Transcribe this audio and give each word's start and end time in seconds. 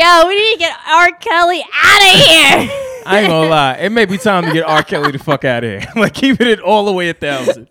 Yo, 0.00 0.26
we 0.28 0.34
need 0.34 0.52
to 0.54 0.58
get 0.58 0.78
R. 0.88 1.12
Kelly 1.12 1.60
out 1.60 2.00
of 2.00 2.26
here. 2.26 3.02
I 3.04 3.18
ain't 3.18 3.28
gonna 3.28 3.50
lie. 3.50 3.74
It 3.74 3.92
may 3.92 4.06
be 4.06 4.16
time 4.16 4.46
to 4.46 4.52
get 4.52 4.64
R. 4.64 4.82
Kelly 4.82 5.12
the 5.12 5.18
fuck 5.18 5.44
out 5.44 5.62
of 5.62 5.68
here. 5.70 5.92
like 5.96 6.14
keeping 6.14 6.46
it 6.46 6.58
all 6.58 6.86
the 6.86 6.92
way 6.92 7.10
a 7.10 7.12
thousand. 7.12 7.68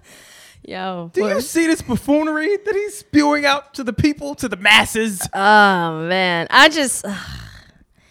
Yo, 0.62 1.10
Do 1.12 1.28
you 1.28 1.42
see 1.42 1.66
this 1.66 1.82
buffoonery 1.82 2.56
that 2.56 2.74
he's 2.74 2.96
spewing 2.96 3.44
out 3.44 3.74
to 3.74 3.84
the 3.84 3.92
people, 3.92 4.34
to 4.36 4.48
the 4.48 4.56
masses? 4.56 5.20
oh 5.34 6.08
man, 6.08 6.46
I 6.50 6.70
just 6.70 7.02
This 7.02 7.14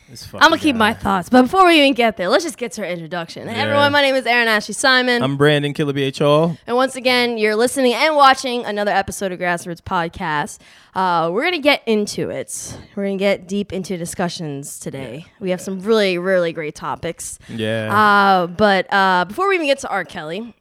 I'm 0.09 0.39
gonna 0.39 0.57
keep 0.57 0.75
my 0.75 0.93
thoughts. 0.93 1.27
But 1.27 1.43
before 1.43 1.65
we 1.65 1.79
even 1.79 1.93
get 1.93 2.15
there, 2.15 2.29
let's 2.29 2.45
just 2.45 2.57
get 2.57 2.71
to 2.73 2.81
her 2.81 2.87
introduction. 2.87 3.47
Hey, 3.47 3.59
everyone, 3.59 3.91
my 3.91 4.01
name 4.01 4.15
is 4.15 4.25
Aaron 4.25 4.47
Ashley 4.47 4.73
Simon, 4.73 5.21
I'm 5.21 5.35
Brandon 5.35 5.73
Killer 5.73 5.93
Hall. 6.17 6.57
and 6.65 6.77
once 6.77 6.95
again, 6.95 7.37
you're 7.37 7.57
listening 7.57 7.93
and 7.93 8.15
watching 8.15 8.63
another 8.63 8.91
episode 8.91 9.33
of 9.33 9.39
Grassroots 9.39 9.81
Podcast. 9.81 10.59
Uh, 10.95 11.29
we're 11.31 11.43
gonna 11.43 11.59
get 11.59 11.83
into 11.85 12.29
it. 12.29 12.77
We're 12.95 13.03
gonna 13.05 13.17
get 13.17 13.49
deep 13.49 13.73
into 13.73 13.97
discussions 13.97 14.79
today. 14.79 15.25
We 15.41 15.49
have 15.49 15.59
some 15.59 15.81
really, 15.81 16.17
really 16.17 16.53
great 16.53 16.75
topics. 16.75 17.37
Yeah. 17.49 17.93
Uh, 17.93 18.47
but 18.47 18.91
uh, 18.93 19.25
before 19.25 19.49
we 19.49 19.55
even 19.55 19.67
get 19.67 19.79
to 19.79 19.89
R. 19.89 20.05
Kelly, 20.05 20.55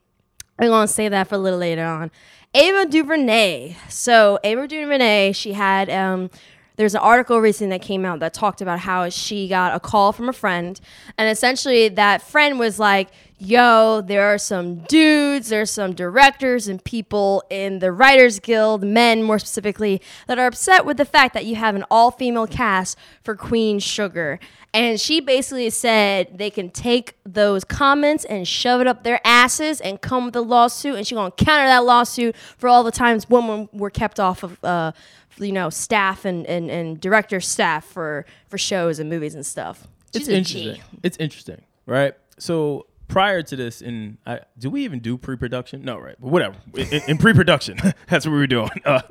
I'm 0.58 0.68
to 0.70 0.88
say 0.88 1.08
that 1.08 1.28
for 1.28 1.36
a 1.36 1.38
little 1.38 1.58
later 1.58 1.84
on. 1.84 2.10
Ava 2.54 2.86
DuVernay. 2.86 3.76
So 3.90 4.38
Ava 4.42 4.66
DuVernay, 4.66 5.32
she 5.32 5.52
had 5.52 5.90
um, 5.90 6.30
there's 6.76 6.94
an 6.94 7.00
article 7.00 7.40
recently 7.40 7.76
that 7.76 7.84
came 7.84 8.04
out 8.04 8.20
that 8.20 8.34
talked 8.34 8.60
about 8.60 8.80
how 8.80 9.08
she 9.08 9.48
got 9.48 9.74
a 9.74 9.80
call 9.80 10.12
from 10.12 10.28
a 10.28 10.32
friend, 10.32 10.80
and 11.18 11.28
essentially 11.30 11.88
that 11.88 12.22
friend 12.22 12.58
was 12.58 12.78
like, 12.78 13.08
"Yo, 13.38 14.00
there 14.00 14.26
are 14.26 14.38
some 14.38 14.76
dudes, 14.80 15.48
there's 15.48 15.70
some 15.70 15.92
directors 15.94 16.68
and 16.68 16.82
people 16.84 17.42
in 17.50 17.80
the 17.80 17.92
Writers 17.92 18.40
Guild, 18.40 18.82
men 18.82 19.22
more 19.22 19.38
specifically, 19.38 20.00
that 20.26 20.38
are 20.38 20.46
upset 20.46 20.84
with 20.84 20.96
the 20.96 21.04
fact 21.04 21.34
that 21.34 21.46
you 21.46 21.56
have 21.56 21.74
an 21.74 21.84
all-female 21.90 22.46
cast 22.46 22.96
for 23.22 23.34
Queen 23.34 23.78
Sugar." 23.78 24.38
And 24.76 25.00
she 25.00 25.20
basically 25.20 25.70
said 25.70 26.36
they 26.38 26.50
can 26.50 26.70
take 26.70 27.14
those 27.24 27.64
comments 27.64 28.24
and 28.26 28.46
shove 28.46 28.80
it 28.80 28.86
up 28.86 29.02
their 29.04 29.20
asses 29.24 29.80
and 29.80 30.00
come 30.00 30.26
with 30.26 30.36
a 30.36 30.40
lawsuit. 30.42 30.96
And 30.96 31.06
she's 31.06 31.16
gonna 31.16 31.30
counter 31.30 31.66
that 31.66 31.84
lawsuit 31.84 32.36
for 32.58 32.68
all 32.68 32.82
the 32.84 32.90
times 32.92 33.28
women 33.30 33.68
were 33.72 33.90
kept 33.90 34.20
off 34.20 34.42
of, 34.42 34.62
uh, 34.64 34.92
you 35.38 35.52
know, 35.52 35.70
staff 35.70 36.24
and, 36.24 36.46
and, 36.46 36.70
and 36.70 37.00
director 37.00 37.40
staff 37.40 37.84
for 37.86 38.26
for 38.48 38.58
shows 38.58 38.98
and 38.98 39.08
movies 39.10 39.34
and 39.34 39.44
stuff. 39.44 39.86
it's 40.14 40.18
She's 40.18 40.28
a 40.28 40.40
G. 40.42 40.58
interesting. 40.60 40.82
It's 41.02 41.16
interesting, 41.18 41.62
right? 41.86 42.14
So 42.38 42.86
prior 43.08 43.42
to 43.42 43.56
this, 43.56 43.80
in 43.82 44.18
I, 44.26 44.40
do 44.58 44.68
we 44.70 44.84
even 44.84 44.98
do 45.00 45.16
pre-production? 45.16 45.82
No, 45.82 45.98
right? 45.98 46.16
But 46.20 46.28
whatever. 46.28 46.56
In, 46.74 46.88
in- 46.88 47.02
in 47.10 47.18
pre-production, 47.18 47.78
that's 48.08 48.26
what 48.26 48.32
we 48.32 48.38
were 48.38 48.46
doing. 48.46 48.70
Uh, 48.84 49.02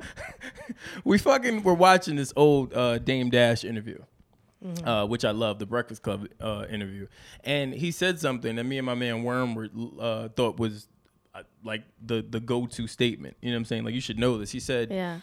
we 1.04 1.18
fucking 1.18 1.62
were 1.62 1.74
watching 1.74 2.16
this 2.16 2.32
old 2.36 2.72
uh, 2.74 2.98
Dame 2.98 3.30
Dash 3.30 3.64
interview. 3.64 3.98
Uh, 4.84 5.06
which 5.06 5.24
I 5.24 5.30
love, 5.32 5.58
the 5.58 5.66
Breakfast 5.66 6.02
Club 6.02 6.28
uh, 6.40 6.64
interview, 6.70 7.06
and 7.44 7.72
he 7.74 7.90
said 7.90 8.18
something 8.20 8.56
that 8.56 8.64
me 8.64 8.78
and 8.78 8.86
my 8.86 8.94
man 8.94 9.22
Worm 9.22 9.54
were, 9.54 9.68
uh, 10.00 10.28
thought 10.30 10.58
was 10.58 10.88
uh, 11.34 11.42
like 11.64 11.82
the 12.04 12.24
the 12.28 12.40
go 12.40 12.66
to 12.66 12.86
statement. 12.86 13.36
You 13.42 13.50
know 13.50 13.56
what 13.56 13.60
I'm 13.60 13.64
saying? 13.66 13.84
Like 13.84 13.94
you 13.94 14.00
should 14.00 14.18
know 14.18 14.38
this. 14.38 14.50
He 14.50 14.60
said, 14.60 14.90
Yeah. 14.90 15.20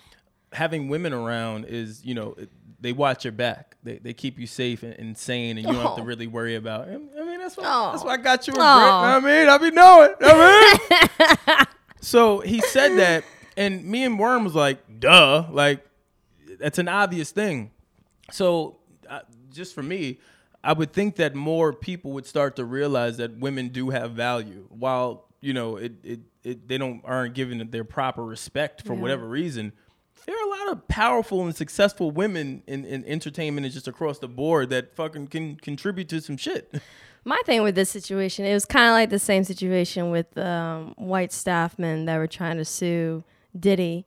having 0.51 0.87
women 0.89 1.13
around 1.13 1.65
is, 1.65 2.05
you 2.05 2.13
know, 2.13 2.35
it- 2.37 2.51
they 2.79 2.91
watch 2.91 3.23
your 3.23 3.31
back. 3.31 3.77
They, 3.81 3.97
they 3.97 4.13
keep 4.13 4.37
you 4.37 4.45
safe 4.45 4.83
and, 4.83 4.93
and 4.99 5.17
sane, 5.17 5.57
and 5.57 5.65
you 5.65 5.71
don't 5.71 5.81
have 5.81 5.95
to 5.95 6.01
Oh. 6.01 6.05
really 6.05 6.27
worry 6.27 6.55
about. 6.55 6.89
It. 6.89 6.99
I 7.17 7.23
mean, 7.23 7.39
that's 7.39 7.55
why 7.55 7.63
Oh. 7.65 7.91
that's 7.93 8.03
why 8.03 8.13
I 8.13 8.17
got 8.17 8.45
you 8.45 8.53
a 8.53 8.57
Oh. 8.59 8.59
Brit. 8.59 9.23
I 9.23 9.39
mean, 9.39 9.49
I 9.49 9.57
be 9.57 9.71
knowing. 9.71 10.13
I 10.21 10.77
mean. 11.57 11.65
so 12.01 12.39
he 12.41 12.59
said 12.59 12.97
that, 12.97 13.23
and 13.55 13.85
me 13.85 14.03
and 14.03 14.19
Worm 14.19 14.43
was 14.43 14.53
like, 14.53 14.99
"Duh!" 14.99 15.45
Like 15.49 15.85
that's 16.59 16.77
an 16.77 16.89
obvious 16.89 17.31
thing. 17.31 17.71
So 18.31 18.77
just 19.53 19.73
for 19.73 19.83
me, 19.83 20.19
I 20.63 20.73
would 20.73 20.93
think 20.93 21.17
that 21.17 21.35
more 21.35 21.73
people 21.73 22.11
would 22.11 22.25
start 22.25 22.55
to 22.55 22.65
realize 22.65 23.17
that 23.17 23.37
women 23.37 23.69
do 23.69 23.89
have 23.89 24.11
value, 24.11 24.67
while 24.69 25.25
you 25.41 25.53
know 25.53 25.77
it, 25.77 25.93
it, 26.03 26.19
it 26.43 26.67
they 26.67 26.77
don't 26.77 27.01
aren't 27.03 27.33
given 27.33 27.69
their 27.69 27.83
proper 27.83 28.23
respect 28.23 28.85
for 28.85 28.93
whatever 28.93 29.27
reason. 29.27 29.73
There 30.25 30.35
are 30.35 30.47
a 30.47 30.49
lot 30.49 30.71
of 30.71 30.87
powerful 30.87 31.43
and 31.43 31.53
successful 31.53 32.09
women 32.09 32.63
in, 32.65 32.85
in 32.85 33.03
entertainment 33.03 33.65
and 33.65 33.73
just 33.73 33.89
across 33.89 34.19
the 34.19 34.29
board 34.29 34.69
that 34.69 34.95
fucking 34.95 35.27
can 35.27 35.57
contribute 35.57 36.07
to 36.09 36.21
some 36.21 36.37
shit. 36.37 36.73
My 37.25 37.41
thing 37.45 37.63
with 37.63 37.75
this 37.75 37.89
situation, 37.89 38.45
it 38.45 38.53
was 38.53 38.65
kind 38.65 38.87
of 38.87 38.91
like 38.91 39.09
the 39.09 39.19
same 39.19 39.43
situation 39.43 40.11
with 40.11 40.37
um, 40.37 40.93
white 40.97 41.31
staffmen 41.31 42.05
that 42.05 42.17
were 42.17 42.27
trying 42.27 42.57
to 42.57 42.65
sue 42.65 43.23
Diddy. 43.57 44.05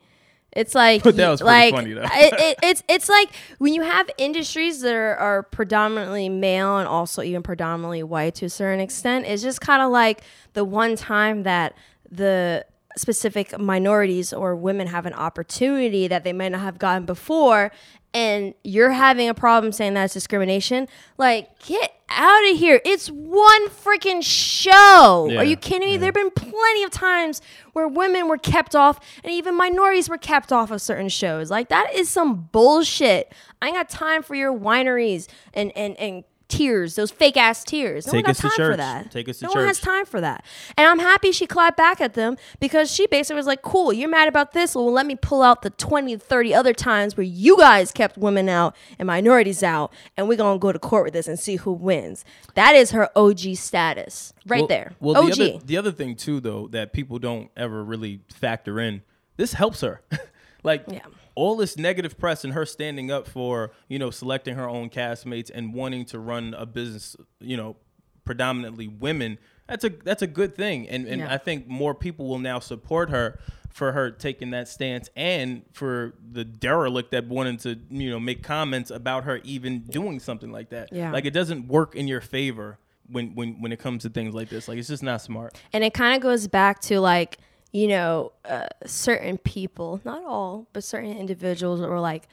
It's 0.57 0.75
like, 0.75 1.03
But 1.03 1.17
that 1.17 1.29
was 1.29 1.43
like 1.43 1.75
funny, 1.75 1.93
though. 1.93 2.03
it, 2.03 2.33
it, 2.41 2.59
it's 2.63 2.83
it's 2.89 3.09
like 3.09 3.29
when 3.59 3.75
you 3.75 3.83
have 3.83 4.09
industries 4.17 4.81
that 4.81 4.95
are, 4.95 5.15
are 5.17 5.43
predominantly 5.43 6.29
male 6.31 6.79
and 6.79 6.89
also 6.89 7.23
even 7.23 7.43
predominantly 7.43 8.03
white 8.03 8.37
to 8.37 8.47
a 8.47 8.51
certain 8.51 8.81
extent. 8.81 9.27
It's 9.27 9.43
just 9.43 9.61
kind 9.61 9.83
of 9.83 9.91
like 9.91 10.23
the 10.55 10.65
one 10.65 10.97
time 10.97 11.43
that 11.43 11.75
the 12.11 12.65
specific 12.97 13.59
minorities 13.59 14.33
or 14.33 14.57
women 14.57 14.87
have 14.87 15.05
an 15.05 15.13
opportunity 15.13 16.09
that 16.09 16.25
they 16.25 16.33
might 16.33 16.49
not 16.53 16.63
have 16.63 16.79
gotten 16.79 17.05
before 17.05 17.71
and 18.17 18.55
you're 18.65 18.93
having 18.93 19.29
a 19.29 19.35
problem 19.35 19.71
saying 19.73 19.93
that's 19.93 20.15
discrimination 20.15 20.89
like 21.19 21.59
get 21.67 21.93
out 22.09 22.51
of 22.51 22.57
here. 22.57 22.81
It's 22.85 23.09
one 23.09 23.69
freaking 23.69 24.23
show. 24.23 25.29
Yeah, 25.31 25.41
are 25.41 25.45
you 25.45 25.57
kidding 25.57 25.91
me? 25.91 25.97
there 25.99 26.07
have 26.07 26.15
been 26.15 26.31
plenty 26.31 26.83
of 26.85 26.91
times 26.91 27.43
where 27.75 27.87
women 27.87 28.29
were 28.29 28.39
kept 28.39 28.75
off 28.75 29.01
and 29.23 29.33
even 29.33 29.55
minorities 29.55 30.09
were 30.09 30.17
kept 30.17 30.51
off 30.51 30.71
of 30.71 30.81
certain 30.81 31.11
shows. 31.11 31.51
Like 31.51 31.69
that 31.69 31.93
is 31.95 32.09
some 32.09 32.49
bullshit. 32.53 33.33
I 33.61 33.67
ain't 33.67 33.77
got 33.77 33.91
time 33.91 34.23
for 34.23 34.35
your 34.35 34.53
wineries 34.57 35.29
and 35.53 35.71
and 35.77 35.95
and 35.99 36.25
tears 36.49 36.95
those 36.95 37.11
fake 37.11 37.37
ass 37.37 37.65
tears. 37.65 38.07
No 38.07 38.13
Take 38.13 38.25
one 38.27 38.31
us 38.31 38.41
got 38.41 38.53
to 38.53 38.57
time 38.59 38.71
for 38.73 38.77
that. 38.77 39.11
Take 39.11 39.29
us 39.29 39.39
to 39.39 39.47
no 39.47 39.53
one 39.53 39.67
has 39.67 39.81
time 39.81 40.07
for 40.07 40.21
that. 40.21 40.45
And 40.77 40.87
i'm 40.87 40.99
happy 40.99 41.33
she 41.33 41.47
clapped 41.47 41.77
back 41.77 42.01
at 42.01 42.15
them 42.15 42.37
because 42.61 42.91
she 42.93 43.07
basically 43.07 43.37
was 43.37 43.47
like 43.47 43.63
cool 43.63 43.93
you're 43.93 44.09
mad 44.09 44.29
about 44.29 44.53
this? 44.53 44.75
Well 44.75 44.93
let 44.93 45.07
me 45.07 45.17
pull 45.17 45.43
out 45.43 45.63
the 45.63 45.71
20 45.71 46.17
30 46.17 46.55
other 46.55 46.73
times 46.73 47.17
where 47.17 47.25
you 47.25 47.57
guys 47.59 47.91
kept 47.93 48.17
women 48.17 48.49
out 48.49 48.77
and 48.99 49.07
minorities 49.07 49.63
out 49.63 49.93
and 50.17 50.29
we're 50.29 50.37
gonna 50.37 50.59
go 50.59 50.73
to 50.73 50.79
court 50.79 51.05
with 51.05 51.13
this 51.15 51.29
and 51.29 51.39
see 51.39 51.57
who 51.57 51.73
wins. 51.73 52.25
That 52.55 52.75
is 52.75 52.93
her 52.93 53.11
og 53.17 53.39
status 53.39 54.33
right 54.47 54.61
Well- 54.61 54.69
there. 54.69 54.93
Well, 55.01 55.17
og 55.17 55.33
the 55.35 55.55
other, 55.55 55.65
the 55.65 55.77
other 55.77 55.93
thing 55.93 56.15
too, 56.17 56.41
though, 56.41 56.69
that 56.69 56.93
people 56.93 57.19
don't 57.19 57.51
ever 57.57 57.83
really 57.85 58.21
factor 58.33 58.81
in, 58.81 59.03
this 59.37 59.53
helps 59.55 59.81
her. 59.81 60.03
like 60.63 60.85
Yeah. 60.89 61.01
All 61.37 61.55
this 61.57 61.77
negative 61.79 62.19
press 62.19 62.43
and 62.43 62.53
her 62.55 62.67
standing 62.67 63.11
up 63.13 63.29
for 63.29 63.71
you 63.89 63.99
know 64.01 64.11
selecting 64.11 64.57
her 64.57 64.69
own 64.69 64.91
castmates 64.91 65.51
and 65.55 65.73
wanting 65.73 66.05
to 66.07 66.19
run 66.19 66.53
a 66.55 66.67
business, 66.67 67.15
you 67.41 67.57
know, 67.57 67.77
predominantly 68.25 68.89
women. 68.89 69.39
That's 69.69 69.85
a 69.85 69.91
that's 69.91 70.23
a 70.23 70.27
good 70.27 70.57
thing, 70.57 70.89
and 70.89 71.07
and 71.07 71.21
Yeah. 71.21 71.33
I 71.33 71.39
think 71.39 71.69
more 71.69 71.95
people 71.95 72.27
will 72.29 72.39
now 72.39 72.59
support 72.59 73.11
her 73.11 73.39
for 73.71 73.93
her 73.93 74.11
taking 74.11 74.51
that 74.53 74.69
stance 74.69 75.11
and 75.15 75.63
for 75.73 76.15
the 76.33 76.45
derelict 76.45 77.11
that 77.11 77.27
wanted 77.27 77.61
to 77.61 77.79
you 77.91 78.11
know 78.11 78.19
make 78.19 78.43
comments 78.43 78.91
about 78.91 79.25
her 79.25 79.37
even 79.45 79.81
doing 79.81 80.19
something 80.21 80.51
like 80.51 80.71
that. 80.71 80.91
Yeah. 80.93 81.13
Like 81.13 81.25
it 81.27 81.33
doesn't 81.33 81.69
work 81.69 81.95
in 81.95 82.09
your 82.09 82.21
favor 82.21 82.79
when 83.11 83.35
when 83.35 83.61
when 83.61 83.73
it 83.73 83.79
comes 83.79 84.03
to 84.05 84.09
things 84.09 84.35
like 84.35 84.49
this. 84.49 84.69
Like 84.69 84.79
it's 84.79 84.89
just 84.89 85.03
not 85.03 85.21
smart. 85.21 85.55
and 85.73 85.85
it 85.85 85.93
kind 85.93 86.17
of 86.17 86.23
goes 86.23 86.47
back 86.49 86.81
to 86.83 87.01
like 87.01 87.39
you 87.79 87.87
know 87.95 88.33
uh, 88.55 88.67
certain 88.87 89.37
people 89.39 89.91
not 90.05 90.23
all 90.25 90.53
but 90.73 90.83
certain 90.95 91.15
individuals 91.25 91.79
were 91.81 92.01
like 92.13 92.25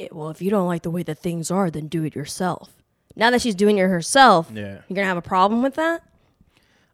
"Eh, 0.00 0.08
well 0.16 0.30
if 0.34 0.40
you 0.42 0.50
don't 0.54 0.68
like 0.72 0.82
the 0.82 0.90
way 0.96 1.02
that 1.08 1.18
things 1.26 1.50
are 1.50 1.68
then 1.76 1.86
do 1.96 2.00
it 2.08 2.14
yourself 2.20 2.66
now 3.22 3.28
that 3.32 3.40
she's 3.42 3.54
doing 3.64 3.76
it 3.78 3.88
herself 3.96 4.42
Yeah. 4.62 4.78
you're 4.86 4.96
gonna 4.98 5.12
have 5.14 5.24
a 5.26 5.30
problem 5.36 5.58
with 5.66 5.74
that 5.84 5.98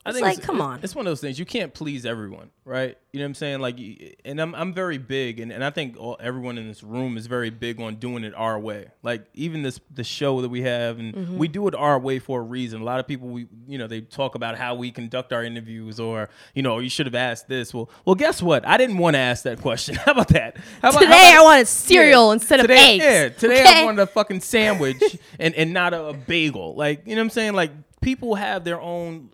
I 0.04 0.10
It's 0.10 0.18
think 0.18 0.38
like, 0.38 0.42
come 0.42 0.60
on. 0.60 0.80
It's 0.82 0.96
one 0.96 1.06
of 1.06 1.10
those 1.12 1.20
things 1.20 1.38
you 1.38 1.44
can't 1.44 1.72
please 1.72 2.04
everyone, 2.04 2.50
right? 2.64 2.98
You 3.12 3.20
know 3.20 3.24
what 3.24 3.28
I'm 3.28 3.34
saying? 3.34 3.60
Like, 3.60 3.78
and 4.24 4.40
I'm 4.40 4.52
I'm 4.54 4.74
very 4.74 4.98
big, 4.98 5.38
and, 5.38 5.52
and 5.52 5.62
I 5.62 5.70
think 5.70 5.96
all, 5.96 6.16
everyone 6.18 6.58
in 6.58 6.66
this 6.66 6.82
room 6.82 7.16
is 7.16 7.26
very 7.28 7.50
big 7.50 7.80
on 7.80 7.96
doing 7.96 8.24
it 8.24 8.34
our 8.34 8.58
way. 8.58 8.88
Like 9.04 9.26
even 9.34 9.62
this 9.62 9.78
the 9.94 10.02
show 10.02 10.40
that 10.40 10.48
we 10.48 10.62
have, 10.62 10.98
and 10.98 11.14
Mm-hmm. 11.14 11.38
we 11.38 11.46
do 11.46 11.68
it 11.68 11.74
our 11.76 12.00
way 12.00 12.18
for 12.18 12.40
a 12.40 12.42
reason. 12.42 12.80
A 12.80 12.84
lot 12.84 12.98
of 12.98 13.06
people, 13.06 13.28
we 13.28 13.46
you 13.68 13.78
know, 13.78 13.86
they 13.86 14.00
talk 14.00 14.34
about 14.34 14.58
how 14.58 14.74
we 14.74 14.90
conduct 14.90 15.32
our 15.32 15.44
interviews, 15.44 16.00
or 16.00 16.28
you 16.54 16.62
know, 16.62 16.80
you 16.80 16.88
should 16.88 17.06
have 17.06 17.14
asked 17.14 17.46
this. 17.46 17.72
Well, 17.72 17.88
well, 18.04 18.16
guess 18.16 18.42
what? 18.42 18.66
I 18.66 18.76
didn't 18.78 18.98
want 18.98 19.14
to 19.14 19.20
ask 19.20 19.44
that 19.44 19.60
question. 19.60 19.94
How 20.04 20.12
about 20.12 20.28
that? 20.28 20.56
How 20.80 20.88
about, 20.90 20.94
how 20.94 20.98
Today 21.00 21.28
about- 21.30 21.40
I 21.40 21.42
wanted 21.44 21.68
cereal 21.68 22.32
instead 22.32 22.58
of 22.58 22.64
today, 22.66 22.94
eggs. 22.94 23.04
Yeah, 23.04 23.28
today 23.28 23.60
okay? 23.62 23.82
I 23.82 23.84
wanted 23.84 24.02
a 24.02 24.06
fucking 24.08 24.40
sandwich 24.40 25.00
and, 25.38 25.54
and 25.54 25.72
not 25.72 25.94
a, 25.94 26.06
a 26.06 26.12
bagel. 26.14 26.74
Like, 26.74 27.06
you 27.06 27.14
know 27.14 27.20
what 27.20 27.26
I'm 27.26 27.30
saying? 27.30 27.52
Like, 27.52 27.70
people 28.00 28.34
have 28.34 28.64
their 28.64 28.80
own 28.80 29.30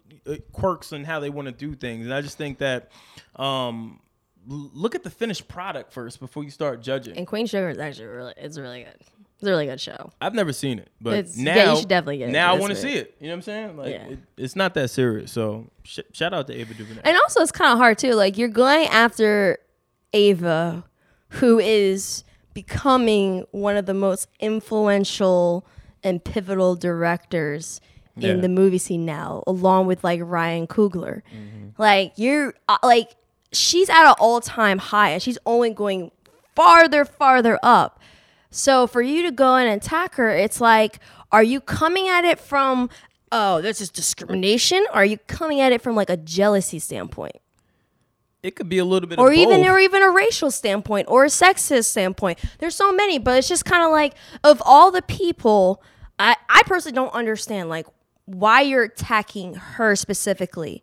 quirks 0.53 0.93
and 0.93 1.07
how 1.07 1.21
they 1.21 1.31
want 1.31 1.47
to 1.47 1.53
do 1.53 1.75
things. 1.75 2.05
And 2.07 2.15
I 2.15 2.21
just 2.21 2.37
think 2.39 2.59
that 2.59 2.91
um, 3.37 4.01
look 4.47 4.95
at 4.95 5.03
the 5.03 5.11
finished 5.11 5.49
product 5.49 5.93
first 5.93 6.21
before 6.21 6.45
you 6.45 6.51
start 6.51 6.83
judging. 6.83 7.17
And 7.17 7.27
Queen 7.27 7.47
Sugar 7.47 7.71
is 7.71 7.79
actually 7.79 8.07
really, 8.07 8.35
it's 8.37 8.59
really 8.59 8.85
good. 8.85 8.95
It's 9.41 9.47
a 9.47 9.51
really 9.51 9.67
good 9.67 9.81
show. 9.81 10.11
I've 10.21 10.35
never 10.35 10.53
seen 10.53 10.81
it, 10.81 10.91
but 11.01 11.15
It's- 11.15 11.37
now 11.37 11.55
yeah, 11.55 11.71
you 11.73 11.79
should 11.79 11.89
definitely 11.89 12.19
get 12.19 12.25
into 12.29 12.39
now 12.41 12.55
I 12.55 12.59
want 12.59 12.71
to 12.73 12.77
see 12.77 12.95
it. 12.95 13.15
You 13.21 13.29
know 13.29 13.35
what 13.35 13.37
I'm 13.37 13.43
saying? 13.43 13.77
Like, 13.77 13.91
Yeah. 13.93 14.07
it, 14.09 14.19
it's 14.37 14.57
not 14.57 14.75
that 14.75 14.89
serious. 14.91 15.31
So 15.31 15.71
sh- 15.85 16.01
shout 16.13 16.35
out 16.35 16.49
to 16.49 16.55
Ava 16.55 16.75
DuVernay. 16.75 17.03
And 17.05 17.17
also, 17.17 17.41
it's 17.41 17.53
kind 17.53 17.71
of 17.73 17.79
hard 17.79 17.99
too. 17.99 18.15
Like 18.15 18.37
you're 18.37 18.49
going 18.49 18.87
after 18.89 19.59
Ava, 20.13 20.85
who 21.29 21.61
is 21.61 22.25
becoming 22.53 23.45
one 23.53 23.77
of 23.77 23.87
the 23.87 23.95
most 23.95 24.27
influential 24.41 25.65
and 26.03 26.25
pivotal 26.25 26.75
directors 26.75 27.81
in 28.21 28.41
the 28.41 28.49
movie 28.49 28.79
scene 28.79 29.05
now, 29.05 29.43
along 29.47 29.87
with 29.87 30.03
like 30.05 30.21
Ryan 30.23 30.67
Coogler. 30.67 31.23
Like 31.79 32.13
you're 32.17 32.55
uh, 32.69 32.79
like 32.83 33.11
she's 33.53 33.89
at 33.89 34.05
an 34.09 34.15
all 34.19 34.41
time 34.41 34.79
high, 34.79 35.11
and 35.11 35.23
she's 35.23 35.39
only 35.47 35.71
going 35.71 36.11
farther, 36.57 37.05
farther 37.05 37.59
up. 37.63 38.01
So 38.51 38.87
for 38.87 39.03
you 39.03 39.23
to 39.23 39.31
go 39.31 39.55
and 39.57 39.69
attack 39.69 40.15
her, 40.17 40.31
it's 40.31 40.61
like, 40.61 40.99
are 41.31 41.43
you 41.43 41.61
coming 41.61 42.09
at 42.09 42.25
it 42.25 42.41
from, 42.41 42.89
oh, 43.31 43.61
this 43.61 43.81
is 43.81 43.91
discrimination? 43.91 44.87
Or 44.91 44.97
are 44.97 45.05
you 45.05 45.19
coming 45.19 45.61
at 45.61 45.71
it 45.73 45.83
from 45.83 45.95
like 45.95 46.11
a 46.11 46.17
jealousy 46.17 46.79
standpoint? 46.79 47.37
it 48.41 48.55
could 48.55 48.69
be 48.69 48.79
a 48.79 48.85
little 48.85 49.09
bit 49.09 49.19
Or 49.19 49.33
even 49.33 49.63
both. 49.63 49.69
or 49.71 49.79
even 49.81 50.01
a 50.01 50.11
racial 50.11 50.51
standpoint 50.53 51.09
or 51.11 51.25
a 51.25 51.29
sexist 51.29 51.87
standpoint. 51.87 52.39
There's 52.61 52.75
so 52.77 52.93
many, 52.93 53.19
but 53.19 53.37
it's 53.37 53.49
just 53.49 53.65
kind 53.65 53.83
of 53.83 53.91
like 53.91 54.15
of 54.45 54.63
all 54.65 54.91
the 54.93 55.03
people, 55.03 55.83
I, 56.21 56.37
I 56.49 56.63
personally 56.65 56.95
don't 56.95 57.13
understand 57.13 57.69
like 57.69 57.87
why 58.29 58.61
you're 58.61 58.85
attacking 58.85 59.55
her 59.55 59.97
specifically 59.97 60.83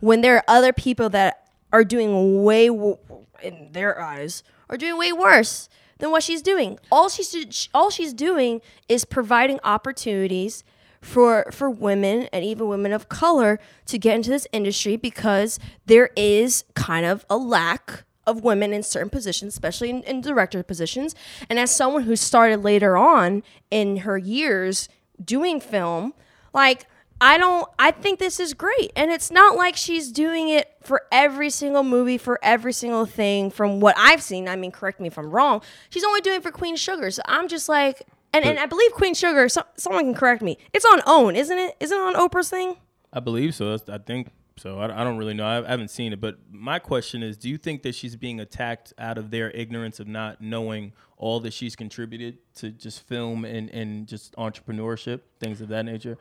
when 0.00 0.22
there 0.22 0.36
are 0.36 0.44
other 0.48 0.72
people 0.72 1.08
that 1.10 1.48
are 1.72 1.84
doing 1.84 2.42
way 2.42 2.66
w- 2.66 2.98
in 3.42 3.68
their 3.72 4.00
eyes 4.00 4.42
are 4.68 4.76
doing 4.76 4.98
way 4.98 5.12
worse 5.12 5.68
than 5.98 6.10
what 6.10 6.22
she's 6.22 6.42
doing. 6.42 6.78
All 6.90 7.08
she's 7.08 7.68
all 7.72 7.90
she's 7.90 8.12
doing 8.12 8.60
is 8.88 9.04
providing 9.04 9.60
opportunities 9.62 10.64
for 11.00 11.46
for 11.52 11.70
women 11.70 12.28
and 12.32 12.44
even 12.44 12.68
women 12.68 12.92
of 12.92 13.08
color 13.08 13.60
to 13.86 13.98
get 13.98 14.16
into 14.16 14.30
this 14.30 14.46
industry 14.52 14.96
because 14.96 15.58
there 15.86 16.10
is 16.16 16.64
kind 16.74 17.06
of 17.06 17.24
a 17.30 17.36
lack 17.36 18.04
of 18.26 18.42
women 18.42 18.72
in 18.72 18.82
certain 18.82 19.10
positions, 19.10 19.54
especially 19.54 19.90
in, 19.90 20.02
in 20.02 20.20
director 20.20 20.62
positions. 20.62 21.14
And 21.48 21.58
as 21.58 21.74
someone 21.74 22.02
who 22.02 22.16
started 22.16 22.62
later 22.62 22.96
on 22.96 23.42
in 23.70 23.98
her 23.98 24.18
years 24.18 24.88
doing 25.24 25.60
film, 25.60 26.14
like 26.52 26.86
I 27.20 27.36
don't 27.36 27.68
I 27.78 27.90
think 27.90 28.18
this 28.18 28.40
is 28.40 28.54
great. 28.54 28.92
And 28.96 29.10
it's 29.10 29.30
not 29.30 29.56
like 29.56 29.76
she's 29.76 30.10
doing 30.10 30.48
it 30.48 30.74
for 30.82 31.02
every 31.12 31.50
single 31.50 31.82
movie, 31.82 32.18
for 32.18 32.38
every 32.42 32.72
single 32.72 33.06
thing 33.06 33.50
from 33.50 33.80
what 33.80 33.94
I've 33.98 34.22
seen. 34.22 34.48
I 34.48 34.56
mean, 34.56 34.72
correct 34.72 35.00
me 35.00 35.08
if 35.08 35.18
I'm 35.18 35.30
wrong. 35.30 35.62
She's 35.90 36.04
only 36.04 36.20
doing 36.20 36.38
it 36.38 36.42
for 36.42 36.50
Queen 36.50 36.76
Sugar. 36.76 37.10
So 37.10 37.22
I'm 37.26 37.48
just 37.48 37.68
like 37.68 38.06
and, 38.32 38.44
and 38.44 38.58
I 38.58 38.66
believe 38.66 38.92
Queen 38.92 39.14
Sugar, 39.14 39.48
so, 39.48 39.64
someone 39.76 40.04
can 40.04 40.14
correct 40.14 40.40
me. 40.40 40.56
It's 40.72 40.84
on 40.84 41.02
OWN, 41.04 41.34
isn't 41.34 41.58
it? 41.58 41.76
Isn't 41.80 41.98
it 41.98 42.00
on 42.00 42.14
Oprah's 42.14 42.48
thing? 42.48 42.76
I 43.12 43.18
believe 43.18 43.56
so. 43.56 43.76
I 43.88 43.98
think 43.98 44.30
so. 44.60 44.78
I, 44.78 45.00
I 45.00 45.04
don't 45.04 45.16
really 45.16 45.34
know. 45.34 45.46
I, 45.46 45.64
I 45.64 45.70
haven't 45.70 45.90
seen 45.90 46.12
it. 46.12 46.20
But 46.20 46.38
my 46.50 46.78
question 46.78 47.22
is 47.22 47.36
do 47.36 47.48
you 47.48 47.58
think 47.58 47.82
that 47.82 47.94
she's 47.94 48.16
being 48.16 48.40
attacked 48.40 48.92
out 48.98 49.18
of 49.18 49.30
their 49.30 49.50
ignorance 49.50 50.00
of 50.00 50.06
not 50.06 50.40
knowing 50.40 50.92
all 51.16 51.40
that 51.40 51.52
she's 51.52 51.74
contributed 51.74 52.38
to 52.56 52.70
just 52.70 53.02
film 53.06 53.44
and, 53.44 53.70
and 53.70 54.06
just 54.06 54.34
entrepreneurship, 54.36 55.20
things 55.38 55.60
of 55.60 55.68
that 55.68 55.84
nature? 55.84 56.18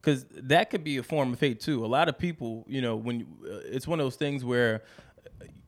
Because 0.00 0.26
that 0.30 0.70
could 0.70 0.84
be 0.84 0.98
a 0.98 1.02
form 1.02 1.32
of 1.32 1.40
hate 1.40 1.60
too. 1.60 1.84
A 1.84 1.88
lot 1.88 2.08
of 2.08 2.18
people, 2.18 2.64
you 2.68 2.80
know, 2.80 2.94
when 2.94 3.20
you, 3.20 3.26
uh, 3.44 3.60
it's 3.64 3.86
one 3.86 3.98
of 3.98 4.06
those 4.06 4.16
things 4.16 4.44
where 4.44 4.82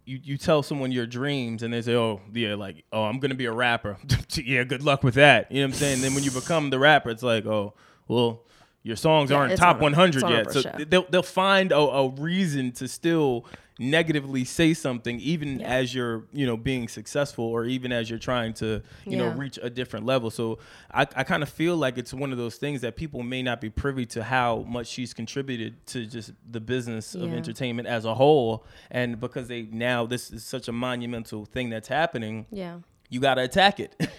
you, 0.05 0.21
you 0.23 0.37
tell 0.37 0.63
someone 0.63 0.93
your 0.93 1.07
dreams 1.07 1.63
and 1.63 1.73
they 1.73 1.83
say, 1.83 1.95
oh, 1.95 2.21
yeah, 2.33 2.55
like, 2.55 2.85
oh, 2.93 3.05
I'm 3.05 3.19
going 3.19 3.31
to 3.31 3.37
be 3.37 3.47
a 3.47 3.53
rapper. 3.53 3.97
yeah, 4.35 4.65
good 4.65 4.83
luck 4.83 5.03
with 5.03 5.15
that. 5.15 5.51
You 5.51 5.61
know 5.61 5.69
what 5.69 5.75
I'm 5.75 5.79
saying? 5.79 6.01
then 6.01 6.15
when 6.15 6.25
you 6.25 6.31
become 6.31 6.71
the 6.71 6.79
rapper, 6.79 7.11
it's 7.11 7.23
like, 7.23 7.47
oh, 7.47 7.75
well, 8.09 8.45
your 8.82 8.97
songs 8.97 9.31
Yeah, 9.31 9.37
aren't 9.38 9.56
top 9.56 9.77
on- 9.77 9.82
100 9.93 10.15
it's 10.17 10.25
on 10.25 10.32
yet. 10.32 10.53
So 10.53 10.62
they'll, 10.88 11.06
they'll 11.11 11.23
find 11.23 11.71
a, 11.73 11.77
a 11.79 12.09
reason 12.09 12.73
to 12.73 12.88
still 12.88 13.44
negatively 13.79 14.44
say 14.44 14.75
something 14.75 15.19
even 15.21 15.61
Yeah. 15.61 15.69
as 15.69 15.94
you're 15.94 16.25
you 16.32 16.44
know 16.44 16.56
being 16.59 16.87
successful 16.87 17.47
or 17.47 17.65
even 17.65 17.93
as 17.93 18.11
you're 18.11 18.19
trying 18.19 18.53
to 18.55 18.82
you 19.06 19.17
know 19.17 19.29
reach 19.31 19.59
a 19.62 19.71
different 19.71 20.05
level 20.05 20.31
so 20.31 20.59
i, 20.93 21.03
I 21.17 21.25
kind 21.25 21.43
of 21.43 21.49
feel 21.49 21.77
like 21.79 21.97
it's 21.97 22.12
one 22.12 22.31
of 22.31 22.37
those 22.37 22.56
things 22.56 22.82
that 22.82 22.94
people 22.97 23.23
may 23.23 23.43
not 23.43 23.59
be 23.59 23.71
privy 23.71 24.05
to 24.06 24.23
how 24.23 24.67
much 24.69 24.87
she's 24.87 25.15
contributed 25.15 25.87
to 25.87 26.05
just 26.05 26.33
the 26.50 26.61
business 26.61 27.15
of 27.15 27.33
entertainment 27.33 27.88
as 27.88 28.05
a 28.05 28.15
whole 28.15 28.67
and 28.91 29.19
because 29.19 29.49
they 29.49 29.62
now 29.62 30.05
this 30.05 30.31
is 30.31 30.44
such 30.44 30.69
a 30.69 30.73
monumental 30.73 31.47
thing 31.47 31.71
that's 31.71 31.88
happening 31.88 32.44
Yeah. 32.53 32.81
you 33.09 33.19
got 33.19 33.37
to 33.37 33.43
attack 33.44 33.81
it 33.81 33.97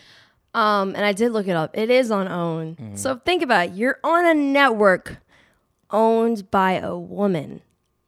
Um, 0.53 0.95
and 0.95 1.05
I 1.05 1.13
did 1.13 1.31
look 1.31 1.47
it 1.47 1.55
up. 1.55 1.77
It 1.77 1.89
is 1.89 2.11
on 2.11 2.27
OWN. 2.27 2.75
Mm-hmm. 2.75 2.95
So 2.95 3.15
think 3.17 3.41
about 3.41 3.67
it. 3.69 3.73
You're 3.73 3.99
on 4.03 4.25
a 4.25 4.33
network 4.33 5.17
owned 5.89 6.51
by 6.51 6.73
a 6.73 6.97
woman, 6.97 7.61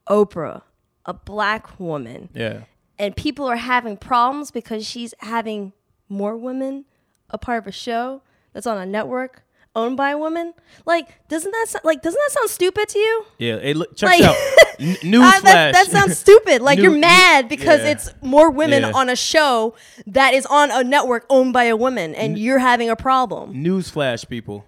Oprah, 0.09 0.63
a 1.05 1.13
black 1.13 1.79
woman. 1.79 2.29
yeah 2.33 2.63
and 2.99 3.15
people 3.15 3.45
are 3.45 3.57
having 3.57 3.97
problems 3.97 4.51
because 4.51 4.85
she's 4.85 5.13
having 5.19 5.73
more 6.09 6.37
women 6.37 6.85
a 7.29 7.37
part 7.37 7.57
of 7.57 7.67
a 7.67 7.71
show 7.71 8.21
that's 8.53 8.67
on 8.67 8.77
a 8.77 8.85
network 8.85 9.42
owned 9.75 9.97
by 9.97 10.11
a 10.11 10.17
woman. 10.17 10.53
Like, 10.85 11.27
doesn't 11.29 11.51
that 11.51 11.65
sound, 11.69 11.85
like 11.85 12.01
doesn't 12.01 12.19
that 12.27 12.31
sound 12.31 12.49
stupid 12.49 12.89
to 12.89 12.99
you? 12.99 13.25
yeah 13.39 13.59
hey 13.59 13.73
look 13.73 13.95
check 13.95 14.09
Like- 14.09 14.23
out 14.23 14.35
N- 14.79 14.97
Uh, 15.01 15.05
newsflash 15.05 15.41
that, 15.43 15.73
that 15.73 15.87
sounds 15.87 16.17
stupid. 16.17 16.61
Like 16.61 16.77
New- 16.79 16.85
you're 16.91 16.99
mad 16.99 17.47
because 17.49 17.81
yeah. 17.81 17.91
it's 17.91 18.13
more 18.21 18.49
women 18.51 18.81
Yeah. 18.83 18.91
on 18.93 19.09
a 19.09 19.15
show 19.15 19.75
that 20.07 20.33
is 20.33 20.45
on 20.47 20.71
a 20.71 20.83
network 20.83 21.25
owned 21.29 21.53
by 21.53 21.65
a 21.65 21.75
woman, 21.77 22.15
and 22.15 22.37
you're 22.39 22.59
having 22.59 22.89
a 22.89 22.95
problem. 22.95 23.53
Newsflash, 23.53 24.27
people. 24.27 24.65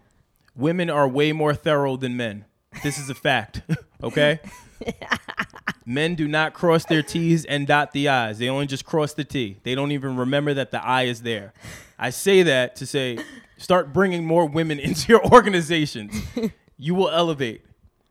Women 0.55 0.89
are 0.89 1.07
way 1.07 1.31
more 1.33 1.53
thorough 1.53 1.97
than 1.97 2.15
men. 2.15 2.45
This 2.83 2.97
is 2.97 3.09
a 3.09 3.15
fact. 3.15 3.61
okay? 4.03 4.39
men 5.85 6.15
do 6.15 6.27
not 6.27 6.53
cross 6.53 6.85
their 6.85 7.01
T's 7.03 7.45
and 7.45 7.65
dot 7.67 7.91
the 7.91 8.07
I's. 8.09 8.37
They 8.37 8.49
only 8.49 8.65
just 8.67 8.85
cross 8.85 9.13
the 9.13 9.23
T. 9.23 9.57
They 9.63 9.75
don't 9.75 9.91
even 9.91 10.15
remember 10.17 10.53
that 10.53 10.71
the 10.71 10.83
I 10.85 11.03
is 11.03 11.21
there. 11.21 11.53
I 11.97 12.09
say 12.09 12.43
that 12.43 12.75
to 12.77 12.85
say 12.85 13.17
start 13.57 13.93
bringing 13.93 14.25
more 14.25 14.45
women 14.45 14.79
into 14.87 15.09
your 15.09 15.25
organizations. 15.25 16.13
You 16.77 16.95
will 16.95 17.09
elevate. 17.09 17.65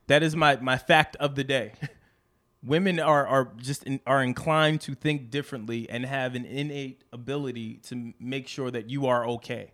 That 0.06 0.22
is 0.22 0.36
my, 0.36 0.56
my 0.56 0.76
fact 0.76 1.16
of 1.16 1.34
the 1.34 1.44
day. 1.44 1.72
Women 2.62 2.98
are, 2.98 3.26
are 3.26 3.52
just 3.58 3.82
in, 3.84 4.00
are 4.06 4.22
inclined 4.22 4.80
to 4.82 4.94
think 4.94 5.30
differently 5.30 5.88
and 5.90 6.06
have 6.06 6.34
an 6.34 6.46
innate 6.46 7.04
ability 7.12 7.74
to 7.84 8.14
make 8.18 8.48
sure 8.48 8.70
that 8.70 8.88
you 8.88 9.06
are 9.06 9.26
okay. 9.26 9.72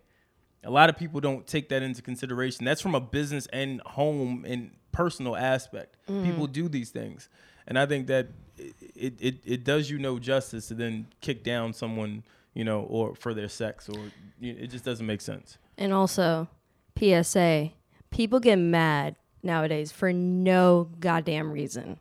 A 0.63 0.69
lot 0.69 0.89
of 0.89 0.97
people 0.97 1.21
don't 1.21 1.47
take 1.47 1.69
that 1.69 1.81
into 1.83 2.01
consideration. 2.01 2.65
That's 2.65 2.81
from 2.81 2.93
a 2.93 2.99
business 2.99 3.47
and 3.53 3.81
home 3.85 4.45
and 4.45 4.71
personal 4.91 5.35
aspect. 5.35 5.97
Mm-hmm. 6.07 6.29
People 6.29 6.47
do 6.47 6.67
these 6.67 6.89
things, 6.89 7.29
and 7.65 7.79
I 7.79 7.85
think 7.85 8.07
that 8.07 8.27
it, 8.57 9.15
it 9.19 9.35
it 9.43 9.63
does 9.63 9.89
you 9.89 9.97
no 9.97 10.19
justice 10.19 10.67
to 10.67 10.75
then 10.75 11.07
kick 11.19 11.43
down 11.43 11.73
someone, 11.73 12.23
you 12.53 12.63
know, 12.63 12.81
or 12.81 13.15
for 13.15 13.33
their 13.33 13.49
sex, 13.49 13.89
or 13.89 13.99
you 14.39 14.55
it 14.59 14.67
just 14.67 14.85
doesn't 14.85 15.05
make 15.05 15.21
sense. 15.21 15.57
And 15.81 15.93
also, 15.93 16.47
PSA: 16.97 17.71
people 18.11 18.39
get 18.39 18.57
mad 18.57 19.15
nowadays 19.43 19.91
for 19.91 20.13
no 20.13 20.89
goddamn 20.99 21.51
reason. 21.51 21.97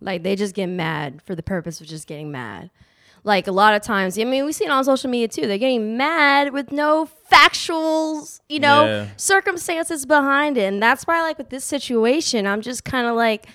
Like 0.00 0.22
they 0.22 0.36
just 0.36 0.54
get 0.54 0.66
mad 0.66 1.22
for 1.22 1.34
the 1.34 1.42
purpose 1.42 1.80
of 1.80 1.86
just 1.86 2.06
getting 2.06 2.30
mad. 2.30 2.70
Like 3.26 3.46
a 3.46 3.52
lot 3.52 3.72
of 3.74 3.80
times, 3.80 4.18
I 4.18 4.24
mean, 4.24 4.44
we 4.44 4.52
see 4.52 4.66
it 4.66 4.70
on 4.70 4.84
social 4.84 5.08
media 5.08 5.28
too. 5.28 5.46
They're 5.46 5.56
getting 5.56 5.96
mad 5.96 6.52
with 6.52 6.70
no 6.70 7.06
factual, 7.06 8.28
you 8.50 8.60
know, 8.60 8.84
Yeah. 8.84 9.06
circumstances 9.16 10.04
behind 10.04 10.58
it. 10.58 10.64
And 10.64 10.82
that's 10.82 11.04
why, 11.06 11.22
like 11.22 11.38
with 11.38 11.48
this 11.48 11.64
situation, 11.64 12.46
I'm 12.46 12.60
just 12.60 12.84
kind 12.84 13.06
of 13.06 13.16
like, 13.16 13.46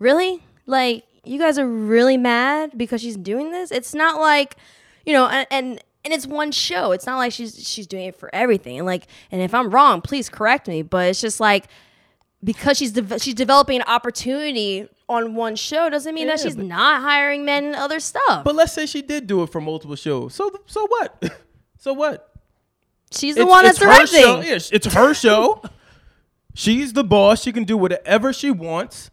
really, 0.00 0.42
like 0.66 1.04
you 1.22 1.38
guys 1.38 1.60
are 1.60 1.68
really 1.68 2.16
mad 2.16 2.72
because 2.76 3.00
she's 3.00 3.16
doing 3.16 3.52
this. 3.52 3.70
It's 3.70 3.94
not 3.94 4.20
like, 4.20 4.56
you 5.06 5.12
know, 5.12 5.28
and 5.28 5.46
and, 5.50 5.80
and 6.04 6.12
it's 6.12 6.26
one 6.26 6.52
show. 6.52 6.92
It's 6.92 7.06
not 7.06 7.16
like 7.16 7.32
she's 7.32 7.66
she's 7.66 7.86
doing 7.86 8.06
it 8.06 8.16
for 8.16 8.34
everything. 8.34 8.78
And 8.78 8.86
like, 8.86 9.06
and 9.30 9.40
if 9.40 9.54
I'm 9.54 9.70
wrong, 9.70 10.00
please 10.00 10.28
correct 10.28 10.68
me. 10.68 10.82
But 10.82 11.08
it's 11.08 11.20
just 11.20 11.40
like 11.40 11.66
because 12.42 12.76
she's 12.76 12.92
de- 12.92 13.18
she's 13.18 13.34
developing 13.34 13.76
an 13.80 13.86
opportunity 13.86 14.88
on 15.08 15.34
one 15.34 15.56
show 15.56 15.88
doesn't 15.90 16.14
mean 16.14 16.26
that 16.28 16.40
she's 16.40 16.56
not 16.56 17.02
hiring 17.02 17.44
men 17.44 17.64
in 17.64 17.74
other 17.74 18.00
stuff. 18.00 18.44
But 18.44 18.54
let's 18.54 18.72
say 18.72 18.86
she 18.86 19.02
did 19.02 19.26
do 19.26 19.42
it 19.42 19.50
for 19.50 19.60
multiple 19.60 19.96
shows. 19.96 20.34
So 20.34 20.52
so 20.66 20.86
what? 20.86 21.24
so 21.78 21.92
what? 21.92 22.30
she's 23.10 23.36
the 23.36 23.46
one 23.46 23.64
that's 23.64 23.78
her 23.78 23.86
directing. 23.86 24.20
show. 24.20 24.40
Yeah, 24.40 24.58
it's 24.72 24.92
her 24.92 25.14
show. 25.14 25.62
She's 26.54 26.92
the 26.92 27.04
boss. 27.04 27.42
She 27.42 27.52
can 27.52 27.64
do 27.64 27.76
whatever 27.76 28.32
she 28.32 28.50
wants. 28.50 29.10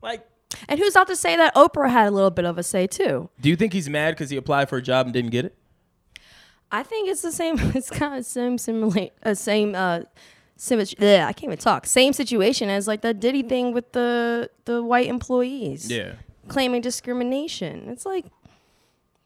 Like, 0.00 0.24
And 0.68 0.78
who's 0.78 0.94
not 0.94 1.06
to 1.08 1.16
say 1.16 1.36
that 1.36 1.54
Oprah 1.54 1.90
had 1.90 2.06
a 2.08 2.10
little 2.10 2.30
bit 2.30 2.44
of 2.44 2.58
a 2.58 2.62
say 2.62 2.86
too? 2.86 3.30
do 3.40 3.48
you 3.48 3.56
think 3.56 3.72
he's 3.72 3.88
mad 3.88 4.12
because 4.12 4.30
he 4.30 4.36
applied 4.36 4.68
for 4.68 4.76
a 4.78 4.82
job 4.82 5.06
and 5.06 5.12
didn't 5.12 5.30
get 5.30 5.44
it? 5.44 5.56
I 6.72 6.82
think 6.82 7.08
it's 7.08 7.22
the 7.22 7.32
same. 7.32 7.58
It's 7.74 7.90
kind 7.90 8.18
of 8.18 8.24
same 8.24 8.58
simulate 8.58 9.12
uh, 9.22 9.34
same 9.34 9.74
uh, 9.74 10.00
yeah, 10.98 11.26
I 11.26 11.32
can't 11.32 11.44
even 11.44 11.58
talk. 11.58 11.86
Same 11.86 12.12
situation 12.12 12.68
as 12.70 12.86
like 12.86 13.02
the 13.02 13.12
Diddy 13.12 13.42
thing 13.42 13.72
with 13.72 13.92
the 13.92 14.50
the 14.64 14.82
white 14.82 15.06
employees. 15.06 15.90
Yeah. 15.90 16.14
claiming 16.48 16.80
discrimination. 16.80 17.88
It's 17.88 18.06
like 18.06 18.26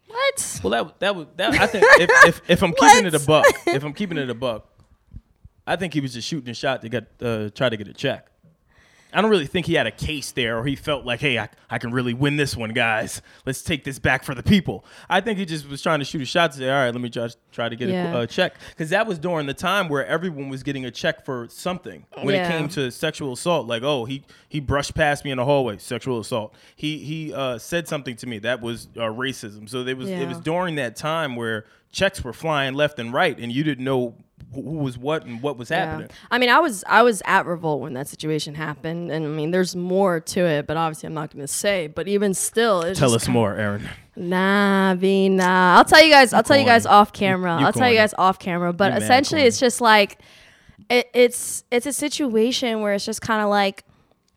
what? 0.08 0.60
Well, 0.62 0.70
that 0.70 1.00
that 1.00 1.16
was 1.16 1.26
that. 1.36 1.60
I 1.60 1.66
think 1.66 1.84
if 2.00 2.10
if, 2.26 2.50
if 2.50 2.62
I'm 2.62 2.72
keeping 2.72 3.06
it 3.06 3.14
a 3.14 3.20
buck, 3.20 3.46
if 3.66 3.84
I'm 3.86 3.92
keeping 3.92 4.18
it 4.18 4.30
a 4.30 4.34
buck, 4.34 4.66
I 5.66 5.76
think 5.76 5.94
he 5.94 6.00
was 6.00 6.14
just 6.14 6.26
shooting 6.26 6.50
a 6.50 6.54
shot 6.54 6.82
to 6.82 6.88
get 6.88 7.04
uh, 7.20 7.50
try 7.50 7.68
to 7.68 7.76
get 7.76 7.88
a 7.88 7.92
check. 7.92 8.28
I 9.16 9.22
don't 9.22 9.30
really 9.30 9.46
think 9.46 9.64
he 9.64 9.72
had 9.74 9.86
a 9.86 9.90
case 9.90 10.32
there, 10.32 10.58
or 10.58 10.64
he 10.66 10.76
felt 10.76 11.06
like, 11.06 11.20
hey, 11.20 11.38
I, 11.38 11.48
I 11.70 11.78
can 11.78 11.90
really 11.90 12.12
win 12.12 12.36
this 12.36 12.54
one, 12.54 12.70
guys. 12.74 13.22
Let's 13.46 13.62
take 13.62 13.82
this 13.82 13.98
back 13.98 14.22
for 14.24 14.34
the 14.34 14.42
people. 14.42 14.84
I 15.08 15.22
think 15.22 15.38
he 15.38 15.46
just 15.46 15.66
was 15.68 15.80
trying 15.80 16.00
to 16.00 16.04
shoot 16.04 16.20
a 16.20 16.26
shot 16.26 16.52
to 16.52 16.58
say, 16.58 16.68
all 16.68 16.74
right, 16.84 16.90
let 16.92 17.00
me 17.00 17.08
just 17.08 17.38
try 17.50 17.70
to 17.70 17.76
get 17.76 17.88
Yeah. 17.88 18.14
a, 18.14 18.20
a 18.20 18.26
check, 18.26 18.56
because 18.70 18.90
that 18.90 19.06
was 19.06 19.18
during 19.18 19.46
the 19.46 19.54
time 19.54 19.88
where 19.88 20.04
everyone 20.04 20.50
was 20.50 20.62
getting 20.62 20.84
a 20.84 20.90
check 20.90 21.24
for 21.24 21.48
something 21.48 22.04
when 22.20 22.34
Yeah. 22.34 22.46
it 22.46 22.50
came 22.58 22.68
to 22.68 22.90
sexual 22.90 23.32
assault. 23.32 23.66
Like, 23.66 23.82
oh, 23.82 24.04
he 24.04 24.22
he 24.48 24.60
brushed 24.60 24.94
past 24.94 25.24
me 25.24 25.30
in 25.30 25.38
the 25.38 25.44
hallway, 25.46 25.78
sexual 25.78 26.20
assault. 26.20 26.54
He 26.76 26.98
he 26.98 27.32
uh, 27.32 27.56
said 27.56 27.88
something 27.88 28.16
to 28.16 28.26
me 28.26 28.38
that 28.40 28.60
was 28.60 28.86
uh, 28.96 29.00
racism. 29.02 29.66
So 29.66 29.78
it 29.78 29.96
was 29.96 30.10
it 30.10 30.28
was 30.28 30.38
during 30.40 30.74
that 30.74 30.94
time 30.94 31.36
where 31.36 31.64
checks 31.90 32.22
were 32.22 32.34
flying 32.34 32.74
left 32.74 32.98
and 32.98 33.14
right, 33.14 33.38
and 33.38 33.50
you 33.50 33.64
didn't 33.64 33.84
know 33.84 34.14
who 34.54 34.60
was 34.60 34.96
what 34.96 35.24
and 35.24 35.42
what 35.42 35.56
was 35.58 35.68
happening. 35.68 36.08
Yeah. 36.08 36.16
I 36.30 36.38
mean, 36.38 36.48
I 36.48 36.60
was 36.60 36.84
I 36.86 37.02
was 37.02 37.22
at 37.26 37.46
Revolt 37.46 37.80
when 37.80 37.94
that 37.94 38.08
situation 38.08 38.54
happened, 38.54 39.10
and 39.10 39.24
I 39.24 39.28
mean, 39.28 39.50
there's 39.50 39.76
more 39.76 40.20
to 40.20 40.40
it, 40.40 40.66
but 40.66 40.76
obviously, 40.76 41.06
I'm 41.08 41.14
not 41.14 41.32
going 41.32 41.46
to 41.46 41.52
say. 41.52 41.86
But 41.88 42.08
even 42.08 42.34
still, 42.34 42.82
it's 42.82 42.98
Tell 42.98 43.14
us 43.14 43.28
more, 43.28 43.54
Aaron. 43.54 43.88
Nah, 44.16 44.94
be 44.94 45.28
nah. 45.28 45.76
I'll 45.76 45.84
tell 45.84 46.02
you 46.02 46.10
guys. 46.10 46.32
I'll 46.32 46.42
tell 46.42 46.56
you 46.56 46.64
guys 46.64 46.86
off 46.86 47.12
camera. 47.12 47.56
I'll 47.56 47.72
tell 47.72 47.90
you 47.90 47.96
guys 47.96 48.14
off 48.16 48.38
camera. 48.38 48.72
But 48.72 48.92
You 48.92 48.98
essentially, 48.98 49.42
it's 49.42 49.60
just 49.60 49.80
like 49.80 50.18
it, 50.88 51.10
it's 51.12 51.64
it's 51.70 51.86
a 51.86 51.92
situation 51.92 52.80
where 52.80 52.94
it's 52.94 53.04
just 53.04 53.20
kind 53.20 53.42
of 53.42 53.48
like 53.48 53.84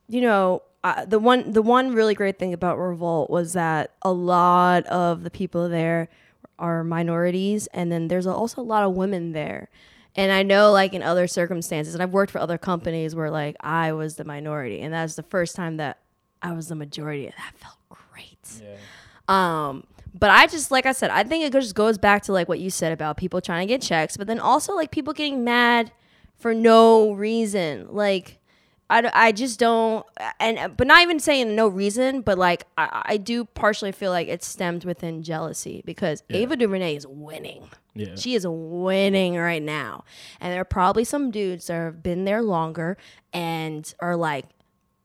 you 0.08 0.22
know 0.22 0.64
uh, 0.84 1.06
the 1.06 1.20
one 1.20 1.52
the 1.52 1.62
one 1.62 1.94
really 1.94 2.16
great 2.16 2.40
thing 2.40 2.54
about 2.54 2.78
Revolt 2.78 3.30
was 3.30 3.54
that 3.54 3.94
a 4.02 4.12
lot 4.12 4.86
of 4.88 5.24
the 5.24 5.30
people 5.30 5.70
there 5.70 6.10
are 6.58 6.84
minorities, 6.84 7.68
and 7.68 7.92
then 7.92 8.08
there's 8.08 8.28
also 8.28 8.62
a 8.62 8.64
lot 8.64 8.84
of 8.84 8.94
women 8.94 9.32
there. 9.32 9.70
And 10.20 10.34
I 10.34 10.44
know, 10.44 10.74
like 10.74 10.94
in 10.94 11.02
other 11.02 11.28
circumstances, 11.28 11.94
and 11.94 12.04
I've 12.04 12.12
worked 12.12 12.30
for 12.32 12.40
other 12.40 12.58
companies 12.58 13.16
where 13.16 13.32
like 13.32 13.56
I 13.62 13.94
was 13.94 14.18
the 14.18 14.26
minority, 14.26 14.82
and 14.82 14.94
that's 14.94 15.16
the 15.16 15.24
first 15.24 15.56
time 15.56 15.78
that 15.78 16.00
I 16.42 16.52
was 16.52 16.68
the 16.68 16.76
majority, 16.76 17.26
and 17.26 17.34
that 17.38 17.54
felt 17.56 17.78
great. 18.12 18.62
Um, 19.30 19.86
but 20.14 20.30
I 20.30 20.48
just 20.48 20.72
like 20.72 20.86
I 20.86 20.92
said, 20.92 21.10
I 21.10 21.24
think 21.24 21.46
it 21.46 21.54
just 21.54 21.74
goes 21.74 21.98
back 21.98 22.24
to 22.24 22.34
like 22.34 22.50
what 22.50 22.60
you 22.60 22.70
said 22.70 22.92
about 22.92 23.16
people 23.16 23.40
trying 23.40 23.66
to 23.66 23.74
get 23.74 23.82
checks, 23.82 24.18
but 24.18 24.28
then 24.28 24.40
also 24.42 24.76
like 24.76 24.92
people 24.92 25.14
getting 25.14 25.46
mad 25.46 25.94
for 26.36 26.54
no 26.54 27.14
reason. 27.14 27.88
Like 27.90 28.39
I, 28.90 29.12
I 29.14 29.32
just 29.32 29.60
don't 29.60 30.06
and 30.40 30.76
but 30.76 30.88
not 30.88 31.02
even 31.02 31.20
saying 31.20 31.56
no 31.56 31.68
reason, 31.68 32.22
but 32.22 32.38
like 32.38 32.66
I, 32.78 33.04
I 33.06 33.18
do 33.18 33.46
partially 33.46 33.92
feel 33.92 34.12
like 34.12 34.28
it 34.28 34.44
stemmed 34.44 34.84
within 34.86 35.22
jealousy 35.22 35.84
because 35.86 36.24
Ava 36.30 36.56
DuVernay 36.56 36.96
is 36.96 37.06
winning. 37.06 37.70
Yeah. 37.94 38.16
She 38.16 38.34
is 38.34 38.48
winning 38.48 39.36
right 39.36 39.62
now. 39.62 40.06
And 40.40 40.54
there 40.54 40.62
are 40.62 40.66
probably 40.66 41.04
some 41.04 41.32
dudes 41.32 41.68
that 41.68 41.74
have 41.74 42.02
been 42.02 42.26
there 42.26 42.42
longer 42.42 42.98
and 43.34 43.94
are 44.00 44.16
like, 44.16 44.46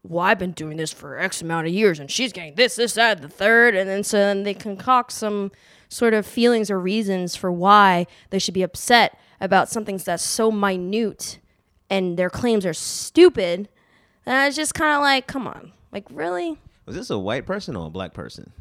well, 0.03 0.25
I've 0.25 0.39
been 0.39 0.53
doing 0.53 0.77
this 0.77 0.93
for 0.93 1.19
X 1.19 1.43
amount 1.43 1.67
of 1.67 1.73
years 1.73 1.99
and 1.99 2.11
she's 2.11 2.33
getting 2.33 2.55
this, 2.55 2.77
this, 2.77 2.95
that, 2.95 3.21
the 3.21 3.29
third. 3.29 3.75
And 3.75 3.89
then 3.89 4.05
so 4.05 4.19
then 4.19 4.45
they 4.45 4.55
concoct 4.55 5.13
some 5.13 5.51
sort 5.89 6.15
of 6.15 6.27
feelings 6.27 6.71
or 6.71 6.79
reasons 6.79 7.37
for 7.37 7.53
why 7.53 8.07
they 8.31 8.39
should 8.39 8.55
be 8.55 8.63
upset 8.63 9.19
about 9.41 9.69
something 9.69 9.99
that's 9.99 10.23
so 10.23 10.51
minute 10.51 11.39
and 11.91 12.17
their 12.17 12.31
claims 12.31 12.65
are 12.67 12.75
stupid. 12.75 13.69
And 14.27 14.37
I 14.37 14.47
was 14.47 14.57
just 14.57 14.75
kind 14.75 14.95
of 14.97 15.03
like, 15.03 15.27
come 15.27 15.47
on. 15.47 15.73
Like, 15.93 16.05
really? 16.11 16.59
Was 16.87 16.97
this 16.97 17.11
a 17.11 17.19
white 17.19 17.47
person 17.47 17.77
or 17.77 17.87
a 17.87 17.91
black 17.91 18.15
person? 18.15 18.53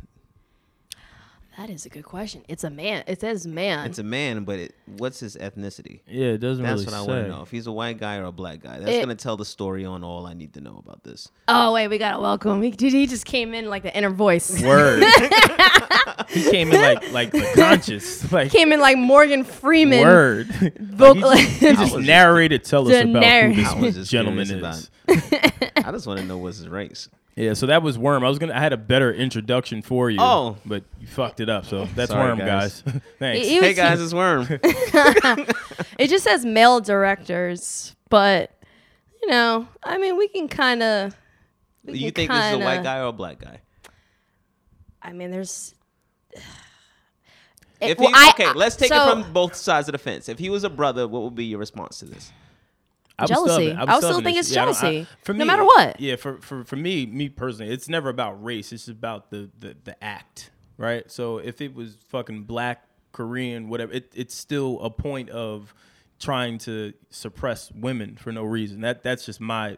That 1.57 1.69
is 1.69 1.85
a 1.85 1.89
good 1.89 2.03
question. 2.03 2.43
It's 2.47 2.63
a 2.63 2.71
man. 2.71 3.03
It 3.05 3.21
says 3.21 3.45
man. 3.45 3.85
It's 3.85 3.99
a 3.99 4.03
man, 4.03 4.43
but 4.43 4.57
it, 4.57 4.75
what's 4.97 5.19
his 5.19 5.37
ethnicity? 5.37 5.99
Yeah, 6.07 6.29
it 6.29 6.39
doesn't 6.39 6.63
That's 6.63 6.81
really 6.81 6.85
what 6.85 6.93
I 6.95 7.01
want 7.01 7.25
to 7.25 7.27
know. 7.29 7.41
If 7.43 7.51
he's 7.51 7.67
a 7.67 7.71
white 7.71 7.99
guy 7.99 8.17
or 8.17 8.23
a 8.23 8.31
black 8.31 8.61
guy, 8.63 8.79
that's 8.79 8.89
It- 8.91 9.01
gonna 9.01 9.13
tell 9.13 9.37
the 9.37 9.45
story 9.45 9.85
on 9.85 10.03
all 10.03 10.25
I 10.25 10.33
need 10.33 10.53
to 10.53 10.61
know 10.61 10.81
about 10.83 11.03
this. 11.03 11.29
oh, 11.47 11.73
wait, 11.73 11.89
we 11.89 11.99
got 11.99 12.13
to 12.13 12.19
welcome. 12.19 12.61
He, 12.63 12.71
dude, 12.71 12.91
he 12.93 13.05
just 13.05 13.25
came 13.25 13.53
in 13.53 13.69
like 13.69 13.83
the 13.83 13.95
inner 13.95 14.09
voice. 14.09 14.63
Word. 14.63 15.03
he 16.29 16.49
came 16.49 16.71
in 16.71 16.81
like 16.81 17.11
like 17.11 17.31
the 17.31 17.47
conscious, 17.55 18.31
like 18.31 18.51
came 18.51 18.71
in 18.73 18.79
like 18.79 18.97
Morgan 18.97 19.43
Freeman. 19.43 20.01
word. 20.01 20.47
Vocal- 20.79 21.21
Like, 21.29 21.39
he 21.39 21.45
just, 21.45 21.61
he 21.61 21.75
just 21.75 21.95
was- 21.97 22.05
narrated. 22.07 22.63
Tell 22.63 22.87
us 22.89 22.99
about 23.03 23.19
narr- 23.21 23.51
who 23.51 23.91
this 23.91 24.07
gentleman 24.09 24.43
is. 24.49 24.51
about- 24.51 24.89
I 25.85 25.91
just 25.91 26.07
want 26.07 26.19
to 26.19 26.25
know 26.25 26.37
what's 26.39 26.57
his 26.57 26.67
race. 26.67 27.09
Yeah, 27.35 27.53
so 27.53 27.65
that 27.65 27.81
was 27.81 27.97
Worm. 27.97 28.23
I 28.23 28.29
was 28.29 28.37
gonna. 28.37 28.53
I 28.53 28.59
had 28.59 28.73
a 28.73 28.77
better 28.77 29.11
introduction 29.11 29.81
for 29.81 30.09
you. 30.09 30.19
Oh. 30.21 30.57
but 30.65 30.83
you 31.01 31.07
fucked 31.07 31.39
it 31.39 31.49
up. 31.49 31.65
So 31.65 31.85
that's 31.95 32.11
Sorry, 32.11 32.29
Worm, 32.29 32.37
guys. 32.39 32.81
guys. 32.83 33.01
Thanks. 33.19 33.39
He- 33.47 33.49
he 33.53 33.59
was- 33.59 33.65
Hey 33.69 33.73
guys, 33.73 34.01
it's 34.01 34.13
Worm. 34.13 34.47
It 35.99 36.09
just 36.09 36.23
says 36.23 36.45
male 36.45 36.79
directors, 36.79 37.95
but 38.09 38.51
you 39.21 39.29
know, 39.29 39.67
I 39.83 39.97
mean, 39.97 40.17
we 40.17 40.27
can 40.27 40.47
kind 40.47 40.83
of. 40.83 41.15
you 41.85 42.11
think 42.11 42.31
this 42.31 42.45
is 42.45 42.53
a 42.53 42.59
white 42.59 42.83
guy 42.83 42.99
or 42.99 43.05
a 43.07 43.11
black 43.11 43.39
guy? 43.39 43.59
I 45.01 45.11
mean, 45.13 45.31
there's. 45.31 45.73
If 47.81 47.97
well, 47.97 48.09
he, 48.09 48.13
I- 48.15 48.29
okay, 48.29 48.53
let's 48.53 48.75
take 48.75 48.89
so- 48.89 49.07
it 49.07 49.11
from 49.23 49.33
both 49.33 49.55
sides 49.55 49.87
of 49.87 49.93
the 49.93 49.97
fence. 49.97 50.29
If 50.29 50.39
he 50.39 50.49
was 50.49 50.63
a 50.63 50.69
brother, 50.69 51.07
what 51.07 51.23
would 51.23 51.35
be 51.35 51.45
your 51.45 51.59
response 51.59 51.99
to 51.99 52.05
this? 52.05 52.31
I 53.19 53.23
was 53.23 53.29
Jealousy. 53.29 53.65
stubborn. 53.67 53.77
I 53.77 53.83
was 53.83 53.97
still 53.97 54.09
stubborn 54.09 54.23
think 54.23 54.37
as 54.37 54.45
it's 54.47 54.53
shit. 54.53 54.57
I 54.61 54.65
don't- 54.65 54.73
jealousy, 54.81 55.07
for 55.23 55.33
no 55.33 55.45
matter 55.45 55.63
what. 55.63 55.99
Yeah, 55.99 56.15
for, 56.15 56.37
for 56.37 56.63
for 56.63 56.75
me, 56.75 57.05
me 57.05 57.29
personally, 57.29 57.71
it's 57.71 57.87
never 57.87 58.09
about 58.09 58.43
race. 58.43 58.71
It's 58.73 58.87
about 58.87 59.29
the 59.29 59.49
the, 59.59 59.75
the 59.83 60.03
act, 60.03 60.49
right? 60.77 61.09
So 61.11 61.37
if 61.37 61.61
it 61.61 61.75
was 61.75 61.95
fucking 62.09 62.43
black, 62.43 62.83
Korean, 63.11 63.69
whatever, 63.69 63.93
it, 63.93 64.11
it's 64.15 64.33
still 64.35 64.79
a 64.81 64.89
point 64.89 65.29
of 65.29 65.73
trying 66.19 66.57
to 66.57 66.93
suppress 67.11 67.71
women 67.71 68.15
for 68.15 68.31
no 68.31 68.43
reason. 68.43 68.81
That 68.81 69.03
that's 69.03 69.25
just 69.25 69.39
my 69.39 69.77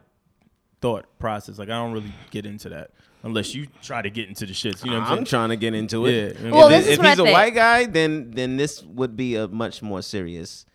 thought 0.82 1.06
process. 1.20 1.58
Like 1.60 1.70
I 1.70 1.74
don't 1.74 1.92
really 1.94 2.14
get 2.32 2.46
into 2.46 2.70
that 2.70 2.92
unless 3.24 3.54
you 3.56 3.68
try 3.82 4.02
to 4.02 4.10
get 4.10 4.30
into 4.30 4.46
the 4.46 4.54
shits. 4.54 4.86
You 4.86 4.92
know 4.92 5.00
what 5.00 5.08
I'm 5.08 5.12
I'm 5.12 5.18
saying? 5.18 5.26
trying 5.26 5.50
to 5.50 5.58
get 5.58 5.74
into 5.74 6.06
it. 6.06 6.38
Yeah. 6.40 6.52
Well, 6.52 6.68
if 6.68 6.72
this 6.72 6.86
is 6.88 6.92
if 6.94 6.98
what 7.00 7.08
I 7.08 7.10
he's 7.10 7.20
a 7.20 7.24
think. 7.24 7.34
white 7.34 7.56
guy, 7.56 7.86
then 7.86 8.32
then 8.32 8.56
this 8.58 8.82
would 8.84 9.18
be 9.18 9.36
a 9.36 9.48
much 9.50 9.82
more 9.82 10.02
serious 10.02 10.66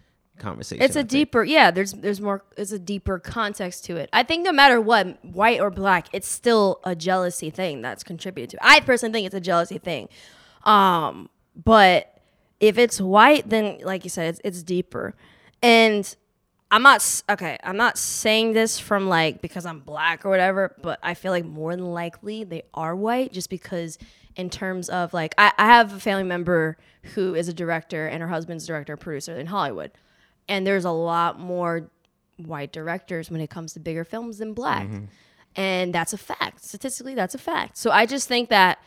conversation. 0.41 0.83
It's 0.83 0.97
a 0.97 1.05
deeper, 1.05 1.45
yeah. 1.45 1.71
There's 1.71 1.93
there's 1.93 2.21
more. 2.21 2.45
There's 2.57 2.73
a 2.73 2.79
deeper 2.79 3.19
context 3.19 3.85
to 3.85 3.97
it. 3.97 4.11
I 4.13 4.25
think 4.25 4.45
no 4.45 4.53
matter 4.53 4.81
what, 4.81 5.25
white 5.25 5.61
or 5.61 5.71
black, 5.71 6.09
it's 6.13 6.29
still 6.29 6.81
a 6.83 6.97
jealousy 6.97 7.51
thing 7.51 7.83
that's 7.83 8.03
contributed 8.03 8.51
to. 8.51 8.57
it. 8.57 8.61
I 8.63 8.81
personally 8.81 9.13
think 9.13 9.27
it's 9.27 9.35
a 9.35 9.41
jealousy 9.41 9.79
thing, 9.79 10.09
um, 10.65 11.31
but 11.55 12.21
if 12.59 12.79
it's 12.79 13.01
white, 13.01 13.49
then 13.49 13.79
like 13.83 14.05
you 14.05 14.11
said, 14.11 14.31
it's 14.31 14.41
it's 14.45 14.63
deeper. 14.63 15.15
And 15.63 16.17
I'm 16.71 16.83
not 16.83 17.23
okay. 17.29 17.59
I'm 17.65 17.77
not 17.77 17.99
saying 17.99 18.53
this 18.53 18.79
from 18.79 19.09
like 19.09 19.43
because 19.43 19.67
I'm 19.67 19.81
black 19.81 20.25
or 20.25 20.31
whatever, 20.31 20.77
but 20.83 20.99
I 21.03 21.15
feel 21.15 21.33
like 21.33 21.45
more 21.45 21.75
than 21.75 21.85
likely 21.93 22.45
they 22.45 22.63
are 22.75 22.95
white, 22.95 23.33
just 23.33 23.51
because 23.51 23.99
in 24.37 24.51
terms 24.51 24.89
of 24.89 25.13
like 25.13 25.35
I, 25.37 25.53
I 25.59 25.67
have 25.67 25.93
a 25.95 26.01
family 26.01 26.23
member 26.25 26.79
who 27.15 27.35
is 27.35 27.49
a 27.49 27.53
director 27.53 28.07
and 28.07 28.23
her 28.23 28.29
husband's 28.29 28.67
director 28.67 28.97
producer 28.97 29.37
in 29.37 29.47
Hollywood, 29.47 29.91
and 30.51 30.67
there's 30.67 30.85
a 30.85 30.91
lot 30.91 31.41
more 31.41 31.89
white 32.37 32.73
directors 32.73 33.31
when 33.31 33.41
it 33.41 33.49
comes 33.49 33.73
to 33.75 33.81
bigger 33.81 34.05
films 34.05 34.39
than 34.39 34.53
black, 34.53 34.87
mm-hmm. 34.87 35.05
and 35.57 35.95
that's 35.95 36.13
a 36.13 36.19
fact. 36.19 36.63
Statistically, 36.63 37.15
that's 37.15 37.35
a 37.35 37.39
fact. 37.39 37.79
So 37.79 37.91
I 37.91 38.05
just 38.05 38.29
think 38.29 38.51
that 38.51 38.83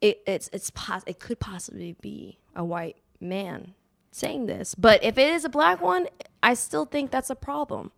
it, 0.00 0.22
it's 0.26 0.48
it's 0.52 0.70
pos- 0.70 1.02
it 1.06 1.18
could 1.18 1.40
possibly 1.40 1.96
be 2.00 2.38
a 2.56 2.64
white 2.64 2.96
man 3.20 3.74
saying 4.12 4.46
this, 4.46 4.74
but 4.74 5.02
if 5.04 5.18
it 5.18 5.28
is 5.28 5.44
a 5.44 5.48
black 5.50 5.82
one, 5.82 6.06
I 6.42 6.54
still 6.54 6.86
think 6.86 7.10
that's 7.10 7.30
a 7.30 7.36
problem. 7.36 7.90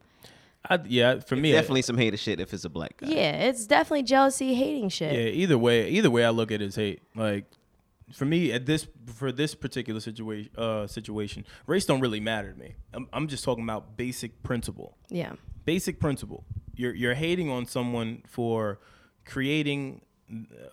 I, 0.69 0.79
yeah, 0.87 1.21
for 1.21 1.37
me, 1.37 1.53
Definitely 1.53 1.83
some 1.83 1.99
hater 1.99 2.17
shit 2.17 2.41
if 2.41 2.55
it's 2.55 2.65
a 2.65 2.71
black 2.71 2.97
guy. 2.97 3.09
Yeah, 3.09 3.33
it's 3.43 3.67
definitely 3.67 4.05
jealousy, 4.05 4.55
hating 4.55 4.89
shit. 4.89 5.13
Yeah, 5.13 5.43
either 5.43 5.59
way, 5.59 5.91
either 5.91 6.11
way 6.11 6.25
I 6.25 6.31
look 6.31 6.51
at 6.51 6.63
it 6.63 6.67
as 6.67 6.77
hate. 6.77 7.03
Like 7.15 7.45
for 8.13 8.25
me 8.25 8.53
at 8.53 8.67
this 8.67 8.87
for 9.07 9.33
this 9.33 9.55
particular 9.55 10.01
situation 10.01 10.51
uh 10.57 10.87
situation, 10.87 11.45
race 11.67 11.87
don't 11.87 12.01
really 12.01 12.21
matter 12.21 12.53
to 12.53 12.59
me. 12.59 12.75
I'm, 12.93 13.09
I'm 13.13 13.29
just 13.29 13.45
talking 13.45 13.65
about 13.65 13.97
basic 13.97 14.43
principle. 14.43 14.97
Yeah. 15.09 15.33
Basic 15.65 15.99
principle. 16.01 16.45
you're 16.77 16.95
you're 16.95 17.15
hating 17.15 17.49
on 17.51 17.67
someone 17.67 18.23
for 18.27 18.79
creating 19.25 20.01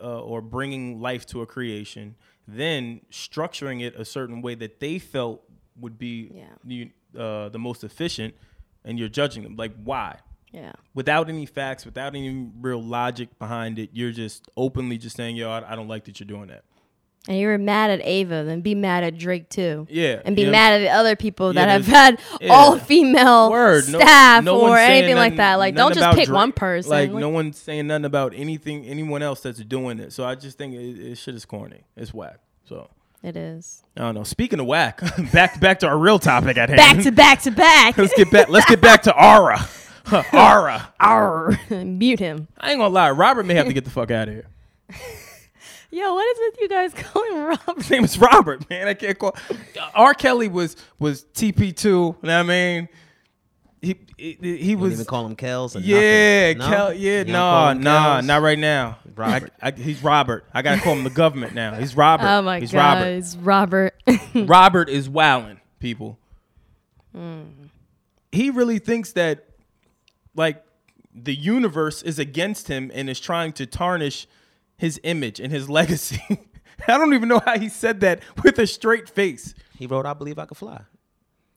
uh, 0.02 0.22
or 0.22 0.42
bringing 0.42 1.00
life 1.02 1.26
to 1.28 1.42
a 1.42 1.46
creation, 1.46 2.16
then 2.48 3.02
structuring 3.12 3.82
it 3.82 3.96
a 3.96 4.06
certain 4.06 4.42
way 4.42 4.56
that 4.56 4.80
they 4.80 5.00
felt 5.00 5.44
would 5.80 5.98
be 5.98 6.32
Yeah. 6.34 6.86
uh, 7.20 7.50
the 7.50 7.60
most 7.60 7.84
efficient, 7.84 8.34
and 8.84 9.00
you're 9.00 9.10
judging 9.10 9.44
them. 9.44 9.56
Like 9.56 9.74
why? 9.84 10.20
Yeah. 10.52 10.74
Without 10.94 11.30
any 11.30 11.46
facts, 11.46 11.86
without 11.86 12.14
any 12.16 12.50
real 12.60 12.84
logic 12.84 13.40
behind 13.40 13.80
it, 13.80 13.90
you're 13.94 14.12
just 14.12 14.50
openly 14.58 14.98
just 14.98 15.16
saying, 15.16 15.38
"Yo, 15.38 15.50
I, 15.50 15.72
I 15.72 15.76
don't 15.78 15.88
like 15.88 16.04
that 16.06 16.20
you're 16.20 16.28
doing 16.28 16.48
that." 16.48 16.64
And 17.28 17.38
you 17.38 17.48
were 17.48 17.60
mad 17.60 17.92
at 17.92 18.02
Ava, 18.04 18.44
then 18.46 18.62
be 18.62 18.74
mad 18.74 19.04
at 19.04 19.16
Drake 19.16 19.48
too. 19.48 19.86
Yeah, 19.92 20.22
And 20.26 20.36
be 20.36 20.50
mad 20.50 20.74
at 20.74 20.80
the 20.80 20.90
other 20.90 21.16
people 21.16 21.54
that 21.54 21.68
Yeah, 21.68 21.74
have 21.74 21.86
had 21.86 22.20
yeah. 22.42 22.52
all 22.52 22.80
female 22.80 23.52
Word. 23.52 23.84
Staff 23.84 24.44
no 24.44 24.58
or 24.60 24.62
one's 24.70 24.80
saying 24.80 25.04
anything 25.04 25.18
like 25.18 25.36
that. 25.36 25.56
Like, 25.56 25.76
don't 25.76 25.94
just 25.94 26.16
pick 26.18 26.26
Drake. 26.26 26.36
one 26.36 26.52
person. 26.52 26.90
Like, 26.90 27.12
Like, 27.12 27.20
no 27.20 27.30
one's 27.30 27.60
saying 27.60 27.86
nothing 27.88 28.06
about 28.06 28.34
anything, 28.36 28.86
anyone 28.86 29.22
else 29.22 29.42
that's 29.42 29.60
doing 29.60 30.00
it. 30.00 30.14
So 30.14 30.24
I 30.26 30.34
just 30.34 30.58
think 30.58 30.74
it, 30.74 30.80
it 31.12 31.16
shit 31.20 31.36
is 31.36 31.46
corny. 31.46 31.82
It's 31.96 32.12
whack. 32.12 32.40
So 32.66 32.90
it 33.22 33.38
is. 33.38 33.84
I 33.96 34.02
don't 34.02 34.16
know. 34.16 34.24
Speaking 34.24 34.60
of 34.60 34.66
whack, 34.66 35.00
back 35.32 35.60
back 35.60 35.78
to 35.82 35.88
our 35.88 35.98
real 36.00 36.18
topic 36.18 36.58
at 36.58 36.70
hand. 36.70 36.78
Back 36.78 37.04
to 37.04 37.12
back 37.12 37.42
to 37.44 37.52
back. 37.52 38.00
let's 38.00 38.16
get 38.16 38.32
back. 38.32 38.50
Let's 38.50 38.66
get 38.68 38.82
back 38.82 39.04
to 39.04 39.14
Aura. 39.16 39.60
Aura. 40.34 40.92
Arr. 41.00 41.60
Mute 41.70 42.18
him. 42.20 42.48
I 42.60 42.72
ain't 42.72 42.80
gonna 42.80 42.92
lie. 42.92 43.12
Robert 43.12 43.46
may 43.46 43.54
have 43.54 43.68
to 43.68 43.74
get 43.74 43.84
the 43.86 43.92
fuck 43.92 44.10
out 44.10 44.28
of 44.28 44.34
here. 44.34 44.48
Yo, 45.92 46.14
what 46.14 46.26
is 46.26 46.40
with 46.40 46.62
you 46.62 46.70
guys 46.70 46.94
calling 46.96 47.38
Rob? 47.38 47.76
His 47.78 47.90
name 47.90 48.04
is 48.06 48.18
Robert, 48.18 48.70
man. 48.70 48.88
I 48.88 48.94
can't 48.94 49.18
call. 49.20 49.36
R. 49.94 50.14
Kelly 50.14 50.48
was 50.48 50.76
was 51.00 51.26
TP 51.34 51.76
two. 51.76 51.90
You 51.90 51.96
know 51.98 52.16
what 52.22 52.32
I 52.32 52.44
mean? 52.44 52.90
He 53.82 53.96
he, 54.18 54.38
he 54.42 54.72
Don't 54.74 54.82
was. 54.82 54.94
even 54.94 55.06
call 55.06 55.26
him 55.26 55.36
Kels. 55.36 55.76
Or 55.76 55.80
Yeah, 55.80 56.54
nothing. 56.54 56.58
No? 56.60 56.68
Kel, 56.78 56.94
yeah, 56.94 57.18
You 57.20 57.24
don't 57.26 57.34
nah, 57.34 57.74
nah, 57.74 58.22
Kels? 58.22 58.26
not 58.26 58.42
right 58.42 58.60
now. 58.60 59.00
Robert. 59.16 59.52
I, 59.62 59.68
I, 59.68 59.72
he's 59.72 60.04
Robert. 60.04 60.46
I 60.54 60.62
gotta 60.62 60.80
call 60.82 60.94
him 60.96 61.04
the 61.04 61.10
government 61.10 61.56
now. 61.56 61.74
He's 61.76 61.96
Robert. 61.98 62.28
Oh 62.28 62.42
my 62.44 62.60
he's 62.60 62.72
god, 62.72 62.80
Robert. 63.00 63.08
it's 63.10 63.36
Robert. 63.36 63.94
Robert 64.36 64.88
is 64.90 65.10
wowing 65.10 65.60
people. 65.80 66.18
Hmm. 67.14 67.42
He 68.32 68.50
really 68.50 68.80
thinks 68.80 69.12
that, 69.14 69.46
like, 70.36 70.64
the 71.14 71.36
universe 71.36 72.02
is 72.02 72.18
against 72.20 72.70
him 72.70 72.90
and 72.94 73.10
is 73.10 73.20
trying 73.20 73.52
to 73.54 73.66
tarnish 73.66 74.26
his 74.82 75.00
image 75.04 75.40
and 75.40 75.52
his 75.54 75.70
legacy. 75.80 76.22
I 76.88 76.98
don't 76.98 77.14
even 77.14 77.30
know 77.30 77.40
how 77.46 77.58
he 77.60 77.70
said 77.70 78.02
that 78.02 78.20
with 78.44 78.58
a 78.60 78.66
straight 78.68 79.08
face. 79.08 79.54
He 79.78 79.86
wrote, 79.88 80.06
"I 80.06 80.14
believe 80.14 80.38
I 80.40 80.46
could 80.46 80.58
fly." 80.58 80.82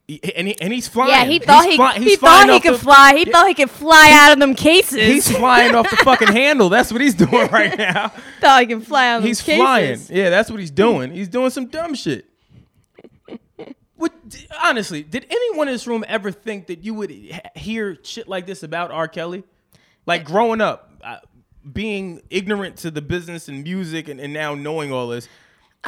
He- 0.07 0.21
and, 0.35 0.47
he, 0.47 0.61
and 0.61 0.71
he's 0.71 0.87
flying. 0.87 1.09
yeah, 1.09 1.25
he 1.25 1.39
thought 1.39 1.63
He's 1.65 1.73
he, 1.73 1.77
fly- 1.77 1.97
he 1.97 2.15
thought 2.15 2.49
he 2.51 2.59
could 2.59 2.75
the- 2.75 2.77
fly. 2.77 3.15
He 3.15 3.25
thought 3.25 3.47
he 3.47 3.55
could 3.55 3.71
fly 3.71 4.11
out 4.13 4.31
of 4.33 4.39
them 4.39 4.53
cases. 4.53 4.99
He's 4.99 5.35
flying 5.35 5.73
off 5.73 5.89
the 5.89 5.95
fucking 5.97 6.27
handle. 6.27 6.69
That's 6.69 6.91
what 6.91 7.01
he's 7.01 7.15
doing 7.25 7.47
right 7.49 7.75
now. 7.77 8.09
thought 8.39 8.61
he 8.61 8.67
could 8.67 8.85
fly 8.85 9.07
out 9.07 9.15
of 9.17 9.21
them 9.23 9.27
He's 9.29 9.41
cases. 9.41 9.59
flying. 9.59 9.99
Yeah, 10.11 10.29
that's 10.29 10.51
what 10.51 10.59
he's 10.59 10.69
doing. 10.69 11.09
He's 11.11 11.27
doing 11.27 11.49
some 11.49 11.65
dumb 11.65 11.95
shit. 11.95 12.29
What, 13.95 14.13
honestly, 14.61 15.03
did 15.03 15.25
anyone 15.29 15.67
in 15.69 15.73
this 15.73 15.87
room 15.87 16.03
ever 16.07 16.29
think 16.31 16.67
that 16.67 16.83
you 16.83 16.93
would 16.93 17.09
hear 17.55 17.97
shit 18.03 18.27
like 18.27 18.45
this 18.45 18.61
about 18.61 18.91
R. 18.91 19.07
Kelly? 19.07 19.43
Like 20.05 20.25
growing 20.25 20.59
up, 20.61 20.91
uh, 21.03 21.17
being 21.71 22.21
ignorant 22.29 22.77
to 22.77 22.91
the 22.91 23.01
business 23.01 23.47
and 23.47 23.63
music, 23.63 24.07
and, 24.07 24.19
and 24.19 24.33
now 24.33 24.53
knowing 24.55 24.91
all 24.91 25.07
this. 25.07 25.27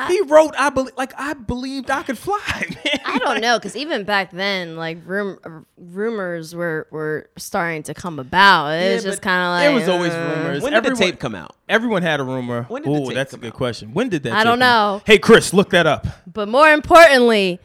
he 0.07 0.22
wrote, 0.22 0.53
"I 0.57 0.69
believe," 0.69 0.93
like 0.98 1.13
I 1.17 1.34
believed 1.34 1.89
I 1.89 2.03
could 2.03 2.17
fly, 2.17 2.38
man. 2.86 3.00
I 3.05 3.17
don't 3.19 3.41
know, 3.41 3.57
because 3.57 3.75
even 3.75 4.03
back 4.03 4.31
then, 4.31 4.75
like 4.75 5.00
rum- 5.05 5.65
rumors 5.77 6.53
were 6.55 6.88
were 6.91 7.29
starting 7.38 7.84
to 7.84 7.93
come 7.93 8.19
about. 8.19 8.69
It 8.74 8.96
was 8.96 9.03
just 9.03 9.22
kind 9.22 9.41
of 9.43 9.50
like 9.51 9.72
it 9.72 9.74
was 9.74 9.89
always 9.89 10.13
uh, 10.13 10.36
rumors. 10.38 10.63
When 10.63 10.72
did 10.74 10.77
Everyone- 10.77 11.00
the 11.00 11.05
tape 11.05 11.19
come 11.19 11.36
out? 11.36 11.55
Everyone 11.69 12.01
had 12.01 12.19
a 12.19 12.24
rumor. 12.24 12.63
When 12.63 12.84
did 12.84 12.93
the 12.93 12.98
Ooh, 12.98 13.05
tape 13.07 13.15
that's 13.15 13.34
a 13.34 13.38
good 13.38 13.48
out? 13.48 13.53
question. 13.53 13.93
When 13.93 14.10
did 14.10 14.24
that? 14.24 14.34
I 14.34 14.38
tape 14.38 14.43
don't 14.46 14.51
come 14.53 14.60
know. 14.60 15.01
Hey, 15.05 15.17
Chris, 15.19 15.53
look 15.53 15.69
that 15.72 15.86
up. 15.88 16.05
But 16.31 16.48
more 16.48 16.69
importantly, 16.69 17.60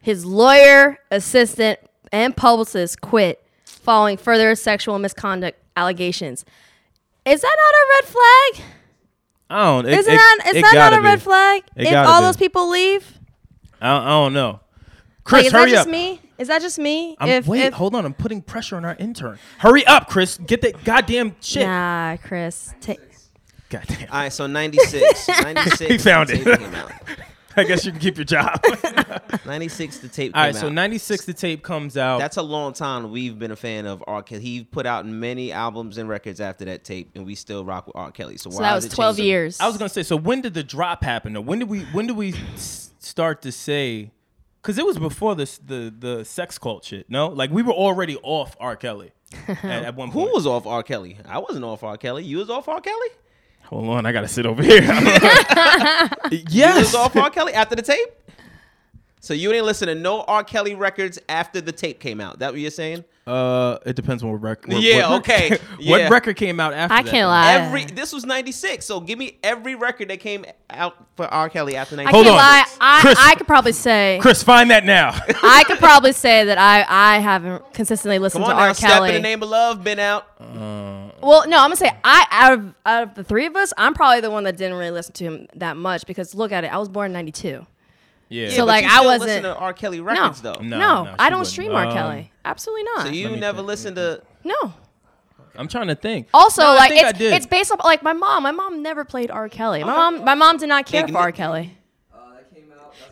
his 0.00 0.24
lawyer, 0.24 0.98
assistant, 1.10 1.78
and 2.12 2.36
publicist 2.36 3.00
quit 3.00 3.42
following 3.64 4.16
further 4.16 4.54
sexual 4.54 4.98
misconduct 4.98 5.58
allegations. 5.76 6.44
Is 7.30 7.40
that 7.40 7.56
not 7.56 7.74
a 7.74 7.86
red 7.94 8.04
flag? 8.12 8.66
I 9.50 9.64
don't. 9.64 9.86
It, 9.86 9.98
Isn't 9.98 10.12
it- 10.12 10.16
that 10.16 10.38
is 10.46 10.52
that 10.54 10.60
not 10.62 10.74
gotta 10.74 10.96
a 10.96 11.02
red 11.02 11.16
be. 11.18 11.20
flag? 11.22 11.62
It 11.76 11.86
if 11.88 11.94
all 12.06 12.20
be. 12.20 12.26
those 12.26 12.36
people 12.36 12.68
leave, 12.70 13.18
I, 13.80 13.96
I 13.96 14.08
don't 14.10 14.32
know. 14.34 14.60
Chris, 15.24 15.40
like, 15.40 15.46
is 15.46 15.52
hurry 15.52 15.70
that 15.70 15.76
just 15.76 15.88
up. 15.88 15.92
me? 15.92 16.20
Is 16.38 16.48
that 16.48 16.62
just 16.62 16.78
me? 16.78 17.16
I'm, 17.18 17.28
if, 17.28 17.46
wait, 17.46 17.62
if, 17.66 17.74
hold 17.74 17.94
on. 17.94 18.04
I'm 18.06 18.14
putting 18.14 18.42
pressure 18.42 18.76
on 18.76 18.84
our 18.84 18.94
intern. 18.96 19.38
Hurry 19.58 19.84
up, 19.86 20.08
Chris. 20.08 20.38
Get 20.38 20.60
that 20.62 20.84
goddamn 20.84 21.34
shit. 21.40 21.66
Nah, 21.66 22.16
Chris. 22.22 22.74
Ta- 22.80 22.94
Goddamn. 23.70 24.08
All 24.10 24.18
right, 24.20 24.32
so 24.32 24.46
96. 24.46 25.28
96 25.42 25.78
He 25.90 25.98
found 25.98 26.30
it. 26.32 26.46
Tape 27.58 27.66
came 27.66 27.70
out. 27.70 27.70
I 27.70 27.74
guess 27.74 27.84
you 27.84 27.92
can 27.92 28.00
keep 28.00 28.16
your 28.16 28.24
job. 28.24 28.60
96 29.46 29.98
the 29.98 30.08
tape 30.08 30.36
All 30.36 30.44
came 30.44 30.54
right, 30.54 30.60
so 30.60 30.68
96 30.68 31.24
the 31.24 31.32
tape 31.32 31.62
comes 31.62 31.96
out. 31.96 32.18
That's 32.18 32.36
a 32.36 32.42
long 32.42 32.72
time 32.72 33.10
we've 33.10 33.38
been 33.38 33.50
a 33.50 33.56
fan 33.56 33.86
of 33.86 34.02
R. 34.06 34.22
Kelly. 34.22 34.42
He 34.42 34.64
put 34.64 34.86
out 34.86 35.06
many 35.06 35.52
albums 35.52 35.98
and 35.98 36.08
records 36.08 36.40
after 36.40 36.64
that 36.66 36.84
tape, 36.84 37.10
and 37.14 37.24
we 37.24 37.34
still 37.34 37.64
rock 37.64 37.86
with 37.86 37.96
R. 37.96 38.10
Kelly. 38.10 38.36
So, 38.36 38.50
so 38.50 38.56
why 38.56 38.70
that 38.70 38.76
is 38.76 38.84
was 38.84 38.92
it 38.92 38.96
12 38.96 39.16
changing? 39.16 39.26
years. 39.26 39.60
I 39.60 39.66
was 39.66 39.76
gonna 39.78 39.88
say. 39.88 40.02
So 40.02 40.16
when 40.16 40.40
did 40.40 40.54
the 40.54 40.64
drop 40.64 41.02
happen? 41.02 41.32
Though? 41.32 41.40
When 41.40 41.58
did 41.58 41.68
we? 41.68 41.80
When 41.86 42.06
did 42.06 42.16
we 42.16 42.34
start 42.56 43.42
to 43.42 43.52
say? 43.52 44.10
Because 44.62 44.78
it 44.78 44.84
was 44.84 44.98
before 44.98 45.34
this 45.34 45.58
the 45.58 45.92
the 45.96 46.24
sex 46.24 46.58
cult 46.58 46.84
shit. 46.84 47.08
No, 47.08 47.28
like 47.28 47.50
we 47.50 47.62
were 47.62 47.72
already 47.72 48.16
off 48.22 48.56
R. 48.60 48.76
Kelly 48.76 49.12
at, 49.48 49.64
at 49.64 49.94
one 49.94 50.10
Who 50.10 50.32
was 50.32 50.46
off 50.46 50.66
R. 50.66 50.82
Kelly? 50.82 51.18
I 51.26 51.38
wasn't 51.38 51.64
off 51.64 51.82
R. 51.82 51.96
Kelly. 51.96 52.24
You 52.24 52.38
was 52.38 52.50
off 52.50 52.68
R. 52.68 52.80
Kelly? 52.80 53.08
Hold 53.68 53.88
on, 53.90 54.06
I 54.06 54.12
gotta 54.12 54.28
sit 54.28 54.46
over 54.46 54.62
here. 54.62 54.80
Yes. 56.50 56.78
was 56.78 56.94
off 56.94 57.16
R. 57.16 57.30
Kelly 57.30 57.52
after 57.54 57.74
the 57.74 57.82
tape? 57.82 58.08
So 59.20 59.34
you 59.34 59.50
didn't 59.50 59.66
listen 59.66 59.88
to 59.88 59.94
no 59.94 60.22
R. 60.22 60.44
Kelly 60.44 60.74
records 60.74 61.18
after 61.28 61.60
the 61.60 61.72
tape 61.72 61.98
came 62.00 62.20
out. 62.20 62.38
That 62.38 62.52
what 62.52 62.60
you're 62.60 62.70
saying? 62.70 63.04
Uh, 63.26 63.78
it 63.84 63.94
depends 63.94 64.22
on 64.22 64.30
what 64.30 64.40
record. 64.40 64.72
Yeah, 64.74 65.10
what- 65.10 65.20
okay, 65.20 65.50
what 65.76 66.00
yeah. 66.00 66.08
record 66.08 66.36
came 66.36 66.58
out 66.60 66.72
after? 66.72 66.94
I 66.94 67.02
that, 67.02 67.10
can't 67.10 67.28
lie. 67.28 67.52
Every 67.54 67.84
this 67.84 68.12
was 68.12 68.24
96. 68.24 68.86
So 68.86 69.00
give 69.00 69.18
me 69.18 69.38
every 69.42 69.74
record 69.74 70.08
that 70.08 70.20
came 70.20 70.46
out 70.70 70.94
for 71.14 71.26
R. 71.26 71.50
Kelly 71.50 71.76
after 71.76 71.94
96. 71.94 72.14
Hold 72.14 72.26
on. 72.28 72.36
lie. 72.36 72.64
I, 72.80 73.00
Chris. 73.02 73.18
I 73.20 73.34
could 73.34 73.46
probably 73.46 73.72
say 73.72 74.18
Chris, 74.22 74.42
find 74.42 74.70
that 74.70 74.86
now. 74.86 75.10
I 75.42 75.64
could 75.66 75.78
probably 75.78 76.12
say 76.12 76.44
that 76.44 76.56
I 76.56 76.86
I 76.88 77.18
haven't 77.18 77.74
consistently 77.74 78.18
listened 78.18 78.44
Come 78.44 78.54
on 78.54 78.56
to 78.56 78.62
now, 78.62 78.68
R. 78.68 78.74
Step 78.74 78.90
Kelly. 78.90 79.08
in 79.10 79.14
the 79.16 79.20
Name 79.20 79.42
of 79.42 79.50
Love 79.50 79.84
been 79.84 79.98
out. 79.98 80.26
Well, 80.40 81.48
no, 81.48 81.58
I'm 81.58 81.66
gonna 81.66 81.76
say 81.76 81.92
I 82.04 82.26
out 82.30 82.52
of 82.52 82.74
out 82.86 83.02
of 83.02 83.14
the 83.14 83.24
three 83.24 83.46
of 83.46 83.56
us, 83.56 83.72
I'm 83.76 83.92
probably 83.92 84.20
the 84.20 84.30
one 84.30 84.44
that 84.44 84.56
didn't 84.56 84.78
really 84.78 84.92
listen 84.92 85.12
to 85.14 85.24
him 85.24 85.48
that 85.56 85.76
much 85.76 86.06
because 86.06 86.34
look 86.34 86.52
at 86.52 86.64
it, 86.64 86.72
I 86.72 86.78
was 86.78 86.88
born 86.88 87.06
in 87.06 87.12
'92. 87.12 87.66
Yeah. 88.28 88.50
So, 88.50 88.58
but 88.62 88.66
like, 88.66 88.84
you 88.84 88.90
I 88.92 89.00
wasn't- 89.06 89.22
listen 89.28 89.42
to 89.44 89.56
R. 89.56 89.72
Kelly 89.72 90.00
No, 90.00 90.30
though. 90.30 90.52
No, 90.60 90.78
no, 90.78 91.04
no, 91.04 91.14
I 91.18 91.30
don't 91.30 91.38
wouldn't. 91.40 91.46
stream 91.46 91.72
R. 91.74 91.86
Um, 91.86 91.92
Kelly. 91.92 92.32
Absolutely 92.44 92.82
not. 92.84 93.06
So 93.06 93.12
you 93.12 93.36
never 93.36 93.58
think. 93.58 93.66
listened 93.68 93.96
to 93.96 94.22
no. 94.44 94.74
I'm 95.56 95.66
trying 95.66 95.88
to 95.88 95.94
think. 95.96 96.28
Also, 96.32 96.62
No, 96.62 96.74
like 96.74 96.90
think 96.92 97.06
it's 97.10 97.20
it's 97.20 97.46
based 97.46 97.72
off 97.72 97.80
like 97.84 98.02
my 98.02 98.12
mom. 98.12 98.42
My 98.44 98.52
mom 98.52 98.80
never 98.82 99.04
played 99.04 99.30
R. 99.30 99.48
Kelly. 99.48 99.82
My 99.82 99.96
mom 99.96 100.24
my 100.24 100.34
mom 100.34 100.56
did 100.58 100.68
not 100.68 100.86
care 100.86 101.04
Igni- 101.04 101.12
for 101.12 101.18
R. 101.18 101.32
Kelly. 101.32 101.74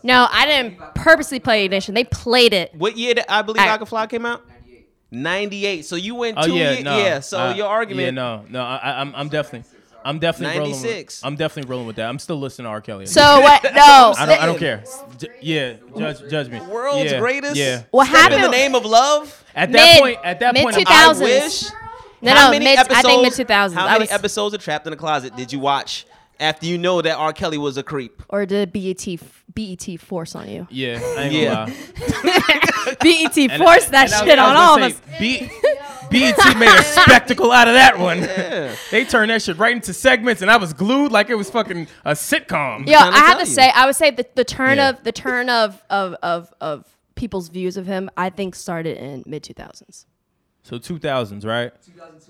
No, 0.03 0.27
I 0.31 0.45
didn't 0.45 0.77
purposely 0.95 1.39
play 1.39 1.65
Ignition. 1.65 1.93
They 1.95 2.03
played 2.05 2.53
it. 2.53 2.73
what 2.75 2.95
year 2.97 3.15
did 3.15 3.25
I 3.27 3.41
Believe 3.41 3.61
I, 3.63 3.73
I- 3.73 3.77
Could 3.77 3.87
Fly 3.89 4.07
came 4.07 4.25
out? 4.25 4.43
98. 4.47 4.85
98. 5.11 5.85
So 5.85 5.95
you 5.95 6.15
went 6.15 6.37
Oh 6.37 6.43
two 6.45 6.53
yeah, 6.55 6.71
years. 6.71 6.83
no. 6.83 6.97
yeah, 6.97 7.19
so 7.19 7.39
uh, 7.39 7.53
your 7.53 7.67
argument. 7.67 8.05
Yeah, 8.05 8.11
no, 8.11 8.45
no. 8.49 8.61
I, 8.61 8.75
I- 8.77 9.01
I'm, 9.01 9.13
I'm 9.15 9.29
definitely, 9.29 9.69
I'm 10.07 10.19
definitely 10.19 10.59
rolling. 10.59 10.81
With, 10.81 11.19
I'm 11.23 11.35
definitely 11.35 11.69
rolling 11.69 11.87
with 11.87 11.97
that. 11.97 12.07
I'm 12.09 12.19
still 12.19 12.39
listening 12.39 12.65
to 12.65 12.69
R. 12.69 12.81
Kelly. 12.81 13.05
So 13.07 13.41
what? 13.41 13.63
No, 13.63 13.69
I 14.17 14.25
don't, 14.25 14.41
I 14.41 14.45
don't 14.45 14.57
care. 14.57 14.83
J- 15.17 15.27
yeah, 15.41 15.73
judge, 15.97 16.29
judge 16.29 16.49
me. 16.49 16.61
World's 16.61 17.11
yeah, 17.11 17.19
greatest. 17.19 17.55
Yeah. 17.55 17.83
What 17.91 18.07
Step 18.07 18.31
in 18.31 18.41
the 18.41 18.47
name 18.49 18.73
of 18.75 18.85
love? 18.85 19.43
At 19.53 19.71
that 19.73 19.93
Mid- 19.95 19.99
point, 20.01 20.19
at 20.23 20.39
that 20.39 20.53
mid 20.53 20.63
point, 20.63 20.77
I'm- 20.77 21.15
2000s. 21.15 21.19
I 21.19 21.23
wish. 21.23 21.63
No, 22.21 22.31
how 22.31 22.45
no, 22.45 22.51
many 22.51 22.65
mid- 22.65 22.79
I 22.79 23.01
think 23.01 23.21
mid-2000s. 23.23 23.73
How 23.73 23.85
I 23.85 23.91
many 23.93 24.03
was- 24.03 24.11
episodes 24.11 24.55
of 24.55 24.61
Trapped 24.63 24.87
in 24.87 24.91
the 24.91 24.97
Closet 24.97 25.35
did 25.35 25.51
you 25.51 25.59
watch 25.59 26.05
after 26.39 26.65
you 26.65 26.77
know 26.77 27.01
that 27.01 27.15
R. 27.17 27.33
Kelly 27.33 27.57
was 27.57 27.77
a 27.77 27.83
creep? 27.83 28.23
or 28.29 28.45
did 28.45 28.71
BET 28.71 29.07
f- 29.07 29.43
BET 29.57 29.99
force 29.99 30.35
on 30.35 30.47
you? 30.49 30.67
Yeah, 30.69 30.99
I 31.17 31.21
ain't 31.23 31.33
Yeah. 31.33 31.65
gonna. 31.65 32.95
BET 33.01 33.37
And- 33.37 33.61
forced 33.63 33.91
that 33.91 34.05
and 34.05 34.13
I 34.13 34.21
was- 34.21 34.29
shit 34.29 34.39
I 34.39 34.43
was 34.43 34.49
on 34.49 34.55
gonna 34.55 34.59
all 34.59 34.83
of 34.83 34.93
say, 34.93 34.97
us. 34.97 35.19
B- 35.19 35.51
BET 36.09 36.57
made 36.57 36.69
a 36.69 36.83
spectacle 36.83 37.51
out 37.51 37.67
of 37.67 37.73
that 37.73 37.99
one. 37.99 38.19
They 38.91 39.03
turned 39.03 39.29
that 39.31 39.41
shit 39.41 39.57
right 39.57 39.75
into 39.75 39.93
segments, 39.93 40.41
and 40.41 40.49
I 40.49 40.55
was 40.57 40.71
glued 40.73 41.11
like 41.11 41.29
it 41.29 41.35
was 41.35 41.49
fucking 41.49 41.87
a 42.05 42.11
sitcom. 42.11 42.87
Yeah, 42.87 42.99
trying 42.99 43.11
to 43.11 43.17
I 43.17 43.19
have 43.21 43.27
tell 43.37 43.39
to 43.39 43.49
you. 43.49 43.55
say, 43.55 43.71
I 43.75 43.85
would 43.85 43.95
say 43.95 44.11
the, 44.11 44.25
the 44.35 44.45
turn 44.45 44.77
Yeah. 44.77 44.89
of 44.89 45.03
the 45.03 45.11
turn 45.11 45.49
of 45.49 45.83
of 45.89 46.13
of 46.23 46.53
of 46.61 46.85
people's 47.15 47.49
views 47.49 47.75
of 47.75 47.85
him, 47.87 48.09
I 48.15 48.29
think 48.29 48.55
started 48.55 48.97
in 48.97 49.23
mid 49.25 49.43
two 49.43 49.53
thousands. 49.53 50.05
So 50.63 50.77
2000s, 50.79 51.45
right? 51.45 51.71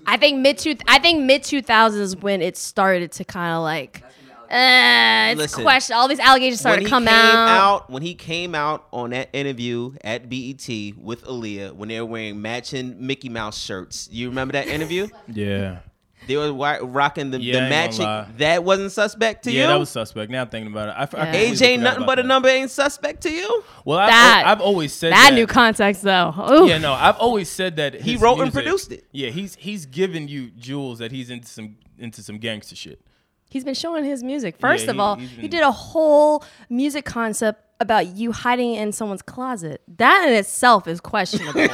I 0.05 0.17
think 0.17 0.39
mid 0.39 0.57
two. 0.59 0.75
I 0.87 0.97
think 0.99 1.23
mid 1.25 1.43
two 1.43 1.61
thousands 1.61 2.15
when 2.15 2.41
it 2.41 2.55
started 2.57 3.11
to 3.13 3.23
kind 3.25 3.53
of 3.55 3.61
like 3.63 4.03
Uh, 4.49 5.29
it's 5.31 5.37
Listen, 5.39 5.63
question. 5.63 5.95
All 5.95 6.07
these 6.07 6.19
allegations 6.19 6.59
started 6.59 6.77
when 6.77 6.83
to 6.83 6.87
he 6.87 6.89
come 6.89 7.05
came 7.05 7.13
out. 7.13 7.89
when 7.89 8.01
he 8.03 8.15
came 8.15 8.55
out 8.55 8.87
on 8.91 9.09
that 9.11 9.29
interview 9.33 9.93
at 10.03 10.29
BET 10.29 10.67
with 10.97 11.23
Aaliyah 11.25 11.73
when 11.73 11.89
they 11.89 11.99
were 11.99 12.05
wearing 12.05 12.41
matching 12.41 12.95
Mickey 13.05 13.29
Mouse 13.29 13.57
shirts. 13.57 14.07
You 14.11 14.29
remember 14.29 14.53
that 14.53 14.67
interview? 14.67 15.07
Yeah. 15.27 15.79
they 16.27 16.35
were 16.37 16.47
wi- 16.47 16.79
rocking 16.79 17.31
the, 17.31 17.39
Yeah, 17.41 17.53
the 17.65 17.69
matching. 17.69 18.35
That 18.37 18.63
wasn't 18.63 18.91
suspect 18.91 19.43
to 19.45 19.51
yeah, 19.51 19.55
you. 19.55 19.61
Yeah, 19.61 19.67
that 19.67 19.79
was 19.79 19.89
suspect. 19.89 20.31
Now 20.31 20.41
I'm 20.41 20.49
thinking 20.49 20.71
about 20.71 20.89
it. 20.89 20.91
I, 20.97 21.03
f- 21.03 21.15
I 21.15 21.17
Yeah. 21.19 21.23
completely 21.25 21.51
Age 21.51 21.61
ain't 21.61 21.83
nothing 21.83 22.03
about 22.03 22.15
but 22.17 22.19
a 22.19 22.23
number. 22.23 22.49
Ain't 22.49 22.71
suspect 22.71 23.23
to 23.23 23.31
you. 23.31 23.63
Well, 23.85 23.99
I've, 23.99 24.45
I've 24.47 24.61
always 24.61 24.93
said 24.93 25.11
that 25.13 25.29
that. 25.29 25.35
new 25.35 25.47
context 25.47 26.01
though. 26.03 26.33
Ooh. 26.51 26.67
Yeah, 26.67 26.77
no, 26.79 26.93
I've 26.93 27.17
always 27.17 27.49
said 27.49 27.75
that 27.77 27.95
He 27.95 28.13
his 28.13 28.21
wrote 28.21 28.39
and 28.41 28.51
produced 28.53 28.91
it. 28.91 29.05
Yeah, 29.11 29.29
he's 29.29 29.55
he's 29.55 29.85
giving 29.85 30.27
you 30.27 30.49
jewels 30.51 30.99
that 30.99 31.11
he's 31.11 31.29
into 31.29 31.47
some 31.47 31.77
into 31.99 32.21
some 32.21 32.37
gangster 32.39 32.75
shit. 32.75 33.01
He's 33.49 33.63
been 33.63 33.73
showing 33.73 34.03
his 34.03 34.23
music. 34.23 34.57
First 34.59 34.85
Yeah, 34.85 34.89
of 34.91 34.95
he- 34.95 35.01
all, 35.01 35.15
he's 35.15 35.29
he 35.31 35.47
did 35.47 35.61
a 35.61 35.71
whole 35.71 36.43
music 36.69 37.05
concept 37.05 37.63
about 37.79 38.07
you 38.07 38.31
hiding 38.31 38.73
in 38.73 38.91
someone's 38.91 39.21
closet. 39.21 39.81
That 39.97 40.25
in 40.27 40.33
itself 40.33 40.87
is 40.87 40.99
questionable. 40.99 41.61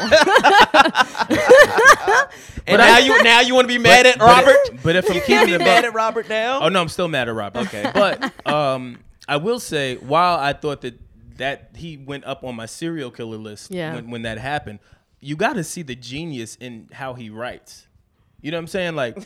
And 2.65 2.77
now 2.77 2.97
you 2.97 3.21
now 3.23 3.41
you 3.41 3.53
want 3.55 3.65
to 3.65 3.73
be 3.73 3.77
mad 3.77 4.05
at 4.05 4.17
Robert? 4.19 4.55
But 4.83 4.95
if 4.95 5.09
I'm 5.09 5.15
you 5.15 5.21
keeping 5.21 5.47
be 5.47 5.57
mad 5.57 5.83
at 5.83 5.93
Robert 5.93 6.29
now? 6.29 6.61
Oh 6.61 6.69
no, 6.69 6.79
I'm 6.79 6.87
still 6.87 7.09
mad 7.09 7.27
at 7.27 7.35
Robert. 7.35 7.67
Okay, 7.67 7.91
but 7.93 8.31
um, 8.47 8.99
I 9.27 9.35
will 9.37 9.59
say 9.59 9.97
while 9.97 10.39
I 10.39 10.53
thought 10.53 10.81
that 10.81 10.97
that 11.37 11.71
he 11.75 11.97
went 11.97 12.23
up 12.25 12.43
on 12.45 12.55
my 12.55 12.65
serial 12.65 13.11
killer 13.11 13.37
list 13.37 13.69
Yeah. 13.71 13.95
when, 13.95 14.09
when 14.11 14.21
that 14.21 14.37
happened, 14.37 14.79
you 15.19 15.35
got 15.35 15.53
to 15.53 15.63
see 15.63 15.81
the 15.81 15.95
genius 15.95 16.55
in 16.55 16.87
how 16.93 17.15
he 17.15 17.29
writes. 17.29 17.87
You 18.41 18.51
know 18.51 18.57
what 18.57 18.61
I'm 18.61 18.67
saying? 18.67 18.95
Like 18.95 19.17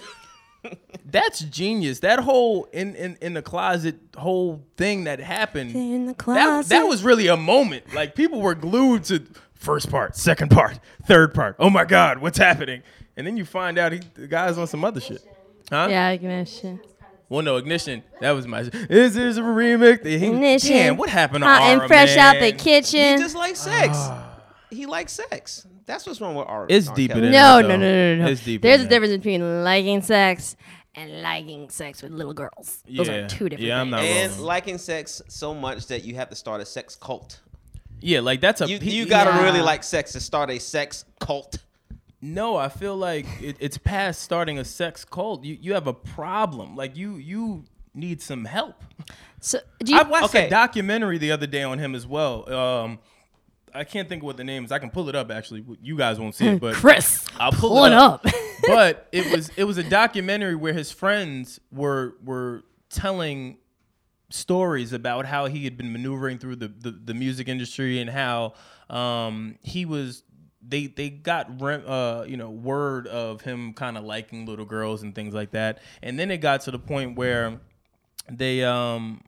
that's 1.05 1.39
genius. 1.41 1.99
That 1.99 2.19
whole 2.19 2.65
in 2.73 2.95
in 2.95 3.17
in 3.21 3.33
the 3.33 3.41
closet 3.41 3.95
whole 4.17 4.63
thing 4.77 5.05
that 5.05 5.19
happened. 5.19 5.75
In 5.75 6.05
the 6.07 6.13
That, 6.13 6.17
closet. 6.17 6.69
that 6.69 6.87
was 6.87 7.03
really 7.03 7.27
a 7.27 7.37
moment. 7.37 7.93
Like 7.93 8.15
people 8.15 8.41
were 8.41 8.55
glued 8.55 9.03
to 9.05 9.23
first 9.55 9.89
part, 9.89 10.15
second 10.15 10.49
part, 10.51 10.79
third 11.05 11.33
part. 11.33 11.55
Oh 11.59 11.69
my 11.69 11.85
God, 11.85 12.19
what's 12.19 12.37
happening? 12.37 12.83
And 13.15 13.25
then 13.25 13.37
you 13.37 13.45
find 13.45 13.77
out 13.77 13.91
he 13.93 14.01
the 14.15 14.27
guy's 14.27 14.57
on 14.57 14.67
some 14.67 14.83
other 14.85 14.99
shit. 15.01 15.21
Huh? 15.69 15.87
yeah, 15.89 16.09
ignition. 16.09 16.79
Well, 17.29 17.41
no, 17.41 17.57
ignition. 17.57 18.03
That 18.21 18.31
was 18.31 18.47
my. 18.47 18.63
This 18.63 19.17
is 19.17 19.37
a 19.37 19.41
remix. 19.41 20.05
He- 20.05 20.27
Ignition. 20.27 20.71
Damn, 20.71 20.97
what 20.97 21.09
happened 21.09 21.41
to 21.41 21.47
Hot 21.47 21.61
Aura, 21.61 21.71
and 21.81 21.87
fresh 21.87 22.15
out 22.15 22.33
the 22.35 22.39
man? 22.39 22.53
he 22.53 22.57
kitchen. 22.57 23.19
just 23.19 23.35
likes 23.35 23.59
sex. 23.59 23.89
Ah. 23.97 24.26
He 24.69 24.85
likes 24.85 25.13
sex. 25.13 25.65
That's 25.85 26.05
what's 26.05 26.19
wrong 26.21 26.35
with 26.35 26.47
R. 26.47 26.65
It's 26.69 26.87
R. 26.89 26.95
deeper 26.95 27.13
Kelly. 27.15 27.25
than 27.27 27.31
no, 27.33 27.57
that, 27.57 27.61
no, 27.63 27.67
though. 27.67 27.77
no, 27.77 28.15
no, 28.17 28.25
no. 28.25 28.31
It's 28.31 28.43
deeper 28.43 28.63
There's 28.67 28.81
a 28.81 28.83
than 28.83 28.89
that. 28.89 28.95
difference 28.95 29.17
between 29.23 29.63
liking 29.63 30.01
sex 30.01 30.55
and 30.95 31.21
liking 31.21 31.69
sex 31.69 32.01
with 32.01 32.11
little 32.11 32.33
girls. 32.33 32.83
Those 32.89 33.07
Yeah. 33.07 33.13
are 33.13 33.27
two 33.29 33.49
different 33.49 33.67
Yeah, 33.67 33.81
I'm 33.81 33.91
things. 33.91 33.91
not 33.91 34.03
And 34.03 34.31
wrong. 34.33 34.41
liking 34.41 34.77
sex 34.77 35.21
so 35.27 35.53
much 35.53 35.87
that 35.87 36.03
you 36.03 36.15
have 36.15 36.29
to 36.29 36.35
start 36.35 36.59
a 36.61 36.65
sex 36.65 36.95
cult. 36.95 37.39
Yeah, 38.01 38.19
like 38.19 38.41
that's 38.41 38.61
a. 38.61 38.67
You 38.67 38.79
he- 38.79 38.95
you 38.97 39.05
gotta 39.05 39.31
Yeah. 39.31 39.43
really 39.43 39.61
like 39.61 39.83
sex 39.83 40.11
to 40.13 40.19
start 40.19 40.49
a 40.49 40.59
sex 40.59 41.05
cult. 41.19 41.59
No, 42.21 42.55
I 42.57 42.69
feel 42.69 42.95
like 42.95 43.25
it, 43.41 43.57
it's 43.59 43.77
past 43.77 44.21
starting 44.23 44.57
a 44.59 44.65
sex 44.65 45.05
cult. 45.05 45.43
You 45.43 45.57
you 45.61 45.73
have 45.73 45.87
a 45.87 45.93
problem. 45.93 46.75
Like 46.75 46.95
you 46.97 47.15
you 47.17 47.63
need 47.93 48.21
some 48.21 48.45
help. 48.45 48.83
So, 49.39 49.59
do 49.83 49.91
you, 49.93 49.99
I 49.99 50.03
watched 50.03 50.25
okay. 50.25 50.47
a 50.47 50.49
documentary 50.49 51.17
the 51.19 51.31
other 51.31 51.45
day 51.47 51.63
on 51.63 51.77
him 51.79 51.93
as 51.95 52.05
well. 52.07 52.51
Um, 52.51 52.99
I 53.73 53.83
can't 53.83 54.09
think 54.09 54.23
of 54.23 54.25
what 54.25 54.37
the 54.37 54.43
name 54.43 54.65
is. 54.65 54.71
I 54.71 54.79
can 54.79 54.89
pull 54.89 55.09
it 55.09 55.15
up 55.15 55.31
actually. 55.31 55.65
You 55.81 55.97
guys 55.97 56.19
won't 56.19 56.35
see 56.35 56.47
it, 56.47 56.59
but 56.59 56.75
Chris, 56.75 57.25
I'll 57.39 57.51
pull, 57.51 57.69
pull 57.69 57.85
it 57.85 57.93
up. 57.93 58.25
but 58.67 59.07
it 59.11 59.31
was 59.31 59.49
it 59.55 59.63
was 59.65 59.77
a 59.77 59.83
documentary 59.83 60.55
where 60.55 60.73
his 60.73 60.91
friends 60.91 61.59
were 61.71 62.15
were 62.23 62.63
telling 62.89 63.57
stories 64.29 64.93
about 64.93 65.25
how 65.25 65.45
he 65.45 65.63
had 65.63 65.77
been 65.77 65.91
maneuvering 65.91 66.37
through 66.37 66.55
the 66.55 66.67
the, 66.67 66.91
the 66.91 67.13
music 67.13 67.47
industry 67.47 67.99
and 67.99 68.09
how 68.09 68.53
um, 68.89 69.57
he 69.61 69.85
was 69.85 70.23
they 70.61 70.87
they 70.87 71.09
got 71.09 71.61
uh, 71.61 72.25
you 72.27 72.37
know 72.37 72.49
word 72.49 73.07
of 73.07 73.41
him 73.41 73.73
kind 73.73 73.97
of 73.97 74.03
liking 74.03 74.45
little 74.45 74.65
girls 74.65 75.03
and 75.03 75.15
things 75.15 75.33
like 75.33 75.51
that 75.51 75.79
and 76.01 76.19
then 76.19 76.31
it 76.31 76.37
got 76.37 76.61
to 76.61 76.71
the 76.71 76.79
point 76.79 77.15
where 77.15 77.59
they 78.29 78.63
um 78.63 79.21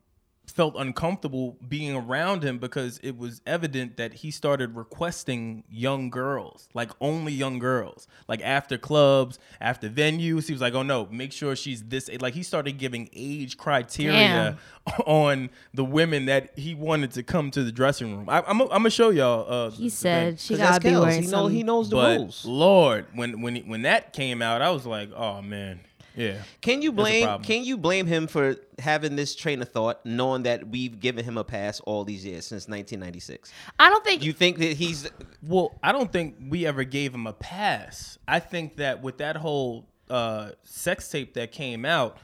felt 0.49 0.75
uncomfortable 0.77 1.57
being 1.67 1.95
around 1.95 2.43
him 2.43 2.57
because 2.57 2.99
it 3.03 3.17
was 3.17 3.41
evident 3.45 3.97
that 3.97 4.13
he 4.15 4.31
started 4.31 4.75
requesting 4.75 5.63
young 5.69 6.09
girls, 6.09 6.67
like 6.73 6.91
only 6.99 7.31
young 7.33 7.59
girls, 7.59 8.07
like 8.27 8.41
after 8.41 8.77
clubs, 8.77 9.39
after 9.61 9.89
venues. 9.89 10.47
He 10.47 10.53
was 10.53 10.61
like, 10.61 10.73
"Oh 10.73 10.83
no, 10.83 11.07
make 11.11 11.31
sure 11.31 11.55
she's 11.55 11.83
this." 11.83 12.09
age." 12.09 12.21
Like 12.21 12.33
he 12.33 12.43
started 12.43 12.77
giving 12.77 13.09
age 13.13 13.57
criteria 13.57 14.57
on 15.05 15.49
the 15.73 15.85
women 15.85 16.25
that 16.25 16.57
he 16.57 16.75
wanted 16.75 17.11
to 17.11 17.23
come 17.23 17.51
to 17.51 17.63
the 17.63 17.71
dressing 17.71 18.15
room. 18.15 18.29
I, 18.29 18.41
I'm, 18.47 18.61
I'm 18.61 18.67
gonna 18.69 18.89
show 18.89 19.09
y'all. 19.09 19.45
Uh, 19.51 19.69
he 19.71 19.89
said 19.89 20.29
thing. 20.29 20.37
she 20.37 20.53
'Cause 20.53 20.59
that's 20.59 20.79
gotta 20.79 20.95
be 20.95 20.99
wearing 20.99 21.23
He 21.23 21.29
know 21.29 21.47
he 21.47 21.63
knows 21.63 21.89
the 21.89 21.95
but 21.95 22.17
rules. 22.17 22.45
Lord, 22.45 23.05
when 23.13 23.41
when 23.41 23.55
when 23.67 23.83
that 23.83 24.13
came 24.13 24.41
out, 24.41 24.61
I 24.61 24.71
was 24.71 24.85
like, 24.85 25.11
"Oh 25.15 25.41
man, 25.41 25.79
yeah." 26.19 26.41
Can 26.61 26.81
you 26.81 26.91
blame 26.91 27.41
can 27.43 27.63
you 27.63 27.77
blame 27.77 28.05
him 28.05 28.27
for 28.27 28.55
having 28.77 29.15
this 29.15 29.35
train 29.35 29.61
of 29.61 29.69
thought, 29.69 30.05
knowing 30.05 30.43
that 30.43 30.67
we've 30.67 30.99
given 30.99 31.25
him 31.25 31.37
a 31.37 31.43
pass 31.43 31.79
all 31.81 32.03
these 32.03 32.25
years 32.25 32.45
since 32.45 32.67
1996? 32.67 33.51
I 33.79 33.89
don't 33.89 34.03
think 34.03 34.23
You 34.23 34.33
think 34.33 34.57
that 34.59 34.77
he's 34.77 35.09
Well, 35.41 35.77
I 35.81 35.91
don't 35.91 36.11
think 36.11 36.35
we 36.49 36.65
ever 36.65 36.83
gave 36.83 37.13
him 37.13 37.27
a 37.27 37.33
pass. 37.33 38.17
I 38.27 38.39
think 38.39 38.77
that 38.77 39.01
with 39.01 39.17
that 39.19 39.37
whole 39.37 39.87
uh, 40.09 40.51
sex 40.63 41.09
tape 41.09 41.33
that 41.35 41.51
came 41.51 41.85
out, 41.85 42.17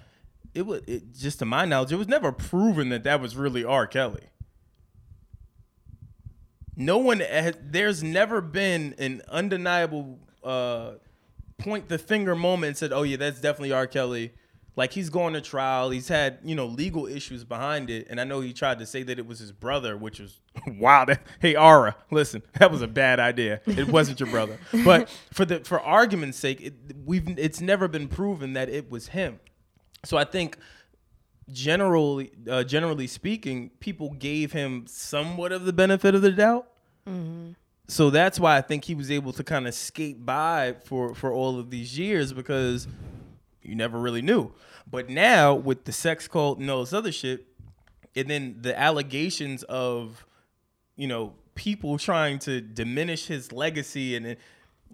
it 0.53 0.65
was 0.65 0.81
it, 0.87 1.13
just 1.13 1.39
to 1.39 1.45
my 1.45 1.65
knowledge, 1.65 1.91
it 1.91 1.97
was 1.97 2.07
never 2.07 2.31
proven 2.31 2.89
that 2.89 3.03
that 3.03 3.21
was 3.21 3.35
really 3.35 3.63
R. 3.63 3.87
Kelly. 3.87 4.23
No 6.75 6.97
one, 6.97 7.21
has, 7.21 7.55
there's 7.61 8.03
never 8.03 8.41
been 8.41 8.95
an 8.97 9.21
undeniable 9.29 10.19
uh, 10.43 10.93
point 11.57 11.89
the 11.89 11.97
finger 11.97 12.35
moment 12.35 12.69
and 12.69 12.77
said, 12.77 12.93
"Oh 12.93 13.03
yeah, 13.03 13.17
that's 13.17 13.41
definitely 13.41 13.71
R. 13.71 13.87
Kelly." 13.87 14.33
Like 14.77 14.91
he's 14.91 15.09
going 15.09 15.33
to 15.35 15.41
trial. 15.41 15.89
He's 15.89 16.09
had 16.09 16.39
you 16.43 16.53
know 16.53 16.65
legal 16.65 17.07
issues 17.07 17.43
behind 17.43 17.89
it, 17.89 18.07
and 18.09 18.19
I 18.19 18.25
know 18.25 18.41
he 18.41 18.51
tried 18.51 18.79
to 18.79 18.85
say 18.85 19.03
that 19.03 19.17
it 19.17 19.25
was 19.25 19.39
his 19.39 19.51
brother, 19.53 19.95
which 19.95 20.19
was 20.19 20.41
wow. 20.67 21.05
Hey 21.39 21.55
Ara, 21.55 21.95
listen, 22.11 22.43
that 22.59 22.71
was 22.71 22.81
a 22.81 22.87
bad 22.87 23.19
idea. 23.19 23.61
It 23.65 23.87
wasn't 23.87 24.19
your 24.19 24.29
brother, 24.29 24.59
but 24.83 25.09
for 25.31 25.45
the 25.45 25.59
for 25.61 25.79
argument's 25.79 26.37
sake, 26.37 26.61
it, 26.61 26.73
we've 27.05 27.39
it's 27.39 27.61
never 27.61 27.87
been 27.87 28.07
proven 28.07 28.53
that 28.53 28.69
it 28.69 28.91
was 28.91 29.09
him. 29.09 29.39
So 30.03 30.17
I 30.17 30.25
think 30.25 30.57
generally, 31.49 32.31
uh, 32.49 32.63
generally 32.63 33.07
speaking, 33.07 33.71
people 33.79 34.11
gave 34.11 34.51
him 34.51 34.85
somewhat 34.87 35.51
of 35.51 35.65
the 35.65 35.73
benefit 35.73 36.15
of 36.15 36.21
the 36.21 36.31
doubt. 36.31 36.67
So 37.87 38.09
that's 38.09 38.39
why 38.39 38.57
I 38.57 38.61
think 38.61 38.85
he 38.85 38.95
was 38.95 39.11
able 39.11 39.31
to 39.33 39.43
kind 39.43 39.67
of 39.67 39.73
skate 39.73 40.25
by 40.25 40.75
for 40.85 41.13
for 41.13 41.31
all 41.31 41.59
of 41.59 41.69
these 41.69 41.97
years 41.97 42.33
because 42.33 42.87
you 43.61 43.75
never 43.75 43.99
really 43.99 44.21
knew. 44.21 44.53
But 44.89 45.09
now 45.09 45.53
with 45.53 45.85
the 45.85 45.91
sex 45.91 46.27
cult 46.27 46.59
and 46.59 46.69
all 46.69 46.81
this 46.81 46.93
other 46.93 47.11
shit, 47.11 47.45
and 48.15 48.29
then 48.29 48.57
the 48.61 48.77
allegations 48.77 49.63
of 49.63 50.25
you 50.95 51.07
know 51.07 51.33
people 51.53 51.97
trying 51.97 52.39
to 52.39 52.61
diminish 52.61 53.27
his 53.27 53.51
legacy 53.51 54.15
and 54.15 54.25
it, 54.25 54.39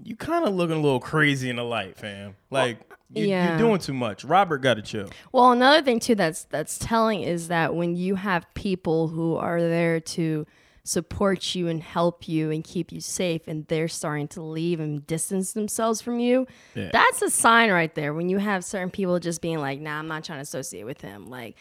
you 0.03 0.15
kind 0.15 0.45
of 0.45 0.53
looking 0.53 0.77
a 0.77 0.81
little 0.81 0.99
crazy 0.99 1.49
in 1.49 1.57
the 1.57 1.63
light, 1.63 1.97
fam. 1.97 2.35
Like 2.49 2.77
you, 3.13 3.27
yeah. 3.27 3.49
you're 3.49 3.57
doing 3.57 3.79
too 3.79 3.93
much. 3.93 4.23
Robert 4.23 4.59
got 4.59 4.75
to 4.75 4.81
chill. 4.81 5.09
Well, 5.31 5.51
another 5.51 5.81
thing 5.81 5.99
too 5.99 6.15
that's 6.15 6.45
that's 6.45 6.77
telling 6.77 7.21
is 7.21 7.47
that 7.47 7.75
when 7.75 7.95
you 7.95 8.15
have 8.15 8.45
people 8.53 9.07
who 9.09 9.35
are 9.35 9.61
there 9.61 9.99
to 9.99 10.45
support 10.83 11.53
you 11.53 11.67
and 11.67 11.81
help 11.83 12.27
you 12.27 12.49
and 12.51 12.63
keep 12.63 12.91
you 12.91 12.99
safe 12.99 13.47
and 13.47 13.67
they're 13.67 13.87
starting 13.87 14.27
to 14.29 14.41
leave 14.41 14.79
and 14.79 15.05
distance 15.05 15.53
themselves 15.53 16.01
from 16.01 16.19
you, 16.19 16.47
Yeah. 16.75 16.89
that's 16.91 17.21
a 17.21 17.29
sign 17.29 17.69
right 17.71 17.93
there. 17.93 18.13
When 18.13 18.29
you 18.29 18.39
have 18.39 18.63
certain 18.65 18.89
people 18.89 19.19
just 19.19 19.41
being 19.41 19.59
like, 19.59 19.79
"Nah, 19.79 19.99
I'm 19.99 20.07
not 20.07 20.23
trying 20.23 20.39
to 20.39 20.43
associate 20.43 20.83
with 20.85 21.01
him." 21.01 21.27
Like 21.27 21.55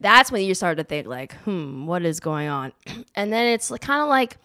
that's 0.00 0.32
when 0.32 0.42
you 0.44 0.54
start 0.54 0.78
to 0.78 0.84
think 0.84 1.06
like, 1.06 1.34
"Hmm, 1.44 1.86
what 1.86 2.02
is 2.04 2.18
going 2.20 2.48
on?" 2.48 2.72
and 3.14 3.32
then 3.32 3.46
it's 3.52 3.70
kind 3.80 4.02
of 4.02 4.08
like 4.08 4.38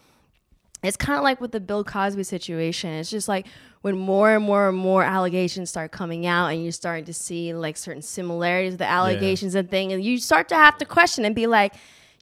it's 0.83 0.97
kind 0.97 1.17
of 1.17 1.23
like 1.23 1.41
with 1.41 1.51
the 1.53 1.59
Bill 1.59 1.83
Cosby 1.83 2.23
situation. 2.23 2.91
It's 2.91 3.09
just 3.09 3.27
like 3.27 3.47
when 3.81 3.97
more 3.97 4.31
and 4.35 4.43
more 4.45 4.69
and 4.69 4.77
more 4.77 5.03
allegations 5.03 5.69
start 5.69 5.91
coming 5.91 6.25
out, 6.27 6.47
and 6.47 6.61
you're 6.61 6.71
starting 6.71 7.05
to 7.05 7.13
see 7.13 7.53
like 7.53 7.77
certain 7.77 8.01
similarities 8.03 8.73
with 8.73 8.79
the 8.79 8.85
allegations 8.89 9.55
and 9.55 9.71
thing, 9.71 9.91
and 9.93 10.03
you 10.03 10.19
start 10.19 10.49
to 10.49 10.55
have 10.55 10.77
to 10.79 10.85
question 10.85 11.25
and 11.25 11.33
be 11.33 11.47
like, 11.47 11.73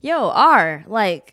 "Yo, 0.01 0.29
R, 0.29 0.83
like." 0.87 1.31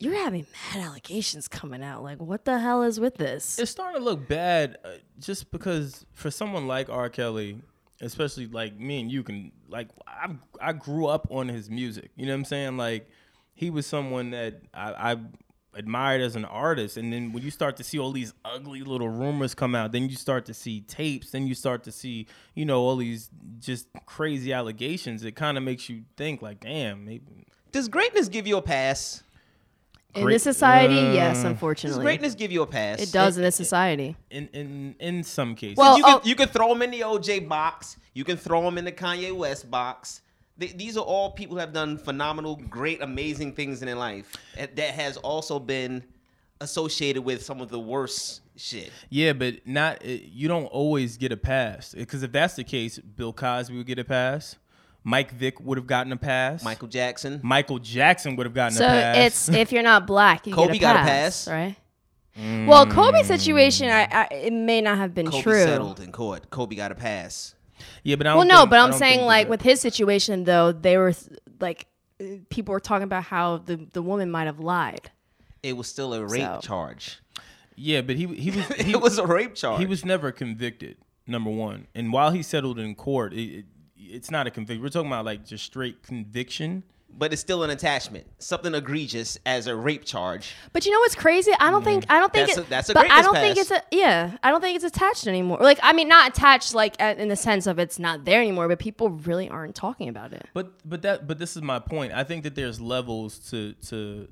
You're 0.00 0.14
having 0.14 0.46
mad 0.74 0.84
allegations 0.84 1.48
coming 1.48 1.82
out. 1.82 2.02
Like, 2.02 2.20
what 2.20 2.44
the 2.44 2.58
hell 2.58 2.82
is 2.82 3.00
with 3.00 3.16
this? 3.16 3.58
It's 3.58 3.70
starting 3.70 4.00
to 4.00 4.04
look 4.04 4.28
bad 4.28 4.78
uh, 4.84 4.90
just 5.18 5.50
because 5.50 6.06
for 6.14 6.30
someone 6.30 6.68
like 6.68 6.88
R. 6.88 7.08
Kelly, 7.08 7.60
especially 8.00 8.46
like 8.46 8.78
me 8.78 9.00
and 9.00 9.10
you 9.10 9.22
can 9.22 9.50
like 9.68 9.88
I 10.06 10.28
I 10.60 10.72
grew 10.72 11.06
up 11.06 11.26
on 11.30 11.48
his 11.48 11.68
music. 11.68 12.10
You 12.16 12.26
know 12.26 12.32
what 12.32 12.38
I'm 12.38 12.44
saying? 12.44 12.76
Like 12.76 13.08
he 13.54 13.70
was 13.70 13.86
someone 13.86 14.30
that 14.30 14.62
I, 14.72 15.12
I 15.12 15.16
admired 15.74 16.20
as 16.20 16.36
an 16.36 16.44
artist. 16.44 16.96
And 16.96 17.12
then 17.12 17.32
when 17.32 17.42
you 17.42 17.50
start 17.50 17.76
to 17.76 17.84
see 17.84 17.98
all 17.98 18.12
these 18.12 18.34
ugly 18.44 18.82
little 18.82 19.08
rumors 19.08 19.54
come 19.54 19.74
out, 19.74 19.92
then 19.92 20.08
you 20.08 20.16
start 20.16 20.44
to 20.46 20.54
see 20.54 20.80
tapes, 20.82 21.30
then 21.30 21.46
you 21.46 21.54
start 21.54 21.84
to 21.84 21.92
see, 21.92 22.26
you 22.54 22.64
know, 22.64 22.80
all 22.80 22.96
these 22.96 23.30
just 23.58 23.88
crazy 24.06 24.52
allegations. 24.52 25.24
It 25.24 25.32
kind 25.32 25.56
of 25.56 25.64
makes 25.64 25.88
you 25.88 26.02
think, 26.16 26.42
like, 26.42 26.60
damn, 26.60 27.04
maybe. 27.04 27.46
Does 27.70 27.88
greatness 27.88 28.28
give 28.28 28.46
you 28.46 28.56
a 28.56 28.62
pass? 28.62 29.22
In 30.14 30.22
Great- 30.24 30.34
this 30.36 30.42
society, 30.42 30.96
Uh, 30.98 31.12
yes, 31.12 31.36
Does 31.36 31.44
unfortunately. 31.44 32.02
greatness 32.02 32.34
give 32.34 32.50
you 32.50 32.62
a 32.62 32.66
pass? 32.66 32.98
It 33.00 33.12
does 33.12 33.36
in 33.36 33.42
this 33.42 33.56
society. 33.56 34.16
In 34.30 34.48
in 34.54 34.94
in 34.98 35.22
some 35.22 35.54
cases, 35.54 35.76
Well, 35.76 35.98
you 35.98 36.04
can 36.04 36.14
oh- 36.16 36.20
you 36.24 36.34
can 36.34 36.48
throw 36.48 36.68
them 36.70 36.80
in 36.82 36.90
the 36.90 37.00
OJ 37.02 37.40
box. 37.46 37.98
You 38.14 38.24
can 38.24 38.38
throw 38.38 38.62
them 38.62 38.78
in 38.78 38.86
the 38.86 38.92
Kanye 38.92 39.32
West 39.36 39.70
box. 39.70 40.22
Th- 40.58 40.74
these 40.76 40.96
are 40.96 41.04
all 41.04 41.30
people 41.32 41.56
who 41.56 41.60
have 41.60 41.74
done 41.74 41.98
phenomenal, 41.98 42.56
great, 42.56 43.02
amazing 43.02 43.52
things 43.52 43.80
in 43.82 43.86
their 43.86 43.94
life 43.96 44.32
eh, 44.56 44.66
that 44.74 44.94
has 44.94 45.18
also 45.18 45.58
been 45.58 46.02
associated 46.60 47.22
with 47.22 47.44
some 47.44 47.60
of 47.60 47.68
the 47.68 47.78
worst 47.78 48.40
shit. 48.56 48.90
yeah, 49.10 49.32
but 49.34 49.64
not 49.66 50.02
it, 50.04 50.22
you 50.32 50.48
don't 50.48 50.64
always 50.66 51.16
get 51.18 51.30
a 51.32 51.36
pass 51.36 51.94
because 51.94 52.22
if 52.22 52.32
that's 52.32 52.54
the 52.54 52.64
case, 52.64 52.98
Bill 52.98 53.32
Cosby 53.34 53.76
would 53.76 53.86
get 53.86 53.98
a 53.98 54.04
pass. 54.04 54.56
Mike 55.04 55.30
Vick 55.32 55.60
would 55.60 55.78
have 55.78 55.86
gotten 55.86 56.12
a 56.12 56.16
pass. 56.16 56.62
Michael 56.62 56.88
Jackson. 56.88 57.40
Michael 57.42 57.78
Jackson 57.78 58.36
would 58.36 58.46
have 58.46 58.54
gotten 58.54 58.76
So 58.76 58.84
a 58.84 58.88
pass. 58.88 59.16
So 59.16 59.20
it's 59.22 59.48
if 59.62 59.72
you're 59.72 59.82
not 59.82 60.06
black, 60.06 60.46
you 60.46 60.54
Kobe 60.54 60.72
get 60.74 60.76
a 60.76 60.80
got 60.80 60.96
a 60.96 60.98
pass, 61.00 61.44
pass. 61.44 61.48
right? 61.48 61.76
Well, 62.68 62.86
Kobe's 62.86 63.26
situation, 63.26 63.88
I, 63.88 64.04
I, 64.10 64.28
it 64.32 64.52
may 64.52 64.80
not 64.80 64.96
have 64.98 65.12
been 65.12 65.26
Kobe 65.26 65.42
true. 65.42 65.62
settled 65.64 65.98
in 65.98 66.12
court. 66.12 66.50
Kobe 66.50 66.76
got 66.76 66.92
a 66.92 66.94
pass. 66.94 67.54
yeah, 68.04 68.14
but 68.14 68.26
I 68.28 68.30
don't 68.30 68.38
Well, 68.38 68.46
no, 68.46 68.58
think- 68.60 68.70
but 68.70 68.78
I 68.78 68.84
I'm 68.84 68.92
saying 68.92 69.22
like 69.26 69.48
with 69.48 69.62
his 69.62 69.80
situation 69.80 70.44
though, 70.44 70.70
they 70.70 70.96
were 70.98 71.14
like 71.58 71.86
uh, 72.20 72.24
people 72.48 72.72
were 72.72 72.80
talking 72.80 73.02
about 73.04 73.24
how 73.24 73.58
the 73.58 73.76
the 73.92 74.02
woman 74.02 74.30
might 74.30 74.44
have 74.46 74.60
lied. 74.60 75.10
It 75.64 75.76
was 75.76 75.88
still 75.88 76.14
a 76.14 76.24
rape 76.24 76.42
So. 76.42 76.60
charge. 76.62 77.18
yeah, 77.74 78.02
but 78.02 78.14
he 78.14 78.26
he 78.26 78.50
was 78.52 78.66
he 78.80 78.92
it 78.92 79.00
was 79.00 79.18
a 79.18 79.26
rape 79.26 79.54
charge. 79.56 79.80
He 79.80 79.86
was 79.86 80.04
never 80.04 80.30
convicted. 80.30 80.96
Number 81.26 81.50
one, 81.50 81.88
and 81.94 82.12
while 82.12 82.30
he 82.30 82.42
settled 82.42 82.78
in 82.78 82.94
court, 82.94 83.34
it, 83.34 83.40
it, 83.40 83.64
it's 84.08 84.30
not 84.30 84.46
a 84.46 84.50
conviction. 84.50 84.82
We're 84.82 84.88
talking 84.88 85.10
about 85.10 85.24
like 85.24 85.44
just 85.44 85.64
straight 85.64 86.02
conviction. 86.02 86.82
but 87.10 87.32
it's 87.32 87.40
still 87.40 87.62
an 87.64 87.70
attachment. 87.70 88.26
Something 88.38 88.74
egregious 88.74 89.38
as 89.46 89.66
a 89.66 89.74
rape 89.74 90.04
charge. 90.04 90.54
But 90.72 90.84
you 90.86 90.92
know 90.92 91.00
what's 91.00 91.14
crazy? 91.14 91.52
I 91.58 91.70
don't 91.70 91.82
think 91.82 92.04
mm. 92.04 92.14
I 92.14 92.20
don't 92.20 92.32
think 92.32 92.48
That's 92.48 92.58
it, 92.58 92.66
a- 92.66 92.70
that's 92.70 92.88
a 92.90 92.94
but 92.94 93.10
I 93.10 93.22
don't 93.22 93.34
think 93.34 93.56
it's 93.56 93.70
a 93.70 93.82
yeah. 93.90 94.36
I 94.42 94.50
don't 94.50 94.60
think 94.60 94.76
it's 94.76 94.84
attached 94.84 95.26
anymore. 95.26 95.58
Like 95.60 95.78
I 95.82 95.92
mean, 95.94 96.08
not 96.08 96.28
attached 96.30 96.74
like 96.74 97.00
in 97.00 97.28
the 97.28 97.36
sense 97.36 97.66
of 97.66 97.78
it's 97.78 97.98
not 97.98 98.24
there 98.24 98.40
anymore. 98.40 98.68
But 98.68 98.78
people 98.78 99.10
really 99.10 99.48
aren't 99.48 99.74
talking 99.74 100.08
about 100.08 100.32
it. 100.32 100.46
But 100.52 100.72
but 100.88 101.02
that 101.02 101.26
but 101.26 101.38
this 101.38 101.56
is 101.56 101.62
my 101.62 101.78
point. 101.78 102.12
I 102.12 102.24
think 102.24 102.44
that 102.44 102.54
there's 102.54 102.80
levels 102.80 103.38
to 103.50 103.72
to 103.88 104.28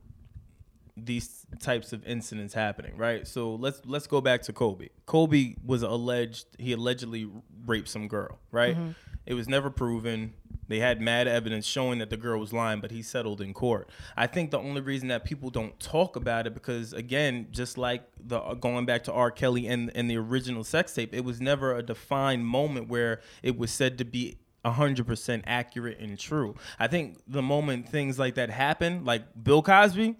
these 0.98 1.44
types 1.60 1.92
of 1.92 2.06
incidents 2.06 2.54
happening, 2.54 2.96
right? 2.96 3.26
So 3.26 3.54
let's 3.54 3.80
let's 3.84 4.06
go 4.06 4.20
back 4.20 4.42
to 4.42 4.52
Kobe. 4.52 4.88
Kobe 5.06 5.56
was 5.64 5.82
alleged 5.82 6.46
he 6.58 6.72
allegedly 6.72 7.28
raped 7.66 7.88
some 7.88 8.08
girl, 8.08 8.38
right? 8.50 8.76
Mm-hmm. 8.76 8.90
It 9.26 9.34
was 9.34 9.48
never 9.48 9.70
proven. 9.70 10.34
They 10.68 10.78
had 10.80 11.00
mad 11.00 11.28
evidence 11.28 11.66
showing 11.66 11.98
that 11.98 12.10
the 12.10 12.16
girl 12.16 12.40
was 12.40 12.52
lying, 12.52 12.80
but 12.80 12.90
he 12.90 13.02
settled 13.02 13.40
in 13.40 13.52
court. 13.54 13.88
I 14.16 14.26
think 14.26 14.50
the 14.50 14.58
only 14.58 14.80
reason 14.80 15.08
that 15.08 15.24
people 15.24 15.50
don't 15.50 15.78
talk 15.78 16.16
about 16.16 16.46
it 16.46 16.54
because 16.54 16.92
again, 16.92 17.48
just 17.50 17.78
like 17.78 18.02
the 18.18 18.40
uh, 18.40 18.54
going 18.54 18.86
back 18.86 19.04
to 19.04 19.12
R. 19.12 19.30
Kelly 19.30 19.66
and 19.66 19.90
and 19.94 20.10
the 20.10 20.16
original 20.16 20.64
sex 20.64 20.94
tape, 20.94 21.14
it 21.14 21.24
was 21.24 21.40
never 21.40 21.76
a 21.76 21.82
defined 21.82 22.46
moment 22.46 22.88
where 22.88 23.20
it 23.42 23.56
was 23.56 23.70
said 23.70 23.98
to 23.98 24.04
be 24.04 24.38
100% 24.64 25.42
accurate 25.46 25.98
and 26.00 26.18
true. 26.18 26.56
I 26.78 26.88
think 26.88 27.18
the 27.26 27.42
moment 27.42 27.88
things 27.88 28.18
like 28.18 28.34
that 28.34 28.50
happen, 28.50 29.04
like 29.04 29.22
Bill 29.40 29.62
Cosby, 29.62 30.16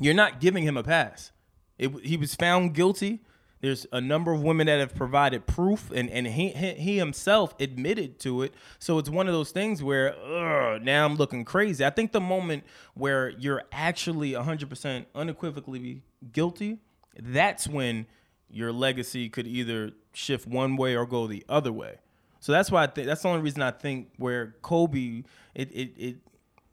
you're 0.00 0.14
not 0.14 0.40
giving 0.40 0.62
him 0.62 0.76
a 0.76 0.82
pass. 0.82 1.32
It, 1.78 1.92
he 2.02 2.16
was 2.16 2.34
found 2.34 2.74
guilty. 2.74 3.22
There's 3.66 3.84
a 3.90 4.00
number 4.00 4.32
of 4.32 4.44
women 4.44 4.68
that 4.68 4.78
have 4.78 4.94
provided 4.94 5.44
proof, 5.44 5.90
and, 5.90 6.08
and 6.08 6.24
he, 6.24 6.50
he 6.50 6.98
himself 6.98 7.52
admitted 7.58 8.20
to 8.20 8.42
it. 8.42 8.54
So 8.78 9.00
it's 9.00 9.10
one 9.10 9.26
of 9.26 9.34
those 9.34 9.50
things 9.50 9.82
where 9.82 10.14
ugh, 10.14 10.82
now 10.82 11.04
I'm 11.04 11.16
looking 11.16 11.44
crazy. 11.44 11.84
I 11.84 11.90
think 11.90 12.12
the 12.12 12.20
moment 12.20 12.62
where 12.94 13.30
you're 13.30 13.64
actually 13.72 14.34
100% 14.34 15.06
unequivocally 15.16 16.02
guilty, 16.32 16.78
that's 17.20 17.66
when 17.66 18.06
your 18.48 18.70
legacy 18.70 19.28
could 19.28 19.48
either 19.48 19.90
shift 20.12 20.46
one 20.46 20.76
way 20.76 20.94
or 20.94 21.04
go 21.04 21.26
the 21.26 21.44
other 21.48 21.72
way. 21.72 21.96
So 22.38 22.52
that's 22.52 22.70
why 22.70 22.84
I 22.84 22.86
think 22.86 23.08
that's 23.08 23.22
the 23.22 23.28
only 23.30 23.40
reason 23.40 23.62
I 23.62 23.72
think 23.72 24.10
where 24.16 24.54
Kobe, 24.62 25.24
it 25.56 25.72
it, 25.72 25.92
it 25.96 26.16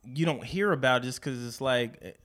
you 0.05 0.27
don't 0.27 0.43
hear 0.43 0.71
about 0.71 1.01
it 1.01 1.05
just 1.05 1.21
because 1.21 1.43
it's 1.43 1.59
like 1.59 2.19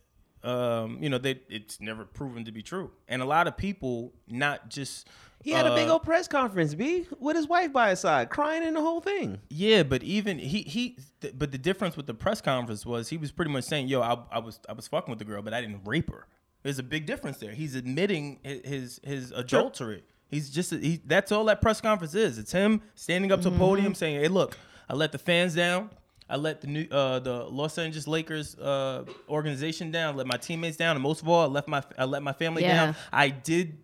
um, 0.45 0.99
you 1.03 1.09
know, 1.11 1.19
they 1.19 1.41
it's 1.49 1.81
never 1.81 2.05
proven 2.05 2.45
to 2.45 2.53
be 2.53 2.63
true. 2.63 2.91
And 3.09 3.23
a 3.23 3.25
lot 3.25 3.47
of 3.47 3.57
people, 3.57 4.13
not 4.29 4.69
just 4.71 5.09
He 5.43 5.51
had 5.53 5.67
a 5.67 5.75
big 5.75 5.89
uh, 5.89 5.95
old 5.95 6.03
press 6.05 6.29
conference, 6.29 6.75
B, 6.75 7.07
with 7.19 7.37
his 7.37 7.49
wife 7.49 7.73
by 7.73 7.91
his 7.91 8.01
side, 8.01 8.31
crying 8.31 8.63
in 8.63 8.75
the 8.75 8.81
whole 8.81 9.01
thing. 9.01 9.39
Yeah, 9.51 9.83
but 9.83 10.03
even 10.03 10.39
he 10.39 10.63
he, 10.63 10.97
th- 11.21 11.35
but 11.37 11.51
the 11.53 11.59
difference 11.59 11.97
with 11.97 12.07
the 12.07 12.15
press 12.15 12.41
conference 12.41 12.85
was 12.87 13.09
he 13.09 13.17
was 13.17 13.33
pretty 13.33 13.51
much 13.51 13.65
saying, 13.65 13.89
"Yo, 13.89 14.01
I, 14.01 14.19
I 14.31 14.39
was 14.39 14.61
I 14.69 14.73
was 14.73 14.87
fucking 14.89 15.11
with 15.11 15.19
the 15.19 15.25
girl, 15.25 15.43
but 15.43 15.53
I 15.55 15.61
didn't 15.61 15.81
rape 15.85 16.11
her." 16.11 16.27
There's 16.63 16.79
a 16.79 16.83
big 16.85 17.07
difference 17.07 17.39
there. 17.39 17.53
He's 17.53 17.75
admitting 17.75 18.41
hi- 18.45 18.61
his 18.65 19.01
his 19.05 19.33
adultery. 19.33 20.03
He's 20.29 20.51
just 20.51 20.73
he. 20.73 21.01
That's 21.07 21.33
all 21.33 21.45
that 21.47 21.61
press 21.63 21.81
conference 21.81 22.15
is. 22.15 22.37
It's 22.39 22.53
him 22.53 22.83
standing 22.95 23.33
up 23.33 23.41
to 23.43 23.49
a 23.49 23.53
podium 23.53 23.95
saying, 23.95 24.21
"Hey, 24.21 24.29
look, 24.29 24.57
I 24.89 24.95
let 24.95 25.13
the 25.13 25.19
fans 25.19 25.55
down." 25.55 25.91
I 26.31 26.37
let 26.37 26.61
the 26.61 26.67
new 26.67 26.87
uh, 26.91 27.19
the 27.21 27.45
Los 27.45 27.79
Angeles 27.79 28.07
Lakers 28.07 28.55
uh, 28.59 29.05
organization 29.29 29.91
down. 29.91 30.15
I 30.15 30.17
let 30.19 30.27
my 30.27 30.37
teammates 30.37 30.77
down, 30.77 30.97
and 30.97 31.03
most 31.03 31.23
of 31.23 31.29
all, 31.29 31.43
I 31.43 31.47
left 31.47 31.69
my 31.69 31.83
I 31.97 32.05
let 32.05 32.23
my 32.23 32.33
family 32.33 32.63
Yeah. 32.63 32.87
down. 32.87 32.97
I 33.13 33.29
did 33.31 33.79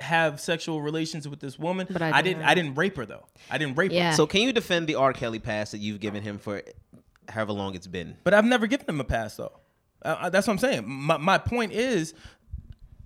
have 0.00 0.40
sexual 0.40 0.82
relations 0.82 1.26
with 1.28 1.40
this 1.40 1.58
woman. 1.58 1.86
But 1.90 2.02
I 2.02 2.10
I 2.10 2.22
didn't. 2.22 2.38
didn't. 2.40 2.48
I 2.50 2.54
didn't 2.54 2.74
rape 2.74 2.96
her 2.96 3.06
though. 3.06 3.24
I 3.50 3.56
didn't 3.58 3.76
rape 3.78 3.92
her. 3.92 4.12
So 4.12 4.26
can 4.26 4.42
you 4.42 4.52
defend 4.52 4.88
the 4.88 4.96
R. 4.96 5.12
Kelly 5.12 5.38
pass 5.38 5.70
that 5.70 5.78
you've 5.78 6.00
given 6.00 6.22
him 6.22 6.38
for 6.38 6.62
however 7.28 7.52
long 7.52 7.74
it's 7.74 7.86
been? 7.86 8.16
But 8.24 8.34
I've 8.34 8.44
never 8.44 8.66
given 8.66 8.86
him 8.88 9.00
a 9.00 9.04
pass 9.04 9.36
though. 9.36 9.52
Uh, 10.04 10.16
uh, 10.22 10.30
that's 10.30 10.46
what 10.46 10.52
I'm 10.54 10.58
saying. 10.58 10.84
My, 10.86 11.16
my 11.16 11.38
point 11.38 11.72
is, 11.72 12.12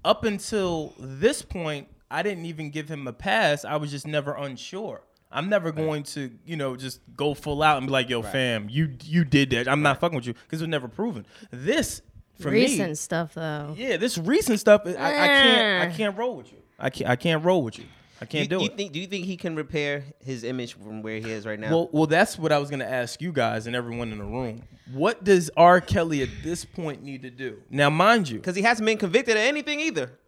up 0.04 0.24
until 0.24 0.94
this 0.98 1.42
point, 1.42 1.86
I 2.10 2.22
didn't 2.22 2.46
even 2.46 2.70
give 2.70 2.88
him 2.88 3.06
a 3.06 3.12
pass. 3.12 3.64
I 3.64 3.76
was 3.76 3.90
just 3.90 4.06
never 4.06 4.34
unsure. 4.34 5.02
I'm 5.32 5.48
never 5.48 5.70
going 5.72 6.02
to, 6.04 6.30
you 6.44 6.56
know, 6.56 6.76
just 6.76 7.00
go 7.16 7.34
full 7.34 7.62
out 7.62 7.78
and 7.78 7.86
be 7.86 7.92
like, 7.92 8.08
"Yo, 8.08 8.22
fam, 8.22 8.68
you 8.68 8.96
you 9.04 9.24
did 9.24 9.50
that. 9.50 9.68
I'm 9.68 9.82
not 9.82 10.00
fucking 10.00 10.16
with 10.16 10.26
you," 10.26 10.34
because 10.34 10.60
it 10.60 10.64
was 10.64 10.68
never 10.70 10.88
proven. 10.88 11.24
This 11.50 12.02
for 12.40 12.50
Recent 12.50 12.88
me, 12.90 12.94
stuff 12.94 13.34
though. 13.34 13.74
yeah, 13.76 13.96
this 13.96 14.16
recent 14.18 14.58
stuff, 14.60 14.82
I, 14.86 14.90
I 14.90 14.94
can't, 14.94 15.82
I 15.82 15.86
Eh. 15.92 15.96
can't 15.96 16.16
roll 16.16 16.36
with 16.36 16.50
you. 16.52 16.58
I 16.78 16.88
can't, 16.90 17.10
I 17.10 17.16
can't 17.16 17.44
roll 17.44 17.62
with 17.62 17.78
you. 17.78 17.84
I 18.22 18.24
can't 18.26 18.44
you, 18.50 18.58
do 18.58 18.64
you 18.64 18.70
it. 18.70 18.76
Think, 18.76 18.92
do 18.92 18.98
you 19.00 19.06
think 19.06 19.24
he 19.26 19.36
can 19.36 19.54
repair 19.56 20.04
his 20.24 20.42
image 20.44 20.74
from 20.74 21.00
where 21.02 21.18
he 21.20 21.30
is 21.30 21.46
right 21.46 21.58
now? 21.60 21.70
Well, 21.70 21.88
well, 21.92 22.06
that's 22.06 22.38
what 22.38 22.50
I 22.52 22.58
was 22.58 22.68
going 22.70 22.80
to 22.80 22.90
ask 22.90 23.20
you 23.22 23.30
guys 23.32 23.66
and 23.66 23.74
everyone 23.76 24.10
in 24.12 24.18
the 24.18 24.24
room. 24.24 24.62
What 24.92 25.22
does 25.24 25.50
R. 25.56 25.80
Kelly 25.80 26.22
at 26.22 26.28
this 26.42 26.64
point 26.64 27.02
need 27.02 27.22
to 27.22 27.30
do? 27.30 27.62
Now, 27.70 27.88
mind 27.90 28.28
you, 28.28 28.38
because 28.38 28.56
he 28.56 28.62
hasn't 28.62 28.84
been 28.86 28.98
convicted 28.98 29.36
of 29.36 29.42
anything 29.42 29.80
either. 29.80 30.18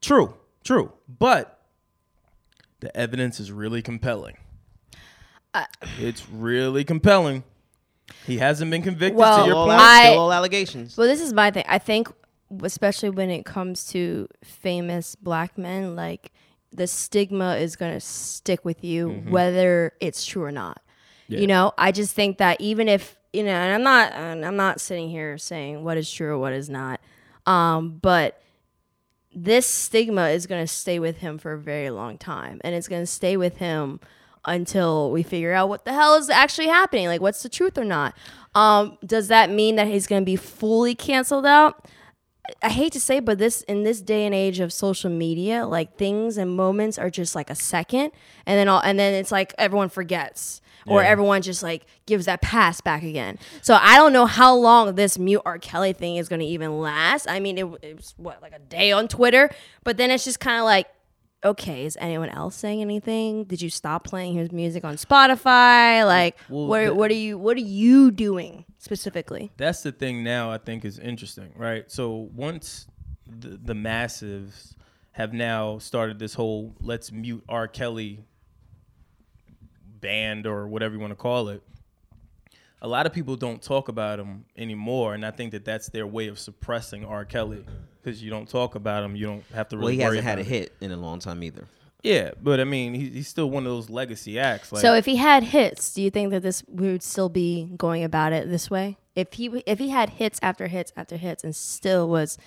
true, 0.00 0.34
true, 0.64 0.92
but 1.08 1.55
the 2.80 2.94
evidence 2.96 3.40
is 3.40 3.50
really 3.52 3.82
compelling. 3.82 4.36
it's 5.98 6.28
really 6.28 6.84
compelling. 6.84 7.42
He 8.26 8.38
hasn't 8.38 8.70
been 8.70 8.82
convicted. 8.82 9.16
Well, 9.16 9.40
to 9.42 9.46
your 9.46 9.56
all 9.56 9.66
point. 9.66 9.80
al- 9.80 10.12
I- 10.12 10.16
all 10.16 10.32
allegations. 10.32 10.96
Well, 10.96 11.06
this 11.08 11.20
is 11.20 11.32
my 11.32 11.50
thing. 11.50 11.64
I 11.66 11.78
think, 11.78 12.08
especially 12.62 13.10
when 13.10 13.30
it 13.30 13.44
comes 13.44 13.86
to 13.88 14.28
famous 14.44 15.16
black 15.16 15.56
men, 15.58 15.96
like 15.96 16.32
the 16.72 16.86
stigma 16.86 17.56
is 17.56 17.74
gonna 17.74 18.00
stick 18.00 18.64
with 18.64 18.84
you, 18.84 19.08
whether 19.28 19.94
it's 20.00 20.24
true 20.24 20.42
or 20.44 20.52
not. 20.52 20.80
Yeah. 21.28 21.40
You 21.40 21.46
know, 21.48 21.72
I 21.76 21.90
just 21.90 22.14
think 22.14 22.38
that 22.38 22.60
even 22.60 22.88
if 22.88 23.16
you 23.32 23.42
know, 23.42 23.50
and 23.50 23.74
I'm 23.74 23.82
not, 23.82 24.12
and 24.12 24.44
I'm 24.46 24.56
not 24.56 24.80
sitting 24.80 25.08
here 25.10 25.36
saying 25.38 25.82
what 25.82 25.96
is 25.96 26.10
true 26.10 26.28
or 26.34 26.38
what 26.38 26.52
is 26.52 26.70
not, 26.70 27.00
um, 27.46 27.98
but 28.00 28.40
this 29.38 29.66
stigma 29.66 30.30
is 30.30 30.46
going 30.46 30.62
to 30.62 30.66
stay 30.66 30.98
with 30.98 31.18
him 31.18 31.36
for 31.36 31.52
a 31.52 31.58
very 31.58 31.90
long 31.90 32.16
time 32.16 32.58
and 32.64 32.74
it's 32.74 32.88
going 32.88 33.02
to 33.02 33.06
stay 33.06 33.36
with 33.36 33.58
him 33.58 34.00
until 34.46 35.10
we 35.10 35.22
figure 35.22 35.52
out 35.52 35.68
what 35.68 35.84
the 35.84 35.92
hell 35.92 36.14
is 36.14 36.30
actually 36.30 36.68
happening 36.68 37.06
like 37.06 37.20
what's 37.20 37.42
the 37.42 37.48
truth 37.48 37.76
or 37.76 37.84
not. 37.84 38.16
Um, 38.54 38.96
does 39.04 39.28
that 39.28 39.50
mean 39.50 39.76
that 39.76 39.88
he's 39.88 40.06
going 40.06 40.22
to 40.22 40.26
be 40.26 40.36
fully 40.36 40.94
canceled 40.94 41.44
out? 41.44 41.86
I 42.62 42.70
hate 42.70 42.92
to 42.92 43.00
say, 43.00 43.20
but 43.20 43.38
this 43.38 43.62
in 43.62 43.82
this 43.82 44.00
day 44.00 44.24
and 44.24 44.34
age 44.34 44.60
of 44.60 44.72
social 44.72 45.10
media, 45.10 45.66
like 45.66 45.98
things 45.98 46.38
and 46.38 46.56
moments 46.56 46.96
are 46.96 47.10
just 47.10 47.34
like 47.34 47.50
a 47.50 47.54
second, 47.54 48.12
and 48.46 48.58
then 48.58 48.68
all, 48.68 48.80
and 48.80 48.98
then 48.98 49.14
it's 49.14 49.32
like 49.32 49.52
everyone 49.58 49.88
forgets, 49.88 50.60
or 50.86 51.02
Yeah. 51.02 51.08
everyone 51.08 51.42
just 51.42 51.62
like 51.62 51.84
gives 52.06 52.26
that 52.26 52.40
pass 52.42 52.80
back 52.80 53.02
again. 53.02 53.38
So 53.62 53.74
I 53.80 53.96
don't 53.96 54.12
know 54.12 54.26
how 54.26 54.54
long 54.54 54.94
this 54.94 55.18
mute 55.18 55.42
R. 55.44 55.58
Kelly 55.58 55.92
thing 55.92 56.16
is 56.16 56.28
going 56.28 56.40
to 56.40 56.46
even 56.46 56.78
last. 56.80 57.28
I 57.28 57.40
mean, 57.40 57.58
it, 57.58 57.66
it 57.82 57.96
was 57.96 58.14
what 58.16 58.40
like 58.42 58.52
a 58.54 58.58
day 58.58 58.92
on 58.92 59.08
Twitter, 59.08 59.50
but 59.84 59.96
then 59.96 60.10
it's 60.10 60.24
just 60.24 60.40
kind 60.40 60.58
of 60.58 60.64
like, 60.64 60.86
okay, 61.44 61.84
is 61.84 61.96
anyone 62.00 62.28
else 62.30 62.56
saying 62.56 62.80
anything? 62.80 63.44
Did 63.44 63.62
you 63.62 63.70
stop 63.70 64.04
playing 64.04 64.34
his 64.34 64.50
music 64.50 64.84
on 64.84 64.96
Spotify? 64.96 66.04
Like, 66.04 66.36
Well, 66.48 66.66
what 66.66 66.96
what 66.96 67.10
are 67.10 67.14
you 67.14 67.38
what 67.38 67.56
are 67.56 67.60
you 67.60 68.10
doing 68.10 68.64
specifically? 68.78 69.52
that's 69.56 69.82
the 69.82 69.92
thing 69.92 70.24
now 70.24 70.50
I 70.50 70.58
think 70.58 70.84
is 70.84 70.98
interesting, 70.98 71.52
right? 71.56 71.90
So 71.90 72.28
once 72.34 72.86
the, 73.28 73.58
the 73.62 73.74
massives 73.74 74.74
have 75.12 75.32
now 75.32 75.78
started 75.78 76.18
this 76.18 76.34
whole 76.34 76.74
let's 76.80 77.10
mute 77.12 77.42
R. 77.48 77.68
Kelly 77.68 78.24
band 80.06 80.46
or 80.46 80.68
whatever 80.68 80.94
you 80.94 81.00
want 81.00 81.10
to 81.10 81.16
call 81.16 81.48
it. 81.48 81.62
A 82.82 82.88
lot 82.88 83.06
of 83.06 83.12
people 83.12 83.36
don't 83.36 83.60
talk 83.62 83.88
about 83.88 84.18
him 84.18 84.44
anymore, 84.56 85.14
and 85.14 85.24
I 85.24 85.30
think 85.30 85.50
that 85.52 85.64
that's 85.64 85.88
their 85.88 86.06
way 86.06 86.28
of 86.28 86.38
suppressing 86.38 87.04
R. 87.04 87.24
Kelly 87.24 87.64
because 88.02 88.22
you 88.22 88.30
don't 88.30 88.48
talk 88.48 88.74
about 88.76 89.02
him, 89.02 89.16
you 89.16 89.26
don't 89.26 89.44
have 89.52 89.68
to 89.70 89.76
Well, 89.76 89.86
really 89.88 89.96
he 89.96 90.04
worry 90.04 90.16
hasn't 90.18 90.24
had 90.24 90.38
a 90.38 90.42
about 90.42 90.52
it. 90.52 90.58
hit 90.58 90.72
in 90.80 90.92
a 90.92 90.96
long 90.96 91.18
time 91.18 91.42
either. 91.42 91.64
Yeah, 92.02 92.30
but 92.40 92.60
I 92.60 92.64
mean, 92.64 92.94
he, 92.94 93.08
he's 93.08 93.26
still 93.26 93.50
one 93.50 93.64
of 93.66 93.72
those 93.72 93.90
legacy 93.90 94.38
acts. 94.38 94.70
Like, 94.70 94.82
So 94.82 94.94
if 94.94 95.06
he 95.06 95.16
had 95.16 95.42
hits, 95.42 95.92
do 95.94 96.02
you 96.02 96.10
think 96.10 96.30
that 96.30 96.42
this 96.42 96.62
we 96.68 96.92
would 96.92 97.02
still 97.02 97.28
be 97.28 97.68
going 97.76 98.04
about 98.04 98.32
it 98.32 98.48
this 98.48 98.70
way? 98.70 98.98
If 99.16 99.32
he 99.32 99.46
if 99.66 99.78
he 99.80 99.88
had 99.88 100.10
hits 100.10 100.38
after 100.42 100.68
hits 100.68 100.92
after 100.96 101.16
hits 101.16 101.42
and 101.42 101.56
still 101.56 102.08
was 102.08 102.38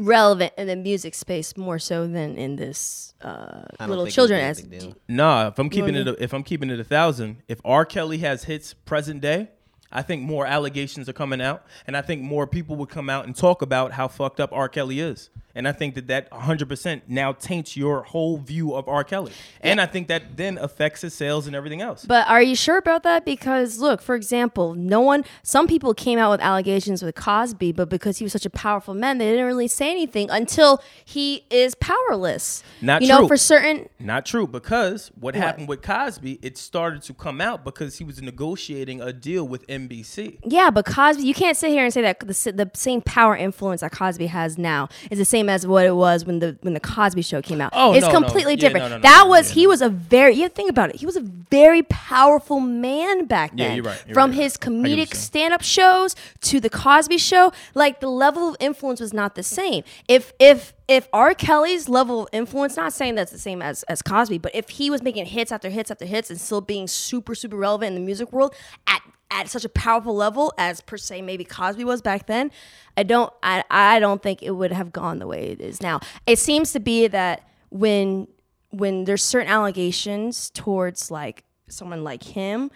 relevant 0.00 0.52
in 0.56 0.66
the 0.66 0.76
music 0.76 1.14
space 1.14 1.56
more 1.56 1.78
so 1.78 2.06
than 2.06 2.36
in 2.36 2.56
this 2.56 3.14
uh, 3.22 3.62
little 3.80 4.04
think 4.04 4.08
it 4.08 4.14
children 4.14 4.40
as 4.40 4.60
be 4.60 4.66
a 4.66 4.70
big 4.70 4.80
deal. 4.80 4.96
Nah, 5.08 5.48
if 5.48 5.58
I'm 5.58 5.70
keeping 5.70 5.94
it, 5.94 6.08
a, 6.08 6.22
if 6.22 6.32
I'm 6.32 6.42
keeping 6.42 6.70
it 6.70 6.80
a 6.80 6.84
thousand, 6.84 7.42
if 7.48 7.60
R. 7.64 7.84
Kelly 7.84 8.18
has 8.18 8.44
hits 8.44 8.74
present 8.74 9.20
day, 9.20 9.50
I 9.92 10.02
think 10.02 10.22
more 10.22 10.46
allegations 10.46 11.08
are 11.08 11.12
coming 11.12 11.40
out, 11.40 11.64
and 11.86 11.96
I 11.96 12.02
think 12.02 12.22
more 12.22 12.46
people 12.46 12.76
would 12.76 12.88
come 12.88 13.10
out 13.10 13.26
and 13.26 13.34
talk 13.34 13.60
about 13.62 13.92
how 13.92 14.08
fucked 14.08 14.40
up 14.40 14.50
R. 14.52 14.68
Kelly 14.68 15.00
is, 15.00 15.30
and 15.54 15.66
I 15.66 15.72
think 15.72 15.94
that 15.94 16.06
that 16.08 16.30
100 16.30 16.68
percent 16.68 17.04
now 17.08 17.32
taints 17.32 17.76
your 17.76 18.02
whole 18.02 18.38
view 18.38 18.74
of 18.74 18.88
R. 18.88 19.04
Kelly, 19.04 19.32
and 19.60 19.80
I 19.80 19.86
think 19.86 20.08
that 20.08 20.36
then 20.36 20.58
affects 20.58 21.02
his 21.02 21.14
sales 21.14 21.46
and 21.46 21.56
everything 21.56 21.80
else. 21.82 22.04
But 22.04 22.28
are 22.28 22.42
you 22.42 22.54
sure 22.54 22.76
about 22.76 23.02
that? 23.02 23.24
Because 23.24 23.78
look, 23.78 24.00
for 24.02 24.14
example, 24.14 24.74
no 24.74 25.00
one, 25.00 25.24
some 25.42 25.66
people 25.66 25.94
came 25.94 26.18
out 26.18 26.30
with 26.30 26.40
allegations 26.40 27.02
with 27.02 27.14
Cosby, 27.14 27.72
but 27.72 27.88
because 27.88 28.18
he 28.18 28.24
was 28.24 28.32
such 28.32 28.46
a 28.46 28.50
powerful 28.50 28.94
man, 28.94 29.18
they 29.18 29.30
didn't 29.30 29.46
really 29.46 29.68
say 29.68 29.90
anything 29.90 30.30
until 30.30 30.82
he 31.04 31.44
is 31.50 31.74
powerless. 31.76 32.62
Not 32.80 33.02
you 33.02 33.08
know, 33.08 33.26
for 33.26 33.36
certain. 33.36 33.88
Not 33.98 34.26
true, 34.26 34.46
because 34.46 35.10
what, 35.18 35.34
happened 35.34 35.68
with 35.68 35.82
Cosby, 35.82 36.38
it 36.42 36.58
started 36.58 37.02
to 37.02 37.14
come 37.14 37.40
out 37.40 37.64
because 37.64 37.98
he 37.98 38.04
was 38.04 38.20
negotiating 38.20 39.00
a 39.00 39.12
deal 39.12 39.46
with 39.46 39.66
NBC. 39.66 40.38
Yeah, 40.44 40.70
but 40.70 40.84
Cosby, 40.86 41.22
you 41.22 41.34
can't 41.34 41.56
sit 41.56 41.70
here 41.70 41.84
and 41.84 41.92
say 41.92 42.02
that 42.02 42.20
the, 42.20 42.26
the 42.52 42.70
same 42.74 43.00
power 43.00 43.36
influence 43.36 43.80
that 43.80 43.92
Cosby 43.92 44.26
has 44.26 44.58
now 44.58 44.88
is 45.10 45.18
the 45.18 45.24
same 45.24 45.39
as 45.48 45.66
what 45.66 45.86
it 45.86 45.94
was 45.96 46.24
when 46.24 46.40
the 46.40 46.56
when 46.62 46.74
the 46.74 46.80
Cosby 46.80 47.22
Show 47.22 47.40
came 47.40 47.60
out. 47.60 47.70
Oh, 47.72 47.94
it's 47.94 48.06
no, 48.06 48.12
no. 48.12 48.20
completely 48.20 48.54
Yeah, 48.54 48.60
different. 48.60 48.84
no, 48.84 48.88
no, 48.88 48.96
no, 48.96 49.02
that 49.02 49.22
no, 49.24 49.30
was 49.30 49.48
yeah, 49.50 49.54
he 49.54 49.62
no. 49.64 49.68
was 49.70 49.82
a 49.82 49.88
very 49.88 50.34
you 50.34 50.48
think 50.48 50.70
about 50.70 50.90
it. 50.90 50.96
He 50.96 51.06
was 51.06 51.16
a 51.16 51.20
very 51.22 51.82
powerful 51.84 52.60
man 52.60 53.26
back 53.26 53.50
then. 53.56 53.58
Yeah, 53.58 53.74
you're 53.74 53.84
right, 53.84 54.02
you're 54.06 54.14
From 54.14 54.30
right, 54.30 54.40
his 54.40 54.58
right. 54.60 54.66
I 54.68 54.70
get 54.70 54.80
what 54.82 54.90
you're 54.90 54.96
comedic 55.06 55.08
saying. 55.14 55.22
stand-up 55.22 55.62
shows 55.62 56.14
to 56.42 56.60
the 56.60 56.70
Cosby 56.70 57.18
Show, 57.18 57.52
like 57.74 58.00
the 58.00 58.08
level 58.10 58.48
of 58.50 58.56
influence 58.60 59.00
was 59.00 59.12
not 59.12 59.34
the 59.34 59.42
same. 59.42 59.84
If 60.08 60.32
if 60.38 60.74
if 60.88 61.08
R. 61.12 61.34
Kelly's 61.34 61.88
level 61.88 62.22
of 62.24 62.28
influence, 62.32 62.76
not 62.76 62.92
saying 62.92 63.14
that's 63.14 63.30
the 63.32 63.38
same 63.38 63.62
as 63.62 63.82
as 63.84 64.02
Cosby, 64.02 64.38
but 64.38 64.54
if 64.54 64.68
he 64.70 64.90
was 64.90 65.02
making 65.02 65.26
hits 65.26 65.52
after 65.52 65.70
hits 65.70 65.90
after 65.90 66.04
hits 66.04 66.30
and 66.30 66.40
still 66.40 66.60
being 66.60 66.86
super 66.88 67.34
super 67.34 67.56
relevant 67.56 67.88
in 67.88 67.94
the 67.94 68.04
music 68.04 68.32
world 68.32 68.54
at 68.86 69.00
at 69.30 69.48
such 69.48 69.64
a 69.64 69.68
powerful 69.68 70.14
level 70.14 70.52
as 70.58 70.80
per 70.80 70.96
se 70.96 71.22
maybe 71.22 71.44
Cosby 71.44 71.84
was 71.84 72.02
back 72.02 72.26
then, 72.26 72.50
I 72.96 73.02
don't 73.02 73.32
I, 73.42 73.64
I 73.70 73.98
don't 73.98 74.22
think 74.22 74.42
it 74.42 74.52
would 74.52 74.72
have 74.72 74.92
gone 74.92 75.18
the 75.18 75.26
way 75.26 75.50
it 75.50 75.60
is 75.60 75.80
now. 75.80 76.00
It 76.26 76.38
seems 76.38 76.72
to 76.72 76.80
be 76.80 77.06
that 77.08 77.48
when 77.70 78.28
when 78.70 79.04
there's 79.04 79.22
certain 79.22 79.48
allegations 79.48 80.50
towards 80.50 81.10
like 81.10 81.44
someone 81.68 82.04
like 82.04 82.22
him, 82.22 82.70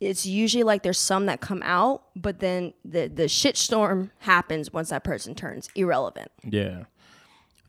it's 0.00 0.26
usually 0.26 0.64
like 0.64 0.82
there's 0.82 0.98
some 0.98 1.26
that 1.26 1.40
come 1.40 1.62
out, 1.64 2.02
but 2.16 2.40
then 2.40 2.74
the 2.84 3.08
the 3.08 3.24
shitstorm 3.24 4.10
happens 4.18 4.72
once 4.72 4.90
that 4.90 5.04
person 5.04 5.34
turns 5.34 5.68
irrelevant. 5.74 6.30
Yeah. 6.44 6.84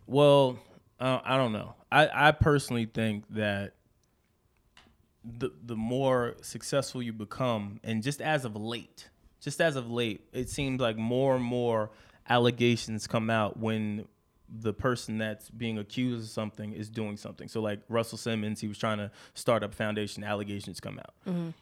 Well, 0.07 0.59
uh, 0.99 1.19
I 1.23 1.37
don't 1.37 1.53
know. 1.53 1.75
I, 1.91 2.29
I 2.29 2.31
personally 2.31 2.85
think 2.85 3.25
that 3.31 3.73
the 5.23 5.51
the 5.65 5.75
more 5.75 6.35
successful 6.41 7.01
you 7.01 7.13
become, 7.13 7.79
and 7.83 8.03
just 8.03 8.21
as 8.21 8.45
of 8.45 8.55
late, 8.55 9.09
just 9.41 9.61
as 9.61 9.75
of 9.75 9.89
late, 9.89 10.27
it 10.33 10.49
seems 10.49 10.79
like 10.81 10.97
more 10.97 11.35
and 11.35 11.43
more 11.45 11.89
allegations 12.29 13.07
come 13.07 13.29
out 13.29 13.57
when 13.57 14.05
the 14.55 14.73
person 14.73 15.17
that's 15.17 15.49
being 15.49 15.77
accused 15.79 16.23
of 16.25 16.29
something 16.29 16.73
is 16.73 16.89
doing 16.89 17.17
something. 17.17 17.47
So 17.47 17.59
like 17.61 17.79
Russell 17.89 18.17
Simmons, 18.17 18.59
he 18.61 18.67
was 18.67 18.77
trying 18.77 18.97
to 18.99 19.09
start 19.33 19.63
up 19.63 19.71
a 19.73 19.75
foundation, 19.75 20.23
allegations 20.23 20.79
come 20.79 20.99
out. 20.99 21.53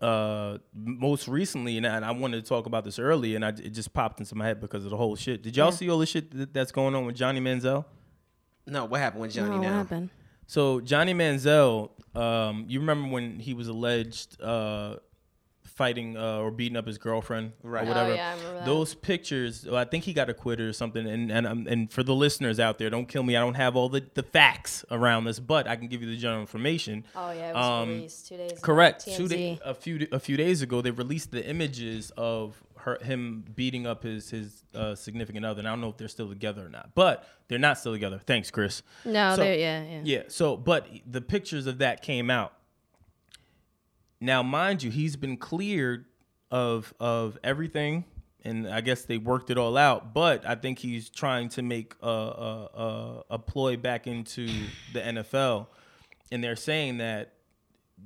Uh, 0.00 0.58
most 0.74 1.28
recently, 1.28 1.76
and 1.76 1.86
I, 1.86 1.94
and 1.94 2.04
I 2.04 2.10
wanted 2.10 2.42
to 2.42 2.48
talk 2.48 2.66
about 2.66 2.84
this 2.84 2.98
early, 2.98 3.36
and 3.36 3.44
I, 3.44 3.50
it 3.50 3.68
just 3.72 3.92
popped 3.94 4.18
into 4.18 4.34
my 4.34 4.44
head 4.46 4.60
because 4.60 4.84
of 4.84 4.90
the 4.90 4.96
whole 4.96 5.14
shit. 5.14 5.42
Did 5.44 5.56
y'all 5.56 5.70
see 5.70 5.88
all 5.88 5.98
the 5.98 6.06
shit 6.06 6.36
that, 6.36 6.52
that's 6.52 6.72
going 6.72 6.96
on 6.96 7.06
with 7.06 7.14
Johnny 7.14 7.38
Manziel? 7.40 7.84
No, 8.66 8.84
what 8.86 9.00
happened 9.00 9.22
with 9.22 9.32
Johnny 9.32 9.50
Oh, 9.50 9.58
what 9.58 9.62
now? 9.62 9.72
happened? 9.74 10.10
So 10.46 10.80
Johnny 10.80 11.14
Manziel, 11.14 11.90
um, 12.14 12.66
you 12.68 12.80
remember 12.80 13.08
when 13.10 13.38
he 13.38 13.54
was 13.54 13.68
alleged 13.68 14.40
uh, 14.42 14.96
fighting 15.64 16.16
uh, 16.18 16.36
or 16.38 16.50
beating 16.50 16.76
up 16.76 16.86
his 16.86 16.98
girlfriend 16.98 17.52
Right. 17.62 17.84
or 17.84 17.86
Oh, 17.86 17.88
whatever? 17.88 18.14
yeah, 18.14 18.28
I 18.30 18.34
remember 18.36 18.58
that. 18.58 18.66
Those 18.66 18.94
pictures, 18.94 19.64
well, 19.64 19.76
I 19.76 19.84
think 19.86 20.04
he 20.04 20.12
got 20.12 20.28
acquitted 20.28 20.68
or 20.68 20.72
something. 20.74 21.06
And 21.06 21.32
and 21.32 21.46
um, 21.46 21.66
and 21.66 21.90
for 21.90 22.02
the 22.02 22.14
listeners 22.14 22.60
out 22.60 22.78
there, 22.78 22.90
don't 22.90 23.06
kill 23.08 23.22
me. 23.22 23.36
I 23.36 23.40
don't 23.40 23.54
have 23.54 23.74
all 23.76 23.88
the, 23.88 24.04
the 24.12 24.22
facts 24.22 24.84
around 24.90 25.24
this, 25.24 25.40
but 25.40 25.66
I 25.66 25.76
can 25.76 25.88
give 25.88 26.02
you 26.02 26.08
the 26.10 26.16
general 26.18 26.40
information. 26.42 27.04
Oh 27.16 27.30
yeah, 27.30 27.50
it 27.50 27.54
was 27.54 27.64
Um, 27.66 27.88
released 27.88 28.28
two 28.28 28.36
days. 28.36 28.52
ago. 28.52 28.60
Correct. 28.60 29.06
TMZ. 29.06 29.16
Two 29.16 29.28
day, 29.28 29.58
a 29.64 29.74
few 29.74 30.06
a 30.12 30.20
few 30.20 30.36
days 30.36 30.60
ago, 30.60 30.82
they 30.82 30.90
released 30.90 31.30
the 31.30 31.48
images 31.48 32.12
of 32.18 32.62
her 32.82 32.98
him 33.02 33.44
beating 33.54 33.86
up 33.86 34.02
his 34.02 34.30
his 34.30 34.64
uh, 34.74 34.94
significant 34.94 35.44
other. 35.44 35.60
And 35.60 35.68
I 35.68 35.72
don't 35.72 35.80
know 35.80 35.88
if 35.88 35.96
they're 35.96 36.08
still 36.08 36.28
together 36.28 36.66
or 36.66 36.68
not, 36.68 36.90
but 36.94 37.26
they're 37.48 37.58
not 37.58 37.78
still 37.78 37.92
together. 37.92 38.18
Thanks, 38.24 38.50
Chris. 38.50 38.82
No, 39.04 39.34
So- 39.36 39.42
they're 39.42 39.54
yeah, 39.58 39.82
yeah. 39.84 40.00
Yeah. 40.04 40.22
So, 40.28 40.56
but 40.56 40.86
the 41.10 41.20
pictures 41.20 41.66
of 41.66 41.78
that 41.78 42.02
came 42.02 42.30
out. 42.30 42.52
Now, 44.20 44.42
mind 44.42 44.82
you, 44.82 44.90
he's 44.90 45.16
been 45.16 45.36
cleared 45.36 46.04
of 46.50 46.94
of 47.00 47.38
everything, 47.42 48.04
and 48.44 48.68
I 48.68 48.80
guess 48.80 49.04
they 49.04 49.18
worked 49.18 49.50
it 49.50 49.58
all 49.58 49.76
out. 49.76 50.14
But 50.14 50.46
I 50.46 50.54
think 50.54 50.78
he's 50.78 51.08
trying 51.08 51.48
to 51.50 51.62
make 51.62 51.94
a 52.02 52.06
a, 52.06 52.64
a, 52.74 53.22
a 53.30 53.38
ploy 53.38 53.76
back 53.76 54.06
into 54.06 54.46
the 54.92 55.00
NFL, 55.00 55.66
and 56.30 56.42
they're 56.44 56.54
saying 56.56 56.98
that 56.98 57.31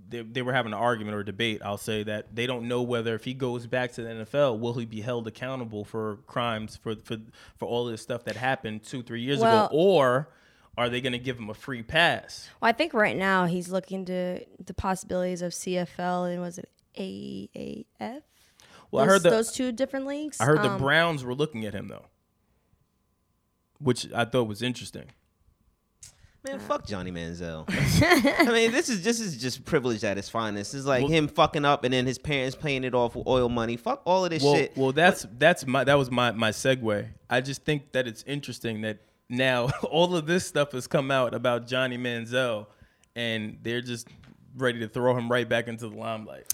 they, 0.09 0.23
they 0.23 0.43
were 0.43 0.53
having 0.53 0.73
an 0.73 0.79
argument 0.79 1.17
or 1.17 1.23
debate. 1.23 1.61
I'll 1.65 1.79
say 1.79 2.03
that 2.05 2.35
they 2.35 2.47
don't 2.47 2.69
know 2.69 2.83
whether 2.83 3.15
if 3.15 3.25
he 3.25 3.35
goes 3.35 3.67
back 3.67 3.93
to 3.93 4.03
the 4.03 4.09
NFL, 4.09 4.59
will 4.59 4.75
he 4.75 4.85
be 4.85 5.01
held 5.01 5.27
accountable 5.27 5.85
for 5.85 6.17
crimes 6.27 6.77
for 6.77 6.97
for 6.97 7.17
for 7.57 7.67
all 7.67 7.87
this 7.87 8.03
stuff 8.03 8.25
that 8.25 8.37
happened 8.37 8.83
two 8.85 9.03
three 9.03 9.23
years 9.23 9.41
Well- 9.41 9.67
ago, 9.67 9.75
or 9.77 10.29
are 10.79 10.89
they 10.91 11.01
going 11.01 11.13
to 11.15 11.19
give 11.19 11.39
him 11.39 11.49
a 11.49 11.55
free 11.55 11.83
pass? 11.83 12.49
Well, 12.61 12.69
I 12.69 12.73
think 12.73 12.93
right 12.93 13.17
now 13.17 13.47
he's 13.47 13.71
looking 13.71 14.05
to 14.07 14.45
the 14.63 14.75
possibilities 14.75 15.41
of 15.41 15.53
CFL 15.53 16.31
and 16.31 16.41
was 16.43 16.59
it 16.59 16.69
AAF? 16.97 18.23
Well, 18.91 19.03
I 19.05 19.07
heard 19.07 19.23
the 19.23 19.31
those 19.31 19.53
two 19.53 19.73
different 19.73 20.07
leagues. 20.07 20.41
I 20.41 20.45
heard 20.45 20.63
the 20.63 20.71
Um, 20.73 20.79
Browns 20.79 21.25
were 21.25 21.35
looking 21.35 21.65
at 21.65 21.75
him 21.75 21.89
though, 21.89 22.07
which 23.79 24.11
I 24.13 24.25
thought 24.25 24.45
was 24.49 24.63
interesting. 24.63 25.11
Man, 26.47 26.57
uh, 26.57 26.59
fuck 26.61 26.87
Johnny 26.87 27.11
Manziel. 27.11 27.65
I 28.49 28.53
mean, 28.53 28.73
this 28.73 28.89
is 28.89 29.03
this 29.03 29.21
is 29.21 29.37
just 29.37 29.65
privilege 29.65 30.05
at 30.05 30.19
its 30.19 30.29
finest. 30.29 30.75
It's 30.75 30.85
like 30.85 31.03
Well- 31.03 31.11
him 31.13 31.29
fucking 31.29 31.65
up 31.65 31.85
and 31.85 31.93
then 31.93 32.07
his 32.07 32.19
parents 32.19 32.57
paying 32.57 32.85
it 32.85 32.95
off 32.95 33.15
with 33.17 33.27
oil 33.27 33.49
money. 33.49 33.77
Fuck 33.77 34.03
all 34.05 34.25
of 34.25 34.31
this 34.31 34.43
Well, 34.43 34.55
shit. 34.55 34.77
well, 34.77 34.93
that's 34.93 35.27
that's 35.39 35.67
my 35.67 35.85
that 35.85 35.95
was 35.99 36.11
my 36.11 36.31
my 36.33 36.51
segue. 36.51 37.07
I 37.29 37.41
just 37.41 37.65
think 37.65 37.93
that 37.93 38.07
it's 38.07 38.23
interesting 38.25 38.83
that 38.83 38.99
now 39.29 39.69
all 39.91 40.15
of 40.17 40.27
this 40.27 40.47
stuff 40.47 40.73
has 40.73 40.87
come 40.87 41.11
out 41.11 41.35
about 41.35 41.67
Johnny 41.67 41.99
Manziel, 41.99 42.67
and 43.15 43.59
they're 43.63 43.81
just 43.83 44.09
ready 44.57 44.79
to 44.81 44.89
throw 44.89 45.17
him 45.17 45.31
right 45.31 45.49
back 45.49 45.69
into 45.69 45.89
the 45.89 45.97
limelight. 45.97 46.53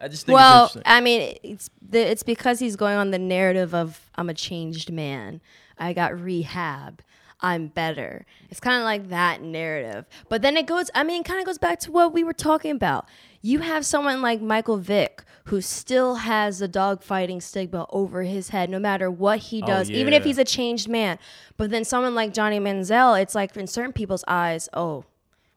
I 0.00 0.08
just 0.08 0.26
think 0.26 0.36
Well, 0.36 0.66
it's 0.66 0.76
interesting. 0.76 0.92
I 0.94 1.00
mean, 1.00 1.36
it's 1.42 1.70
the, 1.82 2.00
it's 2.00 2.22
because 2.22 2.58
he's 2.58 2.76
going 2.76 2.96
on 2.96 3.10
the 3.10 3.18
narrative 3.18 3.74
of 3.74 4.10
I'm 4.14 4.28
a 4.28 4.34
changed 4.34 4.92
man. 4.92 5.40
I 5.78 5.92
got 5.92 6.18
rehab. 6.18 7.02
I'm 7.40 7.68
better. 7.68 8.24
It's 8.50 8.60
kind 8.60 8.78
of 8.78 8.84
like 8.84 9.08
that 9.10 9.42
narrative. 9.42 10.06
But 10.28 10.40
then 10.42 10.56
it 10.56 10.66
goes, 10.66 10.90
I 10.94 11.04
mean, 11.04 11.20
it 11.20 11.24
kind 11.26 11.38
of 11.40 11.46
goes 11.46 11.58
back 11.58 11.78
to 11.80 11.92
what 11.92 12.12
we 12.14 12.24
were 12.24 12.32
talking 12.32 12.70
about. 12.70 13.06
You 13.42 13.58
have 13.60 13.84
someone 13.84 14.22
like 14.22 14.40
Michael 14.40 14.78
Vick 14.78 15.22
who 15.44 15.60
still 15.60 16.16
has 16.16 16.58
the 16.58 16.68
dogfighting 16.68 17.42
stigma 17.42 17.86
over 17.90 18.22
his 18.22 18.48
head 18.48 18.68
no 18.70 18.78
matter 18.78 19.10
what 19.10 19.38
he 19.38 19.62
Oh, 19.62 19.66
does, 19.66 19.90
even 19.90 20.12
if 20.12 20.24
he's 20.24 20.38
a 20.38 20.44
changed 20.44 20.88
man. 20.88 21.18
But 21.56 21.70
then 21.70 21.84
someone 21.84 22.14
like 22.14 22.32
Johnny 22.34 22.58
Manziel, 22.58 23.20
it's 23.20 23.34
like 23.34 23.56
in 23.56 23.66
certain 23.66 23.92
people's 23.92 24.24
eyes, 24.26 24.68
oh, 24.72 25.04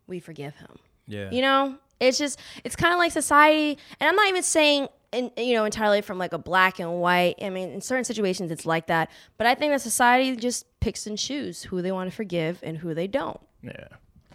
we 0.05 0.19
forgive 0.19 0.55
him. 0.57 0.77
yeah, 1.07 1.31
You 1.31 1.41
know, 1.41 1.77
it's 1.99 2.17
just 2.19 2.39
it's 2.63 2.75
kind 2.75 2.93
of 2.93 2.99
like 2.99 3.11
society, 3.11 3.77
and 3.99 4.07
I'm 4.09 4.15
not 4.15 4.27
even 4.27 4.43
saying 4.43 4.87
in, 5.11 5.31
you 5.37 5.53
know 5.53 5.65
entirely 5.65 6.01
from 6.01 6.17
like 6.17 6.33
a 6.33 6.37
black 6.37 6.79
and 6.79 6.99
white. 7.01 7.35
I 7.41 7.49
mean, 7.49 7.69
in 7.69 7.81
certain 7.81 8.03
situations 8.05 8.51
it's 8.51 8.65
like 8.65 8.87
that, 8.87 9.09
but 9.37 9.47
I 9.47 9.55
think 9.55 9.71
that 9.73 9.81
society 9.81 10.35
just 10.35 10.65
picks 10.79 11.07
and 11.07 11.17
chooses 11.17 11.63
who 11.63 11.81
they 11.81 11.91
want 11.91 12.09
to 12.09 12.15
forgive 12.15 12.59
and 12.63 12.77
who 12.77 12.93
they 12.93 13.07
don't. 13.07 13.39
yeah, 13.63 13.87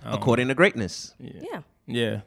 um, 0.04 0.14
According 0.14 0.48
to 0.48 0.54
greatness. 0.54 1.14
Yeah. 1.18 1.60
yeah. 1.86 2.20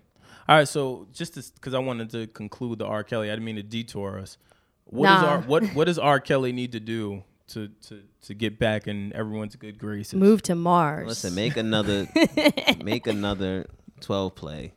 All 0.49 0.55
right, 0.55 0.67
so 0.67 1.07
just 1.11 1.35
because 1.55 1.73
I 1.73 1.79
wanted 1.79 2.09
to 2.11 2.27
conclude 2.27 2.79
the 2.79 2.85
R. 2.85 3.03
Kelly, 3.03 3.29
I 3.29 3.33
didn't 3.33 3.45
mean 3.45 3.57
to 3.57 3.63
detour 3.63 4.17
us. 4.19 4.37
What 4.85 5.07
does 5.07 5.21
Nah. 5.21 5.27
R, 5.29 5.41
what 5.41 5.65
what 5.75 5.85
does 5.85 5.99
R. 5.99 6.19
Kelly 6.21 6.53
need 6.53 6.71
to 6.71 6.79
do 6.79 7.23
to 7.49 7.67
to 7.87 8.01
to 8.21 8.33
get 8.33 8.57
back 8.57 8.87
in 8.87 9.11
everyone's 9.13 9.55
good 9.57 9.77
graces. 9.77 10.13
Move 10.13 10.41
to 10.43 10.55
Mars. 10.55 11.07
Listen, 11.07 11.35
make 11.35 11.57
another, 11.57 12.07
make 12.83 13.07
another 13.07 13.67
twelve 13.99 14.35
play, 14.35 14.73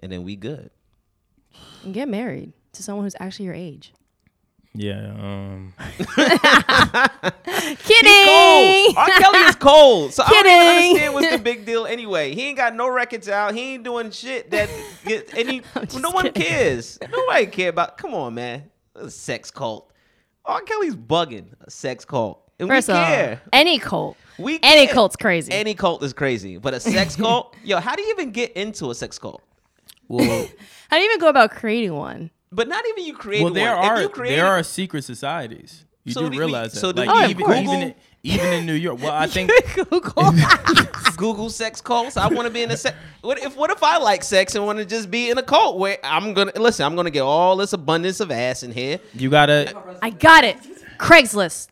and 0.00 0.10
then 0.10 0.24
we 0.24 0.34
good. 0.34 0.70
get 1.92 2.08
married 2.08 2.52
to 2.74 2.82
someone 2.82 3.04
who's 3.04 3.16
actually 3.20 3.46
your 3.46 3.54
age. 3.54 3.92
Yeah. 4.76 5.12
Um. 5.16 5.72
Kidding. 7.84 8.24
cold. 8.26 8.96
R. 8.96 9.08
Kelly 9.18 9.38
is 9.40 9.54
cold. 9.56 10.12
So 10.12 10.22
I 10.26 10.28
don't 10.30 10.46
even 10.46 10.58
Kidding. 10.58 10.88
understand 10.88 11.14
what's 11.14 11.30
the 11.30 11.38
big 11.38 11.64
deal 11.64 11.86
anyway. 11.86 12.34
He 12.34 12.48
ain't 12.48 12.56
got 12.56 12.74
no 12.74 12.88
records 12.88 13.28
out. 13.28 13.54
He 13.54 13.74
ain't 13.74 13.84
doing 13.84 14.10
shit 14.10 14.50
that 14.50 14.68
get 15.04 15.32
any. 15.36 15.62
just 15.82 16.00
no 16.00 16.10
one 16.10 16.24
kidding. 16.24 16.42
cares. 16.42 16.98
Nobody 17.10 17.46
care 17.46 17.68
about. 17.70 17.98
Come 17.98 18.14
on, 18.14 18.34
man. 18.34 18.70
A 18.96 19.08
sex 19.10 19.50
cult. 19.50 19.92
R. 20.44 20.60
Kelly's 20.62 20.96
bugging. 20.96 21.46
A 21.60 21.70
sex 21.70 22.04
cult. 22.04 22.40
And 22.58 22.68
First 22.68 22.88
we 22.88 22.94
of 22.94 23.00
all, 23.00 23.38
any 23.52 23.78
cult, 23.80 24.16
We 24.38 24.60
any 24.62 24.86
cult's 24.86 25.16
crazy. 25.16 25.50
Any 25.52 25.74
cult 25.74 26.04
is 26.04 26.12
crazy, 26.12 26.56
but 26.58 26.72
a 26.74 26.78
sex 26.80 27.16
cult. 27.24 27.56
Yo, 27.64 27.78
how 27.80 27.96
do 27.96 28.02
you 28.02 28.10
even 28.10 28.30
get 28.30 28.52
into 28.52 28.90
a 28.90 28.94
sex 28.94 29.18
cult? 29.18 29.42
Well, 30.06 30.46
How 30.90 30.98
do 30.98 31.02
you 31.02 31.08
even 31.10 31.18
go 31.20 31.28
about 31.28 31.50
creating 31.50 31.94
one? 31.94 32.30
But 32.54 32.68
not 32.68 32.84
even 32.90 33.04
you 33.04 33.14
create 33.14 33.42
well, 33.42 33.52
there 33.52 33.74
one. 33.76 33.84
If 33.84 33.90
are 33.90 34.02
you 34.02 34.08
created, 34.08 34.38
there 34.38 34.46
are 34.46 34.62
secret 34.62 35.04
societies. 35.04 35.84
You 36.04 36.12
So 36.12 36.20
do 36.20 36.26
do 36.26 36.30
we- 36.32 36.38
realize 36.38 36.72
that. 36.74 36.80
so 36.80 36.90
like 36.90 37.08
Oh, 37.10 37.26
even 37.28 37.50
even 37.50 37.82
in, 37.82 37.94
even 38.22 38.52
in 38.52 38.66
New 38.66 38.74
York. 38.74 39.00
Well, 39.02 39.12
I 39.12 39.26
think 39.34 39.50
Google. 39.74 40.32
Google 41.16 41.48
sex 41.48 41.80
cults. 41.80 42.16
I 42.16 42.26
want 42.28 42.46
to 42.46 42.52
be 42.52 42.62
in 42.62 42.70
a 42.70 42.76
sex. 42.76 42.96
What 43.22 43.38
if 43.38 43.56
what 43.56 43.70
if 43.70 43.82
I 43.82 43.98
like 43.98 44.22
sex 44.22 44.54
and 44.54 44.66
want 44.66 44.78
to 44.78 44.84
just 44.84 45.10
be 45.10 45.30
in 45.30 45.38
a 45.38 45.42
cult 45.42 45.78
where 45.78 45.98
I'm 46.04 46.34
gonna 46.34 46.52
listen? 46.56 46.84
I'm 46.84 46.96
gonna 46.96 47.10
get 47.10 47.20
all 47.22 47.56
this 47.56 47.72
abundance 47.72 48.20
of 48.20 48.30
ass 48.30 48.62
in 48.62 48.72
here. 48.72 48.98
you 49.14 49.30
gotta. 49.30 49.74
I 50.02 50.10
got 50.10 50.44
it. 50.44 50.56
Craigslist. 50.98 51.68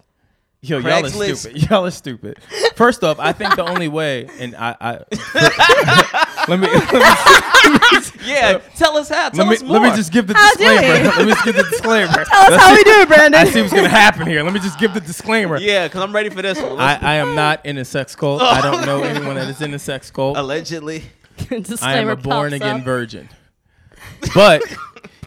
Yo, 0.64 0.78
y'all 0.78 0.93
are 0.93 1.03
Craigslist. 1.03 1.37
stupid. 1.39 1.62
Y'all 1.70 1.87
are 1.87 1.91
stupid. 1.91 2.39
First 2.76 3.03
off, 3.03 3.18
I 3.18 3.33
think 3.33 3.57
the 3.57 3.64
only 3.68 3.89
way, 3.89 4.28
and 4.39 4.55
I, 4.55 4.76
I 4.80 4.99
let 6.49 6.59
me 6.61 6.66
let 6.72 7.93
me 7.93 7.99
Yeah, 8.24 8.53
uh, 8.57 8.59
tell 8.76 8.97
us 8.97 9.09
how. 9.09 9.30
Tell 9.30 9.45
let 9.45 9.51
me, 9.51 9.57
us 9.57 9.62
more. 9.62 9.78
let 9.78 9.90
me 9.90 9.97
just 9.97 10.12
give 10.12 10.26
the 10.26 10.34
How 10.34 10.55
disclaimer. 10.55 10.82
we? 10.82 11.09
Let 11.16 11.26
me 11.26 11.32
just 11.32 11.45
give 11.45 11.57
the 11.57 11.62
disclaimer. 11.64 12.24
Tell 12.24 12.53
us 12.53 12.61
how 12.61 12.74
we 12.74 12.84
do 12.84 12.90
it, 13.01 13.09
Brandon. 13.09 13.40
I 13.40 13.45
see 13.45 13.61
what's 13.61 13.72
gonna 13.74 13.88
happen 13.88 14.26
here. 14.26 14.43
Let 14.43 14.53
me 14.53 14.61
just 14.61 14.78
give 14.78 14.95
the 14.95 15.01
disclaimer. 15.01 15.59
Yeah, 15.59 15.88
because 15.88 16.03
I'm 16.03 16.14
ready 16.14 16.30
for 16.30 16.43
this 16.43 16.61
one. 16.61 16.78
I, 16.78 16.99
I 17.01 17.14
am 17.14 17.34
not 17.34 17.64
in 17.66 17.78
a 17.78 17.84
sex 17.84 18.14
cult. 18.14 18.40
I 18.43 18.61
don't 18.61 18.86
know 18.86 19.03
anyone 19.03 19.34
that 19.34 19.49
is 19.49 19.61
in 19.61 19.74
a 19.74 19.78
sex 19.78 20.11
cult. 20.11 20.36
Allegedly. 20.36 21.05
I 21.80 21.99
am 21.99 22.09
a 22.09 22.16
born 22.16 22.53
again 22.53 22.80
up. 22.80 22.84
virgin. 22.84 23.28
But 24.34 24.62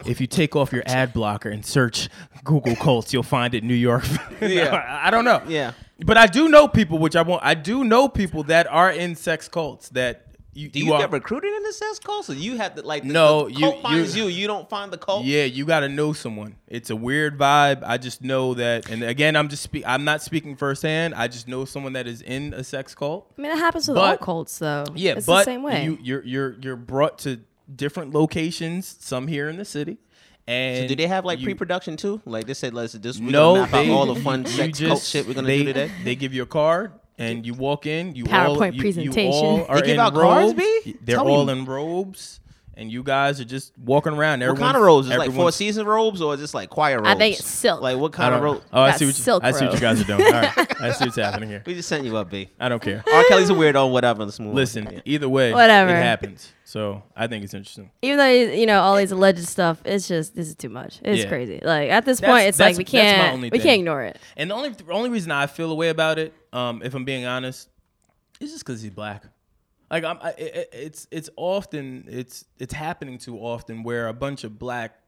if 0.06 0.20
you 0.20 0.26
take 0.26 0.56
off 0.56 0.72
your 0.72 0.82
ad 0.86 1.12
blocker 1.12 1.50
and 1.50 1.64
search 1.64 2.08
Google 2.44 2.76
cults, 2.76 3.12
you'll 3.12 3.22
find 3.22 3.54
it 3.54 3.64
New 3.64 3.74
York. 3.74 4.04
Yeah. 4.40 5.00
I 5.02 5.10
don't 5.10 5.24
know. 5.24 5.42
Yeah. 5.46 5.72
But 6.04 6.16
I 6.16 6.26
do 6.26 6.48
know 6.48 6.68
people, 6.68 6.98
which 6.98 7.16
I 7.16 7.22
want. 7.22 7.42
I 7.44 7.54
do 7.54 7.82
know 7.82 8.08
people 8.08 8.42
that 8.44 8.66
are 8.66 8.90
in 8.90 9.14
sex 9.14 9.48
cults 9.48 9.88
that 9.90 10.25
you. 10.56 10.68
Do 10.68 10.78
you, 10.78 10.92
are, 10.92 11.00
get 11.00 11.12
recruited 11.12 11.52
in 11.54 11.62
the 11.62 11.72
sex 11.72 11.98
cult? 11.98 12.24
So 12.24 12.32
you 12.32 12.56
have 12.56 12.74
to 12.76 12.82
like 12.82 13.02
the, 13.02 13.10
No, 13.12 13.44
the 13.44 13.52
you- 13.52 13.58
cult 13.60 13.82
finds 13.82 14.16
you- 14.16 14.24
you. 14.24 14.30
You 14.30 14.46
don't 14.46 14.68
find 14.68 14.92
the 14.92 14.98
cult. 14.98 15.24
Yeah, 15.24 15.44
you 15.44 15.64
got 15.64 15.80
to 15.80 15.88
know 15.88 16.12
someone. 16.12 16.56
It's 16.66 16.90
a 16.90 16.96
weird 16.96 17.38
vibe. 17.38 17.82
I 17.84 17.98
just 17.98 18.22
know 18.22 18.54
that, 18.54 18.90
and 18.90 19.02
again, 19.04 19.36
I'm 19.36 19.48
just 19.48 19.62
speak. 19.62 19.84
I'm 19.86 20.04
not 20.04 20.22
speaking 20.22 20.56
firsthand. 20.56 21.14
I 21.14 21.28
just 21.28 21.46
know 21.46 21.64
someone 21.64 21.92
that 21.92 22.06
is 22.06 22.22
in 22.22 22.54
a 22.54 22.64
sex 22.64 22.94
cult. 22.94 23.32
I 23.38 23.42
mean, 23.42 23.52
it 23.52 23.58
happens 23.58 23.86
with 23.88 23.98
all 23.98 24.16
cults, 24.16 24.58
though. 24.58 24.84
Yeah, 24.94 25.12
it's 25.12 25.26
but 25.26 25.38
the 25.40 25.44
same 25.44 25.62
way. 25.62 25.84
you 25.84 25.98
you're 26.02 26.24
you're 26.24 26.56
you're 26.60 26.76
brought 26.76 27.18
to 27.20 27.40
different 27.74 28.14
locations. 28.14 28.96
Some 29.00 29.26
here 29.28 29.48
in 29.48 29.56
the 29.56 29.64
city, 29.64 29.98
and 30.46 30.88
Do 30.88 30.94
they 30.96 31.06
have 31.06 31.24
like 31.24 31.38
you- 31.40 31.44
pre-production 31.46 31.96
too? 31.96 32.20
Like 32.24 32.46
they 32.46 32.54
said, 32.54 32.74
let's 32.74 32.92
just 32.94 33.20
we're 33.20 33.30
No, 33.30 33.56
map 33.56 33.70
they, 33.70 33.90
out 33.90 33.94
all 33.94 34.06
the 34.14 34.20
fun 34.20 34.42
you 34.44 34.48
sex 34.48 34.78
just, 34.78 34.88
cult 34.88 35.02
shit 35.02 35.26
we're 35.26 35.34
gonna 35.34 35.46
they, 35.46 35.58
do 35.58 35.64
today. 35.66 35.90
They 36.04 36.14
give 36.16 36.32
you 36.34 36.42
a 36.42 36.46
card, 36.46 36.92
and 37.18 37.46
you 37.46 37.54
walk 37.54 37.86
in. 37.86 38.14
You 38.14 38.24
all, 38.26 38.56
PowerPoint 38.56 38.74
you, 38.74 38.80
presentation. 38.80 39.32
You 39.32 39.62
all 39.62 39.66
are 39.68 39.76
They 39.80 39.86
give 39.86 39.94
in 39.94 40.00
out 40.00 40.14
cards, 40.14 40.54
robes. 40.54 40.82
B? 40.84 40.96
They're 41.02 41.16
Tell 41.16 41.24
me. 41.24 41.32
all 41.32 41.48
in 41.50 41.64
robes, 41.64 42.40
and 42.78 42.92
you 42.92 43.02
guys 43.02 43.40
are 43.40 43.44
just 43.44 43.72
walking 43.78 44.12
around. 44.12 44.40
What 44.40 44.58
kind 44.58 44.76
of 44.76 44.82
Everyone's- 44.82 44.86
robes? 44.86 45.06
Is 45.08 45.12
it 45.14 45.18
like 45.18 45.26
four 45.28 45.32
everyone's- 45.34 45.56
season 45.56 45.86
robes 45.86 46.20
or 46.20 46.36
just 46.36 46.52
like 46.54 46.68
choir 46.68 46.96
robes? 46.98 47.08
I 47.08 47.14
think 47.14 47.38
it's 47.38 47.48
silk. 47.48 47.80
Like 47.80 47.96
what 47.98 48.12
I 48.14 48.16
kind 48.16 48.34
of 48.34 48.40
don't- 48.42 48.52
robe? 48.54 48.62
Oh, 48.72 48.82
I 48.82 48.86
That's 48.88 48.98
see 48.98 49.04
what 49.06 49.16
you, 49.18 49.22
silk 49.24 49.44
I 49.44 49.50
see 49.52 49.64
what 49.64 49.74
you 49.74 49.80
guys 49.80 50.00
are 50.00 50.04
doing. 50.04 50.22
All 50.22 50.30
right, 50.32 50.80
I 50.82 50.92
see 50.92 51.04
what's 51.06 51.16
happening 51.16 51.48
here. 51.48 51.62
We 51.66 51.74
just 51.74 51.88
sent 51.88 52.04
you 52.04 52.16
up, 52.18 52.30
B. 52.30 52.50
I 52.60 52.68
don't 52.68 52.82
care. 52.82 53.02
R. 53.12 53.24
Kelly's 53.28 53.48
a 53.50 53.54
weirdo, 53.54 53.90
whatever. 53.90 54.24
Let's 54.24 54.38
move 54.38 54.50
on. 54.50 54.54
Listen, 54.56 54.88
Yeah. 54.92 55.00
either 55.04 55.28
way, 55.28 55.52
Whatever. 55.54 55.90
it 55.92 56.02
happens. 56.02 56.52
So 56.68 57.04
I 57.16 57.28
think 57.28 57.44
it's 57.44 57.54
interesting. 57.54 57.92
Even 58.02 58.18
though 58.18 58.26
you 58.28 58.66
know 58.66 58.80
all 58.80 58.96
these 58.96 59.12
alleged 59.12 59.46
stuff, 59.46 59.80
it's 59.84 60.08
just 60.08 60.34
this 60.34 60.48
is 60.48 60.56
too 60.56 60.68
much. 60.68 60.98
It's 61.02 61.22
Yeah. 61.22 61.28
crazy. 61.28 61.60
Like 61.62 61.90
at 61.90 62.04
this 62.04 62.18
That's- 62.20 62.34
point, 62.36 62.48
it's 62.48 62.58
that's- 62.58 62.76
like 62.76 62.78
we 62.78 62.84
that's 62.84 62.92
my 62.92 62.98
can't 63.22 63.32
only 63.34 63.48
we 63.50 63.58
thing. 63.58 63.60
can't 63.66 63.78
ignore 63.80 64.02
it. 64.02 64.18
And 64.36 64.50
the 64.50 64.54
only 64.54 64.68
the 64.70 64.92
only 64.92 65.08
reason 65.10 65.30
I 65.30 65.46
feel 65.46 65.70
a 65.70 65.74
way 65.76 65.88
about 65.90 66.18
it, 66.18 66.34
um, 66.56 66.82
if 66.82 66.94
I'm 66.94 67.04
being 67.04 67.26
honest, 67.26 67.68
it's 68.40 68.52
just 68.52 68.64
because 68.64 68.80
he's 68.80 68.90
black. 68.90 69.24
Like 69.90 70.04
I'm, 70.04 70.18
I, 70.20 70.30
it, 70.30 70.68
it's 70.72 71.06
it's 71.10 71.30
often 71.36 72.06
it's 72.08 72.44
it's 72.58 72.72
happening 72.72 73.18
too 73.18 73.38
often 73.38 73.82
where 73.82 74.08
a 74.08 74.12
bunch 74.14 74.42
of 74.42 74.58
black 74.58 74.98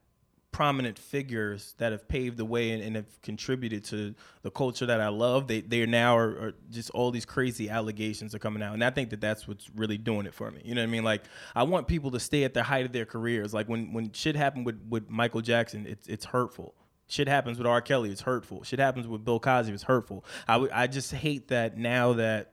prominent 0.52 0.98
figures 0.98 1.74
that 1.78 1.92
have 1.92 2.08
paved 2.08 2.36
the 2.36 2.44
way 2.44 2.70
and, 2.70 2.82
and 2.82 2.96
have 2.96 3.22
contributed 3.22 3.84
to 3.84 4.14
the 4.42 4.50
culture 4.50 4.86
that 4.86 5.00
I 5.00 5.08
love. 5.08 5.48
They 5.48 5.62
they 5.62 5.84
now 5.86 6.16
are, 6.16 6.28
are 6.28 6.54
just 6.70 6.90
all 6.90 7.10
these 7.10 7.24
crazy 7.24 7.68
allegations 7.70 8.34
are 8.34 8.38
coming 8.38 8.62
out, 8.62 8.74
and 8.74 8.84
I 8.84 8.90
think 8.90 9.10
that 9.10 9.20
that's 9.20 9.48
what's 9.48 9.68
really 9.74 9.98
doing 9.98 10.26
it 10.26 10.34
for 10.34 10.50
me. 10.50 10.60
You 10.64 10.74
know 10.74 10.82
what 10.82 10.88
I 10.88 10.90
mean? 10.90 11.04
Like 11.04 11.22
I 11.56 11.62
want 11.64 11.88
people 11.88 12.10
to 12.12 12.20
stay 12.20 12.44
at 12.44 12.54
the 12.54 12.62
height 12.62 12.86
of 12.86 12.92
their 12.92 13.06
careers. 13.06 13.52
Like 13.54 13.68
when 13.68 13.92
when 13.94 14.12
shit 14.12 14.36
happened 14.36 14.66
with 14.66 14.80
with 14.88 15.08
Michael 15.08 15.40
Jackson, 15.40 15.86
it's 15.86 16.06
it's 16.06 16.26
hurtful. 16.26 16.74
Shit 17.08 17.26
happens 17.26 17.58
with 17.58 17.66
R. 17.66 17.80
Kelly, 17.80 18.10
it's 18.10 18.20
hurtful. 18.20 18.62
Shit 18.62 18.78
happens 18.78 19.08
with 19.08 19.24
Bill 19.24 19.40
Cosby, 19.40 19.72
it's 19.72 19.82
hurtful. 19.82 20.24
I 20.46 20.66
I 20.72 20.86
just 20.86 21.12
hate 21.12 21.48
that 21.48 21.76
now 21.76 22.12
that 22.14 22.52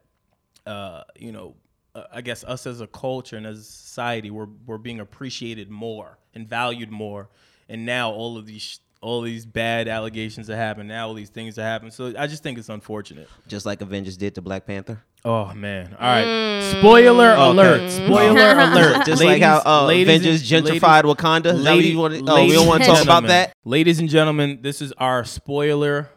uh, 0.66 1.04
you 1.18 1.32
know, 1.32 1.56
uh, 1.94 2.04
I 2.12 2.22
guess 2.22 2.44
us 2.44 2.66
as 2.66 2.82
a 2.82 2.88
culture 2.88 3.38
and 3.38 3.46
as 3.46 3.60
a 3.60 3.64
society, 3.64 4.32
we're 4.32 4.48
we're 4.66 4.78
being 4.78 5.00
appreciated 5.00 5.70
more 5.70 6.18
and 6.34 6.48
valued 6.48 6.92
more, 6.92 7.30
and 7.70 7.86
now 7.86 8.12
all 8.12 8.38
of 8.38 8.46
these 8.46 8.62
sh- 8.62 8.78
all 9.02 9.22
these 9.22 9.46
bad 9.46 9.88
allegations 9.88 10.48
that 10.48 10.56
happen, 10.56 10.88
now 10.88 11.08
all 11.08 11.14
these 11.14 11.30
things 11.30 11.56
that 11.56 11.64
happen. 11.64 11.92
So 11.92 12.14
I 12.18 12.26
just 12.26 12.42
think 12.42 12.58
it's 12.58 12.70
unfortunate. 12.70 13.30
Just 13.48 13.66
like 13.66 13.82
Avengers 13.82 14.18
did 14.18 14.34
to 14.36 14.42
Black 14.42 14.66
Panther. 14.66 15.04
Oh 15.28 15.52
man! 15.56 15.96
All 16.00 16.08
right, 16.08 16.62
spoiler 16.78 17.34
alert! 17.34 17.90
Spoiler 17.92 18.52
alert! 18.60 19.08
Just 19.08 19.24
like 19.24 19.42
how 19.42 19.60
uh, 19.66 19.86
ladies 19.88 20.20
Avengers 20.20 20.52
and- 20.52 20.66
gentrified 20.68 21.04
ladies- 21.04 21.16
Wakanda. 21.18 21.54
Is 21.56 21.64
that 21.64 21.76
lady- 21.76 21.88
you 21.90 21.98
wanna- 21.98 22.22
oh, 22.28 22.46
we 22.46 22.52
don't 22.54 22.68
want 22.68 22.84
to 22.84 22.88
talk 22.90 22.98
about 23.04 23.24
gentlemen, 23.24 23.28
that. 23.30 23.54
Ladies 23.66 24.00
and 24.00 24.08
gentlemen, 24.08 24.60
this 24.62 24.84
is 24.84 24.92
our 25.00 25.26
spoiler 25.26 26.12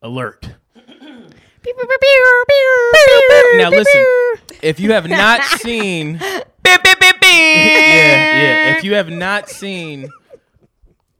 alert. 0.00 0.48
Now 3.56 3.70
listen, 3.70 4.04
if 4.62 4.80
you 4.80 4.92
have 4.92 5.08
not 5.08 5.42
seen, 5.44 6.14
yeah, 6.14 6.40
yeah, 6.64 8.76
if 8.76 8.84
you 8.84 8.94
have 8.94 9.10
not 9.10 9.48
seen 9.50 10.08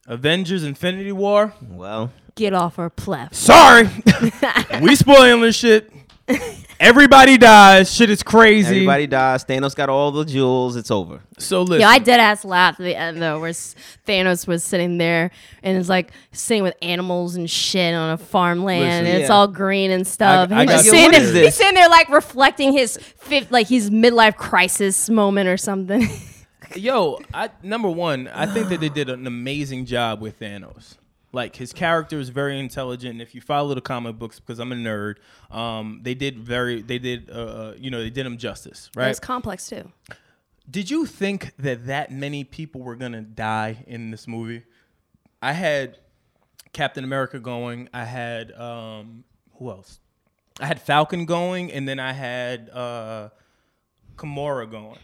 Avengers: 0.06 0.64
Infinity 0.64 1.12
War, 1.12 1.52
Well, 1.68 2.10
Get 2.34 2.54
off 2.54 2.78
our 2.78 2.88
platform. 2.90 3.34
sorry, 3.34 3.88
we 4.80 4.96
spoiling 4.96 5.42
this 5.42 5.56
shit. 5.56 5.92
Everybody 6.80 7.38
dies. 7.38 7.94
Shit 7.94 8.10
is 8.10 8.24
crazy. 8.24 8.74
everybody 8.74 9.06
dies. 9.06 9.44
Thanos 9.44 9.76
got 9.76 9.88
all 9.88 10.10
the 10.10 10.24
jewels. 10.24 10.74
It's 10.74 10.90
over. 10.90 11.20
So 11.38 11.62
listen, 11.62 11.80
Yeah, 11.80 11.88
I 11.88 12.00
dead 12.00 12.18
ass 12.18 12.44
laughed 12.44 12.80
at 12.80 12.82
the 12.82 12.96
end 12.96 13.22
though, 13.22 13.40
where 13.40 13.52
Thanos 13.52 14.48
was 14.48 14.64
sitting 14.64 14.98
there 14.98 15.30
and 15.62 15.78
it's 15.78 15.88
like 15.88 16.10
sitting 16.32 16.64
with 16.64 16.74
animals 16.82 17.36
and 17.36 17.48
shit 17.48 17.94
on 17.94 18.10
a 18.10 18.18
farmland, 18.18 18.80
Listen, 18.82 19.06
and 19.06 19.18
it's 19.22 19.28
yeah. 19.28 19.34
all 19.34 19.46
green 19.46 19.92
and 19.92 20.04
stuff. 20.04 20.50
I 20.50 20.62
and 20.62 20.68
got 20.68 20.78
he's, 20.78 20.86
you. 20.86 20.90
sitting 20.90 21.04
What 21.04 21.12
there, 21.12 21.22
is 21.22 21.44
he's 21.44 21.54
sitting 21.54 21.74
there 21.74 21.88
like 21.88 22.08
reflecting 22.08 22.72
his 22.72 22.96
fifth, 22.96 23.52
like 23.52 23.68
his 23.68 23.88
midlife 23.88 24.36
crisis 24.36 25.08
moment 25.08 25.48
or 25.48 25.56
something. 25.56 26.08
Yo, 26.74 27.20
I 27.32 27.50
number 27.62 27.90
one, 27.90 28.26
I 28.26 28.46
think 28.46 28.70
that 28.70 28.80
they 28.80 28.88
did 28.88 29.08
an 29.08 29.26
amazing 29.28 29.86
job 29.86 30.20
with 30.20 30.40
Thanos. 30.40 30.96
Like 31.32 31.56
his 31.56 31.72
character 31.72 32.18
is 32.18 32.28
very 32.28 32.58
intelligent. 32.58 33.12
And 33.12 33.22
if 33.22 33.34
you 33.34 33.40
follow 33.40 33.74
the 33.74 33.80
comic 33.80 34.18
books, 34.18 34.38
because 34.38 34.58
I'm 34.58 34.70
a 34.72 34.74
nerd, 34.74 35.16
um, 35.50 36.00
they 36.02 36.14
did 36.14 36.38
very, 36.38 36.82
they 36.82 36.98
did, 36.98 37.30
uh, 37.30 37.34
uh, 37.34 37.74
you 37.78 37.90
know, 37.90 38.02
they 38.02 38.10
did 38.10 38.26
him 38.26 38.36
justice, 38.36 38.90
right? 38.94 39.08
It's 39.08 39.20
complex 39.20 39.68
too. 39.68 39.90
Did 40.70 40.90
you 40.90 41.06
think 41.06 41.52
that 41.58 41.86
that 41.86 42.12
many 42.12 42.44
people 42.44 42.82
were 42.82 42.96
gonna 42.96 43.22
die 43.22 43.84
in 43.86 44.10
this 44.10 44.28
movie? 44.28 44.62
I 45.40 45.52
had 45.52 45.98
Captain 46.72 47.02
America 47.02 47.40
going. 47.40 47.88
I 47.92 48.04
had 48.04 48.52
um, 48.52 49.24
who 49.54 49.70
else? 49.70 50.00
I 50.60 50.66
had 50.66 50.80
Falcon 50.80 51.24
going, 51.24 51.72
and 51.72 51.88
then 51.88 51.98
I 51.98 52.12
had 52.12 52.70
uh, 52.70 53.30
going. 54.16 54.98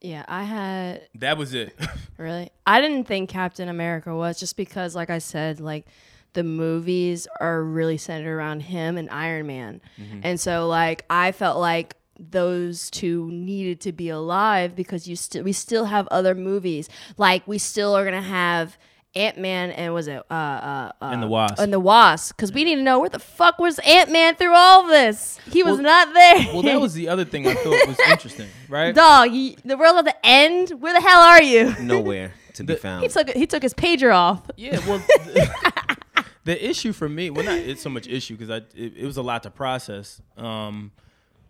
Yeah, 0.00 0.24
I 0.28 0.44
had 0.44 1.08
That 1.14 1.38
was 1.38 1.54
it. 1.54 1.74
Really? 2.18 2.50
I 2.66 2.80
didn't 2.80 3.04
think 3.04 3.28
Captain 3.28 3.68
America 3.68 4.14
was 4.16 4.40
just 4.40 4.56
because, 4.56 4.94
like 4.94 5.10
I 5.10 5.18
said, 5.18 5.60
like 5.60 5.84
the 6.32 6.42
movies 6.42 7.28
are 7.42 7.62
really 7.62 7.98
centered 7.98 8.34
around 8.34 8.60
him 8.60 8.96
and 8.96 9.10
Iron 9.10 9.46
Man. 9.46 9.82
Mm-hmm. 10.00 10.20
And 10.22 10.40
so, 10.40 10.66
like, 10.66 11.04
I 11.10 11.32
felt 11.32 11.58
like 11.58 11.94
those 12.18 12.90
two 12.90 13.30
needed 13.30 13.82
to 13.82 13.92
be 13.92 14.08
alive 14.08 14.74
because 14.74 15.06
you 15.06 15.14
still 15.14 15.44
we 15.44 15.52
still 15.52 15.84
have 15.84 16.08
other 16.08 16.34
movies 16.34 16.88
like 17.18 17.46
we 17.46 17.58
still 17.58 17.94
are 17.94 18.06
gonna 18.06 18.22
have 18.22 18.78
Ant 19.16 19.38
Man 19.38 19.70
and 19.70 19.92
was 19.94 20.06
it 20.08 20.22
uh 20.30 20.34
uh, 20.34 20.92
uh 21.00 21.04
And 21.06 21.22
the 21.22 21.26
Wasp. 21.26 21.58
and 21.58 21.72
the 21.72 21.80
Wasp 21.80 22.36
because 22.36 22.52
we 22.52 22.62
need 22.64 22.76
to 22.76 22.82
know 22.82 22.98
where 23.00 23.08
the 23.08 23.18
fuck 23.18 23.58
was 23.58 23.78
Ant 23.80 24.12
Man 24.12 24.36
through 24.36 24.54
all 24.54 24.86
this. 24.86 25.38
He 25.50 25.62
was 25.62 25.74
Well- 25.74 25.82
not 25.82 26.12
there. 26.14 26.36
Well, 26.52 26.62
that 26.62 26.80
was 26.80 26.94
the 26.94 27.08
other 27.08 27.24
thing 27.24 27.46
I 27.48 27.54
thought 27.54 27.88
was 27.88 27.98
interesting, 28.10 28.48
right? 28.68 28.94
dog. 28.94 29.30
He, 29.30 29.56
the 29.64 29.76
world 29.76 29.96
at 29.96 30.04
the 30.04 30.14
end. 30.26 30.70
Where 30.80 30.92
the 30.94 31.00
hell 31.00 31.20
are 31.20 31.42
you? 31.42 31.74
Nowhere 31.80 32.34
to 32.54 32.64
be 32.64 32.74
found. 32.76 33.02
He 33.02 33.08
took 33.08 33.30
he 33.30 33.46
took 33.46 33.62
his 33.62 33.74
pager 33.74 34.14
off. 34.14 34.42
Yeah, 34.56 34.78
well, 34.86 35.02
the 36.44 36.68
issue 36.70 36.92
for 36.92 37.08
me, 37.08 37.30
well, 37.30 37.44
not 37.44 37.58
it's 37.58 37.82
so 37.82 37.90
much 37.90 38.06
issue 38.06 38.36
because 38.36 38.50
I 38.50 38.56
it, 38.76 38.96
it 38.96 39.04
was 39.06 39.16
a 39.16 39.22
lot 39.22 39.42
to 39.44 39.50
process. 39.50 40.20
Um, 40.36 40.92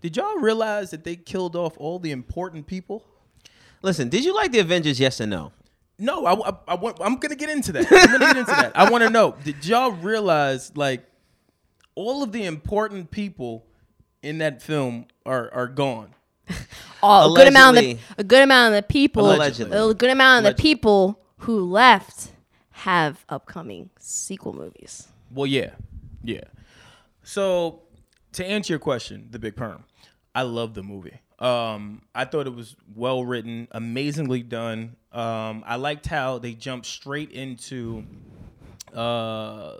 did 0.01 0.17
y'all 0.17 0.37
realize 0.39 0.91
that 0.91 1.05
they 1.05 1.17
killed 1.17 1.57
off 1.57 1.77
all 1.79 1.99
the 1.99 2.11
important 2.13 2.67
people? 2.67 3.05
Listen, 3.83 4.09
did 4.09 4.25
you 4.25 4.35
like 4.35 4.53
the 4.53 4.59
Avengers? 4.59 4.99
Yes 4.99 5.21
or 5.21 5.27
no? 5.27 5.53
No, 5.99 6.27
I, 6.27 6.35
I, 6.51 6.53
I 6.69 6.75
want, 6.75 6.99
I'm 7.01 7.17
gonna 7.17 7.37
get 7.37 7.49
into 7.51 7.73
that. 7.73 7.87
I'm 7.91 8.07
gonna 8.07 8.19
get 8.19 8.37
into 8.37 8.51
that. 8.51 8.77
I 8.77 8.91
want 8.91 9.03
to 9.05 9.11
know: 9.11 9.35
Did 9.45 9.65
y'all 9.67 9.93
realize 9.93 10.77
like 10.77 11.05
all 11.95 12.23
of 12.23 12.33
the 12.33 12.45
important 12.45 13.11
people 13.11 13.65
in 14.23 14.39
that 14.39 14.61
film 14.63 15.07
are 15.25 15.53
are 15.53 15.69
gone? 15.69 16.11
Oh, 17.03 17.33
a 17.33 17.37
good 17.37 17.47
amount 17.47 17.77
of 17.77 17.83
the, 17.85 17.91
Allegedly. 17.91 18.15
a 18.19 18.25
good 18.25 18.43
amount 18.43 18.75
of 18.75 18.79
the 18.83 18.83
people, 18.89 19.31
Allegedly. 19.31 19.77
a 19.77 19.95
good 19.95 20.11
amount 20.11 20.39
of 20.39 20.43
the 20.45 20.49
Allegedly. 20.49 20.63
people 20.75 21.21
who 21.41 21.61
left 21.71 22.31
have 22.71 23.25
upcoming 23.29 23.91
sequel 23.99 24.55
movies. 24.55 25.07
Well, 25.31 25.47
yeah, 25.47 25.73
yeah. 26.25 26.41
So 27.23 27.83
to 28.33 28.45
answer 28.45 28.73
your 28.73 28.81
question, 28.81 29.29
the 29.31 29.39
big 29.39 29.57
perm, 29.57 29.85
I 30.35 30.43
love 30.43 30.73
the 30.75 30.83
movie. 30.83 31.21
Um, 31.39 32.03
I 32.15 32.25
thought 32.25 32.47
it 32.47 32.55
was 32.55 32.77
well 32.95 33.25
written, 33.25 33.69
amazingly 33.71 34.43
done. 34.43 34.97
Um, 35.13 35.65
I 35.67 35.77
liked 35.77 36.07
how 36.07 36.39
they 36.39 36.55
jumped 36.55 36.87
straight 36.87 37.31
into, 37.31 38.05
uh, 38.95 39.77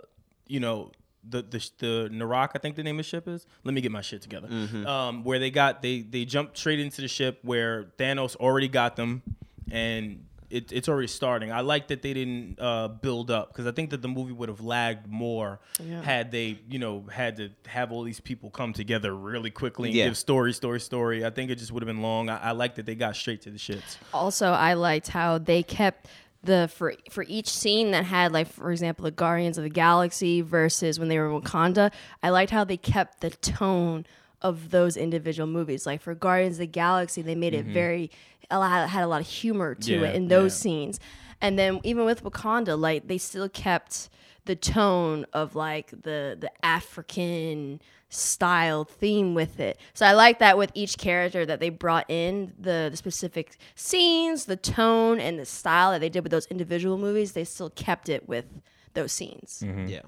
you 0.47 0.59
know, 0.59 0.91
the 1.27 1.41
the 1.41 1.69
the 1.79 2.09
Narak, 2.11 2.51
I 2.55 2.59
think 2.59 2.75
the 2.75 2.83
name 2.83 2.95
of 2.99 3.05
the 3.05 3.09
ship 3.09 3.27
is. 3.27 3.45
Let 3.63 3.73
me 3.73 3.81
get 3.81 3.91
my 3.91 4.01
shit 4.01 4.21
together. 4.21 4.47
Um, 4.87 5.23
where 5.23 5.39
they 5.39 5.49
got 5.51 5.81
they 5.81 6.01
they 6.01 6.25
jumped 6.25 6.57
straight 6.57 6.79
into 6.79 7.01
the 7.01 7.07
ship 7.07 7.39
where 7.41 7.85
Thanos 7.97 8.35
already 8.37 8.67
got 8.67 8.95
them, 8.95 9.23
and 9.69 10.25
it, 10.49 10.71
it's 10.71 10.87
already 10.87 11.07
starting. 11.07 11.51
I 11.51 11.61
like 11.61 11.87
that 11.89 12.01
they 12.01 12.13
didn't 12.13 12.57
uh, 12.59 12.87
build 12.87 13.29
up 13.31 13.49
because 13.49 13.67
I 13.67 13.71
think 13.71 13.89
that 13.89 14.01
the 14.01 14.07
movie 14.07 14.31
would 14.31 14.49
have 14.49 14.61
lagged 14.61 15.07
more 15.07 15.59
had 16.03 16.31
they, 16.31 16.59
you 16.69 16.79
know, 16.79 17.05
had 17.11 17.35
to 17.37 17.49
have 17.67 17.91
all 17.91 18.03
these 18.03 18.19
people 18.19 18.49
come 18.49 18.73
together 18.73 19.13
really 19.15 19.49
quickly 19.51 19.89
and 19.89 19.95
Yeah. 19.97 20.05
give 20.05 20.17
story, 20.17 20.53
story, 20.53 20.79
story. 20.79 21.25
I 21.25 21.29
think 21.29 21.51
it 21.51 21.55
just 21.57 21.71
would 21.71 21.83
have 21.83 21.87
been 21.87 22.01
long. 22.01 22.29
I, 22.29 22.37
I 22.37 22.51
like 22.51 22.75
that 22.75 22.85
they 22.85 22.95
got 22.95 23.15
straight 23.15 23.41
to 23.43 23.49
the 23.51 23.57
shits. 23.57 23.97
Also, 24.13 24.51
I 24.51 24.73
liked 24.73 25.09
how 25.09 25.37
they 25.37 25.63
kept 25.63 26.07
the 26.43 26.69
for 26.73 26.93
for 27.09 27.25
each 27.27 27.49
scene 27.49 27.91
that 27.91 28.05
had 28.05 28.31
like 28.31 28.47
for 28.47 28.71
example 28.71 29.03
the 29.03 29.11
Guardians 29.11 29.57
of 29.57 29.63
the 29.65 29.69
Galaxy 29.69 30.41
versus 30.41 30.97
when 30.99 31.09
they 31.09 31.17
were 31.19 31.29
in 31.35 31.41
Wakanda. 31.41 31.91
I 32.23 32.29
liked 32.29 32.51
how 32.51 32.63
they 32.63 32.77
kept 32.77 33.19
the 33.21 33.31
tone 33.31 34.05
of 34.41 34.69
those 34.71 34.97
individual 34.97 35.47
movies. 35.47 35.85
Like 35.85 36.01
for 36.01 36.13
Guardians 36.15 36.55
of 36.55 36.59
the 36.59 36.67
Galaxy, 36.67 37.21
they 37.21 37.35
made 37.35 37.53
it 37.53 37.65
very 37.65 38.11
a 38.49 38.59
lot, 38.59 38.89
had 38.89 39.03
a 39.03 39.07
lot 39.07 39.21
of 39.21 39.27
humor 39.27 39.75
to 39.75 39.91
Mm-hmm. 39.91 40.03
Yeah, 40.03 40.09
it 40.09 40.15
in 40.15 40.27
those 40.27 40.53
yeah. 40.53 40.61
scenes. 40.61 40.99
And 41.41 41.57
then 41.57 41.79
even 41.83 42.05
with 42.05 42.23
Wakanda, 42.23 42.79
like 42.79 43.07
they 43.07 43.17
still 43.17 43.49
kept 43.49 44.09
the 44.45 44.55
tone 44.55 45.25
of 45.33 45.55
like 45.55 45.89
the 45.91 46.37
the 46.39 46.51
African 46.63 47.81
style 48.09 48.85
theme 48.85 49.35
with 49.35 49.59
it. 49.59 49.77
So 49.93 50.05
I 50.05 50.13
like 50.13 50.39
that 50.39 50.57
with 50.57 50.71
each 50.73 50.97
character 50.97 51.45
that 51.45 51.59
they 51.59 51.69
brought 51.69 52.05
in 52.09 52.53
the, 52.57 52.87
the 52.89 52.95
specific 52.97 53.57
scenes, 53.75 54.45
the 54.45 54.55
tone, 54.55 55.19
and 55.19 55.37
the 55.37 55.45
style 55.45 55.91
that 55.91 55.99
they 55.99 56.09
did 56.09 56.23
with 56.23 56.31
those 56.31 56.45
individual 56.47 56.97
movies. 56.97 57.33
They 57.33 57.43
still 57.43 57.69
kept 57.69 58.07
it 58.07 58.27
with 58.27 58.45
those 58.93 59.11
scenes. 59.11 59.61
Mm-hmm. 59.65 59.87
Yeah. 59.87 60.01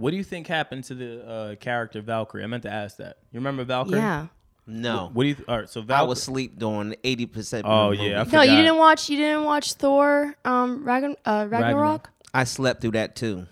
What 0.00 0.12
do 0.12 0.16
you 0.16 0.24
think 0.24 0.46
happened 0.46 0.84
to 0.84 0.94
the 0.94 1.28
uh, 1.28 1.54
character 1.56 2.00
Valkyrie? 2.00 2.42
I 2.42 2.46
meant 2.46 2.62
to 2.62 2.72
ask 2.72 2.96
that. 2.96 3.18
You 3.32 3.38
remember 3.40 3.64
Valkyrie? 3.64 3.98
Yeah. 3.98 4.28
No. 4.66 5.10
What 5.12 5.24
do 5.24 5.28
you? 5.28 5.34
Th- 5.34 5.48
all 5.48 5.58
right, 5.58 5.68
so 5.68 5.84
I 5.88 6.02
was 6.04 6.20
asleep 6.20 6.58
during 6.58 6.94
eighty 7.04 7.26
percent. 7.26 7.66
Oh, 7.68 7.90
yeah, 7.90 8.22
I 8.22 8.24
No, 8.30 8.42
you 8.42 8.56
didn't 8.62 8.76
watch. 8.78 9.10
You 9.10 9.16
didn't 9.18 9.44
watch 9.44 9.74
Thor, 9.74 10.36
um, 10.44 10.84
Ragn- 10.84 11.16
uh, 11.26 11.46
Ragnarok. 11.50 11.50
Ragnarok. 11.50 12.10
I 12.32 12.44
slept 12.44 12.80
through 12.80 12.92
that 12.92 13.16
too. 13.16 13.46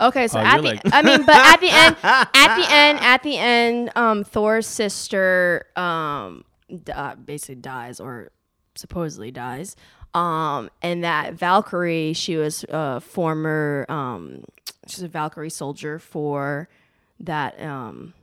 Okay, 0.00 0.26
so 0.28 0.38
Oh, 0.38 0.42
at 0.42 0.56
the, 0.56 0.62
like- 0.62 0.80
I 0.86 1.02
mean, 1.02 1.24
but 1.26 1.34
at 1.36 1.60
the 1.60 1.70
end, 1.70 1.96
at 2.02 2.56
the 2.56 2.66
end, 2.72 2.98
at 3.00 3.22
the 3.22 3.36
end, 3.36 3.90
um, 3.96 4.24
Thor's 4.24 4.66
sister, 4.66 5.66
um, 5.76 6.44
uh, 6.92 7.14
basically 7.16 7.56
dies 7.56 8.00
or 8.00 8.30
supposedly 8.74 9.30
dies. 9.30 9.76
Um, 10.14 10.70
and 10.82 11.04
that 11.04 11.34
Valkyrie, 11.34 12.12
she 12.14 12.36
was 12.36 12.64
a 12.68 13.00
former, 13.00 13.84
um, 13.88 14.44
she's 14.88 15.02
a 15.02 15.08
Valkyrie 15.08 15.50
soldier 15.50 15.98
for 15.98 16.68
that, 17.20 17.60
um, 17.60 18.14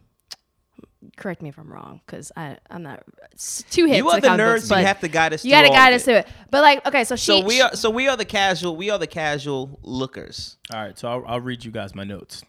correct 1.18 1.42
me 1.42 1.50
if 1.50 1.58
I'm 1.58 1.72
wrong, 1.72 2.02
because 2.06 2.32
I, 2.36 2.58
I'm 2.70 2.84
not, 2.84 3.04
it's 3.32 3.64
two 3.70 3.86
hits. 3.86 3.98
You 3.98 4.10
are 4.10 4.16
to 4.16 4.22
the 4.22 4.28
comic 4.28 4.46
nerds. 4.46 4.70
books, 4.70 4.70
You 4.72 4.86
have 4.86 5.00
to 5.02 5.08
guide 5.08 5.34
us. 5.34 5.46
You 5.46 5.52
gotta 5.52 5.70
guide 5.70 5.94
us 5.94 6.04
through 6.06 6.16
it. 6.16 6.28
But 6.50 6.62
like, 6.62 6.86
okay, 6.88 7.04
so 7.04 7.16
she, 7.16 7.26
So 7.26 7.46
we 7.46 7.62
are. 7.62 7.76
So 7.76 7.90
we 7.90 8.08
are 8.08 8.18
the 8.18 8.26
casual. 8.26 8.76
We 8.76 8.90
are 8.90 8.98
the 8.98 9.08
casual 9.08 9.80
lookers. 9.84 10.58
All 10.74 10.82
right, 10.82 10.98
so 10.98 11.08
I'll, 11.10 11.24
I'll 11.28 11.42
read 11.42 11.64
you 11.64 11.72
guys 11.72 11.94
my 11.94 12.04
notes. 12.04 12.44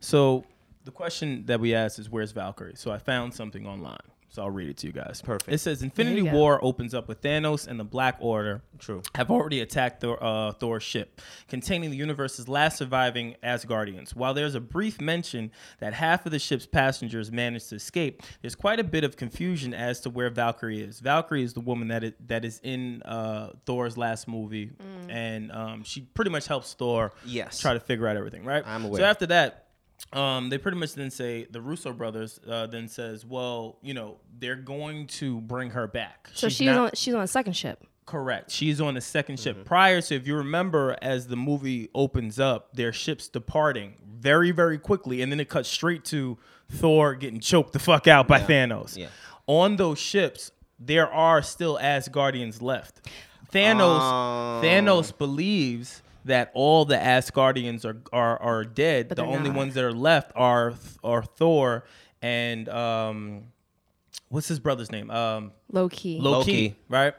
So 0.00 0.44
the 0.84 0.90
question 0.90 1.44
that 1.46 1.60
we 1.60 1.74
asked 1.74 1.98
is, 1.98 2.08
"Where's 2.08 2.32
Valkyrie?" 2.32 2.74
So 2.76 2.90
I 2.90 2.98
found 2.98 3.34
something 3.34 3.66
online, 3.66 3.98
so 4.32 4.42
I'll 4.42 4.50
read 4.50 4.68
it 4.68 4.76
to 4.78 4.86
you 4.86 4.92
guys. 4.92 5.20
Perfect. 5.24 5.52
It 5.52 5.58
says 5.58 5.82
Infinity 5.82 6.22
go. 6.22 6.30
War 6.32 6.64
opens 6.64 6.94
up 6.94 7.08
with 7.08 7.20
Thanos 7.20 7.66
and 7.66 7.78
the 7.80 7.84
Black 7.84 8.16
Order. 8.20 8.62
True. 8.78 9.02
Have 9.16 9.30
already 9.30 9.60
attacked 9.60 10.00
Thor, 10.00 10.22
uh, 10.22 10.52
Thor's 10.52 10.82
ship, 10.84 11.20
containing 11.48 11.90
the 11.90 11.96
universe's 11.96 12.48
last 12.48 12.78
surviving 12.78 13.34
Asgardians. 13.42 14.14
While 14.14 14.32
there's 14.32 14.54
a 14.54 14.60
brief 14.60 15.00
mention 15.00 15.50
that 15.80 15.94
half 15.94 16.24
of 16.26 16.32
the 16.32 16.38
ship's 16.38 16.64
passengers 16.64 17.32
managed 17.32 17.70
to 17.70 17.74
escape, 17.74 18.22
there's 18.40 18.54
quite 18.54 18.78
a 18.78 18.84
bit 18.84 19.02
of 19.04 19.16
confusion 19.16 19.74
as 19.74 20.00
to 20.02 20.10
where 20.10 20.30
Valkyrie 20.30 20.80
is. 20.80 21.00
Valkyrie 21.00 21.42
is 21.42 21.52
the 21.52 21.60
woman 21.60 21.88
that 21.88 22.04
is, 22.04 22.12
that 22.28 22.44
is 22.44 22.60
in 22.62 23.02
uh, 23.02 23.50
Thor's 23.66 23.96
last 23.98 24.28
movie, 24.28 24.70
and 25.08 25.50
um, 25.52 25.82
she 25.82 26.02
pretty 26.02 26.30
much 26.30 26.46
helps 26.46 26.72
Thor 26.74 27.12
Yes. 27.26 27.58
try 27.58 27.74
to 27.74 27.80
figure 27.80 28.06
out 28.06 28.16
everything, 28.16 28.44
right? 28.44 28.62
I'm 28.66 28.84
aware. 28.84 29.00
So 29.00 29.04
after 29.04 29.26
that, 29.26 29.66
um, 30.12 30.48
they 30.48 30.58
pretty 30.58 30.76
much 30.78 30.94
then 30.94 31.10
say 31.10 31.46
the 31.50 31.60
Russo 31.60 31.92
brothers 31.92 32.40
uh, 32.48 32.66
then 32.66 32.88
says, 32.88 33.24
well, 33.24 33.78
you 33.82 33.94
know, 33.94 34.16
they're 34.38 34.56
going 34.56 35.06
to 35.08 35.40
bring 35.42 35.70
her 35.70 35.86
back. 35.86 36.28
so 36.34 36.48
she's, 36.48 36.66
not- 36.66 36.78
on, 36.78 36.90
she's 36.94 37.14
on 37.14 37.20
the 37.20 37.26
second 37.28 37.52
ship. 37.54 37.84
correct. 38.06 38.50
She's 38.50 38.80
on 38.80 38.94
the 38.94 39.00
second 39.00 39.36
Mm-hmm. 39.36 39.58
ship. 39.60 39.64
Prior 39.64 40.00
to, 40.00 40.14
if 40.16 40.26
you 40.26 40.36
remember, 40.36 40.96
as 41.00 41.28
the 41.28 41.36
movie 41.36 41.88
opens 41.94 42.40
up, 42.40 42.74
their 42.74 42.92
ships 42.92 43.28
departing 43.28 43.94
very, 44.18 44.50
very 44.50 44.78
quickly, 44.78 45.22
and 45.22 45.30
then 45.30 45.38
it 45.40 45.48
cuts 45.48 45.68
straight 45.68 46.04
to 46.06 46.36
Thor 46.70 47.14
getting 47.14 47.40
choked 47.40 47.72
the 47.72 47.78
fuck 47.78 48.06
out 48.08 48.26
by 48.28 48.40
Thanos. 48.40 48.96
Yeah. 48.96 49.08
On 49.46 49.76
those 49.76 49.98
ships, 49.98 50.50
there 50.78 51.08
are 51.12 51.40
still 51.42 51.78
Asgardians 51.78 52.60
left. 52.62 53.08
Thanos, 53.52 54.00
Oh. 54.00 54.60
Thanos 54.62 55.16
believes 55.16 56.02
that 56.30 56.50
all 56.54 56.84
the 56.84 56.96
Asgardians 56.96 57.84
are 57.84 58.00
are, 58.12 58.40
are 58.40 58.64
dead. 58.64 59.08
But 59.08 59.16
the 59.16 59.24
only 59.24 59.50
not. 59.50 59.56
ones 59.56 59.74
that 59.74 59.84
are 59.84 59.92
left 59.92 60.32
are 60.34 60.74
are 61.04 61.22
Thor 61.22 61.84
and 62.22 62.68
um, 62.68 63.44
what's 64.28 64.48
his 64.48 64.60
brother's 64.60 64.90
name? 64.90 65.10
Um, 65.10 65.52
Low 65.70 65.88
key. 65.88 66.18
Loki, 66.20 66.52
Loki. 66.52 66.76
right? 66.88 67.14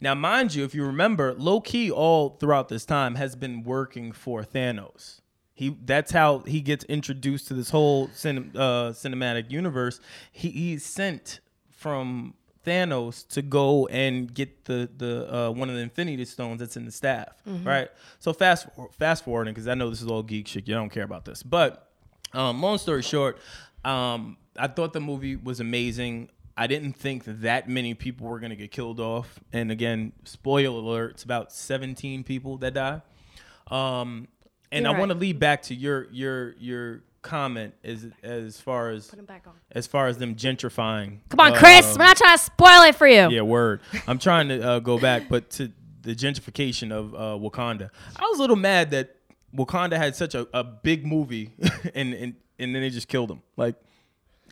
Now, 0.00 0.14
mind 0.14 0.54
you, 0.54 0.64
if 0.64 0.74
you 0.74 0.84
remember, 0.84 1.34
Loki 1.34 1.90
all 1.90 2.36
throughout 2.40 2.68
this 2.68 2.84
time 2.84 3.14
has 3.14 3.36
been 3.36 3.62
working 3.62 4.12
for 4.12 4.42
Thanos. 4.42 5.20
He 5.54 5.76
that's 5.84 6.10
how 6.10 6.40
he 6.40 6.60
gets 6.60 6.84
introduced 6.86 7.46
to 7.48 7.54
this 7.54 7.70
whole 7.70 8.10
cin- 8.12 8.50
uh, 8.56 8.90
cinematic 8.90 9.50
universe. 9.52 10.00
He, 10.32 10.50
he's 10.50 10.84
sent 10.84 11.40
from 11.70 12.34
Thanos 12.64 13.26
to 13.28 13.42
go 13.42 13.86
and 13.88 14.32
get 14.32 14.64
the 14.64 14.88
the 14.96 15.34
uh, 15.34 15.50
one 15.50 15.68
of 15.68 15.76
the 15.76 15.82
Infinity 15.82 16.24
Stones 16.24 16.60
that's 16.60 16.76
in 16.76 16.84
the 16.84 16.92
staff, 16.92 17.28
right? 17.64 17.88
So 18.18 18.32
fast 18.32 18.66
fast 18.98 19.24
forwarding 19.24 19.54
because 19.54 19.68
I 19.68 19.74
know 19.74 19.90
this 19.90 20.02
is 20.02 20.08
all 20.08 20.22
geek 20.22 20.48
shit. 20.48 20.66
You 20.68 20.74
don't 20.74 20.90
care 20.90 21.04
about 21.04 21.24
this, 21.24 21.42
but 21.42 21.90
um, 22.32 22.60
long 22.62 22.78
story 22.78 23.02
short, 23.02 23.38
um, 23.84 24.36
I 24.58 24.66
thought 24.68 24.92
the 24.92 25.00
movie 25.00 25.36
was 25.36 25.60
amazing. 25.60 26.30
I 26.56 26.66
didn't 26.66 26.92
think 26.94 27.24
that 27.26 27.68
many 27.68 27.94
people 27.94 28.26
were 28.28 28.38
gonna 28.40 28.56
get 28.56 28.70
killed 28.70 29.00
off. 29.00 29.40
And 29.52 29.70
again, 29.70 30.12
spoiler 30.24 30.78
alert: 30.78 31.12
it's 31.12 31.22
about 31.24 31.52
17 31.52 32.24
people 32.24 32.58
that 32.58 32.74
die. 32.74 33.02
Um, 33.68 34.28
and 34.70 34.84
You're 34.84 34.94
I 34.94 34.98
want 34.98 35.12
to 35.12 35.18
lead 35.18 35.38
back 35.38 35.62
to 35.62 35.74
your 35.74 36.08
your 36.10 36.54
your 36.58 37.02
comment 37.24 37.74
as 37.82 38.06
as 38.22 38.60
far 38.60 38.90
as 38.90 39.08
Put 39.08 39.18
him 39.18 39.24
back 39.24 39.44
on. 39.48 39.54
as 39.72 39.86
far 39.88 40.06
as 40.06 40.18
them 40.18 40.36
gentrifying. 40.36 41.18
Come 41.30 41.40
on, 41.40 41.54
Chris. 41.54 41.84
um, 41.86 41.98
We're 41.98 42.04
not 42.04 42.16
trying 42.16 42.36
to 42.38 42.42
spoil 42.44 42.82
it 42.82 42.94
for 42.94 43.08
you. 43.08 43.28
yeah, 43.30 43.40
word. 43.40 43.80
I'm 44.06 44.18
trying 44.20 44.48
to 44.48 44.62
uh, 44.62 44.78
go 44.78 44.98
back, 44.98 45.28
but 45.28 45.50
to 45.52 45.72
the 46.02 46.14
gentrification 46.14 46.92
of 46.92 47.14
uh, 47.14 47.18
Wakanda, 47.42 47.90
I 48.16 48.22
was 48.30 48.38
a 48.38 48.42
little 48.42 48.56
mad 48.56 48.90
that 48.92 49.16
Wakanda 49.56 49.96
had 49.96 50.14
such 50.14 50.34
a, 50.34 50.46
a 50.52 50.62
big 50.62 51.06
movie, 51.06 51.52
and, 51.94 52.12
and 52.14 52.34
and 52.58 52.74
then 52.74 52.82
they 52.82 52.90
just 52.90 53.08
killed 53.08 53.30
him. 53.30 53.42
Like, 53.56 53.74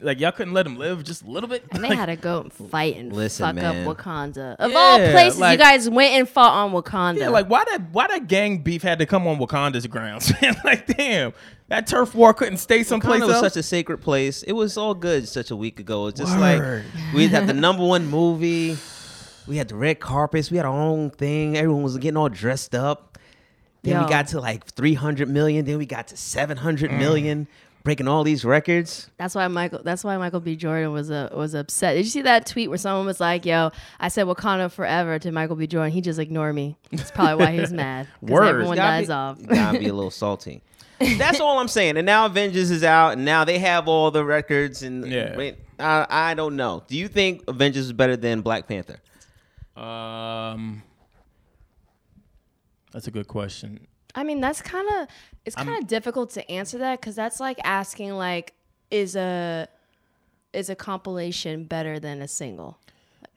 Like 0.03 0.20
y'all 0.20 0.32
couldn't 0.32 0.53
let 0.55 0.66
him 0.66 0.76
live 0.76 1.05
just 1.05 1.22
a 1.22 1.30
little 1.30 1.48
bit. 1.48 1.64
And 1.72 1.82
they 1.84 1.88
Like, 1.90 1.98
had 1.98 2.07
to 2.07 2.16
go 2.16 2.40
and 2.40 2.53
fight 2.53 2.96
and 2.96 3.12
Listen, 3.12 3.46
fuck 3.46 3.55
man. 3.55 3.86
up 3.88 3.96
Wakanda. 3.96 4.57
Of 4.57 4.74
all 4.74 4.98
places, 4.98 5.38
like- 5.40 5.59
you 5.59 5.64
guys 5.64 5.88
went 5.88 6.12
and 6.14 6.28
fought 6.28 6.53
on 6.53 6.72
Wakanda. 6.72 7.18
yeah, 7.18 7.28
like 7.28 7.48
why 7.48 7.64
that 7.70 7.82
why 7.92 8.07
that 8.09 8.26
gang 8.28 8.59
beef 8.59 8.82
had 8.82 8.98
to 8.98 9.07
come 9.07 9.26
on 9.26 9.38
Wakanda's 9.38 9.86
grounds? 9.86 10.32
man? 10.42 10.57
like 10.64 10.86
damn, 10.96 11.32
that 11.68 11.86
turf 11.86 12.14
war 12.14 12.34
couldn't 12.34 12.59
stay 12.59 12.82
someplace 12.82 13.22
Wakanda 13.22 13.26
was 13.26 13.36
else. 13.36 13.53
such 13.55 13.57
a 13.57 13.62
sacred 13.62 13.98
place. 13.98 14.42
It 14.42 14.53
was 14.53 14.76
all 14.76 14.94
good 14.94 15.28
such 15.28 15.50
a 15.50 15.57
week 15.57 15.78
ago. 15.80 16.09
It's 16.09 16.18
just 16.20 16.36
Word. 16.38 16.84
like 16.84 17.14
we 17.14 17.28
had 17.28 17.46
the 17.46 17.55
number 17.55 17.84
one 17.84 18.07
movie. 18.09 18.76
We 19.46 19.57
had 19.57 19.68
the 19.68 19.74
red 19.76 19.98
carpets. 19.98 20.50
We 20.50 20.57
had 20.57 20.66
our 20.66 20.72
own 20.72 21.11
thing. 21.11 21.57
Everyone 21.57 21.82
was 21.82 21.96
getting 21.98 22.16
all 22.16 22.28
dressed 22.28 22.74
up. 22.74 23.18
Then 23.82 23.94
Yo. 23.96 24.05
we 24.05 24.09
got 24.09 24.28
to 24.28 24.40
like 24.40 24.64
300 24.66 25.28
million. 25.28 25.64
Then 25.64 25.78
we 25.78 25.86
got 25.86 26.07
to 26.09 26.16
700 26.16 26.92
Mm. 26.92 26.98
million, 26.98 27.48
breaking 27.85 28.09
all 28.09 28.24
these 28.24 28.45
records. 28.45 29.11
That's 29.18 29.35
why 29.35 29.47
Michael. 29.49 29.80
That's 29.83 30.05
why 30.05 30.16
Michael 30.16 30.41
B. 30.41 30.57
Jordan 30.57 30.93
was 30.93 31.11
uh, 31.11 31.30
was 31.35 31.55
upset. 31.55 31.97
Did 31.97 32.05
you 32.05 32.11
see 32.11 32.22
that 32.22 32.47
tweet 32.47 32.68
where 32.68 32.78
someone 32.78 33.07
was 33.07 33.20
like, 33.20 33.45
"Yo, 33.47 33.70
I 34.01 34.09
said 34.09 34.26
Wakanda 34.26 34.70
forever 34.70 35.18
to 35.18 35.33
Michael 35.33 35.57
B. 35.57 35.66
Jordan. 35.66 35.93
He 35.93 36.01
just 36.01 36.18
ignored 36.18 36.55
me." 36.55 36.76
That's 36.91 37.11
probably 37.11 37.45
why 37.45 37.53
he 37.53 37.61
was 37.61 37.72
mad. 37.85 38.07
'Cause 38.20 38.30
Word. 38.30 38.45
Everyone 38.49 38.76
Gotta 38.76 38.99
dies 39.01 39.07
be, 39.09 39.12
off. 39.12 39.43
Gotta 39.47 39.78
be 39.78 39.89
a 39.89 39.93
little 39.95 40.11
salty. 40.11 40.62
That's 41.18 41.41
all 41.41 41.59
I'm 41.59 41.66
saying. 41.68 41.97
And 41.97 42.07
now 42.07 42.26
Avengers 42.26 42.70
is 42.70 42.85
out, 42.85 43.14
and 43.14 43.24
now 43.24 43.45
they 43.45 43.59
have 43.59 43.89
all 43.89 44.11
the 44.12 44.24
records. 44.24 44.83
And 44.85 45.05
Yeah. 45.07 45.37
wait, 45.37 45.57
I, 45.80 46.07
I 46.09 46.35
don't 46.35 46.55
know. 46.55 46.85
Do 46.87 46.97
you 46.97 47.09
think 47.09 47.43
Avengers 47.49 47.87
is 47.87 47.93
better 47.93 48.16
than 48.16 48.41
Black 48.41 48.68
Panther? 48.68 48.99
Um, 49.76 50.83
that's 52.93 53.09
a 53.09 53.11
good 53.11 53.26
question. 53.26 53.87
I 54.14 54.24
mean, 54.24 54.40
that's 54.40 54.60
kind 54.62 54.88
of 54.88 55.08
it's 55.44 55.56
kind 55.56 55.76
of 55.82 55.86
difficult 55.88 56.30
to 56.30 56.50
answer 56.50 56.78
that 56.78 57.00
because 57.00 57.16
that's 57.16 57.40
like 57.40 57.58
asking 57.64 58.12
like, 58.12 58.54
is 58.90 59.16
a 59.16 59.68
is 60.52 60.68
a 60.70 60.74
compilation 60.74 61.64
better 61.64 61.98
than 61.98 62.20
a 62.22 62.28
single? 62.28 62.78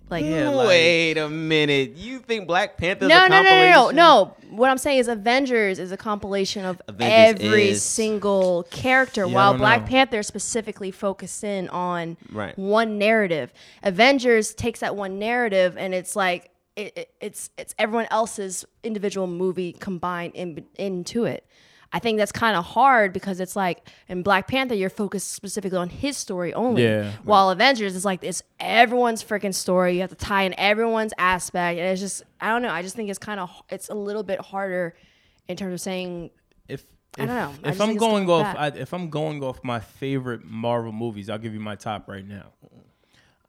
Like, 0.07 0.23
Yeah, 0.23 0.49
like- 0.49 0.67
Wait 0.67 1.17
a 1.17 1.27
minute. 1.29 1.95
You 1.95 2.19
think 2.19 2.45
Black 2.45 2.77
Panther's 2.77 3.09
no, 3.09 3.25
a 3.25 3.29
no, 3.29 3.41
no, 3.41 3.49
no, 3.49 3.71
no, 3.71 3.89
no. 3.89 4.35
What 4.51 4.69
I'm 4.69 4.77
saying 4.77 4.99
is 4.99 5.07
Avengers 5.07 5.79
is 5.79 5.91
a 5.91 5.97
compilation 5.97 6.63
of 6.63 6.79
Avengers 6.87 7.43
every 7.43 7.69
is- 7.69 7.81
single 7.81 8.67
character, 8.69 9.21
Yeah, 9.21 9.27
I 9.31 9.33
while 9.33 9.51
don't 9.53 9.59
Black 9.61 9.81
know. 9.81 9.87
Panther 9.87 10.21
specifically 10.21 10.91
focused 10.91 11.43
in 11.43 11.69
on 11.69 12.17
Right. 12.31 12.55
one 12.55 12.99
narrative. 12.99 13.51
Avengers 13.81 14.53
takes 14.53 14.81
that 14.81 14.95
one 14.95 15.17
narrative 15.17 15.75
and 15.75 15.95
it's 15.95 16.15
like 16.15 16.51
it, 16.75 16.97
it, 16.97 17.09
it's 17.21 17.49
it's 17.57 17.73
everyone 17.77 18.07
else's 18.11 18.65
individual 18.83 19.27
movie 19.27 19.73
combined 19.73 20.33
in, 20.35 20.65
into 20.75 21.25
it. 21.25 21.45
I 21.93 21.99
think 21.99 22.17
that's 22.17 22.31
kind 22.31 22.57
of 22.57 22.65
hard 22.65 23.13
because 23.13 23.39
it's 23.39 23.55
like 23.55 23.87
in 24.09 24.21
Black 24.21 24.47
Panther 24.47 24.75
you're 24.75 24.89
focused 24.89 25.31
specifically 25.31 25.77
on 25.77 25.89
his 25.89 26.17
story 26.17 26.53
only. 26.53 26.83
Yeah. 26.83 27.13
While 27.23 27.51
Avengers 27.51 27.95
is 27.95 28.03
like 28.03 28.23
it's 28.23 28.43
everyone's 28.59 29.23
freaking 29.23 29.53
story. 29.53 29.95
You 29.95 30.01
have 30.01 30.09
to 30.09 30.15
tie 30.15 30.43
in 30.43 30.53
everyone's 30.57 31.13
aspect, 31.17 31.79
and 31.79 31.87
it's 31.87 32.01
just 32.01 32.23
I 32.41 32.49
don't 32.49 32.61
know. 32.61 32.69
I 32.71 32.81
just 32.81 32.95
think 32.95 33.09
it's 33.09 33.19
kind 33.19 33.39
of 33.39 33.49
it's 33.69 33.89
a 33.89 33.95
little 33.95 34.23
bit 34.23 34.41
harder 34.41 34.95
in 35.47 35.55
terms 35.55 35.73
of 35.73 35.81
saying 35.81 36.31
If 36.67 36.83
I 37.17 37.23
if, 37.23 37.27
don't 37.27 37.35
know. 37.35 37.53
I 37.63 37.69
if 37.69 37.79
I'm 37.79 37.95
going 37.95 38.25
going 38.25 38.45
off. 38.45 38.55
I, 38.57 38.67
if 38.67 38.93
I'm 38.93 39.09
going 39.09 39.41
off 39.41 39.63
my 39.63 39.79
favorite 39.79 40.43
Marvel 40.43 40.91
movies, 40.91 41.29
I'll 41.29 41.37
give 41.37 41.53
you 41.53 41.61
my 41.61 41.75
top 41.75 42.09
right 42.09 42.27
now. 42.27 42.51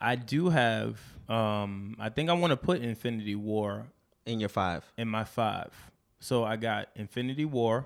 I 0.01 0.17
do 0.17 0.49
have. 0.51 1.01
Um, 1.29 1.97
I 1.99 2.09
think 2.09 2.31
I 2.31 2.35
want 2.35 2.53
to 2.53 2.57
put 2.57 2.81
Infinity 2.81 3.35
War 3.35 3.87
In 4.27 4.39
your 4.41 4.49
five. 4.49 4.85
in 4.97 5.09
my 5.09 5.25
five. 5.25 5.73
So 6.21 6.45
I 6.45 6.57
got 6.57 6.89
Infinity 6.97 7.45
War. 7.45 7.85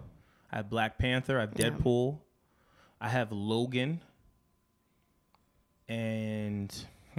I 0.53 0.57
have 0.57 0.69
Black 0.71 0.99
Panther. 0.99 1.39
I 1.39 1.43
have 1.43 1.55
Deadpool. 1.55 2.19
I 3.01 3.09
have 3.09 3.33
Logan. 3.33 4.01
And 5.89 6.73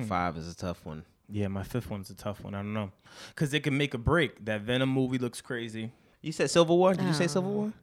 Five 0.08 0.38
is 0.38 0.50
a 0.52 0.56
tough 0.56 0.86
one. 0.86 1.04
yeah, 1.30 1.48
my 1.50 1.64
fifth 1.64 1.90
one's 1.90 2.10
a 2.10 2.16
tough 2.16 2.44
one. 2.44 2.54
I 2.56 2.60
don't 2.60 2.74
know, 2.74 2.92
because 3.30 3.54
it 3.54 3.62
can 3.62 3.78
make 3.78 3.94
a 3.94 3.98
break. 3.98 4.46
That 4.46 4.62
Venom 4.62 4.90
movie 4.90 5.18
looks 5.18 5.42
crazy. 5.42 5.92
You 6.22 6.32
said 6.32 6.50
Civil 6.50 6.78
War? 6.78 6.94
Did 6.94 7.06
you 7.06 7.14
say 7.14 7.28
Civil 7.28 7.52
War? 7.52 7.74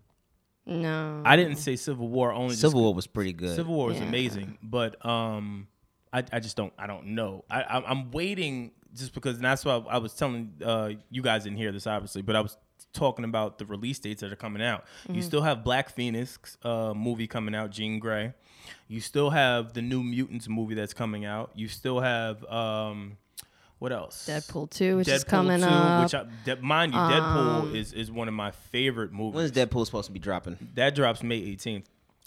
no. 0.65 1.23
I 1.25 1.37
didn't 1.37 1.57
say 1.57 1.77
Civil 1.77 2.09
War 2.09 2.33
only. 2.33 2.51
just 2.51 2.61
Civil 2.63 2.81
War 2.83 2.95
was 2.95 3.07
pretty 3.07 3.33
good. 3.35 3.55
Civil 3.57 3.75
War 3.75 3.89
was 3.89 3.99
Yeah. 3.99 4.05
amazing, 4.05 4.59
but 4.63 5.05
um, 5.05 5.69
I, 6.13 6.25
I 6.33 6.41
just 6.41 6.57
don't 6.57 6.73
I 6.79 6.87
don't 6.87 7.09
know. 7.09 7.45
I, 7.51 7.63
I 7.63 7.91
I'm 7.91 8.11
waiting 8.11 8.73
just 8.95 9.15
because 9.15 9.37
and 9.37 9.45
that's 9.45 9.65
why 9.65 9.83
I 9.89 9.99
was 9.99 10.15
telling 10.15 10.53
uh 10.65 10.91
you 11.11 11.23
guys 11.23 11.45
didn't 11.45 11.59
hear 11.59 11.73
this 11.73 11.87
obviously, 11.87 12.23
but 12.23 12.37
I 12.37 12.41
was 12.41 12.57
talking 12.93 13.25
about 13.25 13.59
the 13.59 13.67
release 13.67 13.99
dates 13.99 14.21
that 14.23 14.33
are 14.33 14.37
coming 14.37 14.63
out. 14.63 14.85
You 15.09 15.23
still 15.23 15.43
have 15.43 15.65
Black 15.65 15.91
Phoenix 15.91 16.57
uh 16.63 16.95
movie 16.95 17.27
coming 17.27 17.55
out, 17.55 17.71
Jean 17.71 17.99
Grey. 17.99 18.35
You 18.89 19.01
still 19.01 19.31
have 19.31 19.73
the 19.75 19.83
New 19.83 20.03
Mutants 20.03 20.49
movie 20.49 20.75
that's 20.75 20.95
coming 20.95 21.25
out. 21.25 21.51
You 21.55 21.69
still 21.69 22.01
have 22.01 22.45
um 22.45 23.19
what 23.79 23.93
else? 23.93 24.29
Deadpool 24.29 24.71
two, 24.71 24.97
which 24.97 25.07
Deadpool 25.07 25.15
is 25.15 25.25
coming 25.25 25.61
2, 25.61 25.67
up. 25.67 25.73
Um, 25.73 26.03
Which 26.03 26.15
I, 26.15 26.27
de- 26.45 26.63
mind 26.63 26.93
you, 26.95 26.99
Deadpool 26.99 27.75
is 27.77 27.93
is 27.93 28.11
one 28.11 28.27
of 28.27 28.35
my 28.35 28.51
favorite 28.51 29.13
movies. 29.13 29.37
When 29.37 29.45
is 29.45 29.53
Deadpool 29.53 29.87
supposed 29.87 30.07
to 30.07 30.13
be 30.13 30.19
dropping? 30.19 30.59
That 30.75 30.95
drops 30.95 31.23
May 31.23 31.41
18th. 31.41 31.85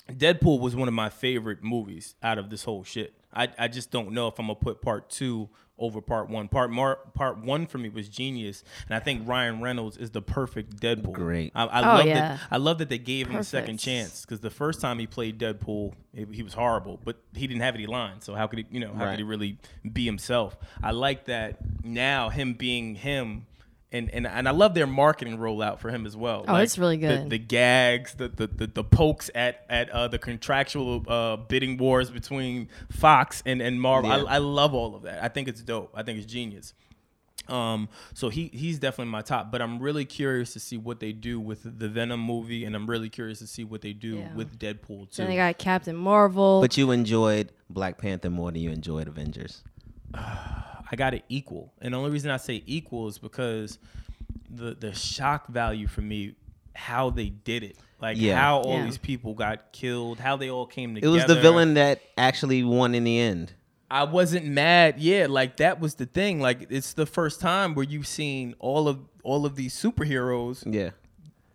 Deadpool 0.10 0.60
was 0.60 0.76
one 0.76 0.88
of 0.88 0.94
my 0.94 1.10
favorite 1.10 1.64
movies 1.64 2.16
out 2.24 2.38
of 2.38 2.50
this 2.50 2.64
whole 2.64 2.84
shit. 2.84 3.14
I, 3.34 3.48
I 3.58 3.68
just 3.68 3.92
don't 3.92 4.12
know 4.12 4.28
if 4.28 4.38
I'm 4.40 4.48
gonna 4.48 4.56
put 4.56 4.82
part 4.82 5.10
two 5.10 5.50
over 5.80 6.00
part 6.02 6.30
one. 6.30 6.48
Part 6.48 6.70
mar- 6.70 7.00
part 7.16 7.40
one 7.40 7.66
for 7.66 7.78
me 7.80 7.90
was 7.90 8.08
genius, 8.08 8.64
and 8.88 8.96
I 8.96 9.00
think 9.00 9.28
Ryan 9.28 9.62
Reynolds 9.62 9.98
is 9.98 10.12
the 10.12 10.22
perfect 10.22 10.78
Deadpool. 10.80 11.14
Great. 11.14 11.52
I, 11.56 11.66
I 11.66 11.80
Oh, 11.80 11.98
love 11.98 12.06
yeah. 12.06 12.14
that. 12.14 12.40
I 12.52 12.58
love 12.58 12.78
that 12.80 12.90
they 12.90 12.98
gave 13.00 13.28
him 13.28 13.38
a 13.38 13.44
second 13.44 13.78
chance 13.78 14.22
because 14.22 14.42
the 14.42 14.50
first 14.52 14.80
time 14.82 15.00
he 15.00 15.08
played 15.08 15.40
Deadpool, 15.40 15.94
he, 16.14 16.26
he 16.32 16.44
was 16.44 16.54
horrible, 16.54 17.00
but 17.04 17.18
he 17.34 17.48
didn't 17.48 17.62
have 17.62 17.74
any 17.76 17.88
lines. 17.88 18.26
So 18.26 18.36
how 18.36 18.46
could 18.48 18.60
he, 18.60 18.66
you 18.70 18.80
know, 18.80 18.94
how 18.94 19.06
Right. 19.06 19.12
could 19.12 19.20
he 19.20 19.24
really 19.24 19.58
be 19.92 20.06
himself? 20.06 20.56
I 20.84 20.92
like 20.92 21.26
that 21.26 21.58
now 21.84 22.30
him 22.30 22.54
being 22.54 22.96
him. 22.96 23.48
And, 23.94 24.10
and, 24.12 24.26
and 24.26 24.48
I 24.48 24.52
love 24.52 24.74
their 24.74 24.88
marketing 24.88 25.38
rollout 25.38 25.80
for 25.80 25.90
him 25.90 26.06
as 26.06 26.16
well. 26.16 26.46
Oh, 26.48 26.56
it's 26.56 26.78
really 26.78 26.96
the- 26.96 27.08
good. 27.08 27.30
the 27.30 27.38
gags, 27.38 28.14
the 28.14 28.30
the, 28.30 28.48
the, 28.48 28.68
the 28.68 28.84
pokes 28.86 29.30
at 29.36 29.66
at 29.70 29.90
uh, 29.90 30.08
the 30.08 30.18
contractual 30.18 31.04
uh, 31.10 31.36
bidding 31.36 31.78
wars 31.78 32.10
between 32.10 32.70
Fox 32.90 33.44
and 33.46 33.62
and 33.62 33.82
Marvel. 33.82 34.10
Yeah. 34.10 34.24
I, 34.24 34.36
I 34.36 34.38
love 34.38 34.74
all 34.74 34.96
of 34.96 35.02
that. 35.04 35.22
I 35.22 35.28
think 35.28 35.50
it's 35.50 35.62
dope. 35.62 35.92
I 35.94 36.04
think 36.04 36.20
it's 36.20 36.32
genius. 36.32 36.74
Um, 37.50 37.90
so 38.14 38.30
he 38.30 38.50
he's 38.54 38.80
definitely 38.80 39.12
my 39.12 39.24
top. 39.24 39.52
But 39.52 39.62
I'm 39.62 39.80
really 39.80 40.06
curious 40.06 40.54
to 40.54 40.62
see 40.62 40.78
what 40.78 41.02
they 41.02 41.12
do 41.12 41.38
with 41.38 41.64
the 41.64 41.90
Venom 41.90 42.22
movie, 42.22 42.64
and 42.64 42.78
I'm 42.78 42.90
really 42.90 43.10
curious 43.10 43.40
to 43.40 43.48
see 43.48 43.66
what 43.66 43.82
they 43.82 43.92
do 43.92 44.20
Yeah. 44.20 44.34
with 44.36 44.58
Deadpool 44.58 45.10
too. 45.12 45.18
Then 45.24 45.28
they 45.28 45.36
got 45.36 45.58
Captain 45.58 45.98
Marvel. 45.98 46.62
But 46.62 46.78
you 46.78 46.92
enjoyed 46.92 47.52
Black 47.70 47.98
Panther 47.98 48.30
more 48.30 48.52
than 48.54 48.62
you 48.62 48.70
enjoyed 48.72 49.10
Avengers. 49.10 49.64
I 50.92 50.96
got 50.96 51.14
it 51.14 51.24
equal, 51.30 51.74
and 51.82 51.94
the 51.94 51.98
only 51.98 52.12
reason 52.12 52.30
I 52.32 52.38
say 52.38 52.64
equal 52.66 53.08
is 53.08 53.18
because 53.18 53.80
the 54.50 54.74
the 54.76 54.94
shock 54.94 55.48
value 55.48 55.88
for 55.88 56.02
me, 56.02 56.36
how 56.76 57.10
they 57.10 57.30
did 57.30 57.64
it, 57.64 57.78
like 58.02 58.18
Yeah. 58.20 58.36
how 58.40 58.60
all 58.60 58.78
Yeah. 58.80 58.86
these 58.86 58.98
people 58.98 59.34
got 59.34 59.72
killed, 59.72 60.20
how 60.20 60.36
they 60.36 60.50
all 60.50 60.66
came 60.66 60.96
together. 60.96 61.12
It 61.12 61.16
was 61.16 61.26
the 61.26 61.40
villain 61.42 61.76
that 61.76 62.02
actually 62.18 62.64
won 62.64 62.94
in 62.96 63.04
the 63.06 63.18
end. 63.20 63.54
I 63.90 64.04
wasn't 64.06 64.46
mad. 64.46 64.96
Yeah, 65.00 65.28
like 65.30 65.58
that 65.58 65.80
was 65.80 65.96
the 65.96 66.06
thing. 66.06 66.40
Like 66.42 66.68
it's 66.70 66.94
the 66.94 67.06
first 67.06 67.40
time 67.42 67.74
where 67.76 67.86
you've 67.86 68.08
seen 68.08 68.56
all 68.60 68.88
of 68.88 69.00
all 69.24 69.46
of 69.46 69.56
these 69.56 69.74
superheroes 69.76 70.64
Yeah. 70.66 70.90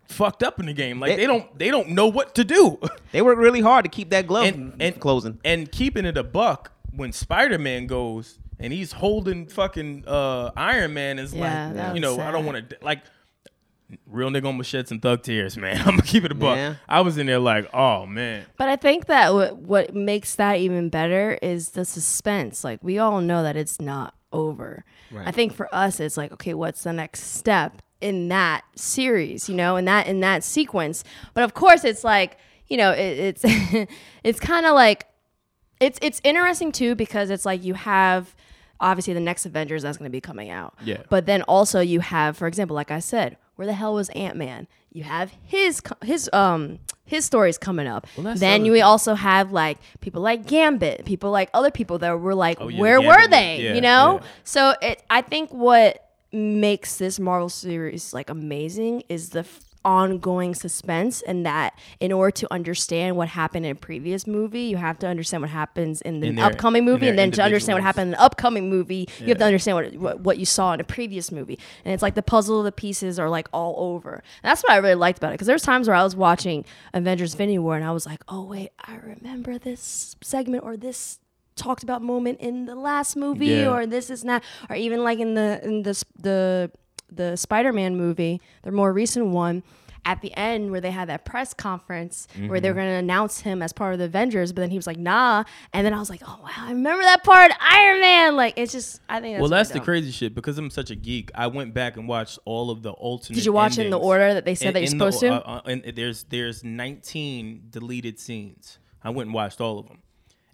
fucked 0.07 0.41
up 0.43 0.59
in 0.59 0.65
the 0.67 0.73
game. 0.73 0.99
Like 0.99 1.11
They- 1.11 1.15
they, 1.17 1.27
don't 1.27 1.57
they 1.59 1.69
don't 1.69 1.89
know 1.89 2.07
what 2.07 2.33
to 2.35 2.43
do. 2.43 2.79
They 3.11 3.21
worked 3.21 3.39
really 3.39 3.61
hard 3.61 3.85
to 3.85 3.89
keep 3.89 4.09
that 4.11 4.27
glove 4.27 4.45
and 4.47 4.73
and 4.79 4.99
closing. 4.99 5.39
and 5.45 5.71
keeping 5.71 6.05
it 6.05 6.17
a 6.17 6.23
buck 6.23 6.71
when 6.95 7.11
Spider 7.11 7.57
Man 7.59 7.87
goes 7.87 8.37
and 8.59 8.73
he's 8.73 8.91
holding 8.91 9.47
fucking 9.47 10.03
uh, 10.07 10.51
Iron 10.55 10.93
Man 10.93 11.19
is 11.19 11.33
Yeah, 11.33 11.67
like 11.67 11.75
that 11.75 11.95
you 11.95 12.01
was 12.01 12.17
know 12.17 12.23
I 12.23 12.31
don't 12.31 12.45
want 12.45 12.69
to 12.69 12.77
like 12.81 13.03
real 14.05 14.29
nigga 14.29 14.43
gonna 14.43 14.63
shed 14.63 14.87
some 14.87 14.99
thug 14.99 15.23
tears, 15.23 15.57
man. 15.57 15.77
I'm 15.79 15.91
gonna 15.91 16.01
keep 16.01 16.23
it 16.23 16.31
a 16.31 16.35
buck. 16.35 16.57
Yeah. 16.57 16.75
I 16.87 17.01
was 17.01 17.17
in 17.17 17.27
there 17.27 17.39
like 17.39 17.69
oh 17.73 18.05
man. 18.05 18.45
But 18.57 18.69
I 18.69 18.75
think 18.75 19.05
that 19.07 19.33
what, 19.33 19.57
what 19.57 19.95
makes 19.95 20.35
that 20.35 20.59
even 20.59 20.89
better 20.89 21.37
is 21.41 21.69
the 21.69 21.85
suspense. 21.85 22.63
Like 22.63 22.83
we 22.83 22.97
all 22.99 23.21
know 23.21 23.43
that 23.43 23.55
it's 23.55 23.79
not 23.79 24.13
over. 24.31 24.83
Right. 25.11 25.27
I 25.27 25.31
think 25.31 25.53
for 25.53 25.73
us, 25.73 25.99
it's 25.99 26.17
like, 26.17 26.31
okay, 26.33 26.53
what's 26.53 26.83
the 26.83 26.93
next 26.93 27.35
step 27.35 27.81
in 28.01 28.27
that 28.29 28.63
series? 28.75 29.47
You 29.47 29.55
know, 29.55 29.77
in 29.77 29.85
that 29.85 30.07
in 30.07 30.19
that 30.21 30.43
sequence. 30.43 31.03
But 31.33 31.43
of 31.43 31.53
course, 31.53 31.83
it's 31.83 32.03
like 32.03 32.37
you 32.67 32.77
know, 32.77 32.91
it, 32.91 32.99
it's 32.99 33.41
it's 34.23 34.39
kind 34.39 34.65
of 34.65 34.73
like 34.73 35.07
it's 35.79 35.99
it's 36.01 36.21
interesting 36.23 36.71
too 36.71 36.95
because 36.95 37.29
it's 37.29 37.45
like 37.45 37.63
you 37.63 37.73
have 37.75 38.35
obviously 38.79 39.13
the 39.13 39.19
next 39.19 39.45
Avengers 39.45 39.83
that's 39.83 39.97
going 39.97 40.09
to 40.09 40.15
be 40.15 40.21
coming 40.21 40.49
out. 40.49 40.73
Yeah. 40.83 41.03
But 41.09 41.25
then 41.25 41.41
also 41.43 41.79
you 41.79 41.99
have, 42.01 42.37
for 42.37 42.47
example, 42.47 42.75
like 42.75 42.91
I 42.91 42.99
said, 42.99 43.37
where 43.55 43.65
the 43.65 43.73
hell 43.73 43.93
was 43.95 44.09
Ant 44.09 44.35
Man? 44.37 44.67
You 44.93 45.03
have 45.03 45.31
his 45.43 45.81
his 46.03 46.29
um 46.33 46.79
his 47.05 47.23
stories 47.25 47.57
coming 47.57 47.87
up. 47.87 48.07
that's 48.17 48.39
then 48.39 48.63
the 48.63 48.69
you 48.77 48.83
also 48.83 49.13
have 49.15 49.51
like 49.51 49.77
people 50.01 50.21
like 50.21 50.45
Gambit, 50.47 51.05
people 51.05 51.29
like 51.31 51.49
other 51.53 51.71
people 51.71 51.99
that 51.99 52.19
were 52.19 52.35
like, 52.35 52.57
Oh, 52.59 52.67
yeah, 52.67 52.79
where 52.81 52.99
Gambit, 52.99 53.17
were 53.21 53.27
they? 53.29 53.61
yeah, 53.61 53.73
you 53.75 53.81
know. 53.81 54.19
yeah. 54.21 54.27
So 54.43 54.73
it, 54.81 55.03
I 55.09 55.21
think 55.21 55.51
what 55.51 56.03
makes 56.31 56.97
this 56.97 57.19
Marvel 57.19 57.49
series 57.49 58.13
like 58.13 58.29
amazing 58.29 59.03
is 59.09 59.29
the 59.29 59.39
f- 59.39 59.59
ongoing 59.85 60.53
suspense 60.53 61.21
and 61.23 61.45
that 61.45 61.77
in 61.99 62.11
order 62.11 62.31
to 62.31 62.51
understand 62.53 63.15
what 63.15 63.27
happened 63.29 63.65
in 63.65 63.71
a 63.71 63.75
previous 63.75 64.27
movie 64.27 64.61
you 64.63 64.77
have 64.77 64.97
to 64.99 65.07
understand 65.07 65.41
what 65.41 65.49
happens 65.49 66.01
in 66.01 66.19
the 66.19 66.27
In 66.27 66.35
their- 66.35 66.45
upcoming 66.45 66.83
movie 66.85 67.07
and 67.07 67.17
then 67.17 67.31
to 67.31 67.41
understand 67.43 67.75
what 67.77 67.83
happened 67.83 68.03
in 68.07 68.11
the 68.11 68.21
upcoming 68.21 68.69
movie 68.69 69.07
you 69.19 69.27
have 69.27 69.37
to 69.37 69.45
understand 69.45 69.75
what, 69.77 69.93
what 69.95 70.19
what 70.21 70.37
you 70.37 70.45
saw 70.45 70.73
in 70.73 70.79
a 70.79 70.83
previous 70.83 71.31
movie. 71.31 71.57
And 71.85 71.93
it's 71.93 72.03
like 72.03 72.15
the 72.15 72.21
puzzle 72.23 72.59
of 72.59 72.65
the 72.65 72.71
pieces 72.71 73.17
are 73.19 73.29
like 73.29 73.47
all 73.53 73.75
over. 73.93 74.13
And 74.15 74.49
that's 74.49 74.61
what 74.63 74.71
i 74.71 74.77
really 74.77 74.95
liked 74.95 75.17
about 75.19 75.29
it 75.29 75.33
because 75.35 75.47
there's 75.47 75.63
times 75.63 75.87
where 75.87 75.95
i 75.95 76.03
was 76.03 76.15
watching 76.15 76.65
avengers 76.93 77.33
infinity 77.33 77.59
war 77.59 77.75
and 77.75 77.85
i 77.85 77.91
was 77.91 78.05
like 78.05 78.21
oh 78.27 78.43
wait 78.43 78.69
i 78.79 78.95
remember 78.95 79.57
this 79.57 80.15
segment 80.21 80.63
or 80.63 80.75
this 80.77 81.19
talked 81.55 81.81
about 81.81 82.01
moment 82.03 82.39
in 82.39 82.65
the 82.65 82.75
last 82.75 83.15
movie 83.15 83.47
Yeah. 83.47 83.69
or 83.71 83.85
this 83.87 84.09
is 84.09 84.23
not 84.23 84.43
or 84.69 84.75
even 84.75 85.03
like 85.03 85.19
in 85.19 85.33
the 85.33 85.59
in 85.63 85.83
the 85.83 85.93
sp- 85.97 86.13
the 86.19 86.71
the 87.11 87.35
spider-man 87.35 87.95
movie 87.95 88.41
the 88.63 88.71
more 88.71 88.91
recent 88.93 89.27
one 89.27 89.63
at 90.05 90.21
the 90.21 90.33
end 90.37 90.71
where 90.71 90.79
they 90.79 90.91
had 90.91 91.09
that 91.09 91.25
press 91.25 91.53
conference 91.53 92.27
where 92.47 92.61
they 92.61 92.69
were 92.69 92.75
going 92.75 92.87
to 92.87 92.93
announce 92.93 93.41
him 93.41 93.61
as 93.61 93.73
part 93.73 93.91
of 93.91 93.99
the 93.99 94.05
avengers 94.05 94.53
but 94.53 94.61
then 94.61 94.69
he 94.69 94.77
was 94.77 94.87
like 94.87 94.97
nah 94.97 95.43
and 95.73 95.85
then 95.85 95.93
i 95.93 95.99
was 95.99 96.09
like 96.09 96.21
oh 96.25 96.39
wow 96.43 96.49
i 96.59 96.69
remember 96.69 97.03
that 97.03 97.23
part 97.25 97.51
iron 97.59 97.99
man 97.99 98.35
like 98.37 98.53
it's 98.57 98.71
just 98.71 99.01
i 99.09 99.19
think 99.19 99.33
that's 99.35 99.41
well, 99.41 99.49
that's 99.49 99.71
the 99.71 99.79
crazy 99.81 100.11
shit. 100.11 100.33
Because 100.33 100.57
I'm 100.57 100.69
such 100.69 100.91
a 100.91 100.95
geek, 100.95 101.29
I 101.35 101.47
went 101.47 101.73
back 101.73 101.97
and 101.97 102.07
watched 102.07 102.39
all 102.45 102.69
of 102.71 102.83
the 102.83 102.91
alternate. 102.91 103.35
did 103.35 103.45
you 103.45 103.51
watch 103.51 103.77
it 103.77 103.85
in 103.85 103.91
the 103.91 103.99
order 103.99 104.33
that 104.33 104.45
they 104.45 104.55
said 104.55 104.69
In- 104.69 104.73
that 104.75 104.79
you're 104.81 104.91
in 104.91 104.97
the- 104.97 105.11
supposed 105.11 105.19
to 105.21 105.47
uh, 105.47 105.61
uh, 105.65 105.69
and 105.69 105.83
there's 105.95 106.23
there's 106.25 106.63
19 106.63 107.67
deleted 107.69 108.19
scenes. 108.19 108.79
I 109.03 109.09
went 109.09 109.27
and 109.27 109.33
watched 109.33 109.59
all 109.61 109.79
of 109.79 109.87
them, 109.87 109.99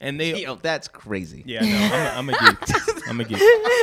and 0.04 0.20
they. 0.20 0.42
Yo, 0.44 0.54
oh, 0.54 0.60
that's 0.62 0.88
crazy. 0.88 1.42
Yeah, 1.46 1.62
no, 1.62 2.12
I'm 2.18 2.30
a, 2.30 2.34
I'm 2.34 2.50
a 2.50 2.54
geek. 2.66 3.08
I'm 3.10 3.20
a 3.22 3.24
geek. 3.24 3.38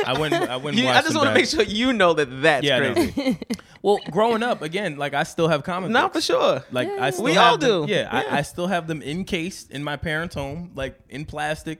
I 0.07 0.15
went. 0.17 0.33
I 0.33 0.55
went. 0.57 0.77
And 0.77 0.85
You- 0.85 0.89
I 0.91 1.01
just 1.01 1.15
want 1.15 1.27
to 1.27 1.33
make 1.33 1.47
sure 1.47 1.63
you 1.63 1.91
know 1.91 2.13
that 2.13 2.41
that's 2.41 2.65
Yeah, 2.65 2.77
I 2.77 2.79
know. 2.79 2.93
crazy. 2.93 3.37
Well, 3.83 3.97
growing 4.11 4.43
up, 4.43 4.61
again, 4.61 4.97
like 4.99 5.15
I 5.15 5.23
still 5.23 5.47
have 5.47 5.63
comic 5.63 5.89
Not 5.89 6.13
books. 6.13 6.27
for 6.27 6.33
sure. 6.33 6.63
Like 6.71 6.87
I 6.87 7.09
still 7.09 7.23
We 7.25 7.33
have 7.33 7.43
all 7.53 7.57
them- 7.57 7.87
do. 7.87 7.91
Yeah, 7.91 8.01
Yeah. 8.21 8.29
I, 8.31 8.37
I 8.37 8.41
still 8.43 8.67
have 8.67 8.85
them 8.85 9.01
encased 9.01 9.71
in 9.71 9.83
my 9.83 9.97
parents' 9.97 10.35
home, 10.35 10.69
like 10.75 10.99
in 11.09 11.25
plastic. 11.25 11.79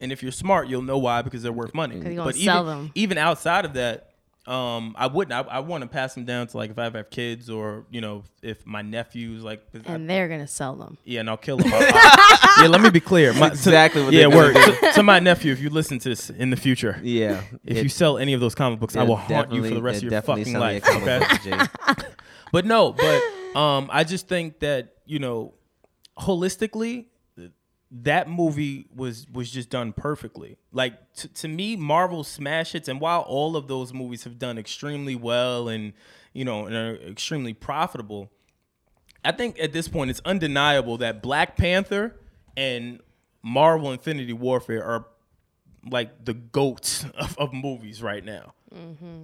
And 0.00 0.12
if 0.12 0.22
you're 0.22 0.32
smart, 0.32 0.68
you'll 0.68 0.80
know 0.80 0.96
why 0.96 1.20
because 1.20 1.42
they're 1.42 1.52
worth 1.52 1.74
money. 1.74 2.00
But 2.16 2.36
sell 2.36 2.62
even, 2.62 2.66
them. 2.66 2.92
even 2.94 3.18
outside 3.18 3.66
of 3.66 3.74
that, 3.74 4.05
um, 4.46 4.94
I 4.96 5.08
wouldn't. 5.08 5.32
I, 5.32 5.40
I 5.56 5.58
want 5.58 5.82
to 5.82 5.88
pass 5.88 6.14
them 6.14 6.24
down 6.24 6.46
to 6.46 6.56
like 6.56 6.70
if 6.70 6.78
I 6.78 6.86
ever 6.86 6.98
have 6.98 7.10
kids 7.10 7.50
or 7.50 7.84
you 7.90 8.00
know 8.00 8.22
if 8.42 8.64
my 8.66 8.82
nephews 8.82 9.42
like. 9.42 9.62
I- 9.74 9.94
and 9.94 10.08
they're 10.08 10.28
going 10.28 10.40
to 10.40 10.46
sell 10.46 10.74
them 10.76 10.98
yeah, 11.04 11.20
and 11.20 11.28
I'll 11.28 11.36
kill 11.36 11.56
them. 11.56 11.68
yeah, 11.70 12.66
let 12.68 12.80
me 12.80 12.90
be 12.90 13.00
clear. 13.00 13.32
My, 13.34 13.48
Exactly 13.48 14.04
what 14.04 14.12
yeah, 14.12 14.28
they're 14.28 14.30
word 14.36 14.54
gonna 14.54 14.76
to, 14.80 14.92
to 14.94 15.02
my 15.02 15.18
nephew. 15.18 15.52
If 15.52 15.60
you 15.60 15.70
listen 15.70 15.98
to 15.98 16.08
this 16.10 16.30
in 16.30 16.50
the 16.50 16.56
future, 16.56 17.00
Yeah. 17.02 17.42
if 17.64 17.76
It- 17.78 17.82
you 17.82 17.88
sell 17.88 18.18
any 18.18 18.34
of 18.34 18.40
those 18.40 18.54
comic 18.54 18.78
books, 18.78 18.94
I 18.94 19.02
will 19.02 19.16
haunt 19.16 19.52
you 19.52 19.62
for 19.64 19.74
the 19.74 19.82
rest 19.82 20.02
of 20.04 20.10
your 20.12 20.22
fucking 20.22 20.52
life. 20.54 20.84
Okay? 20.88 21.18
books, 21.18 22.04
But 22.52 22.64
no, 22.66 22.92
but 22.92 23.22
um, 23.58 23.88
I 23.92 24.04
just 24.04 24.28
think 24.28 24.60
that 24.60 24.94
you 25.04 25.18
know, 25.18 25.54
holistically, 26.18 27.06
that 27.90 28.28
movie 28.28 28.86
was 28.94 29.26
was 29.32 29.50
just 29.50 29.70
done 29.70 29.92
perfectly. 29.92 30.56
Like 30.72 31.12
t- 31.14 31.28
to 31.28 31.48
me, 31.48 31.76
Marvel 31.76 32.24
smash 32.24 32.72
hits, 32.72 32.88
and 32.88 33.00
while 33.00 33.20
all 33.22 33.56
of 33.56 33.68
those 33.68 33.92
movies 33.92 34.24
have 34.24 34.38
done 34.38 34.58
extremely 34.58 35.14
well 35.14 35.68
and 35.68 35.92
you 36.32 36.44
know 36.44 36.66
and 36.66 36.74
are 36.74 36.96
extremely 36.96 37.54
profitable, 37.54 38.30
I 39.24 39.32
think 39.32 39.58
at 39.60 39.72
this 39.72 39.88
point 39.88 40.10
it's 40.10 40.20
undeniable 40.24 40.98
that 40.98 41.22
Black 41.22 41.56
Panther 41.56 42.16
and 42.56 43.00
Marvel 43.42 43.92
Infinity 43.92 44.32
Warfare 44.32 44.84
are 44.84 45.06
like 45.88 46.24
the 46.24 46.34
goats 46.34 47.04
of, 47.14 47.38
of 47.38 47.52
movies 47.52 48.02
right 48.02 48.24
now. 48.24 48.54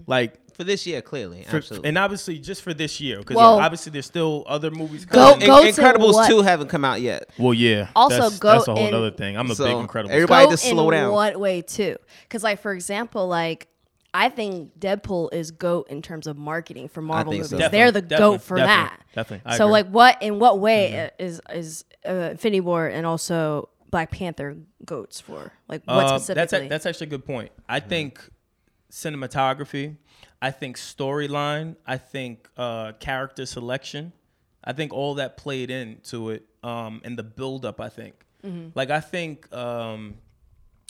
Like 0.07 0.35
For 0.55 0.65
this 0.65 0.87
year, 0.87 1.01
clearly. 1.03 1.43
for, 1.45 1.57
absolutely. 1.59 1.89
and 1.89 1.99
obviously 1.99 2.39
just 2.39 2.63
for 2.63 2.75
this 2.75 3.01
year 3.01 3.19
because 3.19 3.37
Well- 3.37 3.59
obviously 3.61 3.91
there's 3.93 4.07
still 4.07 4.45
other 4.47 4.71
movies 4.71 5.05
Go- 5.05 5.33
coming. 5.33 5.47
go- 5.47 5.59
In- 5.65 5.73
to 5.75 5.81
Incredibles 5.81 6.27
2 6.29 6.43
haven't 6.43 6.69
come 6.69 6.85
out 6.85 7.01
yet. 7.01 7.31
well, 7.39 7.55
yeah. 7.55 7.89
Also, 7.97 8.21
that's, 8.23 8.39
go 8.39 8.53
that's 8.53 8.69
a 8.69 8.75
whole 8.75 8.87
in- 8.89 8.95
other 8.95 9.11
thing. 9.11 9.37
I'm 9.37 9.51
a 9.51 9.55
So, 9.55 9.65
big 9.65 9.77
incredible. 9.77 10.15
everybody- 10.15 10.45
Go 10.47 10.51
just 10.51 10.65
slow 10.65 10.91
in 10.91 10.97
down. 10.99 11.13
what 11.13 11.39
way 11.41 11.63
too? 11.63 11.97
Because 12.25 12.43
like 12.43 12.61
for 12.61 12.73
example, 12.73 13.27
like 13.29 13.69
I 14.15 14.29
think 14.29 14.79
Deadpool 14.79 15.33
is 15.33 15.51
goat 15.53 15.87
in 15.89 16.03
terms 16.03 16.27
of 16.27 16.37
marketing 16.37 16.89
for 16.89 17.01
Marvel 17.01 17.33
movies. 17.33 17.49
so. 17.49 17.57
They're 17.57 17.91
the 17.91 18.03
Definitely, 18.03 18.19
goat 18.37 18.43
for 18.43 18.57
definitely, 18.59 18.85
that. 18.85 19.01
definitely. 19.15 19.51
I 19.51 19.57
so 19.57 19.65
agree. 19.65 19.73
like 19.73 19.87
what 19.89 20.23
in 20.23 20.39
what 20.39 20.59
way 20.61 21.11
is 21.19 21.41
is 21.51 21.85
uh, 22.07 22.13
Infinity 22.33 22.61
War 22.61 22.87
and 22.89 23.07
also 23.07 23.71
Black 23.91 24.11
Panther 24.11 24.57
goats 24.85 25.19
for? 25.21 25.53
Like 25.67 25.83
what 25.87 26.05
Um, 26.05 26.19
specifically? 26.19 26.35
that's 26.35 26.53
a, 26.53 26.69
that's 26.69 26.87
actually 26.87 27.07
a 27.07 27.11
good 27.11 27.25
point. 27.25 27.53
I 27.71 27.81
think 27.81 28.21
cinematography. 28.93 29.97
I 30.41 30.51
think 30.53 30.77
storyline. 30.77 31.77
I 31.87 31.97
think 31.97 32.49
uh, 32.57 32.93
character 33.01 33.47
selection. 33.47 34.13
I 34.63 34.73
think 34.73 34.93
all 34.93 35.15
that 35.15 35.37
played 35.37 35.71
into 35.71 36.31
it, 36.31 36.45
um, 36.63 37.01
and 37.03 37.19
the 37.19 37.25
buildup. 37.25 37.81
I 37.81 37.89
think, 37.89 38.15
like 38.75 38.91
I 38.91 39.01
think, 39.01 39.53
um, 39.53 40.19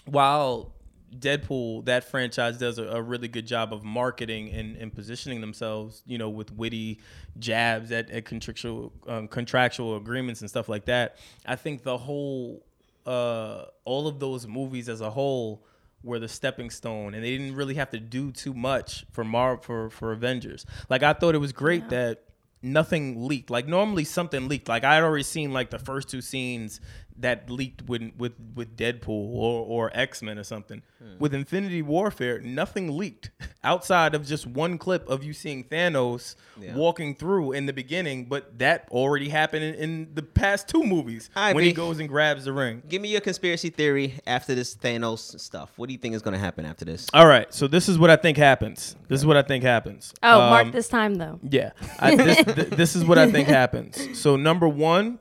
while 0.04 0.74
Deadpool, 1.16 1.84
that 1.84 2.04
franchise 2.04 2.58
does 2.58 2.78
a, 2.78 2.84
a 2.84 3.02
really 3.02 3.28
good 3.28 3.46
job 3.46 3.72
of 3.72 3.84
marketing 3.84 4.50
and, 4.50 4.76
and 4.76 4.94
positioning 4.94 5.40
themselves, 5.40 6.02
you 6.06 6.18
know, 6.18 6.30
with 6.30 6.50
witty 6.52 7.00
jabs 7.38 7.92
at, 7.92 8.10
at 8.10 8.24
contractual 8.24 8.92
um, 9.06 9.28
contractual 9.28 9.96
agreements 9.96 10.40
and 10.40 10.50
stuff 10.50 10.68
like 10.68 10.86
that. 10.86 11.16
I 11.46 11.56
think 11.56 11.82
the 11.82 11.98
whole, 11.98 12.64
uh, 13.06 13.66
all 13.84 14.08
of 14.08 14.18
those 14.18 14.46
movies 14.46 14.88
as 14.88 15.00
a 15.00 15.10
whole 15.10 15.64
were 16.02 16.18
the 16.18 16.28
stepping 16.28 16.70
stone, 16.70 17.14
and 17.14 17.24
they 17.24 17.36
didn't 17.36 17.54
really 17.54 17.74
have 17.74 17.90
to 17.90 18.00
do 18.00 18.32
too 18.32 18.54
much 18.54 19.04
for 19.10 19.24
Mar 19.24 19.56
for 19.58 19.90
for 19.90 20.12
Avengers. 20.12 20.66
Like 20.88 21.02
I 21.02 21.12
thought 21.12 21.34
it 21.34 21.38
was 21.38 21.52
great 21.52 21.88
that 21.90 22.24
nothing 22.62 23.26
leaked. 23.26 23.50
Like 23.50 23.66
normally 23.66 24.04
something 24.04 24.48
leaked. 24.48 24.68
Like 24.68 24.84
I 24.84 24.94
had 24.94 25.02
already 25.02 25.24
seen 25.24 25.52
like 25.52 25.70
the 25.70 25.78
first 25.78 26.08
two 26.08 26.20
scenes 26.20 26.80
that 27.18 27.48
leaked 27.50 27.82
with 27.88 28.10
with 28.16 28.32
with 28.54 28.76
Deadpool 28.76 29.08
or 29.34 29.64
or 29.66 29.90
X 29.94 30.22
Men 30.22 30.38
or 30.38 30.44
something. 30.44 30.82
With 31.18 31.34
Infinity 31.34 31.82
Warfare, 31.82 32.38
nothing 32.40 32.96
leaked 32.96 33.32
outside 33.64 34.14
of 34.14 34.24
just 34.24 34.46
one 34.46 34.78
clip 34.78 35.08
of 35.08 35.24
you 35.24 35.32
seeing 35.32 35.64
Thanos 35.64 36.36
Yeah. 36.60 36.76
walking 36.76 37.16
through 37.16 37.52
in 37.52 37.66
the 37.66 37.72
beginning. 37.72 38.26
But 38.26 38.58
that 38.60 38.86
already 38.90 39.28
happened 39.28 39.64
in, 39.64 39.74
in 39.74 40.14
the 40.14 40.22
past 40.22 40.68
two 40.68 40.84
movies 40.84 41.28
I 41.34 41.54
when 41.54 41.64
he 41.64 41.72
goes 41.72 41.98
and 41.98 42.08
grabs 42.08 42.44
the 42.44 42.52
ring. 42.52 42.82
Give 42.88 43.02
me 43.02 43.08
your 43.08 43.20
conspiracy 43.20 43.70
theory 43.70 44.20
after 44.28 44.54
this 44.54 44.76
Thanos 44.76 45.38
stuff. 45.40 45.72
What 45.76 45.88
do 45.88 45.92
you 45.92 45.98
think 45.98 46.14
is 46.14 46.22
going 46.22 46.34
to 46.34 46.40
happen 46.40 46.64
after 46.64 46.84
this? 46.84 47.08
All 47.12 47.26
right, 47.26 47.52
so 47.52 47.66
this 47.66 47.88
is 47.88 47.98
what 47.98 48.10
I 48.10 48.16
think 48.16 48.36
happens. 48.38 48.94
This 49.08 49.18
is 49.20 49.26
what 49.26 49.36
I 49.36 49.42
think 49.42 49.64
happens. 49.64 50.14
oh, 50.22 50.40
Um, 50.40 50.50
mark 50.50 50.72
this 50.72 50.86
time 50.88 51.16
though. 51.16 51.40
Yeah, 51.42 51.72
I, 51.98 52.14
this, 52.14 52.44
th- 52.44 52.68
this 52.70 52.94
is 52.96 53.04
what 53.04 53.18
I 53.18 53.28
think 53.30 53.48
happens. 53.60 54.18
So 54.20 54.36
number 54.36 54.68
one, 54.68 55.18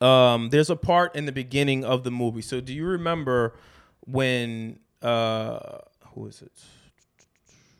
um, 0.00 0.50
there's 0.50 0.70
a 0.70 0.76
part 0.76 1.14
in 1.16 1.26
the 1.26 1.32
beginning 1.32 1.84
of 1.84 2.04
the 2.04 2.10
movie. 2.10 2.42
So 2.42 2.60
do 2.60 2.72
you 2.72 2.86
remember 2.86 3.56
when 4.06 4.78
uh, 5.02 5.78
who 6.14 6.26
is 6.26 6.42
it? 6.42 6.52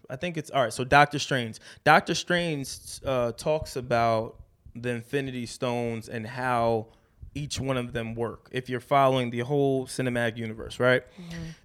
I 0.08 0.16
think 0.16 0.36
it's 0.36 0.50
all 0.50 0.62
right. 0.62 0.72
So 0.72 0.84
Doctor 0.84 1.18
Strange. 1.18 1.58
Doctor 1.84 2.14
Strange 2.14 2.68
uh, 3.04 3.32
talks 3.32 3.76
about 3.76 4.36
the 4.74 4.90
Infinity 4.90 5.46
Stones 5.46 6.08
and 6.08 6.26
how 6.26 6.88
each 7.34 7.60
one 7.60 7.76
of 7.76 7.92
them 7.92 8.14
work. 8.14 8.48
If 8.50 8.68
you're 8.68 8.80
following 8.80 9.30
the 9.30 9.40
whole 9.40 9.86
cinematic 9.86 10.36
universe, 10.36 10.80
right? 10.80 11.02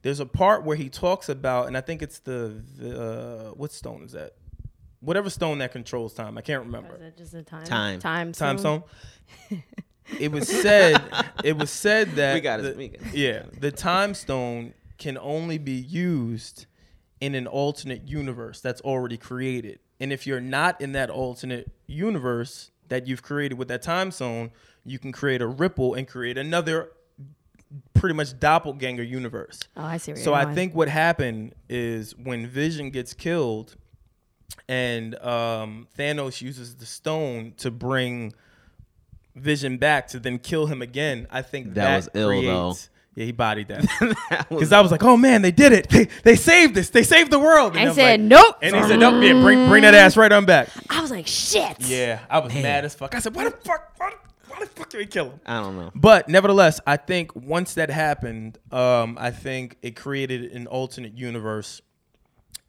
There's 0.02 0.20
a 0.20 0.26
part 0.26 0.64
where 0.64 0.76
he 0.76 0.89
talks 0.89 1.30
about, 1.30 1.68
and 1.68 1.78
I 1.78 1.82
think 1.82 2.02
it's 2.02 2.20
the, 2.20 2.62
the 2.78 3.02
uh, 3.02 3.49
what 3.52 3.72
stone 3.72 4.04
is 4.04 4.12
that? 4.12 4.34
Whatever 4.99 5.30
stone 5.30 5.60
that 5.60 5.72
controls 5.72 6.14
time. 6.14 6.38
I 6.38 6.41
can't 6.41 6.66
remember 6.66 6.95
Is 6.95 7.02
it 7.02 7.18
just 7.18 7.34
a 7.34 7.41
time? 7.41 7.64
Time. 7.64 7.99
Time. 7.99 8.32
time 8.34 8.58
stone. 8.58 8.84
it 10.20 10.32
was 10.32 10.47
said. 10.47 11.02
It 11.43 11.58
was 11.58 11.70
said 11.70 12.12
that 12.16 12.34
We 12.36 12.41
got 12.41 12.62
the- 12.62 12.80
it. 12.80 13.02
yeah, 13.14 13.43
the 13.60 13.72
time 13.72 14.14
stone 14.14 14.74
can 14.97 15.18
only 15.18 15.58
be 15.58 15.74
used 15.74 16.66
in 17.20 17.36
an 17.36 17.47
alternate 17.47 18.08
universe 18.08 18.62
that's 18.62 18.82
already 18.82 19.18
created. 19.18 19.80
And 19.99 20.12
if 20.12 20.26
you're 20.26 20.41
not 20.41 20.82
in 20.82 20.93
that 20.93 21.10
alternate 21.10 21.72
universe 21.88 22.72
that 22.89 23.08
you've 23.08 23.22
created 23.22 23.58
with 23.58 23.68
that 23.70 23.82
time 23.84 24.12
stone, 24.12 24.52
you 24.84 24.97
can 24.99 25.12
create 25.12 25.41
a 25.41 25.47
ripple 25.47 25.93
and 25.93 26.08
create 26.08 26.38
another 26.38 26.91
pretty 27.93 28.16
much 28.16 28.38
doppelganger 28.39 29.04
universe. 29.04 29.60
Oh, 29.78 29.84
I 29.84 29.97
see. 29.97 30.12
Where 30.14 30.22
So 30.22 30.32
you're 30.32 30.39
I 30.39 30.43
going. 30.45 30.56
think 30.56 30.76
what 30.76 30.88
happened 30.89 31.54
is 31.70 32.16
when 32.18 32.47
Vision 32.47 32.89
gets 32.89 33.14
killed, 33.14 33.76
and 34.68 35.16
um, 35.24 35.88
Thanos 35.97 36.41
uses 36.41 36.76
the 36.76 36.86
stone 36.86 37.54
to 37.58 37.72
bring 37.72 38.34
Vision 39.36 39.78
back 39.78 40.08
to 40.10 40.20
then 40.20 40.40
kill 40.40 40.66
him 40.68 40.82
again. 40.82 41.28
I 41.32 41.42
think 41.42 41.68
that, 41.76 41.76
That 41.76 41.96
was 41.96 42.10
ill, 42.14 42.30
though. 42.42 42.70
creates- 42.72 42.90
Yeah, 43.16 43.26
he 43.26 43.32
bodied 43.32 43.68
that. 43.70 44.46
Because 44.50 44.72
I 44.74 44.82
was 44.82 44.92
like, 44.92 45.04
oh 45.04 45.16
man, 45.18 45.42
they 45.42 45.52
did 45.52 45.72
it. 45.74 45.90
They, 45.90 46.08
they 46.24 46.36
saved 46.36 46.76
this. 46.76 46.90
They 46.90 47.04
saved 47.04 47.32
the 47.32 47.40
world. 47.40 47.76
I 47.78 47.86
was 47.86 47.96
said, 47.96 48.20
like- 48.20 48.22
nope. 48.22 48.58
And 48.62 48.76
he 48.76 48.82
said, 48.84 49.00
nope. 49.00 49.24
Yeah, 49.24 49.34
bring 49.42 49.68
bring 49.70 49.84
that 49.84 49.94
ass 49.94 50.16
right 50.18 50.32
on 50.32 50.46
back. 50.46 50.70
I 50.90 51.02
was 51.02 51.12
like, 51.12 51.28
shit. 51.28 51.78
Yeah, 51.80 52.20
I 52.30 52.40
was 52.40 52.54
mad 52.54 52.84
as 52.86 52.94
fuck. 52.96 53.16
I 53.16 53.20
said, 53.20 53.36
why 53.36 53.46
the 53.46 53.52
fuck? 53.52 53.94
Why, 53.98 54.14
why 54.50 54.60
the 54.60 54.66
fuck 54.66 54.90
did 54.90 54.98
we 54.98 55.06
kill 55.06 55.30
him? 55.32 55.40
I 55.46 55.62
don't 55.62 55.78
know. 55.78 55.92
But 55.96 56.28
nevertheless, 56.28 56.80
I 56.86 56.98
think 56.98 57.34
once 57.36 57.76
that 57.76 57.90
happened, 57.90 58.58
um, 58.72 59.18
I 59.20 59.32
think 59.32 59.78
it 59.82 59.96
created 59.96 60.52
an 60.52 60.68
alternate 60.68 61.18
universe, 61.18 61.82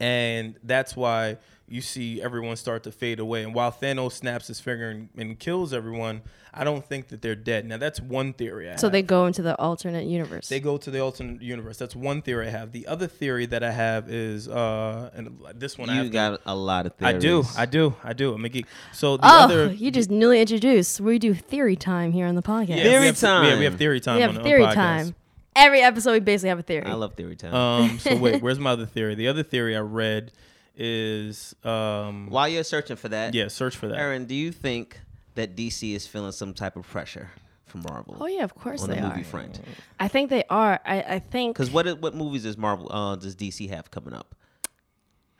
and 0.02 0.56
that's 0.64 0.96
why 0.96 1.36
you 1.68 1.80
see 1.80 2.20
everyone 2.20 2.56
start 2.56 2.82
to 2.82 2.92
fade 2.92 3.18
away. 3.18 3.42
And 3.44 3.54
while 3.54 3.72
Thanos 3.72 4.12
snaps 4.12 4.48
his 4.48 4.60
finger 4.60 4.90
and, 4.90 5.08
and 5.16 5.38
kills 5.38 5.72
everyone, 5.72 6.20
I 6.52 6.64
don't 6.64 6.84
think 6.84 7.08
that 7.08 7.22
they're 7.22 7.34
dead. 7.36 7.64
Now 7.64 7.78
that's 7.78 7.98
one 7.98 8.34
theory. 8.34 8.68
I 8.68 8.76
So 8.76 8.88
have. 8.88 8.92
they 8.92 9.00
go 9.00 9.24
into 9.24 9.40
the 9.40 9.56
alternate 9.58 10.04
universe. 10.04 10.48
They 10.48 10.60
go 10.60 10.76
to 10.76 10.90
the 10.90 10.98
alternate 11.00 11.40
universe. 11.40 11.78
That's 11.78 11.96
one 11.96 12.20
theory 12.20 12.48
I 12.48 12.50
have. 12.50 12.72
The 12.72 12.86
other 12.88 13.06
theory 13.06 13.46
that 13.46 13.62
I 13.62 13.70
have 13.70 14.10
is, 14.10 14.48
uh, 14.48 15.10
and 15.14 15.38
this 15.54 15.78
one 15.78 15.88
I 15.88 15.92
You 15.94 15.98
have 16.00 16.06
to- 16.08 16.12
got 16.12 16.40
a 16.44 16.54
lot 16.54 16.84
of 16.84 16.94
theories. 16.96 17.14
I 17.16 17.18
theories. 17.20 17.54
do, 17.54 17.60
I 17.60 17.64
do, 17.66 17.94
I 18.04 18.12
do. 18.12 18.34
I'm 18.34 18.44
a 18.44 18.48
geek. 18.50 18.66
So 18.92 19.16
the 19.16 19.24
oh, 19.26 19.38
other, 19.44 19.72
you 19.72 19.90
just 19.90 20.10
newly 20.10 20.42
introduced. 20.42 21.00
We 21.00 21.18
do 21.18 21.32
theory 21.32 21.76
time 21.76 22.12
here 22.12 22.26
on 22.26 22.34
the 22.34 22.42
podcast. 22.42 22.68
yeah, 22.76 22.82
Theory 22.82 23.00
we 23.00 23.06
have, 23.06 23.18
time. 23.20 23.44
Yeah, 23.46 23.58
we 23.58 23.64
have 23.64 23.76
theory 23.78 24.00
time. 24.00 24.16
we 24.16 24.22
on 24.24 24.28
have 24.28 24.34
the- 24.34 24.40
on 24.40 24.44
theory 24.46 24.64
podcast. 24.64 24.74
time. 24.74 25.14
Every 25.54 25.82
episode, 25.82 26.12
we 26.12 26.20
basically 26.20 26.48
have 26.48 26.58
a 26.58 26.62
theory. 26.62 26.86
I 26.86 26.94
love 26.94 27.14
theory 27.14 27.36
time. 27.36 27.54
Um. 27.54 27.98
So 27.98 28.16
wait, 28.16 28.42
where's 28.42 28.58
my 28.58 28.70
other 28.70 28.86
theory? 28.86 29.14
The 29.14 29.28
other 29.28 29.42
theory 29.42 29.76
I 29.76 29.80
read 29.80 30.32
is, 30.76 31.54
um, 31.64 32.28
While 32.30 32.48
you're 32.48 32.64
searching 32.64 32.96
for 32.96 33.08
that, 33.10 33.34
yeah, 33.34 33.48
search 33.48 33.76
for 33.76 33.88
that. 33.88 33.98
Aaron, 33.98 34.24
do 34.24 34.34
you 34.34 34.52
think 34.52 34.98
that 35.34 35.56
DC 35.56 35.94
is 35.94 36.06
feeling 36.06 36.32
some 36.32 36.54
type 36.54 36.76
of 36.76 36.86
pressure 36.86 37.30
from 37.66 37.82
Marvel 37.82 38.18
oh 38.20 38.26
yeah, 38.26 38.44
of 38.44 38.54
course 38.54 38.82
on 38.82 38.90
they 38.90 38.96
the 38.96 39.02
movie 39.02 39.22
are. 39.22 39.24
front? 39.24 39.60
I 39.98 40.08
think 40.08 40.30
they 40.30 40.44
are. 40.50 40.80
I, 40.84 41.02
I 41.02 41.18
think 41.18 41.56
Because 41.56 41.70
what 41.70 42.00
what 42.00 42.14
movies 42.14 42.44
does 42.44 42.56
Marvel 42.56 42.90
uh, 42.92 43.16
does 43.16 43.36
DC 43.36 43.68
have 43.70 43.90
coming 43.90 44.14
up? 44.14 44.34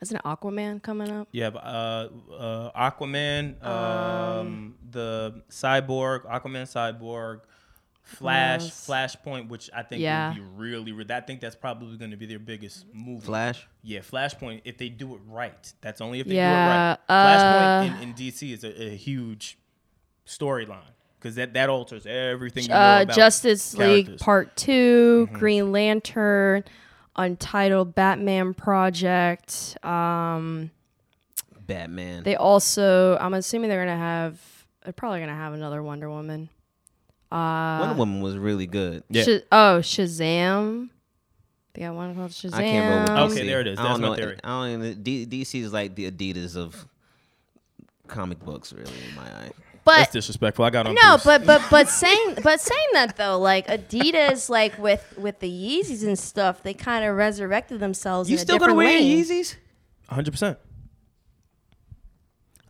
isn't 0.03 0.21
Aquaman 0.23 0.83
coming 0.83 1.09
up? 1.09 1.27
Yeah, 1.31 1.47
uh, 1.47 2.09
uh, 2.37 2.91
Aquaman, 2.91 3.63
um, 3.65 4.75
the 4.91 5.41
Cyborg, 5.49 6.25
Aquaman, 6.25 6.63
Cyborg, 6.63 7.41
Flash, 8.15 8.63
Yes. 8.63 8.87
Flashpoint, 8.87 9.49
which 9.49 9.69
I 9.75 9.83
think 9.83 10.01
Yeah. 10.01 10.29
would 10.29 10.35
be 10.35 10.41
really, 10.55 10.91
re- 10.91 11.05
I 11.09 11.19
think 11.21 11.41
that's 11.41 11.55
probably 11.55 11.97
going 11.97 12.11
to 12.11 12.17
be 12.17 12.25
their 12.25 12.39
biggest 12.39 12.85
movie. 12.93 13.25
Flash. 13.25 13.67
Yeah, 13.81 13.99
Flashpoint. 13.99 14.61
If 14.65 14.77
they 14.77 14.89
do 14.89 15.15
it 15.15 15.21
right, 15.27 15.73
that's 15.81 16.01
only 16.01 16.19
if 16.19 16.27
they 16.27 16.35
Yeah, 16.35 16.95
do 16.97 17.13
it 17.13 17.13
right. 17.13 17.25
Flashpoint 17.25 17.91
uh, 17.99 18.01
in, 18.01 18.09
in 18.09 18.13
DC 18.15 18.51
is 18.53 18.63
a, 18.63 18.83
a 18.93 18.95
huge 18.95 19.57
storyline 20.27 20.79
because 21.19 21.35
that 21.35 21.53
that 21.53 21.69
alters 21.69 22.05
everything. 22.05 22.63
You 22.63 22.69
know 22.69 22.75
Uh, 22.75 23.01
about 23.03 23.15
Justice 23.15 23.73
League 23.75 24.05
characters. 24.05 24.15
Mm-hmm. 24.21 24.25
Part 24.25 24.55
2 24.55 25.27
Green 25.33 25.71
Lantern, 25.71 26.63
Untitled 27.15 27.93
Batman 27.95 28.53
Project. 28.53 29.77
Um, 29.83 30.71
Batman. 31.65 32.23
they 32.23 32.35
also, 32.35 33.17
I'm 33.19 33.33
assuming 33.33 33.69
they're 33.69 33.85
gonna 33.85 33.97
have. 33.97 34.39
They're 34.83 34.91
probably 34.93 35.21
gonna 35.21 35.35
have 35.35 35.53
another 35.53 35.81
Wonder 35.81 36.09
Woman. 36.09 36.49
Uh, 37.33 37.79
Wonder 37.79 37.95
Woman 37.95 38.21
was 38.21 38.37
really 38.37 38.67
good. 38.67 39.03
Yeah. 39.09 39.23
Sh- 39.23 39.43
oh, 39.51 39.79
Shazam. 39.81 40.89
They 41.73 41.81
got 41.81 41.95
one 41.95 42.13
called 42.13 42.29
Shazam. 42.31 42.53
I 42.53 42.61
can't 42.61 43.09
roll 43.09 43.25
with 43.27 43.33
DC. 43.33 43.37
Okay, 43.39 43.47
there 43.47 43.61
it 43.61 43.67
is. 43.67 43.79
I 43.79 43.83
don't 43.83 43.91
That's 43.93 44.01
my 44.01 44.07
know. 44.09 44.15
theory. 44.15 44.37
I 44.43 44.47
don't. 44.47 44.83
even- 44.83 45.03
D, 45.03 45.25
DC 45.25 45.61
is 45.63 45.73
like 45.73 45.95
the 45.95 46.11
Adidas 46.11 46.55
of 46.55 46.87
comic 48.07 48.39
books, 48.39 48.71
really, 48.71 48.91
in 49.09 49.15
my 49.15 49.23
eye. 49.23 49.51
But 49.85 49.97
That's 49.97 50.11
disrespectful. 50.13 50.63
I 50.63 50.69
got 50.69 50.87
on. 50.87 50.93
No, 50.95 51.15
Bruce. 51.17 51.23
but 51.25 51.45
but 51.45 51.61
but 51.69 51.89
saying 51.89 52.37
but 52.41 52.61
saying 52.61 52.87
that 52.93 53.17
though, 53.17 53.37
like 53.37 53.67
Adidas, 53.67 54.49
like 54.49 54.77
with 54.77 55.03
with 55.17 55.39
the 55.39 55.49
Yeezys 55.49 56.05
and 56.07 56.17
stuff, 56.17 56.63
they 56.63 56.73
kind 56.73 57.03
of 57.03 57.17
resurrected 57.17 57.81
themselves. 57.81 58.29
You 58.29 58.35
in 58.35 58.39
still 58.39 58.55
a 58.55 58.59
gonna 58.59 58.75
wear. 58.75 58.97
Yeezys? 58.97 59.55
100. 60.07 60.31
percent 60.31 60.57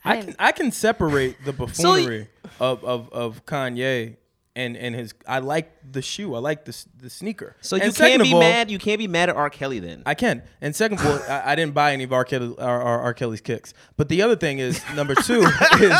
I 0.04 0.18
I 0.18 0.22
can 0.22 0.36
I 0.40 0.52
can 0.54 0.72
separate 0.72 1.44
the 1.46 1.54
buffoonery 1.60 2.30
of, 2.60 2.84
of 2.84 3.12
of 3.14 3.46
Kanye 3.46 4.16
and 4.56 4.78
and 4.78 4.94
his. 4.96 5.14
I 5.28 5.40
like 5.40 5.72
the 5.92 6.02
shoe. 6.02 6.36
I 6.36 6.40
like 6.40 6.66
the 6.66 6.86
the 7.00 7.10
sneaker. 7.10 7.56
So 7.62 7.76
And 7.76 7.86
you 7.86 7.92
second 7.92 8.10
can't 8.10 8.22
of 8.22 8.28
be 8.28 8.34
all- 8.34 8.40
mad. 8.40 8.70
You 8.72 8.78
can't 8.80 9.00
be 9.00 9.08
mad 9.08 9.30
at 9.30 9.36
R. 9.36 9.50
Kelly 9.50 9.80
then. 9.80 10.04
I 10.06 10.14
can. 10.16 10.44
And 10.62 10.76
second 10.76 11.00
of 11.00 11.06
all, 11.08 11.20
I, 11.28 11.52
I 11.52 11.56
didn't 11.56 11.74
buy 11.74 11.94
any 11.94 12.04
of 12.04 12.14
R. 12.14 12.24
Kelly, 12.26 12.54
R, 12.60 12.82
R, 12.82 13.02
R. 13.02 13.14
Kelly's 13.14 13.42
kicks. 13.42 13.74
But 13.98 14.10
the 14.10 14.22
other 14.22 14.36
thing 14.36 14.60
is, 14.60 14.82
number 14.96 15.16
two 15.16 15.42
is, 15.82 15.92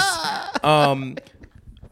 um, 0.64 1.18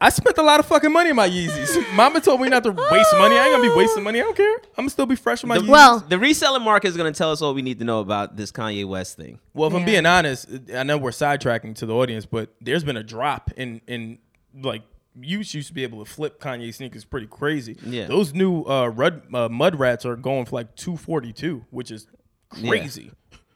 I 0.03 0.09
spent 0.09 0.37
a 0.39 0.41
lot 0.41 0.59
of 0.59 0.65
fucking 0.65 0.91
money 0.91 1.11
on 1.11 1.15
my 1.15 1.29
Yeezys. 1.29 1.93
Mama 1.93 2.19
told 2.21 2.41
me 2.41 2.49
not 2.49 2.63
to 2.63 2.71
waste 2.71 3.13
money. 3.19 3.37
I 3.37 3.45
ain't 3.47 3.55
gonna 3.55 3.69
be 3.69 3.75
wasting 3.77 4.03
money. 4.03 4.19
I 4.19 4.23
don't 4.23 4.35
care. 4.35 4.55
I'm 4.77 4.83
gonna 4.83 4.89
still 4.89 5.05
be 5.05 5.15
fresh 5.15 5.43
with 5.43 5.49
my 5.49 5.57
The, 5.59 5.63
Yeezys. 5.65 5.69
Well- 5.69 5.99
the 5.99 6.17
reselling 6.17 6.63
market 6.63 6.87
is 6.87 6.97
going 6.97 7.11
to 7.13 7.15
tell 7.17 7.31
us 7.31 7.41
all 7.41 7.53
we 7.53 7.61
need 7.61 7.77
to 7.79 7.85
know 7.85 7.99
about 7.99 8.35
this 8.35 8.51
Kanye 8.51 8.85
West 8.87 9.15
thing. 9.15 9.39
Well, 9.53 9.69
if 9.69 9.75
I'm 9.75 9.85
being 9.85 10.05
honest, 10.07 10.47
I 10.75 10.81
know 10.83 10.97
we're 10.97 11.11
sidetracking 11.11 11.75
to 11.75 11.85
the 11.85 11.93
audience, 11.93 12.25
but 12.25 12.49
there's 12.61 12.83
been 12.83 12.97
a 12.97 13.03
drop 13.03 13.51
in 13.57 13.81
in 13.87 14.17
like 14.59 14.81
you 15.19 15.39
used 15.39 15.67
to 15.67 15.73
be 15.73 15.83
able 15.83 16.03
to 16.03 16.09
flip 16.09 16.39
Kanye 16.39 16.73
sneakers 16.73 17.03
pretty 17.05 17.27
crazy. 17.27 17.77
Yeah. 17.85 18.05
those 18.07 18.33
new 18.33 18.63
uh, 18.63 18.87
Rud, 18.87 19.33
uh, 19.33 19.49
mud 19.49 19.77
rats 19.79 20.05
are 20.05 20.15
going 20.15 20.45
for 20.45 20.55
like 20.55 20.75
242, 20.75 21.65
which 21.69 21.91
is 21.91 22.07
crazy. 22.49 23.11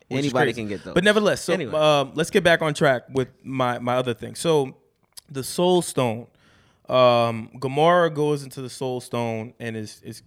Which 0.08 0.20
is 0.20 0.26
Anybody 0.26 0.51
crazy. 0.53 0.62
can 0.62 0.68
get 0.70 0.84
those. 0.84 0.93
But 0.93 1.03
nevertheless, 1.03 1.41
so 1.41 1.53
Anyway. 1.53 1.74
um, 1.74 2.12
let's 2.16 2.30
get 2.30 2.43
back 2.43 2.62
on 2.62 2.74
track 2.74 3.03
with 3.12 3.30
my 3.43 3.80
my 3.80 3.95
other 3.95 4.14
thing. 4.14 4.36
So 4.36 4.78
the 5.30 5.43
Soul 5.43 5.82
Stone, 5.82 6.28
um, 6.88 7.49
Gamora 7.56 8.14
goes 8.14 8.43
into 8.43 8.62
the 8.62 8.70
Soul 8.70 9.01
Stone 9.01 9.53
and 9.60 9.76
is 9.76 10.01
is 10.03 10.22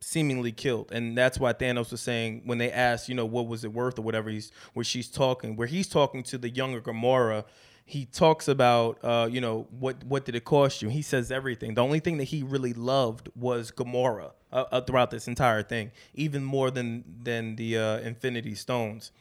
seemingly 0.00 0.52
killed, 0.52 0.92
and 0.92 1.16
that's 1.18 1.40
why 1.40 1.52
Thanos 1.52 1.90
was 1.90 2.00
saying 2.00 2.42
when 2.44 2.58
they 2.58 2.70
asked, 2.70 3.08
you 3.08 3.14
know, 3.16 3.26
what 3.26 3.48
was 3.48 3.64
it 3.64 3.72
worth 3.72 3.98
or 3.98 4.02
whatever. 4.02 4.30
He's 4.30 4.52
where 4.74 4.84
she's 4.84 5.08
talking, 5.08 5.56
where 5.56 5.66
he's 5.66 5.88
talking 5.88 6.22
to 6.24 6.38
the 6.38 6.48
younger 6.50 6.80
Gamora. 6.80 7.44
He 7.88 8.04
talks 8.04 8.48
about, 8.48 8.98
uh, 9.04 9.28
you 9.30 9.40
know, 9.40 9.68
what 9.70 10.02
what 10.02 10.24
did 10.24 10.34
it 10.34 10.44
cost 10.44 10.82
you? 10.82 10.88
He 10.88 11.02
says 11.02 11.30
everything. 11.30 11.74
The 11.74 11.84
only 11.84 12.00
thing 12.00 12.16
that 12.18 12.24
he 12.24 12.42
really 12.42 12.72
loved 12.72 13.28
was 13.36 13.70
Gamora 13.70 14.32
uh, 14.52 14.64
uh, 14.72 14.80
throughout 14.80 15.12
this 15.12 15.28
entire 15.28 15.62
thing, 15.62 15.92
even 16.12 16.42
more 16.44 16.72
than 16.72 17.04
than 17.22 17.54
the 17.54 17.78
uh, 17.78 17.98
Infinity 17.98 18.56
Stones. 18.56 19.12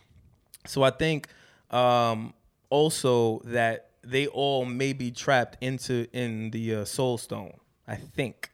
So 0.66 0.82
I 0.82 0.90
think 0.90 1.28
um, 1.70 2.34
also 2.72 3.40
that 3.46 3.92
they 4.04 4.26
all 4.26 4.66
may 4.66 4.94
be 4.94 5.12
trapped 5.12 5.58
into 5.62 6.08
in 6.12 6.50
the 6.50 6.76
uh, 6.76 6.86
Soul 6.86 7.20
Stone. 7.20 7.54
I 7.88 7.98
think. 7.98 8.50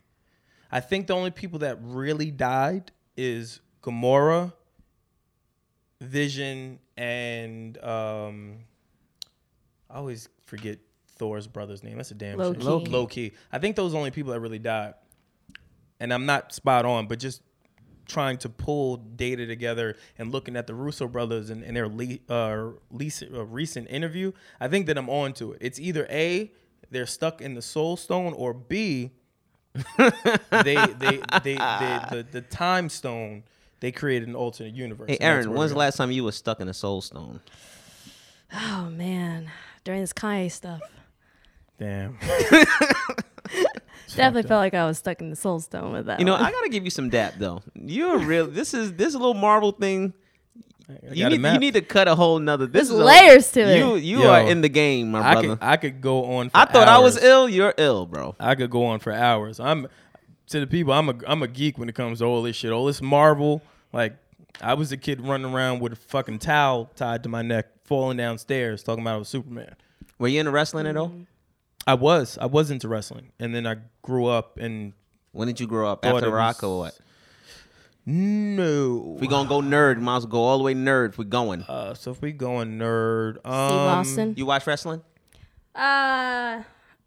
I 0.73 0.81
think 0.81 1.07
the 1.07 1.15
only 1.15 1.31
people 1.31 1.59
that 1.59 1.77
really 1.81 2.31
died 2.31 2.91
is 3.15 3.61
Gamora, 3.81 4.51
Vision, 6.01 6.79
and 6.97 7.77
um, 7.83 8.59
I 9.91 9.97
always 9.97 10.29
forget 10.45 10.79
Thor's 11.17 11.47
brother's 11.47 11.83
name. 11.83 11.97
That's 11.97 12.11
a 12.11 12.15
damn 12.15 12.37
Loki. 12.37 12.59
shame. 12.59 12.69
Loki. 12.69 12.91
Loki. 12.91 13.33
I 13.51 13.59
think 13.59 13.75
those 13.75 13.91
are 13.91 13.93
the 13.93 13.97
only 13.97 14.11
people 14.11 14.31
that 14.33 14.39
really 14.39 14.59
died. 14.59 14.93
And 15.99 16.13
I'm 16.13 16.25
not 16.25 16.53
spot 16.53 16.85
on, 16.85 17.07
but 17.07 17.19
just 17.19 17.41
trying 18.07 18.37
to 18.37 18.49
pull 18.49 18.97
data 18.97 19.45
together 19.45 19.95
and 20.17 20.31
looking 20.31 20.55
at 20.55 20.67
the 20.67 20.73
Russo 20.73 21.07
brothers 21.07 21.49
and, 21.49 21.63
and 21.63 21.75
their 21.75 21.87
le- 21.87 22.19
uh, 22.27 22.71
least, 22.89 23.23
uh, 23.33 23.45
recent 23.45 23.89
interview, 23.89 24.31
I 24.59 24.67
think 24.67 24.87
that 24.87 24.97
I'm 24.97 25.09
on 25.09 25.33
to 25.33 25.53
it. 25.53 25.59
It's 25.61 25.79
either 25.79 26.07
A, 26.09 26.51
they're 26.89 27.05
stuck 27.05 27.41
in 27.41 27.53
the 27.53 27.61
Soul 27.61 27.97
Stone, 27.97 28.33
or 28.33 28.53
B, 28.53 29.11
they, 29.97 30.13
they, 30.49 30.83
they, 30.97 31.21
they, 31.43 31.55
the, 31.55 32.25
the 32.29 32.41
Time 32.41 32.89
Stone, 32.89 33.43
they 33.79 33.91
created 33.91 34.27
an 34.27 34.35
alternate 34.35 34.73
universe. 34.73 35.09
Hey, 35.09 35.17
and 35.17 35.23
Aaron, 35.23 35.53
when's 35.53 35.71
the 35.71 35.77
last 35.77 35.97
time 35.97 36.11
you 36.11 36.23
were 36.23 36.33
stuck 36.33 36.59
in 36.59 36.67
a 36.67 36.73
soul 36.73 37.01
stone? 37.01 37.39
Oh 38.53 38.89
man, 38.91 39.49
during 39.83 40.01
this 40.01 40.13
Kanye 40.13 40.51
stuff, 40.51 40.81
Damn. 41.77 42.17
definitely 44.15 44.43
felt 44.47 44.59
like 44.59 44.73
I 44.73 44.85
was 44.85 44.97
stuck 44.97 45.21
in 45.21 45.29
the 45.29 45.35
Soul 45.35 45.59
Stone 45.59 45.93
with 45.93 46.05
that. 46.07 46.19
You 46.19 46.25
know, 46.25 46.33
one. 46.33 46.41
I 46.43 46.51
gotta 46.51 46.69
give 46.69 46.83
you 46.83 46.89
some 46.89 47.09
dap 47.09 47.35
though. 47.37 47.61
You're 47.73 48.17
real. 48.19 48.47
This 48.47 48.73
is 48.73 48.93
this 48.93 49.13
little 49.13 49.33
Marvel 49.33 49.71
thing. 49.71 50.13
You 51.13 51.29
need, 51.29 51.41
you 51.41 51.59
need 51.59 51.73
to 51.75 51.81
cut 51.81 52.09
a 52.09 52.15
whole 52.15 52.37
nother. 52.39 52.65
This 52.67 52.89
There's 52.89 52.89
is 52.89 52.99
a- 52.99 53.03
layers 53.03 53.51
to 53.53 53.61
it. 53.61 53.77
You 53.77 53.95
you 53.95 54.23
Yo, 54.23 54.29
are 54.29 54.41
in 54.41 54.59
the 54.59 54.67
game, 54.67 55.11
my 55.11 55.21
I 55.21 55.33
brother. 55.33 55.47
could, 55.55 55.57
I 55.61 55.77
could 55.77 56.01
go 56.01 56.25
on. 56.35 56.49
For 56.49 56.57
I 56.57 56.65
thought 56.65 56.89
I 56.89 56.99
was 56.99 57.21
ill. 57.23 57.47
You're 57.47 57.73
ill, 57.77 58.05
bro. 58.05 58.35
I 58.39 58.55
could 58.55 58.69
go 58.69 58.85
on 58.87 58.99
for 58.99 59.13
hours. 59.13 59.59
I'm 59.61 59.87
to 60.47 60.59
the 60.59 60.67
people. 60.67 60.91
I'm 60.91 61.07
a 61.09 61.15
I'm 61.25 61.41
a 61.43 61.47
geek 61.47 61.77
when 61.77 61.87
it 61.87 61.95
comes 61.95 62.19
to 62.19 62.25
all 62.25 62.41
this 62.41 62.57
shit. 62.57 62.71
All 62.71 62.85
this 62.85 63.01
Marvel. 63.01 63.61
Like 63.93 64.17
I 64.59 64.73
was 64.73 64.91
a 64.91 64.97
kid 64.97 65.21
running 65.21 65.53
around 65.53 65.79
with 65.79 65.93
a 65.93 65.95
fucking 65.95 66.39
towel 66.39 66.91
tied 66.97 67.23
to 67.23 67.29
my 67.29 67.41
neck, 67.41 67.67
falling 67.91 68.15
downstairs, 68.15 68.83
talking 68.83 69.03
about 69.03 69.15
I 69.15 69.17
was 69.17 69.27
Superman. 69.27 69.75
Were 70.17 70.29
you 70.29 70.39
into 70.39 70.51
wrestling 70.51 70.87
at 70.87 70.95
all? 70.95 71.11
I 71.85 71.93
was 71.95 72.37
I 72.39 72.45
was 72.45 72.71
into 72.71 72.87
wrestling, 72.87 73.33
and 73.37 73.53
then 73.53 73.67
I 73.67 73.75
grew 74.01 74.27
up 74.27 74.57
and 74.57 74.93
When 75.33 75.47
did 75.49 75.59
you 75.59 75.67
grow 75.67 75.91
up? 75.91 76.01
Thought 76.03 76.15
After 76.15 76.27
it 76.29 76.31
rock 76.31 76.61
was- 76.61 76.63
or 76.71 76.77
what? 76.79 76.99
no. 78.05 79.13
If 79.15 79.21
we 79.21 79.27
gonna 79.27 79.49
go 79.49 79.59
nerd, 79.61 79.99
might 79.99 80.17
as 80.17 80.23
well 80.23 80.31
go 80.31 80.43
all 80.43 80.57
the 80.57 80.63
way 80.63 80.73
nerd. 80.73 81.09
If 81.09 81.17
we 81.17 81.25
going. 81.25 81.63
uh, 81.63 81.93
so 81.93 82.11
if 82.11 82.21
we 82.21 82.31
going 82.31 82.77
nerd, 82.79 83.45
um, 83.45 83.67
Steve 83.67 83.79
Austin. 84.17 84.33
You 84.37 84.45
watch 84.45 84.65
wrestling? 84.65 85.01
Uh, 85.75 86.63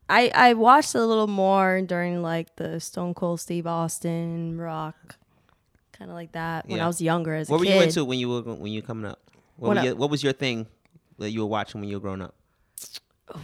I 0.09 0.30
I 0.35 0.53
watched 0.55 0.95
a 0.95 1.05
little 1.05 1.26
more 1.26 1.80
during 1.80 2.20
like 2.22 2.57
the 2.57 2.78
Stone 2.80 3.14
Cold 3.14 3.41
Steve 3.41 3.66
Austin 3.66 4.59
Rock, 4.61 5.16
kind 5.93 6.11
of 6.11 6.14
like 6.14 6.32
that 6.32 6.66
when 6.68 6.76
Yeah. 6.78 6.85
I 6.85 6.87
was 6.87 7.01
younger 7.01 7.35
as 7.35 7.49
What 7.49 7.61
were 7.61 7.66
kid. 7.66 7.76
you 7.76 7.82
into 7.82 8.05
when 8.05 8.18
you 8.18 8.28
were 8.28 8.43
when 8.43 8.70
you 8.72 8.80
were 8.82 8.87
coming 8.87 9.07
up? 9.11 9.18
What, 9.57 9.68
What 9.68 9.74
were 9.76 9.80
I- 9.80 9.85
your, 9.85 9.95
what 9.97 10.11
was 10.11 10.22
your 10.22 10.32
thing 10.32 10.66
that 11.19 11.31
you 11.31 11.41
were 11.41 11.47
watching 11.47 11.81
when 11.81 11.89
you 11.91 11.97
were 11.97 12.01
growing 12.01 12.23
up? 12.23 12.35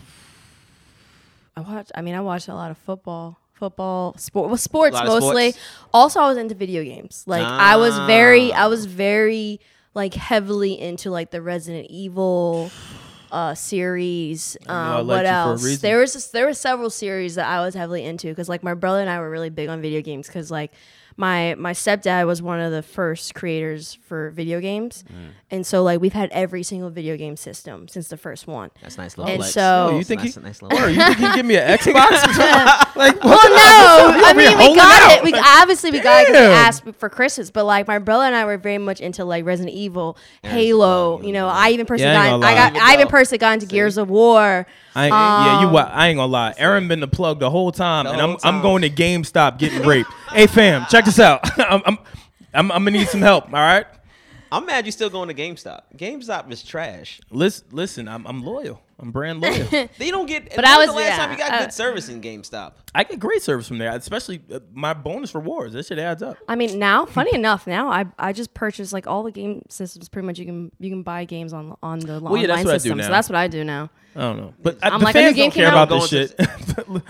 I 1.56 1.60
watched. 1.60 1.92
I 1.94 2.02
mean, 2.02 2.14
I 2.14 2.20
watched 2.20 2.48
a 2.48 2.54
lot 2.54 2.70
of 2.70 2.78
football. 2.78 3.38
Football, 3.54 4.14
sport, 4.16 4.48
well, 4.48 4.56
sports 4.56 4.96
mostly. 5.04 5.50
sports? 5.50 5.66
Also, 5.92 6.20
I 6.20 6.28
was 6.30 6.38
into 6.38 6.54
video 6.54 6.82
games. 6.82 7.24
Like 7.26 7.44
I 7.44 7.76
was 7.76 7.94
very, 8.06 8.52
I 8.54 8.64
Ah. 8.64 8.68
was 8.70 8.86
very 8.86 9.60
like 9.92 10.14
heavily 10.14 10.80
into 10.80 11.10
like 11.10 11.30
the 11.30 11.42
Resident 11.42 11.88
Evil 11.90 12.70
uh 13.30 13.54
series. 13.54 14.56
know 14.66 14.74
Um, 14.74 15.06
what 15.06 15.18
you 15.18 15.20
for 15.24 15.26
a 15.26 15.28
else? 15.28 15.78
There 15.80 15.98
was 15.98 16.30
there 16.30 16.46
were 16.46 16.54
several 16.54 16.88
series 16.88 17.34
that 17.34 17.46
I 17.46 17.60
was 17.60 17.74
heavily 17.74 18.02
into 18.06 18.28
because 18.28 18.48
like 18.48 18.62
my 18.62 18.72
brother 18.72 19.00
and 19.02 19.10
I 19.10 19.20
were 19.20 19.28
really 19.28 19.50
big 19.50 19.68
on 19.68 19.82
video 19.82 20.00
games 20.00 20.26
because 20.26 20.50
like 20.50 20.72
my 21.20 21.54
my 21.58 21.72
stepdad 21.72 22.26
was 22.26 22.40
one 22.40 22.60
of 22.60 22.72
the 22.72 22.82
first 22.82 23.34
creators 23.34 23.98
for 24.06 24.30
video 24.30 24.58
games, 24.60 25.04
Mm. 25.06 25.32
and 25.50 25.66
so 25.66 25.82
like 25.82 26.00
we've 26.00 26.14
had 26.14 26.30
every 26.32 26.62
single 26.62 26.88
video 26.88 27.16
game 27.18 27.36
system 27.36 27.86
since 27.88 28.08
the 28.08 28.16
first 28.16 28.46
one. 28.46 28.70
That's 28.80 28.96
nice 28.96 29.18
little 29.18 29.30
And 29.30 29.40
flex. 29.42 29.52
so- 29.52 29.88
Oh, 29.92 29.98
you 29.98 30.04
think 30.04 30.22
nice, 30.22 30.34
he? 30.34 30.40
nice 30.40 30.62
little 30.62 30.78
Or 30.78 30.88
you 30.88 30.96
think 31.04 31.18
he 31.18 31.32
give 31.34 31.44
me 31.44 31.56
an 31.56 31.68
Xbox? 31.78 32.10
like, 32.96 33.22
Well, 33.22 33.38
no, 33.50 34.24
I 34.24 34.32
mean 34.34 34.56
we 34.56 34.74
got 34.74 35.02
out. 35.12 35.18
it. 35.18 35.24
We 35.24 35.34
obviously 35.34 35.90
we 35.90 36.00
got 36.00 36.22
it 36.22 36.26
'cause 36.28 36.34
we 36.36 36.38
asked 36.40 36.84
for 36.98 37.08
Christmas, 37.10 37.50
but 37.50 37.64
like 37.66 37.86
my 37.86 37.98
brother 37.98 38.24
and 38.24 38.34
I 38.34 38.44
were 38.46 38.56
very 38.56 38.78
much 38.78 39.00
into 39.00 39.24
like 39.24 39.44
Resident 39.44 39.76
Evil, 39.76 40.16
Halo. 40.42 41.20
You 41.22 41.32
know, 41.32 41.48
I 41.48 41.70
even 41.70 41.84
personally 41.86 42.12
Yeah, 42.14 42.30
got, 42.38 42.44
I 42.44 42.54
got. 42.54 42.76
I 42.82 42.94
even 42.94 43.08
personally 43.08 43.38
got 43.38 43.52
into 43.54 43.66
Gears 43.66 43.98
of 43.98 44.08
War. 44.08 44.66
I 44.94 45.04
ain't, 45.04 45.12
yeah, 45.12 45.60
you. 45.60 45.68
Um, 45.68 45.76
I 45.92 46.08
ain't 46.08 46.16
gonna 46.16 46.32
lie. 46.32 46.54
Aaron 46.58 46.88
been 46.88 46.98
the 47.00 47.06
plug 47.08 47.38
the 47.38 47.50
whole 47.50 47.70
time, 47.70 48.06
The 48.06 48.12
and 48.12 48.20
I'm 48.20 48.28
whole 48.30 48.38
I'm 48.42 48.60
going 48.62 48.82
to 48.82 48.90
GameStop 48.90 49.58
getting 49.58 49.82
raped. 49.86 50.10
Hey 50.32 50.46
fam, 50.46 50.86
check 50.88 51.04
this 51.04 51.18
out. 51.18 51.40
I'm, 51.58 51.82
I'm 51.84 51.98
I'm 52.52 52.72
I'm 52.72 52.84
gonna 52.84 52.90
need 52.92 53.08
some 53.08 53.20
help. 53.22 53.46
All 53.46 53.52
right. 53.52 53.86
I'm 54.52 54.66
mad 54.66 54.84
you're 54.84 54.90
still 54.92 55.10
going 55.10 55.28
to 55.28 55.34
GameStop. 55.34 55.82
GameStop 55.96 56.50
is 56.50 56.64
trash. 56.64 57.20
Listen, 57.30 57.66
listen. 57.70 58.08
I'm 58.08 58.26
I'm 58.26 58.42
loyal. 58.42 58.82
I'm 58.98 59.12
brand 59.12 59.40
loyal. 59.40 59.66
They 59.98 60.10
don't 60.10 60.26
get. 60.26 60.48
But 60.48 60.56
when 60.56 60.64
I 60.64 60.76
was 60.76 60.88
was- 60.88 60.96
the 60.96 61.00
last 61.00 61.08
yeah, 61.10 61.16
time 61.18 61.30
you 61.30 61.38
got 61.38 61.52
uh, 61.52 61.58
good 61.60 61.72
service 61.72 62.08
in 62.08 62.20
GameStop. 62.20 62.72
I 62.94 63.04
get 63.04 63.20
great 63.20 63.42
service 63.42 63.68
from 63.68 63.78
there, 63.78 63.94
especially 63.94 64.42
uh, 64.52 64.58
my 64.72 64.92
bonus 64.92 65.34
rewards. 65.34 65.74
That 65.74 65.86
shit 65.86 65.98
adds 66.00 66.22
up. 66.22 66.36
I 66.48 66.56
mean, 66.56 66.78
now, 66.80 67.06
funny 67.06 67.32
enough, 67.34 67.66
now 67.66 67.90
I 67.90 68.06
I 68.18 68.32
just 68.32 68.52
purchased 68.52 68.92
like 68.92 69.06
all 69.06 69.22
the 69.22 69.30
game 69.30 69.62
systems. 69.68 70.08
Pretty 70.08 70.26
much, 70.26 70.38
you 70.38 70.46
can 70.46 70.72
you 70.80 70.90
can 70.90 71.04
buy 71.04 71.24
games 71.24 71.52
on 71.52 71.76
on 71.82 72.00
the 72.00 72.20
yeah, 72.20 72.28
online 72.28 72.46
that's 72.48 72.64
what 72.64 72.74
I 72.74 72.74
do 72.74 72.78
system. 72.80 72.98
now. 72.98 73.04
So 73.04 73.10
that's 73.10 73.28
what 73.28 73.36
I 73.36 73.46
do 73.46 73.62
now. 73.62 73.90
I 74.16 74.20
don't 74.20 74.36
know, 74.38 74.54
but 74.60 74.78
I, 74.82 74.88
I'm 74.88 74.98
the 74.98 75.04
like, 75.04 75.14
a 75.14 75.18
new 75.18 75.24
fans 75.26 75.36
game 75.36 75.50
don't 75.50 75.54
care 75.54 75.68
about 75.68 75.88
this 75.88 76.10
going 76.10 76.26
shit. 76.26 77.02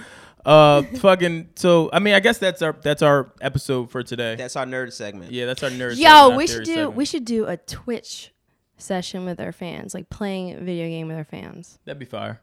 Uh, 0.45 0.83
fucking. 0.83 1.51
So 1.57 1.91
I 1.93 1.99
mean, 1.99 2.15
I 2.15 2.21
guess 2.21 2.39
that's 2.39 2.63
our 2.63 2.73
that's 2.83 3.03
our 3.03 3.33
episode 3.41 3.91
for 3.91 4.03
today. 4.03 4.37
That's 4.37 4.57
our 4.57 4.67
nerd 4.67 4.93
segment. 4.93 5.33
yeah, 5.33 5.47
that's 5.47 5.63
our 5.63 5.71
nerd. 5.71 5.97
Yo, 5.99 6.09
our 6.09 6.37
we 6.37 6.47
should 6.47 6.65
do 6.65 6.75
segment. 6.75 6.95
we 6.97 7.05
should 7.05 7.25
do 7.25 7.47
a 7.47 7.57
Twitch 7.57 8.33
session 8.79 9.25
with 9.25 9.41
our 9.41 9.53
fans, 9.53 9.93
like 9.95 10.09
playing 10.11 10.55
a 10.55 10.61
video 10.61 10.87
game 10.89 11.09
with 11.09 11.17
our 11.17 11.25
fans. 11.25 11.79
That'd 11.85 11.99
be 11.99 12.07
fire. 12.07 12.41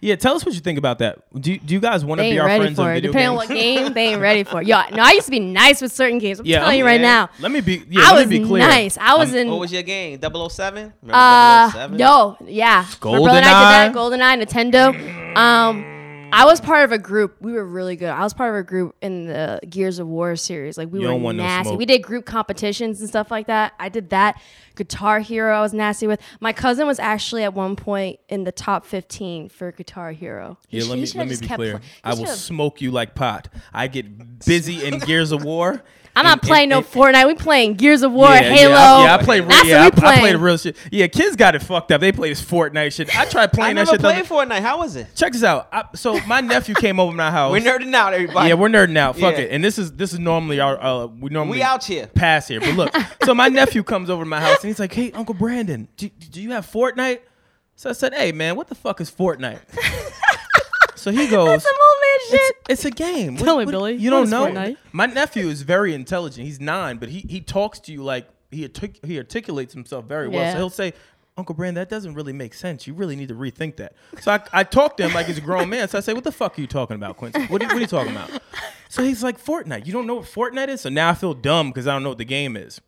Yeah, 0.00 0.16
tell 0.16 0.34
us 0.34 0.44
what 0.44 0.54
you 0.54 0.60
think 0.60 0.78
about 0.78 0.98
that. 0.98 1.20
Do 1.40 1.52
you, 1.52 1.58
do 1.58 1.72
you 1.72 1.80
guys 1.80 2.04
want 2.04 2.18
to 2.18 2.22
be 2.24 2.38
our 2.38 2.46
ready 2.46 2.64
friends 2.64 2.78
on 2.78 2.86
for 2.86 2.90
it. 2.92 2.94
video 2.96 3.12
Depending 3.12 3.38
on 3.38 3.48
games? 3.48 3.48
what 3.48 3.84
game, 3.84 3.92
they 3.94 4.06
ain't 4.12 4.20
ready 4.20 4.42
for. 4.44 4.60
Yo, 4.70 4.80
no, 4.92 5.02
I 5.02 5.12
used 5.12 5.26
to 5.26 5.30
be 5.30 5.40
nice 5.40 5.80
with 5.80 5.92
certain 5.92 6.18
games. 6.18 6.40
I'm 6.40 6.46
Yeah, 6.46 6.58
telling 6.60 6.70
I'm- 6.72 6.78
you 6.80 6.84
right 6.84 7.00
yeah. 7.00 7.06
now. 7.06 7.30
Let 7.40 7.52
me 7.52 7.60
be. 7.62 7.82
Yeah, 7.88 8.00
I 8.02 8.12
let 8.14 8.20
was 8.20 8.28
me 8.28 8.38
be 8.40 8.44
clear. 8.46 8.66
nice. 8.66 8.98
I 8.98 9.14
was 9.16 9.30
I'm- 9.30 9.38
in. 9.46 9.50
What 9.50 9.60
was 9.60 9.72
your 9.72 9.82
game? 9.82 10.18
007? 10.20 10.92
Remember 11.02 11.12
Uh, 11.12 11.70
007? 11.70 11.96
no, 11.96 12.36
yeah. 12.46 12.84
My 13.02 13.18
brother 13.18 13.28
and 13.30 13.44
I 13.46 13.88
did 13.88 13.94
that. 13.94 13.98
GoldenEye, 13.98 14.42
Nintendo. 14.44 15.36
Um, 15.36 15.93
I 16.36 16.44
was 16.46 16.60
part 16.60 16.84
of 16.84 16.90
a 16.92 16.98
group. 16.98 17.36
We 17.40 17.52
were 17.52 17.64
really 17.64 17.94
good. 17.94 18.08
I 18.08 18.22
was 18.24 18.34
part 18.34 18.50
of 18.50 18.56
a 18.60 18.62
group 18.64 18.96
in 19.00 19.26
the 19.26 19.60
Gears 19.68 20.00
of 20.00 20.08
War 20.08 20.34
series. 20.34 20.76
Like 20.76 20.88
we 20.90 20.98
You 21.00 21.06
were 21.06 21.12
don't 21.12 21.22
want 21.22 21.36
no 21.38 21.44
nasty. 21.44 21.68
smoke. 21.68 21.78
we 21.78 21.86
did 21.86 22.00
group 22.02 22.24
competitions 22.26 22.98
and 23.00 23.08
stuff 23.08 23.30
like 23.30 23.46
that. 23.46 23.74
I 23.78 23.88
did 23.88 24.10
that. 24.10 24.40
Guitar 24.74 25.20
Hero, 25.20 25.56
I 25.56 25.60
was 25.60 25.72
nasty 25.72 26.08
with. 26.08 26.20
My 26.40 26.52
cousin 26.52 26.86
was 26.88 26.98
actually 26.98 27.44
at 27.44 27.54
one 27.54 27.76
point 27.76 28.18
in 28.28 28.42
the 28.42 28.50
top 28.52 28.84
fifteen 28.84 29.48
for 29.48 29.70
Guitar 29.70 30.10
Hero. 30.10 30.58
He 30.66 30.80
sh- 30.80 30.86
let 30.88 30.96
he 30.96 31.00
me 31.02 31.06
should've 31.06 31.18
let 31.18 31.24
me 31.26 31.30
just 31.30 31.42
be 31.42 31.46
kept 31.46 31.58
clear. 31.58 31.78
play- 31.78 31.86
he 31.86 32.00
I 32.02 32.10
will 32.10 32.16
should've- 32.26 32.30
smoke 32.40 32.80
you 32.80 32.90
like 32.90 33.14
pot. 33.14 33.48
I 33.72 33.86
get 33.86 34.44
busy 34.44 34.84
in 34.84 34.98
Gears 34.98 35.30
of 35.30 35.44
War. 35.44 35.82
I'm 36.16 36.24
and- 36.26 36.30
not 36.32 36.42
playing 36.42 36.64
and- 36.64 36.70
no 36.70 36.78
and- 36.78 36.86
Fortnite. 36.86 37.26
We 37.26 37.34
playing 37.34 37.74
Gears 37.74 38.02
of 38.02 38.12
War, 38.12 38.28
yeah, 38.30 38.40
Halo. 38.42 38.70
Yeah, 38.72 38.78
I, 38.78 39.04
yeah, 39.04 39.14
I 39.16 39.22
play. 39.22 39.40
That's 39.40 39.64
yeah, 39.68 39.84
what 39.84 39.96
we 39.96 40.02
I, 40.02 40.08
I 40.08 40.12
play 40.12 40.20
playing. 40.20 40.32
the 40.34 40.38
real 40.38 40.56
shit. 40.56 40.76
Yeah, 40.92 41.06
kids 41.08 41.34
got 41.36 41.54
it 41.54 41.62
fucked 41.62 41.90
up. 41.92 42.00
They 42.00 42.12
play 42.12 42.28
this 42.28 42.42
Fortnite 42.42 42.92
shit. 42.94 43.16
I 43.18 43.24
tried 43.24 43.42
I 43.44 43.46
playing 43.48 43.74
that 43.76 43.80
never 43.86 43.90
shit. 43.92 44.00
the 44.00 44.08
played 44.08 44.18
other- 44.24 44.54
Fortnite. 44.54 44.60
How 44.62 44.78
was 44.78 44.96
it? 44.96 45.08
Check 45.14 45.32
this 45.32 45.42
out. 45.42 45.68
I, 45.72 45.84
so 45.94 46.20
my 46.26 46.40
nephew 46.40 46.74
came 46.74 47.00
over 47.00 47.12
my 47.12 47.30
house. 47.30 47.50
We're 47.52 47.60
nerding 47.60 47.94
out, 47.94 48.14
everybody. 48.14 48.48
Yeah, 48.48 48.54
we're 48.54 48.68
nerding 48.68 48.96
out. 48.96 49.16
Fuck 49.18 49.34
Yeah. 49.36 49.42
it. 49.44 49.50
And 49.52 49.64
this 49.64 49.78
is 49.78 49.92
this 49.92 50.12
is 50.12 50.18
normally 50.18 50.60
our 50.60 50.80
uh, 50.80 51.06
we 51.06 51.30
normally 51.30 51.58
We 51.58 51.62
out 51.62 51.84
here. 51.84 52.06
pass 52.06 52.46
here. 52.48 52.60
But 52.60 52.74
look, 52.74 52.94
so 53.24 53.34
my 53.34 53.48
nephew 53.48 53.82
comes 53.82 54.08
over 54.10 54.22
to 54.24 54.28
my 54.28 54.40
house 54.40 54.62
and 54.62 54.68
he's 54.68 54.78
like, 54.78 54.92
"Hey, 54.92 55.10
Uncle 55.12 55.34
Brandon, 55.34 55.88
do, 55.96 56.08
do 56.08 56.40
you 56.40 56.52
have 56.52 56.70
Fortnite?" 56.70 57.20
So 57.76 57.90
I 57.90 57.92
said, 57.92 58.14
"Hey, 58.14 58.30
man, 58.30 58.54
what 58.56 58.68
the 58.68 58.74
fuck 58.76 59.00
is 59.00 59.10
Fortnite?" 59.10 59.58
So 61.04 61.10
he 61.10 61.26
goes, 61.28 61.62
Some 61.62 61.74
old 61.74 61.98
man 62.00 62.30
shit. 62.30 62.40
it's, 62.40 62.70
it's 62.70 62.84
a 62.86 62.90
game. 62.90 63.36
Tell 63.36 63.58
me, 63.58 63.66
Billy. 63.66 63.94
You 63.94 64.08
don't 64.08 64.30
know. 64.30 64.46
Fortnite? 64.46 64.78
My 64.92 65.04
nephew 65.04 65.48
is 65.48 65.60
very 65.60 65.92
intelligent. 65.92 66.46
He's 66.46 66.60
nine, 66.60 66.96
but 66.96 67.10
he 67.10 67.20
he 67.28 67.42
talks 67.42 67.78
to 67.80 67.92
you 67.92 68.02
like 68.02 68.26
he 68.50 68.62
artic- 68.64 69.04
he 69.04 69.18
articulates 69.18 69.74
himself 69.74 70.06
very 70.06 70.28
well. 70.28 70.40
Yeah. 70.40 70.52
So 70.52 70.58
he'll 70.58 70.70
say. 70.70 70.94
Uncle 71.36 71.56
Brand, 71.56 71.76
that 71.76 71.88
doesn't 71.88 72.14
really 72.14 72.32
make 72.32 72.54
sense. 72.54 72.86
You 72.86 72.94
really 72.94 73.16
need 73.16 73.26
to 73.26 73.34
rethink 73.34 73.74
that. 73.78 73.94
So 74.20 74.30
I, 74.30 74.40
I 74.52 74.62
talk 74.62 74.96
to 74.98 75.02
him 75.02 75.12
like 75.14 75.26
he's 75.26 75.38
a 75.38 75.40
grown 75.40 75.68
man. 75.68 75.88
So 75.88 75.98
I 75.98 76.00
say, 76.00 76.12
"What 76.12 76.22
the 76.22 76.30
fuck 76.30 76.56
are 76.56 76.60
you 76.60 76.68
talking 76.68 76.94
about, 76.94 77.16
Quincy? 77.16 77.46
What 77.46 77.60
are, 77.60 77.66
what 77.66 77.76
are 77.76 77.80
you 77.80 77.88
talking 77.88 78.12
about?" 78.12 78.30
So 78.88 79.02
he's 79.02 79.20
like, 79.20 79.44
"Fortnite. 79.44 79.84
You 79.84 79.92
don't 79.92 80.06
know 80.06 80.14
what 80.14 80.26
Fortnite 80.26 80.68
is?" 80.68 80.82
So 80.82 80.90
now 80.90 81.10
I 81.10 81.14
feel 81.14 81.34
dumb 81.34 81.70
because 81.70 81.88
I 81.88 81.92
don't 81.92 82.04
know 82.04 82.10
what 82.10 82.18
the 82.18 82.24
game 82.24 82.56
is. 82.56 82.80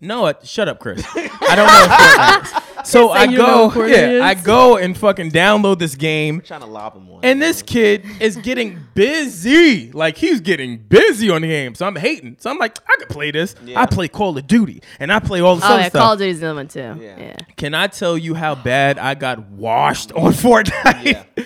No, 0.00 0.26
I, 0.26 0.34
shut 0.42 0.68
up, 0.68 0.80
Chris. 0.80 1.04
I 1.14 1.54
don't 1.54 1.66
know 1.66 1.72
what 1.86 1.90
Fortnite 1.90 2.44
is. 2.44 2.88
So 2.88 3.10
I 3.10 3.24
you 3.24 3.36
know 3.36 3.70
go, 3.70 3.84
yeah. 3.84 4.24
I 4.24 4.34
go 4.34 4.76
and 4.78 4.96
fucking 4.96 5.30
download 5.30 5.78
this 5.78 5.94
game. 5.94 6.40
trying 6.40 6.60
to 6.60 6.66
lob 6.66 6.96
him 6.96 7.08
one. 7.08 7.20
And 7.22 7.40
this 7.40 7.60
kid 7.60 8.06
is 8.20 8.36
getting 8.36 8.78
busy. 8.94 9.92
Like 9.92 10.16
he's 10.16 10.40
getting 10.40 10.78
busy 10.78 11.28
on 11.28 11.42
the 11.42 11.48
game. 11.48 11.74
So 11.74 11.86
I'm 11.86 11.96
hating. 11.96 12.36
So 12.40 12.50
I'm 12.50 12.56
like, 12.58 12.78
I 12.88 12.96
could 12.98 13.10
play 13.10 13.30
this. 13.30 13.54
Yeah. 13.64 13.80
I 13.80 13.86
play 13.86 14.08
Call 14.08 14.36
of 14.38 14.46
Duty 14.46 14.82
and 14.98 15.12
I 15.12 15.18
play 15.18 15.40
all 15.40 15.56
this 15.56 15.64
Oh 15.64 15.68
other 15.74 15.82
yeah, 15.82 15.88
stuff. 15.90 16.02
Call 16.02 16.12
of 16.14 16.18
Duty's 16.18 16.38
another 16.38 16.54
one 16.56 16.68
too. 16.68 16.80
Yeah. 16.80 17.18
yeah. 17.18 17.36
Can 17.56 17.74
I 17.74 17.86
tell 17.88 18.16
you 18.16 18.34
how 18.34 18.54
bad 18.54 18.98
I 18.98 19.14
got 19.14 19.50
washed 19.50 20.12
on 20.12 20.32
Fortnite? 20.32 21.04
Yeah. 21.04 21.44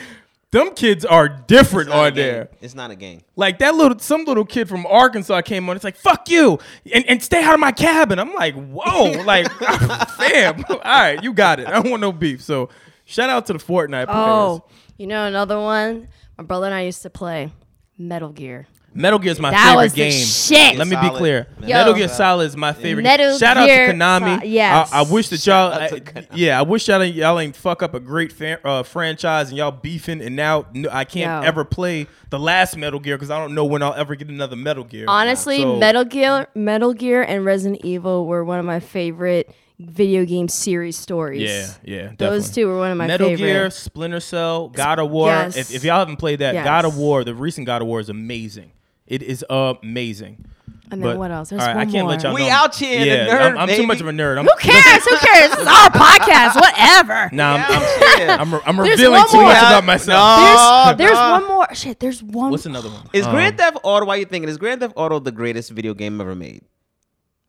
Them 0.55 0.73
kids 0.73 1.05
are 1.05 1.29
different 1.29 1.89
It's 1.89 1.97
on 1.97 2.15
there. 2.15 2.49
It's 2.61 2.77
not 2.77 2.93
a 2.93 2.95
game. 2.95 3.23
Like 3.35 3.59
that 3.59 3.75
little 3.75 3.99
some 3.99 4.25
little 4.25 4.45
kid 4.45 4.69
from 4.69 4.87
Arkansas 4.87 5.41
came 5.41 5.69
on. 5.69 5.75
It's 5.75 5.85
like 5.85 5.97
fuck 5.97 6.31
you 6.31 6.61
and, 6.93 7.05
and 7.09 7.21
stay 7.21 7.43
out 7.43 7.55
of 7.55 7.61
my 7.61 7.73
cabin. 7.73 8.21
I'm 8.21 8.33
like 8.35 8.55
whoa, 8.55 9.21
like 9.25 9.51
fam. 9.51 10.65
All 10.71 10.79
right, 10.79 11.21
you 11.25 11.33
got 11.33 11.59
it. 11.59 11.67
I 11.67 11.73
don't 11.73 11.91
want 11.91 12.03
no 12.03 12.13
beef. 12.13 12.41
So 12.41 12.69
shout 13.05 13.31
out 13.31 13.47
to 13.47 13.53
the 13.53 13.59
Fortnite 13.59 14.07
players. 14.07 14.09
Oh, 14.09 14.65
you 14.97 15.09
know 15.09 15.27
another 15.27 15.59
one. 15.59 16.07
My 16.39 16.45
brother 16.45 16.67
and 16.67 16.75
I 16.77 16.83
used 16.83 17.03
to 17.03 17.11
play 17.11 17.51
Metal 17.99 18.29
Gear. 18.29 18.69
Metal 18.97 19.19
Gear 19.19 19.33
is 19.33 19.41
my 19.41 19.51
That 19.51 19.71
favorite 19.71 19.83
was 19.83 19.93
the 19.95 19.97
game. 20.11 20.13
shit. 20.13 20.79
Let 20.79 20.87
me 20.87 20.95
be 20.97 21.11
clear. 21.17 21.49
Yo. 21.61 21.67
Metal 21.69 21.95
Gear 21.95 22.09
Solid 22.09 22.45
is 22.45 22.57
my 22.57 22.73
favorite. 22.73 23.03
Metal 23.03 23.31
game. 23.31 23.39
Shout 23.41 23.67
Gear 23.67 23.85
out 23.85 23.87
to 23.89 23.93
Konami. 23.95 24.39
Sol- 24.41 24.49
yes. 24.49 24.93
I, 24.93 24.99
I 24.99 25.03
wish 25.03 25.29
that 25.31 25.45
y'all. 25.47 25.73
Shout 25.73 25.93
out 25.93 26.05
to 26.05 26.19
I- 26.21 26.27
yeah, 26.37 26.59
I 26.59 26.63
wish 26.63 26.87
y'all 26.89 27.03
ain't, 27.03 27.17
y'all 27.17 27.39
ain't 27.41 27.57
fuck 27.57 27.83
up 27.83 27.95
a 27.95 28.01
great 28.01 28.33
fan, 28.33 28.59
uh, 28.65 28.83
franchise 28.85 29.49
and 29.49 29.59
y'all 29.59 29.73
beefing 29.73 30.21
and 30.23 30.37
now 30.37 30.67
n- 30.75 30.87
I 30.93 31.05
can't 31.05 31.43
Yo. 31.43 31.49
ever 31.49 31.65
play 31.65 32.07
the 32.31 32.39
last 32.39 32.77
Metal 32.77 33.01
Gear 33.01 33.17
because 33.17 33.31
I 33.31 33.39
don't 33.41 33.55
know 33.55 33.65
when 33.65 33.83
I'll 33.83 33.95
ever 33.95 34.15
get 34.15 34.29
another 34.29 34.55
Metal 34.57 34.85
Gear. 34.85 35.07
Honestly, 35.09 35.59
So- 35.63 35.77
Metal 35.77 36.05
Gear, 36.05 36.47
Metal 36.55 36.93
Gear, 36.95 37.23
and 37.23 37.45
Resident 37.45 37.81
Evil 37.85 38.27
were 38.27 38.45
one 38.45 38.59
of 38.61 38.65
my 38.65 38.79
favorite 38.81 39.53
video 39.81 40.25
game 40.25 40.47
series 40.47 40.97
stories. 40.97 41.43
Yeah, 41.43 41.67
yeah. 41.83 42.03
Those 42.17 42.45
definitely. 42.47 42.53
two 42.55 42.69
were 42.69 42.79
one 42.79 42.93
of 42.93 42.97
my 42.97 43.05
favorite. 43.09 43.15
Metal 43.27 43.29
favorite. 43.37 43.47
Gear, 43.49 43.71
Splinter 43.71 44.21
Cell, 44.21 44.69
God 44.69 45.01
of 45.01 45.11
War. 45.11 45.29
Yes. 45.31 45.57
If, 45.57 45.75
if 45.75 45.83
y'all 45.85 45.99
haven't 45.99 46.19
played 46.19 46.39
that, 46.39 46.55
Yes. 46.55 46.65
God 46.65 46.85
of 46.85 46.97
War, 46.97 47.25
the 47.25 47.35
recent 47.35 47.67
God 47.67 47.83
of 47.83 47.89
War 47.89 47.99
is 47.99 48.09
amazing. 48.09 48.71
It 49.07 49.23
is 49.23 49.45
amazing. 49.51 50.45
And 50.91 51.03
then 51.03 51.19
what 51.19 51.31
else? 51.31 51.49
There's 51.49 51.61
all 51.63 51.67
right, 51.69 51.77
I 51.77 51.85
one 51.85 51.91
can't 51.93 52.07
let 52.07 52.23
more. 52.23 52.33
y'all 52.39 52.45
We 52.45 52.51
out 52.51 52.75
here 52.77 52.95
in 53.01 53.01
the 53.01 53.07
Yeah, 53.07 53.27
nerd, 53.27 53.51
I'm, 53.53 53.59
I'm 53.59 53.69
too 53.69 53.87
much 53.87 54.01
of 54.01 54.07
a 54.07 54.13
nerd. 54.13 54.39
I'm, 54.39 54.45
Who 54.45 54.51
cares? 54.61 55.05
Who 55.05 55.17
cares? 55.17 55.51
This 55.51 55.61
is 55.61 55.67
our 55.67 55.91
podcast. 55.91 56.55
Whatever. 56.55 57.31
Nah, 57.35 57.55
I'm, 57.57 58.31
I'm, 58.31 58.55
I'm, 58.55 58.61
I'm 58.67 58.81
revealing 58.81 59.25
too 59.31 59.43
much 59.43 59.57
about 59.57 59.85
myself. 59.85 60.39
no. 60.39 60.85
There's, 60.97 60.99
there's 61.09 61.19
nah. 61.19 61.41
one 61.41 61.49
more. 61.49 61.75
Shit, 61.75 62.01
there's 62.01 62.23
one. 62.23 62.51
What's 62.51 62.67
another 62.67 62.91
one? 62.91 63.09
Is 63.13 63.27
Um, 63.27 63.33
Grand 63.33 63.57
Theft 63.59 63.79
Auto? 63.83 64.05
Why 64.07 64.17
you 64.17 64.27
thinking? 64.27 64.49
Is 64.49 64.59
Grand 64.59 64.81
Theft 64.83 64.93
Auto 64.97 65.19
the 65.19 65.33
greatest 65.33 65.71
video 65.71 65.95
game 65.95 66.21
ever 66.21 66.35
made? 66.35 66.63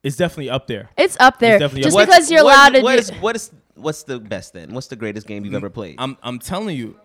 It's 0.01 0.15
definitely 0.15 0.49
up 0.49 0.67
there. 0.67 0.89
It's 0.97 1.17
up 1.19 1.37
there. 1.39 1.59
definitely 1.59 1.83
Just 1.83 1.97
up 1.97 2.07
there. 2.07 2.15
because 2.15 2.31
you're 2.31 2.43
what- 2.43 2.53
allowed 2.55 2.69
to 2.75 2.81
what 2.81 2.93
do. 2.93 2.99
is- 2.99 3.11
what 3.21 3.35
is 3.35 3.51
what's 3.75 4.03
the 4.03 4.19
best 4.19 4.53
then? 4.53 4.73
What's 4.73 4.87
the 4.87 4.95
greatest 4.95 5.27
game 5.27 5.43
you've 5.45 5.53
ever 5.55 5.69
played? 5.69 5.95
I'm 5.99 6.17
I'm 6.23 6.39
telling 6.39 6.75
you. 6.77 6.97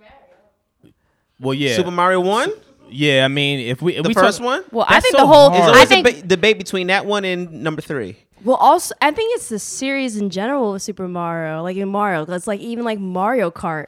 Well, 1.41 1.55
yeah, 1.55 1.75
Super 1.77 1.91
Mario 1.91 2.21
One, 2.21 2.53
yeah. 2.91 3.25
I 3.25 3.29
mean, 3.29 3.61
if 3.61 3.81
we 3.83 3.97
if 3.97 4.03
the 4.03 4.09
we 4.09 4.15
first 4.15 4.39
talk- 4.39 4.45
one. 4.47 4.65
well, 4.73 4.87
I 4.89 5.01
think 5.01 5.17
so 5.17 5.23
the 5.23 5.27
whole. 5.27 5.51
hard. 5.51 5.75
Is 5.77 5.83
I 5.83 5.85
think. 5.85 6.09
a 6.09 6.13
ba- 6.21 6.27
debate 6.27 6.59
between 6.59 6.89
that 6.89 7.07
one 7.07 7.25
and 7.25 7.63
number 7.63 7.81
three. 7.83 8.17
well, 8.45 8.57
also, 8.57 8.95
I 9.01 9.11
think 9.11 9.35
it's 9.37 9.49
the 9.49 9.59
series 9.59 10.17
in 10.17 10.31
general 10.31 10.73
with 10.73 10.83
Super 10.83 11.07
Mario, 11.09 11.63
like 11.63 11.77
in 11.77 11.89
Mario. 11.89 12.25
'cause 12.27 12.35
It's 12.37 12.47
like 12.47 12.61
even 12.61 12.85
like 12.85 12.99
Mario 12.99 13.51
Kart 13.51 13.87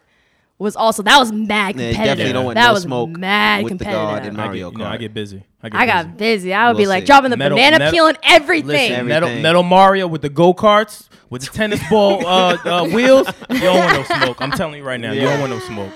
was 0.59 0.77
also 0.77 1.03
that 1.03 1.19
was 1.19 1.33
mad 1.33 1.75
Yeah, 1.75 1.91
competitive. 1.91 2.05
definitely 2.05 2.33
don't 2.35 2.45
want 2.45 2.55
that 2.55 2.67
no 2.69 2.73
was 2.75 2.83
smoke 2.85 3.11
mad 3.11 3.65
with 3.65 3.73
the 3.79 3.85
competitive. 3.85 4.09
God 4.09 4.27
in 4.27 4.39
I 4.39 4.45
Mario 4.47 4.71
get, 4.71 4.79
you 4.79 4.85
know, 4.85 4.91
I 4.91 4.97
get 4.97 5.13
busy. 5.15 5.43
I, 5.63 5.69
get 5.69 5.81
I 5.81 5.87
got 5.87 6.17
busy. 6.17 6.37
busy. 6.37 6.55
I 6.55 6.67
would 6.69 6.77
We'll 6.77 6.83
be 6.85 6.87
like 6.87 7.03
see. 7.03 7.07
dropping 7.07 7.31
the 7.31 7.37
Metal- 7.37 7.57
banana 7.59 7.79
metal- 7.81 7.93
peel 7.93 8.07
and 8.07 8.19
everything. 8.23 8.67
Listen, 8.69 9.07
metal, 9.09 9.29
Everything. 9.29 9.43
metal 9.43 9.63
Mario 9.65 10.07
with 10.07 10.23
the 10.23 10.29
go 10.29 10.55
karts 10.55 11.09
with 11.31 11.43
the 11.43 11.51
tennis 11.51 11.81
ball 11.91 12.25
uh, 12.27 12.57
uh, 12.65 12.85
wheels. 12.93 13.27
You 13.51 13.59
don't 13.61 13.79
want 13.79 14.09
no 14.09 14.17
smoke. 14.17 14.37
I'm 14.41 14.53
telling 14.53 14.77
you 14.77 14.85
right 14.85 15.01
now, 15.01 15.11
you 15.13 15.23
don't 15.23 15.41
want 15.41 15.51
no 15.51 15.59
smoke. 15.61 15.91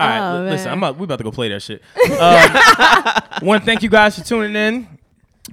All 0.00 0.08
right, 0.08 0.18
Oh, 0.38 0.42
li- 0.44 0.50
listen, 0.50 0.64
man. 0.66 0.72
I'm 0.72 0.78
about, 0.78 0.96
we 0.98 1.04
about 1.04 1.16
to 1.18 1.24
go 1.24 1.30
play 1.30 1.48
that 1.50 1.62
shit. 1.62 1.82
Uh, 2.10 3.20
Want 3.42 3.62
to 3.62 3.66
thank 3.66 3.82
you 3.82 3.88
guys 3.90 4.18
for 4.18 4.24
tuning 4.24 4.54
in. 4.56 4.74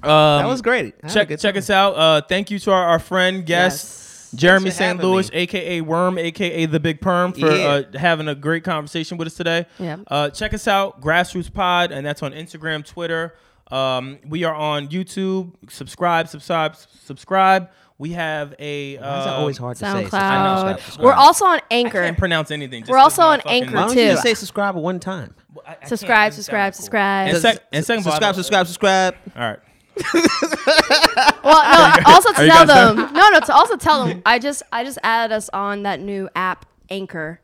Um, 0.02 0.08
That 0.42 0.46
was 0.46 0.62
great. 0.62 0.94
I 1.02 1.08
check 1.08 1.28
good 1.28 1.40
check 1.40 1.54
time. 1.54 1.58
us 1.58 1.70
out. 1.70 1.92
Uh, 1.96 2.20
thank 2.22 2.50
you 2.50 2.58
to 2.60 2.70
our, 2.72 2.84
our 2.84 2.98
friend 2.98 3.44
guest. 3.46 3.84
Yes. 3.86 4.04
Jeremy 4.34 4.64
Thanks 4.70 4.76
for 4.76 4.82
St. 4.84 5.02
Louis, 5.02 5.32
me. 5.32 5.38
aka 5.38 5.80
Worm, 5.80 6.18
aka 6.18 6.66
the 6.66 6.78
Big 6.78 7.00
Perm, 7.00 7.32
for 7.32 7.50
Yeah. 7.50 7.66
uh, 7.94 7.98
having 7.98 8.28
a 8.28 8.34
great 8.34 8.62
conversation 8.62 9.16
with 9.16 9.26
us 9.26 9.34
today. 9.34 9.64
Yep. 9.78 10.00
Uh, 10.06 10.28
check 10.30 10.52
us 10.52 10.68
out, 10.68 11.00
Grassroots 11.00 11.50
Pod, 11.52 11.92
and 11.92 12.04
that's 12.06 12.22
on 12.22 12.32
Instagram, 12.32 12.84
Twitter. 12.84 13.34
Um, 13.70 14.18
we 14.28 14.44
are 14.44 14.54
on 14.54 14.88
YouTube. 14.88 15.52
Subscribe, 15.70 16.28
subscribe, 16.28 16.76
subscribe. 16.76 17.70
We 17.98 18.10
have 18.12 18.54
a. 18.60 18.96
Uh, 18.96 19.00
Why 19.10 19.18
is 19.18 19.24
that 19.24 19.34
always 19.34 19.58
hard 19.58 19.76
to 19.76 19.80
say? 19.80 19.86
SoundCloud. 19.86 20.00
Subscribe, 20.02 20.80
subscribe. 20.80 21.04
We're 21.04 21.12
also 21.14 21.44
on 21.46 21.60
Anchor. 21.70 22.00
I 22.02 22.06
can't 22.06 22.18
pronounce 22.18 22.50
anything. 22.52 22.82
just 22.82 22.90
We're 22.92 22.98
'cause 22.98 23.18
also 23.18 23.22
on 23.22 23.38
fucking- 23.40 23.62
Anchor, 23.64 23.74
Why 23.76 23.86
don't 23.86 23.94
too. 23.94 24.02
you 24.02 24.10
just 24.10 24.22
say 24.22 24.34
subscribe 24.34 24.76
at 24.76 24.82
one 24.82 25.00
time? 25.00 25.34
I- 25.66 25.76
I. 25.82 25.86
Subscribe, 25.86 26.32
subscribe, 26.32 26.74
sounds- 26.74 26.76
subscribe. 26.76 27.28
And, 27.28 27.38
sec- 27.38 27.62
and 27.72 27.84
second 27.84 27.98
of 28.00 28.04
subscribe, 28.04 28.34
subscribe, 28.36 28.66
subscribe. 28.66 29.14
All 29.36 29.42
right. 29.42 29.58
Well, 31.42 31.62
no. 31.64 32.02
Also 32.06 32.28
to 32.30 32.34
tell 32.36 32.46
guys 32.46 32.68
done? 32.68 32.96
them. 32.96 33.12
No, 33.14 33.28
no. 33.30 33.40
To 33.40 33.52
also 33.54 33.76
tell 33.76 34.06
them. 34.06 34.22
I 34.26 34.38
just 34.38 34.62
I 34.72 34.84
just 34.84 34.98
added 35.02 35.34
us 35.34 35.48
on 35.52 35.82
that 35.84 36.00
new 36.00 36.28
app, 36.36 36.66
Anchor. 36.90 37.40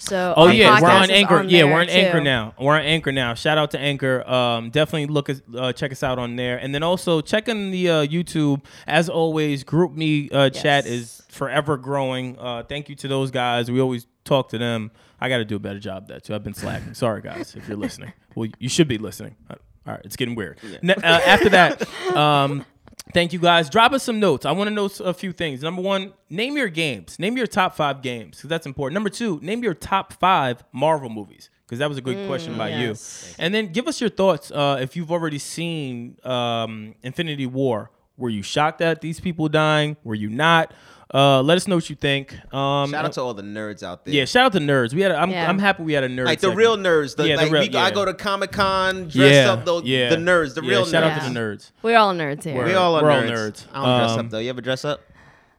So 0.00 0.32
Oh 0.36 0.46
yeah, 0.48 0.80
we're 0.80 0.88
on 0.88 1.04
is 1.04 1.10
Anchor. 1.10 1.42
yeah, 1.42 1.64
we're 1.64 1.80
on 1.80 1.88
Anchor 1.88 2.18
too. 2.18 2.24
now. 2.24 2.54
We're 2.58 2.76
on 2.76 2.82
Anchor 2.82 3.10
now. 3.12 3.34
Shout 3.34 3.58
out 3.58 3.72
to 3.72 3.78
Anchor. 3.80 4.28
Um, 4.28 4.70
definitely 4.70 5.06
look 5.06 5.28
us, 5.28 5.42
uh, 5.56 5.72
check 5.72 5.90
us 5.90 6.02
out 6.04 6.18
on 6.18 6.36
there, 6.36 6.56
and 6.56 6.72
then 6.74 6.82
also 6.84 7.20
check 7.20 7.48
in 7.48 7.70
the 7.72 7.88
uh, 7.90 8.06
YouTube. 8.06 8.64
As 8.86 9.08
always, 9.08 9.64
GroupMe 9.64 10.32
uh, 10.32 10.50
chat 10.50 10.86
is 10.86 11.22
forever 11.28 11.76
growing. 11.76 12.38
Uh, 12.38 12.62
thank 12.62 12.88
you 12.88 12.94
to 12.96 13.08
those 13.08 13.30
guys. 13.32 13.70
We 13.70 13.80
always 13.80 14.06
talk 14.24 14.50
to 14.50 14.58
them. 14.58 14.92
I 15.20 15.28
got 15.28 15.38
to 15.38 15.44
do 15.44 15.56
a 15.56 15.58
better 15.58 15.80
job 15.80 16.04
of 16.04 16.08
that 16.08 16.22
too. 16.24 16.34
I've 16.34 16.44
been 16.44 16.54
slacking. 16.54 16.94
Sorry 16.94 17.20
guys, 17.20 17.56
if 17.56 17.66
you're 17.66 17.76
listening. 17.76 18.12
Well, 18.36 18.48
you 18.60 18.68
should 18.68 18.86
be 18.88 18.98
listening. 18.98 19.34
Uh, 19.50 19.54
All 19.84 19.94
right, 19.94 20.02
it's 20.04 20.14
getting 20.14 20.36
weird. 20.36 20.58
Ne- 20.80 20.94
uh, 20.94 21.00
after 21.02 21.48
that, 21.48 21.88
um, 22.16 22.64
thank 23.12 23.32
you 23.32 23.38
guys. 23.38 23.70
Drop 23.70 23.92
us 23.92 24.02
some 24.02 24.20
notes. 24.20 24.46
I 24.46 24.52
want 24.52 24.68
to 24.68 24.74
know 24.74 24.90
a 25.04 25.14
few 25.14 25.32
things. 25.32 25.62
Number 25.62 25.82
one, 25.82 26.12
name 26.30 26.56
your 26.56 26.68
games. 26.68 27.18
Name 27.18 27.36
your 27.36 27.46
top 27.46 27.74
five 27.74 28.02
games 28.02 28.36
because 28.36 28.50
that's 28.50 28.66
important. 28.66 28.94
Number 28.94 29.10
two, 29.10 29.38
name 29.42 29.62
your 29.62 29.74
top 29.74 30.12
five 30.14 30.64
Marvel 30.72 31.08
movies 31.08 31.50
because 31.64 31.78
that 31.80 31.88
was 31.88 31.98
a 31.98 32.02
good 32.02 32.26
question 32.26 32.56
by 32.56 32.70
yes. 32.70 33.28
you. 33.28 33.34
And 33.38 33.52
then 33.54 33.72
give 33.72 33.88
us 33.88 34.00
your 34.00 34.10
thoughts 34.10 34.50
uh, 34.50 34.78
if 34.80 34.96
you've 34.96 35.12
already 35.12 35.38
seen 35.38 36.18
um, 36.24 36.94
Infinity 37.02 37.46
War. 37.46 37.90
Were 38.16 38.30
you 38.30 38.42
shocked 38.42 38.80
at 38.80 39.00
these 39.00 39.20
people 39.20 39.48
dying? 39.48 39.96
Were 40.02 40.14
you 40.14 40.28
not? 40.28 40.72
Uh, 41.12 41.40
let 41.42 41.56
us 41.56 41.66
know 41.66 41.74
what 41.76 41.88
you 41.88 41.96
think. 41.96 42.34
Um, 42.52 42.90
Shout 42.90 43.04
out 43.06 43.12
to 43.14 43.22
all 43.22 43.32
the 43.32 43.42
nerds 43.42 43.82
out 43.82 44.04
there. 44.04 44.12
yeah, 44.12 44.26
shout 44.26 44.44
out 44.46 44.52
to 44.52 44.58
nerds. 44.58 44.92
We 44.92 45.00
had. 45.00 45.10
A, 45.12 45.16
I'm, 45.16 45.30
Yeah. 45.30 45.48
I'm 45.48 45.58
happy 45.58 45.82
we 45.82 45.94
had 45.94 46.04
a 46.04 46.08
nerd. 46.08 46.26
like 46.26 46.38
the 46.40 46.48
segment. 46.48 46.58
real 46.58 46.76
nerds. 46.76 47.16
The, 47.16 47.26
Yeah, 47.28 47.36
the 47.44 47.50
real- 47.50 47.62
we, 47.62 47.74
I 47.76 47.90
go 47.90 48.04
to 48.04 48.12
Comic 48.12 48.52
Con, 48.52 49.08
dress 49.08 49.14
yeah, 49.46 49.52
up. 49.52 49.64
Those, 49.64 49.84
yeah. 49.84 50.10
the 50.10 50.16
nerds, 50.16 50.54
the 50.54 50.62
Yeah, 50.62 50.68
real 50.70 50.84
shout 50.84 51.04
nerds. 51.04 51.10
out 51.22 51.26
to 51.26 51.32
the 51.32 51.40
nerds. 51.40 51.70
We're 51.80 51.96
all 51.96 52.12
nerds 52.14 52.44
here. 52.44 52.62
We 52.62 52.74
all 52.74 52.94
are 52.96 53.02
We're 53.04 53.10
all 53.10 53.22
nerds. 53.22 53.64
nerds. 53.64 53.64
I 53.72 53.84
don't 53.86 53.98
dress 54.00 54.10
Um, 54.10 54.18
up 54.26 54.30
though. 54.32 54.38
You 54.38 54.50
ever 54.50 54.60
dress 54.60 54.84
up? 54.84 55.00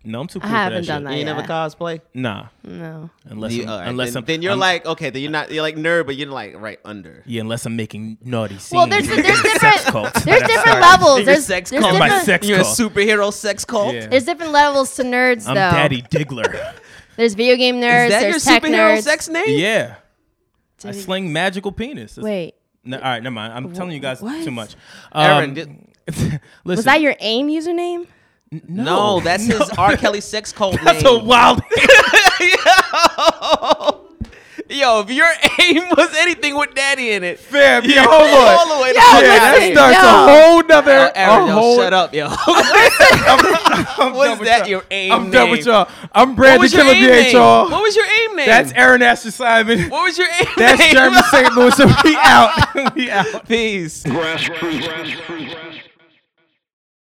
No, 0.04 0.22
I'm 0.22 0.28
too 0.28 0.40
I 0.40 0.42
cool 0.44 0.50
for 0.50 0.56
haven't 0.56 0.82
that 0.82 0.88
done 0.88 1.02
shit. 1.02 1.06
that 1.10 1.12
You 1.14 1.26
yet. 1.26 1.36
never 1.36 1.42
cosplay? 1.48 2.00
Nah, 2.14 2.48
No. 2.64 3.10
unless 3.26 3.52
You- 3.52 3.64
I'm, 3.64 3.70
all 3.70 3.80
right, 3.80 3.88
unless 3.90 4.10
then, 4.14 4.18
I'm, 4.18 4.26
then 4.26 4.42
you're 4.42 4.52
I'm- 4.52 4.60
like 4.60 4.86
okay. 4.86 5.10
Then 5.10 5.22
you're 5.22 5.32
not. 5.32 5.52
You're 5.52 5.62
like 5.62 5.76
nerd, 5.76 6.06
but 6.06 6.16
you're 6.16 6.30
like 6.30 6.56
right 6.58 6.80
under. 6.86 7.22
yeah, 7.26 7.42
unless 7.42 7.66
I'm 7.66 7.76
making 7.76 8.18
naughty 8.24 8.58
scenes. 8.60 8.72
Well, 8.72 8.88
there's 8.88 9.08
there's 9.08 9.26
Sex 9.60 9.84
different 9.86 10.14
there's 10.24 10.44
different 10.44 10.80
levels. 10.82 11.26
There's 11.26 11.46
sex 11.46 11.70
there's 11.70 11.84
cult. 11.84 12.00
My 12.00 12.08
different, 12.08 12.26
sex 12.26 12.48
You're 12.48 12.60
a 12.60 12.64
superhero 12.64 13.34
sex 13.34 13.66
cult. 13.66 13.94
Yeah. 13.94 14.08
there's 14.08 14.24
different 14.24 14.54
levels 14.54 14.96
to 14.96 15.04
nerds 15.04 15.46
I'm 15.48 15.56
though. 15.56 15.72
Daddy 15.72 16.02
Diggler. 16.10 16.74
There's 17.18 17.34
video 17.34 17.58
game 17.58 17.76
nerds. 17.82 18.06
Is 18.06 18.12
that 18.12 18.20
there's 18.22 18.46
your 18.46 18.54
tech 18.54 18.64
superhero 18.64 18.98
nerds. 18.98 19.02
sex 19.04 19.28
name? 19.28 19.60
yeah, 19.60 19.96
I 20.86 20.88
Did 20.88 20.96
he- 20.96 21.02
sling 21.02 21.34
magical 21.34 21.74
penis. 21.74 22.16
That's- 22.16 22.24
Wait, 22.24 22.56
No, 22.86 22.96
all 22.98 23.04
right, 23.04 23.22
never 23.22 23.34
mind. 23.34 23.52
I'm 23.54 23.74
telling 23.74 23.92
you 23.92 24.00
guys 24.00 24.22
What? 24.22 24.46
too 24.46 24.52
much. 24.52 24.76
Aaron, 25.14 25.50
Um, 25.50 25.54
did- 25.56 25.88
listen, 26.08 26.40
was 26.64 26.86
that 26.86 27.02
your 27.02 27.16
AIM 27.20 27.50
username? 27.50 28.08
No, 28.52 29.20
that's 29.20 29.46
his 29.46 29.70
R. 29.78 29.96
Kelly 29.96 30.22
sex 30.22 30.52
cult 30.54 30.76
That's 30.84 31.04
name. 31.04 31.22
a 31.22 31.24
wild. 31.24 31.62
Yo, 34.72 35.00
if 35.00 35.10
your 35.10 35.26
aim 35.60 35.82
was 35.98 36.14
anything 36.18 36.56
with 36.56 36.76
daddy 36.76 37.10
in 37.12 37.24
it, 37.24 37.40
Fam, 37.40 37.84
yo, 37.86 38.04
hold 38.04 38.12
on. 38.12 38.70
all 38.70 38.78
the 38.78 38.84
way 38.84 38.90
Yo, 38.90 38.94
Yeah, 38.94 39.22
that 39.22 39.56
listen, 39.58 39.74
starts 39.74 39.98
yo. 39.98 40.04
a 40.04 40.06
whole 40.30 40.62
nother. 40.64 41.08
Oh, 41.08 41.12
Aaron, 41.16 41.44
a 41.44 41.48
yo, 41.48 41.54
whole, 41.54 41.78
shut 41.78 41.92
up, 41.94 42.14
yo. 42.14 42.28
I'm 42.30 42.36
Was 44.14 44.28
done 44.30 44.38
with 44.40 44.48
that 44.48 44.60
y'all. 44.60 44.68
your 44.70 44.84
aim 44.92 45.12
I'm 45.12 45.32
done 45.32 45.50
with 45.50 45.66
y'all. 45.66 45.88
I'm 46.14 46.30
What 46.30 46.36
Brandon 46.36 46.62
was 46.62 46.72
your 46.74 46.84
Killer 46.84 46.94
aim 46.96 47.08
name? 47.10 47.34
BHR. 47.34 47.72
What 47.72 47.82
was 47.82 47.96
your 47.96 48.06
aim 48.06 48.36
name? 48.36 48.46
That's 48.46 48.72
Aaron 48.74 49.02
Asher 49.02 49.32
Simon. 49.32 49.90
what 49.90 50.04
was 50.04 50.18
your 50.20 50.28
aim 50.28 50.46
That's 50.58 50.80
name? 50.80 50.94
That's 50.94 50.94
Jeremy 50.94 51.22
St. 51.32 51.54
Louis. 51.56 51.80
and 51.80 51.96
we 52.04 52.16
out. 52.18 52.52
we 52.96 53.10
out. 53.10 53.48
Peace. 53.48 54.04
Grassroots. 54.04 54.82
Grassroots. 54.84 55.82